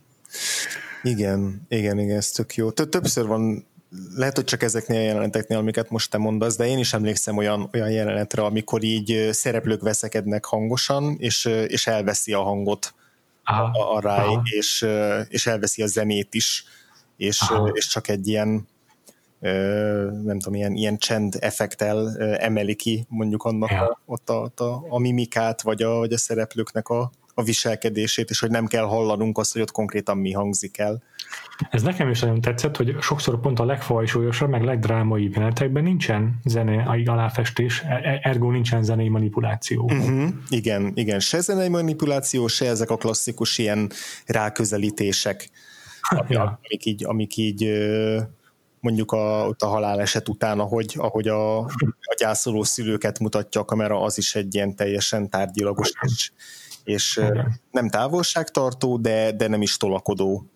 Igen, 1.03 1.67
igen, 1.69 1.99
igen, 1.99 2.17
ez 2.17 2.31
tök 2.31 2.55
jó. 2.55 2.71
Többször 2.71 3.27
van, 3.27 3.67
lehet, 4.15 4.37
hogy 4.37 4.45
csak 4.45 4.63
ezeknél 4.63 4.99
a 4.99 5.03
jeleneteknél, 5.03 5.59
amiket 5.59 5.91
most 5.91 6.11
te 6.11 6.19
mondasz, 6.19 6.57
de 6.57 6.67
én 6.67 6.79
is 6.79 6.93
emlékszem 6.93 7.37
olyan, 7.37 7.69
olyan 7.73 7.91
jelenetre, 7.91 8.43
amikor 8.45 8.83
így 8.83 9.29
szereplők 9.31 9.83
veszekednek 9.83 10.45
hangosan, 10.45 11.17
és, 11.19 11.45
és 11.45 11.87
elveszi 11.87 12.33
a 12.33 12.43
hangot 12.43 12.95
aha, 13.45 13.63
a, 13.63 13.95
a 13.95 14.01
ráj, 14.01 14.27
aha. 14.27 14.43
és, 14.45 14.87
és 15.29 15.47
elveszi 15.47 15.83
a 15.83 15.87
zenét 15.87 16.35
is, 16.35 16.65
és, 17.17 17.41
és 17.73 17.87
csak 17.87 18.09
egy 18.09 18.29
ilyen 18.29 18.71
nem 20.23 20.39
tudom, 20.39 20.55
ilyen, 20.55 20.73
ilyen 20.73 20.99
csend 20.99 21.37
effektel 21.41 22.17
emeli 22.37 22.75
ki 22.75 23.07
mondjuk 23.09 23.43
annak 23.45 23.71
ja. 23.71 23.83
a, 23.83 24.01
ott 24.07 24.31
a, 24.31 24.53
a, 24.57 24.85
a 24.89 24.99
mimikát, 24.99 25.63
vagy 25.63 25.83
a, 25.83 25.91
vagy 25.91 26.13
a 26.13 26.19
szereplőknek 26.19 26.89
a, 26.89 27.11
a 27.35 27.43
viselkedését, 27.43 28.31
és 28.31 28.41
hogy 28.41 28.51
nem 28.51 28.67
kell 28.67 28.85
hallanunk 28.85 29.39
azt, 29.39 29.53
hogy 29.53 29.63
ott 29.63 29.71
konkrétan 29.71 30.19
mi 30.19 30.33
hangzik 30.33 30.79
el. 30.79 31.03
Ez 31.71 31.83
nekem 31.83 32.09
is 32.09 32.21
nagyon 32.21 32.41
tetszett, 32.41 32.77
hogy 32.77 32.97
sokszor 33.01 33.41
pont 33.41 33.59
a 33.59 33.65
legfajsúlyosabb, 33.65 34.49
meg 34.49 34.63
legdrámai 34.63 35.31
jelenetekben 35.33 35.83
nincsen 35.83 36.41
zenei 36.45 37.05
aláfestés, 37.05 37.81
e- 37.81 38.01
e- 38.03 38.21
ergo 38.23 38.51
nincsen 38.51 38.83
zenei 38.83 39.09
manipuláció. 39.09 39.83
Uh-huh. 39.83 40.29
Igen, 40.49 40.93
igen, 40.95 41.21
se 41.21 41.41
zenei 41.41 41.69
manipuláció, 41.69 42.47
se 42.47 42.67
ezek 42.67 42.91
a 42.91 42.97
klasszikus 42.97 43.59
ilyen 43.59 43.91
ráközelítések, 44.27 45.51
ja. 46.29 46.61
amik 46.63 46.85
így, 46.85 47.05
amik 47.05 47.37
így 47.37 47.71
mondjuk 48.81 49.13
a, 49.13 49.47
ott 49.47 49.63
a 49.63 49.67
haláleset 49.67 50.29
után, 50.29 50.61
ahogy, 50.61 50.95
ahogy 50.99 51.29
a, 51.29 51.59
a 51.59 52.15
gyászoló 52.19 52.63
szülőket 52.63 53.19
mutatja 53.19 53.61
a 53.61 53.65
kamera, 53.65 54.01
az 54.01 54.19
is 54.19 54.35
egy 54.35 54.55
ilyen 54.55 54.77
teljesen 54.77 55.31
tárgyilagos 55.31 55.93
és 56.01 56.33
és 56.85 57.17
Igen. 57.17 57.61
nem 57.71 57.89
távolságtartó, 57.89 58.97
de, 58.97 59.33
de 59.33 59.49
nem 59.49 59.63
is 59.63 59.77
tolakodó 59.77 60.51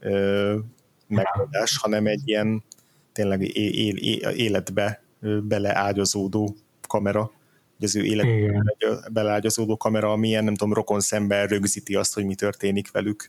megoldás, 1.06 1.78
hanem 1.78 2.06
egy 2.06 2.22
ilyen 2.24 2.64
tényleg 3.12 3.42
é- 3.42 3.98
é- 4.00 4.20
életbe 4.36 5.02
beleágyazódó 5.42 6.56
kamera, 6.88 7.20
hogy 7.76 7.84
az 7.84 7.96
ő 7.96 8.04
életbe 8.04 8.62
beleágyazódó 9.12 9.76
kamera, 9.76 10.12
amilyen, 10.12 10.44
nem 10.44 10.54
tudom, 10.54 10.74
rokon 10.74 11.00
szemben 11.00 11.46
rögzíti 11.46 11.94
azt, 11.94 12.14
hogy 12.14 12.24
mi 12.24 12.34
történik 12.34 12.90
velük. 12.90 13.28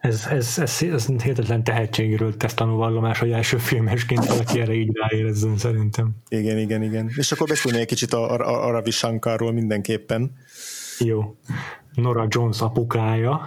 Ez, 0.00 0.26
ez, 0.30 0.58
ez, 0.58 0.82
ez 0.82 1.06
hihetetlen 1.06 1.64
tehetségről 1.64 2.36
tesz 2.36 2.54
tanulvallomás, 2.54 3.18
hogy 3.18 3.30
első 3.30 3.56
filmesként 3.56 4.26
valaki 4.26 4.60
erre 4.60 4.72
így 4.72 4.90
ráérezzen 4.96 5.58
szerintem. 5.58 6.10
Igen, 6.28 6.58
igen, 6.58 6.82
igen. 6.82 7.10
És 7.16 7.32
akkor 7.32 7.48
beszélni 7.48 7.78
egy 7.78 7.86
kicsit 7.86 8.12
a, 8.12 8.30
a, 8.30 8.66
a 8.66 8.70
Ravi 8.70 8.90
Shankarról 8.90 9.52
mindenképpen. 9.52 10.32
Jó. 10.98 11.36
Nora 11.94 12.26
Jones 12.28 12.60
apukája, 12.60 13.40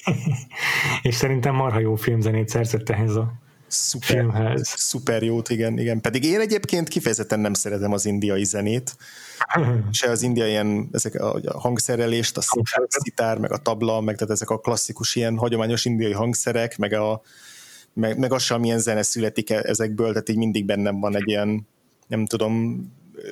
és 1.02 1.14
szerintem 1.14 1.54
marha 1.54 1.78
jó 1.78 1.94
filmzenét 1.94 2.48
szerzett 2.48 2.88
ehhez 2.88 3.14
a 3.14 3.32
szuper, 3.66 4.08
filmhez. 4.08 4.72
Szuper 4.76 5.22
jót, 5.22 5.48
igen, 5.48 5.78
igen. 5.78 6.00
Pedig 6.00 6.24
én 6.24 6.40
egyébként 6.40 6.88
kifejezetten 6.88 7.40
nem 7.40 7.54
szeretem 7.54 7.92
az 7.92 8.06
indiai 8.06 8.44
zenét, 8.44 8.96
se 9.90 10.10
az 10.10 10.22
indiai 10.22 10.50
ilyen, 10.50 10.88
ezek 10.92 11.14
a 11.14 11.58
hangszerelést, 11.58 12.36
a 12.36 12.42
szitár, 12.88 13.38
meg 13.38 13.52
a 13.52 13.58
tabla, 13.58 14.00
meg 14.00 14.14
tehát 14.14 14.32
ezek 14.32 14.50
a 14.50 14.58
klasszikus 14.58 15.14
ilyen 15.14 15.36
hagyományos 15.36 15.84
indiai 15.84 16.12
hangszerek, 16.12 16.78
meg 16.78 16.92
a 16.92 17.20
meg, 17.92 18.18
meg 18.18 18.32
az 18.32 18.42
sem, 18.42 18.60
milyen 18.60 18.78
zene 18.78 19.02
születik 19.02 19.50
e- 19.50 19.62
ezekből, 19.64 20.08
tehát 20.08 20.28
így 20.28 20.36
mindig 20.36 20.64
bennem 20.64 21.00
van 21.00 21.16
egy 21.16 21.28
ilyen, 21.28 21.66
nem 22.06 22.26
tudom, 22.26 22.84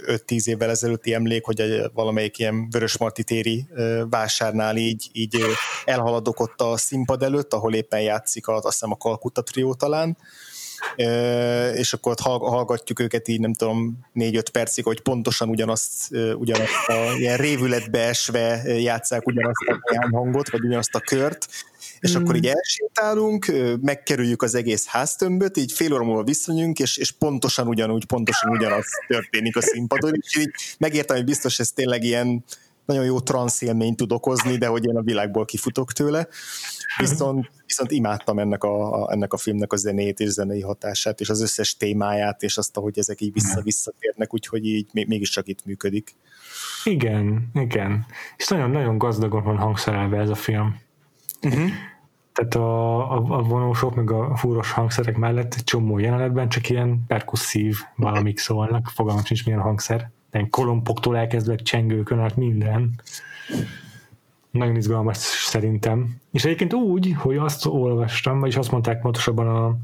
5-10 0.06 0.46
évvel 0.46 0.70
ezelőtti 0.70 1.14
emlék, 1.14 1.44
hogy 1.44 1.82
valamelyik 1.92 2.38
ilyen 2.38 2.70
Vörösmarty 2.70 3.22
téri 3.22 3.66
vásárnál 4.10 4.76
így, 4.76 5.08
így 5.12 5.36
elhaladok 5.84 6.40
ott 6.40 6.60
a 6.60 6.76
színpad 6.76 7.22
előtt, 7.22 7.52
ahol 7.52 7.74
éppen 7.74 8.00
játszik 8.00 8.46
a, 8.46 8.54
azt 8.54 8.64
hiszem 8.64 8.90
a 8.90 8.96
Kalkutta 8.96 9.42
trió 9.42 9.74
talán, 9.74 10.16
és 11.74 11.92
akkor 11.92 12.12
ott 12.12 12.20
hallgatjuk 12.20 13.00
őket 13.00 13.28
így 13.28 13.40
nem 13.40 13.52
tudom 13.52 13.98
négy-öt 14.12 14.50
percig, 14.50 14.84
hogy 14.84 15.00
pontosan 15.00 15.48
ugyanazt, 15.48 16.16
ugyanazt 16.34 16.88
a 16.88 17.12
ilyen 17.18 17.36
révületbe 17.36 18.06
esve 18.08 18.62
játszák 18.78 19.26
ugyanazt 19.26 19.64
a 19.68 20.08
hangot, 20.10 20.50
vagy 20.50 20.64
ugyanazt 20.64 20.94
a 20.94 21.00
kört, 21.00 21.48
és 22.00 22.16
mm. 22.16 22.22
akkor 22.22 22.36
így 22.36 22.46
elsétálunk, 22.46 23.52
megkerüljük 23.80 24.42
az 24.42 24.54
egész 24.54 24.86
háztömböt, 24.86 25.56
így 25.56 25.72
fél 25.72 25.92
óra 25.92 26.04
múlva 26.04 26.22
visszanyünk, 26.22 26.78
és, 26.78 26.96
és 26.96 27.10
pontosan 27.10 27.66
ugyanúgy, 27.66 28.04
pontosan 28.04 28.50
ugyanaz 28.50 28.86
történik 29.06 29.56
a 29.56 29.62
színpadon, 29.62 30.14
és 30.20 30.36
így 30.36 30.50
megértem, 30.78 31.16
hogy 31.16 31.24
biztos 31.24 31.58
ez 31.58 31.70
tényleg 31.70 32.04
ilyen 32.04 32.44
nagyon 32.88 33.04
jó 33.04 33.20
transzélményt 33.20 33.96
tud 33.96 34.12
okozni, 34.12 34.56
de 34.56 34.66
hogy 34.66 34.86
én 34.86 34.96
a 34.96 35.02
világból 35.02 35.44
kifutok 35.44 35.92
tőle. 35.92 36.28
Viszont, 36.98 37.50
viszont 37.66 37.90
imádtam 37.90 38.38
ennek 38.38 38.64
a, 38.64 39.02
a, 39.02 39.12
ennek 39.12 39.32
a 39.32 39.36
filmnek 39.36 39.72
a 39.72 39.76
zenét 39.76 40.20
és 40.20 40.28
zenei 40.28 40.60
hatását, 40.60 41.20
és 41.20 41.28
az 41.28 41.42
összes 41.42 41.76
témáját, 41.76 42.42
és 42.42 42.56
azt, 42.56 42.76
hogy 42.76 42.98
ezek 42.98 43.20
így 43.20 43.32
vissza-visszatérnek, 43.32 44.34
úgyhogy 44.34 44.66
így 44.66 44.86
mégiscsak 44.92 45.48
itt 45.48 45.64
működik. 45.64 46.14
Igen, 46.84 47.50
igen. 47.54 48.06
És 48.36 48.48
nagyon-nagyon 48.48 48.98
gazdagon 48.98 49.42
van 49.44 49.56
hangszerelve 49.56 50.18
ez 50.18 50.30
a 50.30 50.34
film. 50.34 50.76
Uh-huh. 51.42 51.70
Tehát 52.32 52.54
a, 52.54 53.12
a, 53.12 53.38
a 53.38 53.42
vonósok, 53.42 53.94
meg 53.94 54.10
a 54.10 54.36
fúros 54.36 54.72
hangszerek 54.72 55.16
mellett 55.16 55.54
egy 55.54 55.64
csomó 55.64 55.98
jelenetben 55.98 56.48
csak 56.48 56.68
ilyen 56.68 57.04
perkusszív 57.06 57.76
valamik 57.96 58.38
szólnak, 58.38 58.90
fogalmam 58.94 59.24
sincs 59.24 59.44
milyen 59.44 59.60
hangszer, 59.60 60.10
kolompoktól 60.50 61.16
elkezdve 61.16 61.56
csengőkön 61.56 62.18
át 62.18 62.36
minden. 62.36 63.00
Nagyon 64.50 64.76
izgalmas 64.76 65.16
szerintem. 65.16 66.16
És 66.32 66.44
egyébként 66.44 66.74
úgy, 66.74 67.14
hogy 67.18 67.36
azt 67.36 67.66
olvastam, 67.66 68.40
vagyis 68.40 68.56
azt 68.56 68.70
mondták 68.70 69.00
pontosabban 69.00 69.48
a 69.48 69.76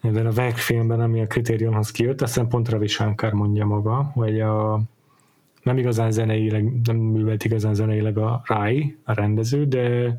ebben 0.00 0.26
a 0.26 0.32
Veg 0.32 0.54
ami 1.00 1.20
a 1.20 1.26
kritériumhoz 1.26 1.90
kijött, 1.90 2.22
azt 2.22 2.32
hiszem 2.32 2.48
pont 2.48 2.68
Ravi 2.68 2.86
Shankar 2.86 3.32
mondja 3.32 3.66
maga, 3.66 4.10
hogy 4.14 4.40
a, 4.40 4.80
nem 5.64 5.78
igazán 5.78 6.10
zeneileg, 6.10 6.80
nem 6.82 6.96
művelt 6.96 7.44
igazán 7.44 7.74
zeneileg 7.74 8.18
a 8.18 8.42
Rai, 8.44 8.96
a 9.04 9.12
rendező, 9.12 9.66
de, 9.66 10.16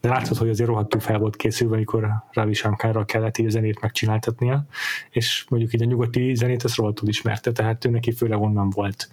de 0.00 0.08
látszott, 0.08 0.38
hogy 0.38 0.48
azért 0.48 0.68
rohadtul 0.68 1.00
fel 1.00 1.18
volt 1.18 1.36
készülve, 1.36 1.74
amikor 1.74 2.08
Ravi 2.32 2.52
Shankarra 2.52 3.04
kellett 3.04 3.38
így 3.38 3.46
a 3.46 3.50
zenét 3.50 3.80
megcsináltatnia, 3.80 4.66
és 5.10 5.46
mondjuk 5.48 5.72
így 5.72 5.82
a 5.82 5.84
nyugati 5.84 6.34
zenét 6.34 6.64
ezt 6.64 6.76
rohadtul 6.76 7.08
ismerte, 7.08 7.52
tehát 7.52 7.84
ő 7.84 7.90
neki 7.90 8.12
főleg 8.12 8.40
onnan 8.40 8.70
volt 8.70 9.08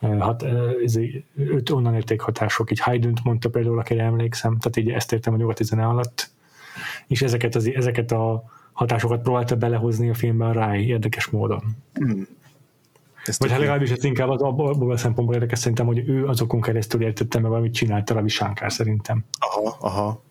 hat, 0.00 0.42
ez, 0.84 0.98
őt 1.34 1.70
onnan 1.70 1.94
érték 1.94 2.20
hatások, 2.20 2.70
így 2.70 2.80
Haydn-t 2.80 3.24
mondta 3.24 3.50
például, 3.50 3.78
akire 3.78 4.02
emlékszem, 4.02 4.58
tehát 4.58 4.76
így 4.76 4.90
ezt 4.90 5.12
értem 5.12 5.34
a 5.34 5.36
nyugati 5.36 5.64
zene 5.64 5.86
alatt, 5.86 6.30
és 7.06 7.22
ezeket, 7.22 7.54
az, 7.54 7.70
ezeket 7.74 8.12
a 8.12 8.44
hatásokat 8.72 9.22
próbálta 9.22 9.56
belehozni 9.56 10.08
a 10.08 10.14
filmbe 10.14 10.44
a 10.44 10.52
Rai 10.52 10.86
érdekes 10.86 11.26
módon. 11.26 11.62
Mm. 12.04 12.22
Ezt 13.28 13.40
Vagy 13.40 13.50
hát 13.50 13.58
legalábbis 13.58 13.90
ez 13.90 14.04
inkább 14.04 14.28
az 14.28 14.42
abból 14.42 14.92
a 14.92 14.96
szempontból 14.96 15.34
érdekes 15.34 15.58
szerintem, 15.58 15.86
hogy 15.86 16.08
ő 16.08 16.26
azokon 16.26 16.60
keresztül 16.60 17.02
értette 17.02 17.38
meg, 17.38 17.52
amit 17.52 17.74
csinálta 17.74 18.14
Ravi 18.14 18.28
Shankar 18.28 18.72
szerintem. 18.72 19.24
Aha, 19.38 19.76
aha. 19.80 20.22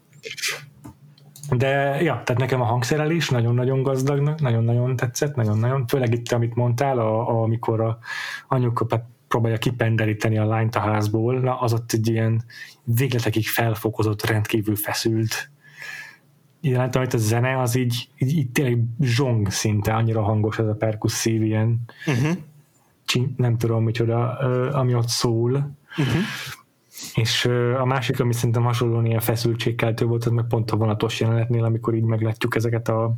De 1.49 1.67
ja, 2.01 2.21
tehát 2.25 2.37
nekem 2.37 2.61
a 2.61 2.65
hangszerelés 2.65 3.29
nagyon-nagyon 3.29 3.81
gazdagnak, 3.81 4.41
nagyon-nagyon 4.41 4.95
tetszett, 4.95 5.35
nagyon-nagyon, 5.35 5.87
főleg 5.87 6.13
itt, 6.13 6.31
amit 6.31 6.55
mondtál, 6.55 6.99
a, 6.99 7.29
a, 7.29 7.41
amikor 7.41 7.81
a 7.81 7.97
anyuka 8.47 9.07
próbálja 9.27 9.57
kipenderíteni 9.57 10.37
a 10.37 10.45
lányt 10.45 10.75
a 10.75 10.79
házból, 10.79 11.39
na, 11.39 11.59
az 11.59 11.73
ott 11.73 11.91
egy 11.91 12.07
ilyen 12.07 12.43
végletekig 12.83 13.47
felfokozott, 13.47 14.25
rendkívül 14.25 14.75
feszült 14.75 15.49
jelentem, 16.61 17.03
hogy 17.03 17.15
a 17.15 17.17
zene 17.17 17.61
az 17.61 17.75
így, 17.75 18.09
így, 18.17 18.37
így 18.37 18.51
tényleg 18.51 18.83
zsong 18.99 19.51
szinte, 19.51 19.93
annyira 19.93 20.21
hangos 20.21 20.59
ez 20.59 20.67
a 20.67 20.75
perkusszív 20.75 21.41
ilyen 21.43 21.79
uh-huh. 22.05 22.37
Nem 23.37 23.57
tudom 23.57 23.83
micsoda, 23.83 24.37
ami 24.71 24.93
ott 24.93 25.07
szól. 25.07 25.51
Uh-huh. 25.97 26.21
És 27.13 27.45
a 27.79 27.85
másik, 27.85 28.19
ami 28.19 28.33
szerintem 28.33 28.63
hasonlóan 28.63 29.05
ilyen 29.05 29.19
feszültségkeltő 29.19 30.05
volt, 30.05 30.25
az 30.25 30.31
meg 30.31 30.45
pont 30.47 30.71
a 30.71 30.75
vonatos 30.75 31.19
jelenetnél, 31.19 31.63
amikor 31.63 31.93
így 31.95 32.03
meglátjuk 32.03 32.55
ezeket 32.55 32.87
a 32.87 33.13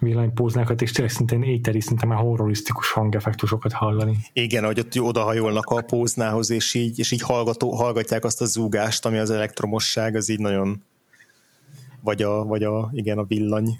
villanypóznákat, 0.00 0.82
és 0.82 0.92
tényleg 0.92 1.14
szintén 1.14 1.42
éteri, 1.42 1.80
szinte 1.80 2.06
már 2.06 2.18
horrorisztikus 2.18 2.90
hangeffektusokat 2.90 3.72
hallani. 3.72 4.16
Igen, 4.32 4.64
hogy 4.64 4.78
ott 4.78 5.00
odahajolnak 5.00 5.66
a 5.66 5.82
póznához, 5.82 6.50
és 6.50 6.74
így, 6.74 6.98
és 6.98 7.10
így 7.10 7.20
hallgató, 7.20 7.74
hallgatják 7.74 8.24
azt 8.24 8.40
a 8.40 8.44
zúgást, 8.44 9.06
ami 9.06 9.18
az 9.18 9.30
elektromosság, 9.30 10.14
az 10.14 10.28
így 10.28 10.38
nagyon 10.38 10.82
vagy 12.00 12.22
a, 12.22 12.44
vagy 12.44 12.62
a, 12.62 12.90
igen, 12.92 13.18
a 13.18 13.24
villany. 13.24 13.78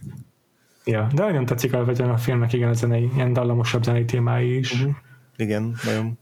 Ja, 0.91 1.09
de 1.15 1.23
nagyon 1.23 1.45
tetszik 1.45 1.73
alapvetően 1.73 2.11
a 2.11 2.17
filmnek, 2.17 2.53
igen, 2.53 2.69
a 2.69 2.73
zenei, 2.73 3.11
ilyen 3.15 3.33
dallamosabb 3.33 3.85
zenei 3.85 4.05
témái 4.05 4.59
is. 4.59 4.73
Uh-huh. 4.73 4.95
Igen, 5.37 5.77
nagyon. 5.85 6.19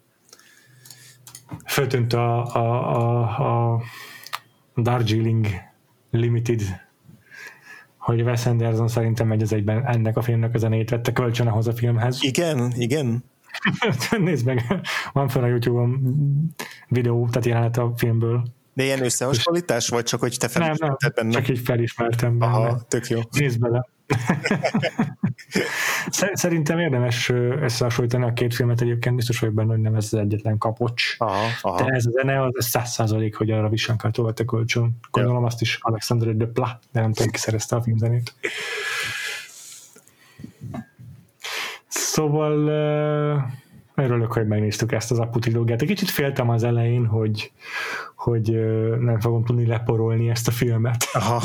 Föltűnt 1.66 2.12
a, 2.12 2.54
a, 2.54 3.38
a, 3.38 3.72
a 3.74 3.82
Darjeeling 4.76 5.46
Limited 6.10 6.62
hogy 8.04 8.22
Wes 8.22 8.46
Anderson 8.46 8.88
szerintem 8.88 9.26
megy 9.26 9.42
az 9.42 9.52
egyben 9.52 9.86
ennek 9.86 10.16
a 10.16 10.22
filmnek 10.22 10.54
a 10.54 10.58
zenét 10.58 10.90
vette 10.90 11.12
kölcsön 11.12 11.46
ahhoz 11.46 11.66
a 11.66 11.72
filmhez. 11.72 12.18
Igen, 12.22 12.72
igen. 12.76 13.24
Nézd 14.18 14.46
meg, 14.46 14.62
van 15.12 15.28
fel 15.28 15.42
a 15.42 15.46
YouTube-on 15.46 16.16
videó, 16.88 17.28
tehát 17.28 17.46
jelenet 17.46 17.76
a 17.76 17.92
filmből. 17.96 18.44
De 18.72 18.84
ilyen 18.84 19.02
összehasonlítás, 19.02 19.88
vagy 19.88 20.04
csak, 20.04 20.20
hogy 20.20 20.36
te 20.38 20.48
felismerted 20.48 20.88
nem, 20.88 20.98
nem, 21.00 21.12
benne? 21.14 21.32
csak 21.32 21.56
így 21.56 21.64
felismertem 21.64 22.38
benne. 22.38 22.52
Aha, 22.52 22.82
tök 22.88 23.08
jó. 23.08 23.20
Nézd 23.30 23.60
bele. 23.60 23.88
Szerintem 26.32 26.78
érdemes 26.78 27.28
összehasonlítani 27.60 28.24
a 28.24 28.32
két 28.32 28.54
filmet 28.54 28.80
egyébként, 28.80 29.16
biztos 29.16 29.38
vagyok 29.38 29.54
benne, 29.54 29.72
hogy 29.72 29.80
nem 29.80 29.94
ez 29.94 30.04
az 30.04 30.14
egyetlen 30.14 30.58
kapocs. 30.58 31.14
Aha, 31.18 31.46
aha. 31.60 31.84
De 31.84 31.94
ez 31.94 32.06
a 32.06 32.10
zene 32.10 32.42
az 32.42 32.52
száz 32.58 32.90
százalék, 32.90 33.36
hogy 33.36 33.50
arra 33.50 33.68
Visankától 33.68 34.24
vette 34.24 34.44
kölcsön. 34.44 34.98
Gondolom 35.10 35.40
ja. 35.40 35.46
azt 35.46 35.60
is 35.60 35.78
Alexander 35.80 36.36
de 36.36 36.46
Pla, 36.46 36.78
de 36.92 37.00
nem 37.00 37.12
tudom, 37.12 37.30
ki 37.30 37.38
szerezte 37.38 37.76
a 37.76 37.82
filmzenét. 37.82 38.34
Szóval 41.86 42.52
örülök, 43.94 44.32
hogy 44.32 44.46
megnéztük 44.46 44.92
ezt 44.92 45.10
az 45.10 45.18
Apu 45.18 45.38
trilógiát. 45.38 45.82
Egy 45.82 45.88
kicsit 45.88 46.10
féltem 46.10 46.50
az 46.50 46.62
elején, 46.62 47.06
hogy, 47.06 47.52
hogy 48.24 48.50
nem 49.00 49.20
fogom 49.20 49.44
tudni 49.44 49.66
leporolni 49.66 50.28
ezt 50.28 50.48
a 50.48 50.50
filmet. 50.50 51.04
Aha. 51.12 51.42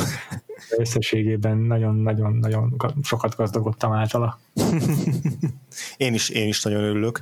Összességében 0.78 1.58
nagyon-nagyon-nagyon 1.58 2.76
sokat 3.04 3.36
gazdagodtam 3.36 3.92
általa. 3.92 4.40
én, 5.98 6.14
is, 6.14 6.30
én 6.30 6.48
is 6.48 6.64
nagyon 6.64 6.84
örülök. 6.84 7.22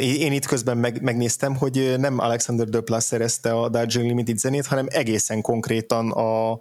Én 0.00 0.32
itt 0.32 0.46
közben 0.46 0.76
meg, 0.76 1.02
megnéztem, 1.02 1.56
hogy 1.56 1.94
nem 1.98 2.18
Alexander 2.18 2.68
Duplas 2.68 3.04
szerezte 3.04 3.52
a 3.52 3.68
Darjeeling 3.68 4.08
Limited 4.14 4.38
zenét, 4.38 4.66
hanem 4.66 4.86
egészen 4.88 5.40
konkrétan 5.40 6.10
a 6.10 6.60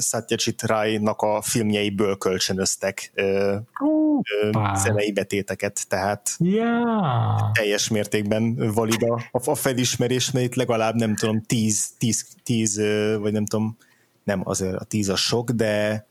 Satyajit 0.00 0.62
Rai-nak 0.62 1.20
a 1.20 1.42
filmjeiből 1.42 2.16
kölcsönöztek 2.16 3.12
uh, 3.16 4.76
zenei 4.76 5.12
betéteket, 5.12 5.88
tehát 5.88 6.36
yeah. 6.38 7.52
teljes 7.52 7.88
mértékben 7.88 8.72
valid 8.72 9.02
a, 9.02 9.40
a 9.50 9.54
felismerés, 9.54 10.30
mert 10.30 10.44
itt 10.46 10.54
legalább 10.54 10.94
nem 10.94 11.16
tudom, 11.16 11.42
tíz, 11.42 11.90
tíz, 11.98 12.26
tíz 12.42 12.80
vagy 13.18 13.32
nem 13.32 13.46
tudom, 13.46 13.76
nem, 14.24 14.40
azért 14.44 14.74
a 14.74 14.84
tíz 14.84 15.08
a 15.08 15.16
sok, 15.16 15.50
de 15.50 16.06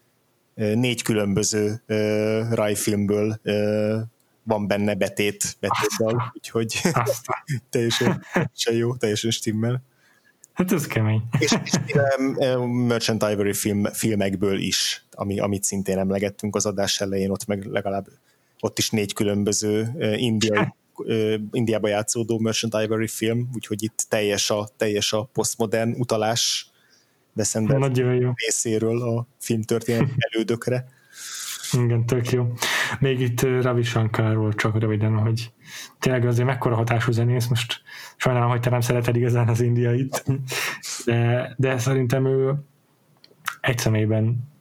négy 0.56 1.02
különböző 1.02 1.82
Rai 2.52 2.76
filmből 2.76 3.40
van 4.44 4.68
benne 4.68 4.96
betét, 4.96 5.58
betétdal, 5.60 6.32
úgyhogy 6.34 6.82
teljesen, 7.70 8.24
teljesen 8.34 8.74
jó, 8.74 8.96
teljesen 8.96 9.32
stimmel. 9.32 9.82
Hát 10.54 10.72
ez 10.72 10.88
kemény. 10.88 11.22
És, 11.40 11.56
és 11.64 11.72
Merchant 12.88 13.24
Ivory 13.32 13.54
film, 13.54 13.84
filmekből 13.84 14.60
is, 14.60 15.06
ami, 15.12 15.40
amit 15.40 15.64
szintén 15.64 15.98
emlegettünk 15.98 16.56
az 16.56 16.66
adás 16.66 17.02
elején, 17.02 17.30
ott 17.30 17.46
meg 17.46 17.66
legalább 17.66 18.08
ott 18.60 18.78
is 18.78 18.90
négy 18.90 19.14
különböző 19.14 19.92
indiai 20.16 20.74
Indiába 21.52 21.88
játszódó 21.88 22.40
Merchant 22.40 22.76
Ivory 22.84 23.08
film, 23.08 23.50
úgyhogy 23.54 23.84
itt 23.84 24.06
teljes 24.10 24.50
a, 24.50 24.68
teljes 24.78 25.14
a 25.14 25.30
posztmodern 25.34 25.94
utalás 25.98 26.72
Wes 27.34 27.56
részéről 28.36 29.02
a 29.02 29.28
filmtörténet 29.40 30.10
elődökre. 30.18 30.88
Igen, 31.72 32.06
tök 32.06 32.30
jó. 32.30 32.54
Még 33.00 33.20
itt 33.20 33.42
Ravi 33.42 33.84
Shankarról 33.84 34.54
csak 34.54 34.80
röviden, 34.80 35.18
hogy 35.18 35.52
tényleg 36.00 36.26
azért 36.26 36.48
mekkora 36.48 36.76
hatású 36.76 37.12
zenész, 37.12 37.48
most 37.48 37.82
sajnálom, 38.18 38.50
hogy 38.50 38.60
te 38.60 38.70
nem 38.70 38.82
szereted 38.82 39.16
igazán 39.16 39.48
az 39.48 39.62
indiait, 39.62 40.24
de, 41.06 41.54
de 41.58 41.78
szerintem 41.78 42.26
ő 42.26 42.56
egy 43.62 43.78
személyben 43.78 44.52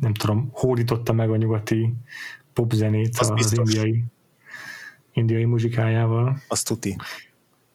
nem 0.00 0.14
tudom, 0.14 0.48
hódította 0.52 1.12
meg 1.12 1.30
a 1.30 1.36
nyugati 1.36 1.94
popzenét 2.52 3.18
az, 3.18 3.32
az 3.34 3.58
indiai, 3.58 4.04
indiai 5.12 5.44
muzsikájával. 5.44 6.38
Azt 6.48 6.66
tuti. 6.66 6.96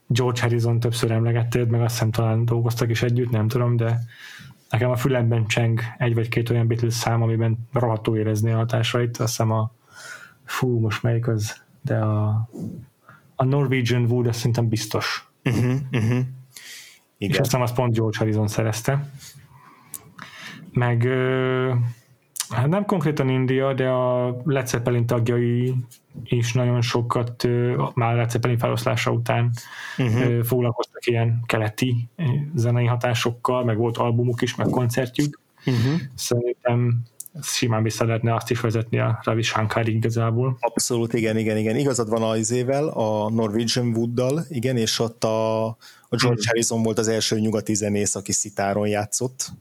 George 0.07 0.41
Harrison 0.41 0.79
többször 0.79 1.11
emlegetted, 1.11 1.69
meg 1.69 1.81
azt 1.81 1.93
hiszem 1.93 2.11
talán 2.11 2.45
dolgoztak 2.45 2.89
is 2.89 3.01
együtt, 3.01 3.29
nem 3.29 3.47
tudom, 3.47 3.75
de 3.75 3.99
nekem 4.69 4.89
a 4.89 4.95
fülemben 4.95 5.47
cseng 5.47 5.81
egy 5.97 6.13
vagy 6.13 6.29
két 6.29 6.49
olyan 6.49 6.67
Beatles 6.67 6.93
szám, 6.93 7.21
amiben 7.21 7.67
rohadtul 7.73 8.17
érezni 8.17 8.51
a 8.51 8.57
hatásait, 8.57 9.17
azt 9.17 9.29
hiszem 9.29 9.51
a 9.51 9.71
fú, 10.43 10.79
most 10.79 11.03
melyik 11.03 11.27
az, 11.27 11.61
de 11.81 11.95
a, 11.95 12.49
a 13.35 13.43
Norwegian 13.43 14.05
Wood 14.05 14.27
azt 14.27 14.37
szerintem 14.37 14.67
biztos. 14.67 15.29
Uh-huh, 15.43 15.75
uh-huh. 15.91 16.19
Igen. 17.17 17.31
És 17.31 17.37
azt 17.37 17.43
hiszem 17.43 17.61
azt 17.61 17.75
pont 17.75 17.93
George 17.93 18.17
Harrison 18.17 18.47
szerezte. 18.47 19.11
Meg 20.73 21.07
hát 22.49 22.67
nem 22.67 22.85
konkrétan 22.85 23.29
India, 23.29 23.73
de 23.73 23.89
a 23.89 24.35
Led 24.43 24.67
Zeppelin 24.67 25.05
tagjai 25.05 25.75
is 26.23 26.53
nagyon 26.53 26.81
sokat, 26.81 27.47
már 27.93 28.15
Led 28.15 28.29
Zeppelin 28.29 28.57
feloszlása 28.57 29.11
után 29.11 29.51
uh-huh. 29.97 30.43
foglalkoztak 30.43 31.05
ilyen 31.05 31.43
keleti 31.45 32.09
zenei 32.55 32.85
hatásokkal, 32.85 33.63
meg 33.63 33.77
volt 33.77 33.97
albumuk 33.97 34.41
is, 34.41 34.55
meg 34.55 34.67
koncertjük. 34.67 35.39
Uh-huh. 35.65 35.99
Szerintem 36.15 37.01
simán 37.41 37.83
vissza 37.83 38.05
lehetne 38.05 38.35
azt 38.35 38.49
is 38.49 38.59
vezetni 38.59 38.99
a 38.99 39.19
Ravi 39.23 39.41
Shankar 39.41 39.87
igazából. 39.87 40.57
Abszolút, 40.59 41.13
igen, 41.13 41.37
igen, 41.37 41.57
igen. 41.57 41.75
Igazad 41.75 42.09
van 42.09 42.21
az 42.21 42.37
izével, 42.37 42.87
a 42.87 43.29
Norwegian 43.29 43.87
Wooddal, 43.87 44.45
igen, 44.49 44.77
és 44.77 44.99
ott 44.99 45.23
a, 45.23 45.65
a 45.65 45.75
George 46.09 46.41
hmm. 46.41 46.47
Harrison 46.47 46.83
volt 46.83 46.97
az 46.97 47.07
első 47.07 47.39
nyugati 47.39 47.73
zenész, 47.73 48.15
aki 48.15 48.31
szitáron 48.31 48.87
játszott. 48.87 49.51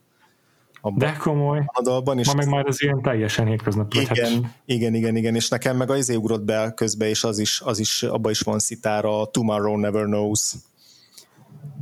Abban 0.81 0.99
De 0.99 1.16
komoly. 1.19 1.62
A 1.66 1.82
dalban, 1.82 2.19
és 2.19 2.27
Ma 2.27 2.35
meg 2.35 2.49
majd 2.49 2.66
az 2.66 2.82
ilyen 2.82 3.03
teljesen 3.03 3.47
hétköznapi. 3.47 4.01
Igen, 4.01 4.43
hát... 4.43 4.61
igen, 4.65 4.95
igen, 4.95 5.16
igen, 5.16 5.35
és 5.35 5.49
nekem 5.49 5.77
meg 5.77 5.90
az 5.90 5.99
izé 5.99 6.15
ugrott 6.15 6.43
be 6.43 6.73
közbe, 6.74 7.09
és 7.09 7.24
az 7.24 7.39
is, 7.39 7.61
az 7.61 7.78
is, 7.78 8.03
abban 8.03 8.31
is 8.31 8.40
van 8.40 8.59
szitára, 8.59 9.27
Tomorrow 9.27 9.77
Never 9.77 10.05
Knows 10.05 10.55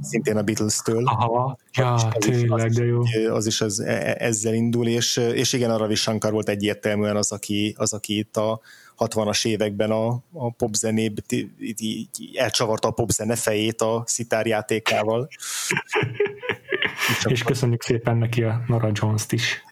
szintén 0.03 0.37
a 0.37 0.43
Beatles-től. 0.43 1.05
Aha, 1.05 1.59
ja, 1.73 1.93
az 1.93 2.07
tényleg, 2.19 2.71
de 2.71 2.85
jó. 2.85 3.01
Az 3.31 3.47
is 3.47 3.61
ez, 3.61 3.79
e, 3.79 4.17
ezzel 4.19 4.55
indul, 4.55 4.87
és, 4.87 5.17
és 5.17 5.53
igen, 5.53 5.71
a 5.71 5.77
Ravi 5.77 5.95
Shankar 5.95 6.33
volt 6.33 6.49
egyértelműen 6.49 7.17
az, 7.17 7.33
aki, 7.33 7.75
az, 7.79 7.93
aki 7.93 8.19
itt 8.19 8.37
a 8.37 8.61
60-as 8.99 9.47
években 9.47 9.91
a, 9.91 10.23
a 10.33 10.51
popzenéb 10.51 11.21
elcsavarta 12.35 12.89
a 12.89 12.91
popzene 12.91 13.37
fejét 13.37 13.81
a 13.81 14.03
szitárjátékával. 14.07 15.29
és 17.25 17.43
köszönjük 17.43 17.83
szépen 17.83 18.17
neki 18.17 18.43
a 18.43 18.63
Nora 18.67 18.91
Jones-t 18.93 19.33
is. 19.33 19.63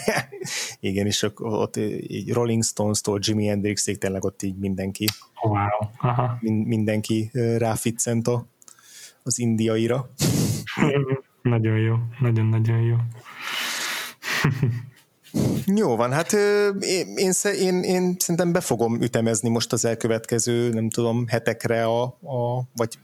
Igen, 0.80 1.06
és 1.06 1.26
ott 1.36 1.76
így 2.06 2.32
Rolling 2.32 2.64
Stones-tól 2.64 3.18
Jimi 3.22 3.46
Hendrixig 3.46 3.98
tényleg 3.98 4.24
ott 4.24 4.42
így 4.42 4.56
mindenki 4.56 5.06
wow. 5.42 5.54
Aha. 6.00 6.38
mindenki 6.64 7.30
ráficcent 7.58 8.28
a 8.28 8.46
az 9.22 9.38
indiaira. 9.38 10.10
nagyon 11.42 11.78
jó, 11.78 11.94
nagyon-nagyon 12.20 12.80
jó. 12.80 12.96
Jó 15.66 15.96
van, 15.96 16.12
hát 16.12 16.32
én, 16.80 17.16
én, 17.16 17.32
én, 17.58 17.82
én 17.82 18.16
szerintem 18.18 18.52
be 18.52 18.60
fogom 18.60 19.02
ütemezni 19.02 19.48
most 19.48 19.72
az 19.72 19.84
elkövetkező, 19.84 20.68
nem 20.68 20.90
tudom, 20.90 21.26
hetekre 21.26 21.84
a, 21.84 22.02
a 22.02 22.68
vagy 22.74 22.98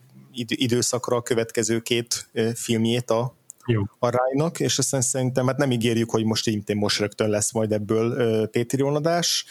időszakra 0.47 1.17
a 1.17 1.23
következő 1.23 1.81
két 1.81 2.31
filmjét 2.55 3.11
a, 3.11 3.37
Jó. 3.67 3.83
a 3.99 4.09
Rájnak, 4.09 4.61
és 4.61 4.79
aztán 4.79 5.01
szerintem 5.01 5.47
hát 5.47 5.57
nem 5.57 5.71
ígérjük, 5.71 6.11
hogy 6.11 6.25
most 6.25 6.49
így 6.49 6.75
most 6.75 6.99
rögtön 6.99 7.29
lesz 7.29 7.53
majd 7.53 7.73
ebből 7.73 8.47
Patreon 8.47 8.95
adás, 8.95 9.45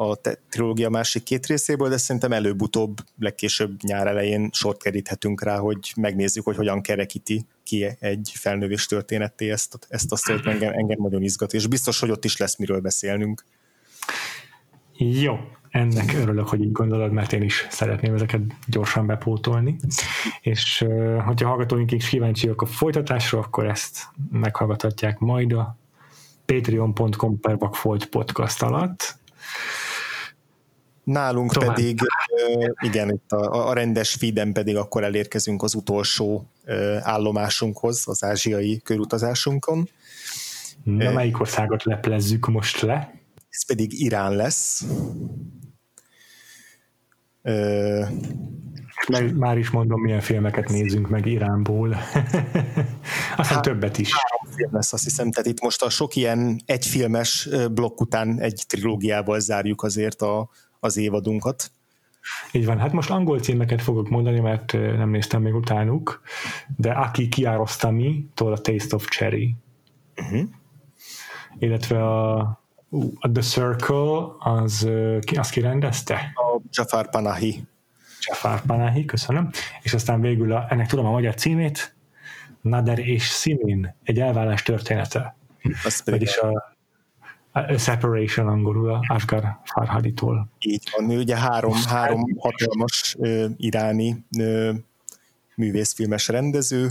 a 0.00 0.20
trilógia 0.48 0.88
másik 0.88 1.22
két 1.22 1.46
részéből, 1.46 1.88
de 1.88 1.96
szerintem 1.96 2.32
előbb-utóbb, 2.32 2.96
legkésőbb 3.18 3.82
nyár 3.82 4.06
elején 4.06 4.50
sort 4.52 4.82
keríthetünk 4.82 5.42
rá, 5.42 5.58
hogy 5.58 5.92
megnézzük, 5.96 6.44
hogy 6.44 6.56
hogyan 6.56 6.80
kerekíti 6.80 7.46
ki 7.62 7.96
egy 8.00 8.32
felnővés 8.34 8.86
történetté 8.86 9.50
ezt, 9.50 9.86
ezt 9.88 10.12
a 10.12 10.16
sztorit, 10.16 10.46
engem, 10.46 10.72
engem 10.72 10.98
nagyon 11.00 11.22
izgat, 11.22 11.52
és 11.52 11.66
biztos, 11.66 12.00
hogy 12.00 12.10
ott 12.10 12.24
is 12.24 12.36
lesz 12.36 12.56
miről 12.56 12.80
beszélnünk. 12.80 13.44
Jó, 14.96 15.38
ennek 15.70 16.12
örülök, 16.14 16.48
hogy 16.48 16.62
így 16.62 16.72
gondolod, 16.72 17.12
mert 17.12 17.32
én 17.32 17.42
is 17.42 17.66
szeretném 17.70 18.14
ezeket 18.14 18.40
gyorsan 18.66 19.06
bepótolni. 19.06 19.76
És 20.40 20.84
hogyha 21.24 21.48
hallgatóink 21.48 21.92
is 21.92 22.08
kíváncsiak 22.08 22.62
a 22.62 22.66
folytatásra, 22.66 23.38
akkor 23.38 23.66
ezt 23.66 23.98
meghallgathatják 24.30 25.18
majd 25.18 25.52
a 25.52 25.76
patreon.com 26.46 27.40
per 27.40 27.58
podcast 28.10 28.62
alatt. 28.62 29.16
Nálunk 31.08 31.52
Tovább. 31.52 31.74
pedig, 31.74 32.00
igen, 32.80 33.10
itt 33.10 33.32
a, 33.32 33.68
a 33.68 33.72
rendes 33.72 34.14
feeden 34.14 34.52
pedig 34.52 34.76
akkor 34.76 35.04
elérkezünk 35.04 35.62
az 35.62 35.74
utolsó 35.74 36.50
állomásunkhoz, 37.00 38.02
az 38.06 38.24
ázsiai 38.24 38.80
körutazásunkon. 38.84 39.88
Na, 40.82 41.12
melyik 41.12 41.40
országot 41.40 41.84
leplezzük 41.84 42.46
most 42.46 42.80
le? 42.80 43.14
Ez 43.48 43.66
pedig 43.66 44.00
Irán 44.00 44.36
lesz. 44.36 44.86
Meg, 49.08 49.36
már 49.36 49.58
is 49.58 49.70
mondom, 49.70 50.00
milyen 50.00 50.20
filmeket 50.20 50.68
nézünk 50.68 51.08
meg 51.08 51.26
Iránból. 51.26 51.88
Aztán 53.36 53.54
hát, 53.54 53.62
többet 53.62 53.98
is. 53.98 54.10
Három 54.12 54.56
film 54.56 54.70
lesz, 54.72 54.92
azt 54.92 55.04
hiszem, 55.04 55.30
tehát 55.30 55.50
itt 55.50 55.60
most 55.60 55.82
a 55.82 55.90
sok 55.90 56.16
ilyen 56.16 56.60
egyfilmes 56.64 57.48
blokk 57.70 58.00
után 58.00 58.40
egy 58.40 58.64
trilógiával 58.66 59.40
zárjuk 59.40 59.82
azért 59.82 60.22
a, 60.22 60.48
az 60.80 60.96
évadunkat. 60.96 61.70
Így 62.52 62.66
van, 62.66 62.78
hát 62.78 62.92
most 62.92 63.10
angol 63.10 63.40
címeket 63.40 63.82
fogok 63.82 64.08
mondani, 64.08 64.40
mert 64.40 64.72
nem 64.72 65.10
néztem 65.10 65.42
még 65.42 65.54
utánuk, 65.54 66.22
de 66.76 66.90
Aki 66.90 67.28
Kiarostami-tól 67.28 68.52
a 68.52 68.58
Taste 68.58 68.94
of 68.94 69.08
Cherry. 69.08 69.54
Uh-huh. 70.16 70.48
Illetve 71.58 72.04
a, 72.04 72.38
a 73.18 73.30
The 73.32 73.42
Circle, 73.42 74.26
az, 74.38 74.88
az 75.36 75.50
ki 75.50 75.60
rendezte? 75.60 76.32
A 76.34 76.60
Jafar 76.70 77.10
Panahi. 77.10 77.66
Jafar 78.20 78.60
Panahi, 78.60 79.04
köszönöm. 79.04 79.50
És 79.82 79.94
aztán 79.94 80.20
végül 80.20 80.52
a, 80.52 80.66
ennek 80.68 80.86
tudom 80.86 81.06
a 81.06 81.10
magyar 81.10 81.34
címét, 81.34 81.96
Nader 82.60 82.98
és 82.98 83.24
Simin, 83.24 83.94
egy 84.02 84.18
elvállás 84.18 84.62
története. 84.62 85.36
Az 85.84 86.02
pedig 86.02 86.20
Vagyis 86.20 86.36
a 86.36 86.76
separation 87.76 88.48
angolul 88.48 88.90
a 88.90 89.04
Asghar 89.08 89.60
Farhaditól. 89.64 90.48
Így 90.58 90.88
van, 90.96 91.10
ő 91.10 91.18
ugye 91.18 91.36
három, 91.36 91.72
három 91.86 92.36
hatalmas 92.38 93.16
ö, 93.18 93.46
iráni 93.56 94.24
ö, 94.38 94.72
művészfilmes 95.54 96.28
rendező, 96.28 96.90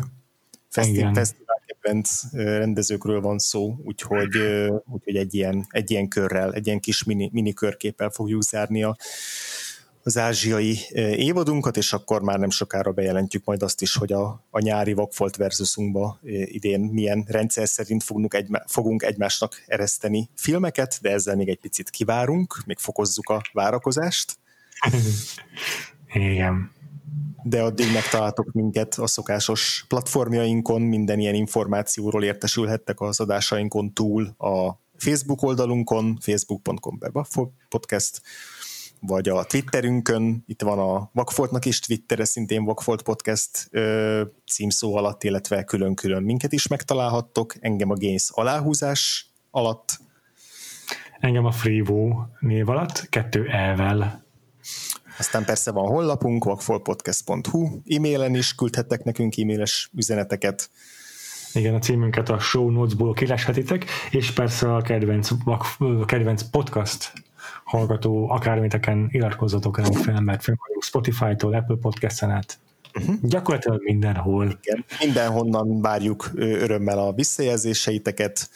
fesztivál 0.70 1.28
kedvenc 1.66 2.34
rendezőkről 2.34 3.22
van 3.22 3.38
szó, 3.38 3.76
úgyhogy, 3.84 4.38
úgyhogy 4.86 5.16
egy, 5.16 5.34
ilyen, 5.34 5.66
egy 5.70 5.92
ilyen 5.92 6.08
körrel, 6.08 6.54
egy 6.54 6.66
ilyen 6.66 6.80
kis 6.80 7.04
mini, 7.04 7.30
mini 7.34 7.54
körképpel 7.54 8.10
fogjuk 8.10 8.44
zárni 8.44 8.84
a, 8.84 8.96
az 10.08 10.18
ázsiai 10.18 10.80
évadunkat, 11.16 11.78
és 11.78 11.94
akkor 11.94 12.22
már 12.22 12.40
nem 12.40 12.50
sokára 12.50 12.92
bejelentjük 12.92 13.46
majd 13.46 13.64
azt 13.64 13.82
is, 13.82 13.96
hogy 13.96 14.14
a, 14.14 14.46
a 14.50 14.60
nyári 14.60 14.94
Vagfolt 14.94 15.36
versusunkba 15.36 16.20
idén 16.44 16.80
milyen 16.80 17.26
rendszer 17.28 17.68
szerint 17.68 18.04
fogunk, 18.04 18.34
egy, 18.34 18.48
fogunk 18.66 19.04
egymásnak 19.04 19.64
ereszteni 19.66 20.30
filmeket, 20.36 20.98
de 21.02 21.12
ezzel 21.12 21.36
még 21.36 21.50
egy 21.50 21.60
picit 21.60 21.90
kivárunk, 21.90 22.62
még 22.66 22.78
fokozzuk 22.78 23.30
a 23.30 23.42
várakozást. 23.54 24.40
Igen. 26.14 26.72
De 27.44 27.62
addig 27.62 27.94
megtaláltok 27.94 28.52
minket 28.52 28.94
a 28.94 29.08
szokásos 29.08 29.86
platformjainkon, 29.88 30.82
minden 30.82 31.20
ilyen 31.20 31.36
információról 31.36 32.24
értesülhettek 32.24 33.02
az 33.02 33.20
adásainkon 33.20 33.94
túl 33.94 34.26
a 34.38 34.80
Facebook 34.98 35.42
oldalunkon, 35.42 36.18
facebook.com 36.22 37.00
podcast, 37.70 38.22
vagy 38.99 39.30
a 39.30 39.44
Twitterünkön, 39.44 40.44
itt 40.48 40.61
van 40.61 40.80
a 40.80 41.10
Vakfoltnak 41.14 41.65
is 41.65 41.80
Twittere, 41.80 42.26
szintén 42.26 42.64
Vakfolt 42.64 43.02
Podcast 43.02 43.68
ö, 43.72 44.22
címszó 44.52 44.95
alatt, 44.95 45.24
illetve 45.24 45.64
külön-külön 45.64 46.24
minket 46.24 46.53
is 46.53 46.68
megtalálhattok, 46.68 47.56
engem 47.60 47.90
a 47.90 47.95
Gains 47.95 48.30
aláhúzás 48.32 49.32
alatt. 49.52 49.99
Engem 51.19 51.45
a 51.45 51.52
Freevo 51.52 52.26
név 52.40 52.69
alatt, 52.69 53.10
kettő 53.10 53.48
elvel. 53.48 54.26
Aztán 55.19 55.45
persze 55.45 55.72
van 55.72 55.88
honlapunk, 55.88 56.44
vakfoltpodcast.hu, 56.44 57.82
e-mailen 57.86 58.36
is 58.36 58.56
küldhettek 58.56 59.03
nekünk 59.03 59.38
e-mailes 59.38 59.90
üzeneteket. 59.95 60.69
Igen, 61.53 61.74
a 61.74 61.80
címünket 61.80 62.30
a 62.30 62.40
show 62.40 62.69
notes-ból 62.69 63.14
kileshetitek, 63.14 63.86
és 64.11 64.32
persze 64.32 64.76
a 64.76 64.82
kedvenc, 64.82 65.30
kedvenc 66.06 66.41
podcast 66.41 67.11
hallgató 67.68 68.30
akármiteken 68.30 69.07
iratkozzatok 69.11 69.77
ránk 69.77 69.95
fel, 69.95 70.22
mert 70.22 70.44
fönn 70.44 70.56
Spotify-tól, 70.80 71.53
Apple 71.53 71.76
Podcast-en 71.81 72.30
át. 72.30 72.60
Uh-huh. 72.99 73.15
Gyakorlatilag 73.22 73.84
mindenhol. 73.84 74.60
Igen, 74.61 74.85
mindenhonnan 74.99 75.81
várjuk 75.81 76.31
örömmel 76.35 76.98
a 76.98 77.14
visszajelzéseiteket, 77.14 78.49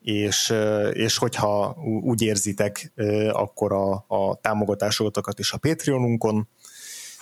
és, 0.00 0.54
és 0.92 1.18
hogyha 1.18 1.76
úgy 2.02 2.22
érzitek, 2.22 2.92
akkor 3.32 3.72
a, 3.72 3.92
a 3.92 4.38
támogatásotokat 4.40 5.38
is 5.38 5.52
a 5.52 5.58
Patreonunkon. 5.58 6.48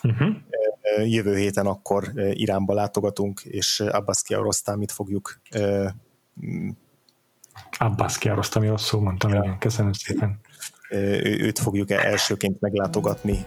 Uh-huh. 0.02 0.36
Jövő 1.04 1.36
héten 1.36 1.66
akkor 1.66 2.12
Iránba 2.32 2.74
látogatunk, 2.74 3.40
és 3.44 3.80
Abbas 3.80 4.22
Kiarostami 4.22 4.86
fogjuk 4.86 5.40
Abbas 7.78 8.18
Kiarostami 8.18 8.68
rosszul 8.68 9.00
mondtam, 9.00 9.32
ja. 9.32 9.42
igen, 9.42 9.58
köszönöm 9.58 9.92
szépen. 9.92 10.40
Ő, 10.90 11.38
őt 11.40 11.58
fogjuk 11.58 11.90
elsőként 11.90 12.60
meglátogatni, 12.60 13.46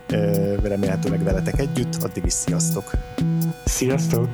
remélhetőleg 0.64 1.24
veletek 1.24 1.60
együtt, 1.60 2.04
addig 2.04 2.26
is 2.26 2.34
sziasztok! 2.34 2.92
Sziasztok! 3.66 4.30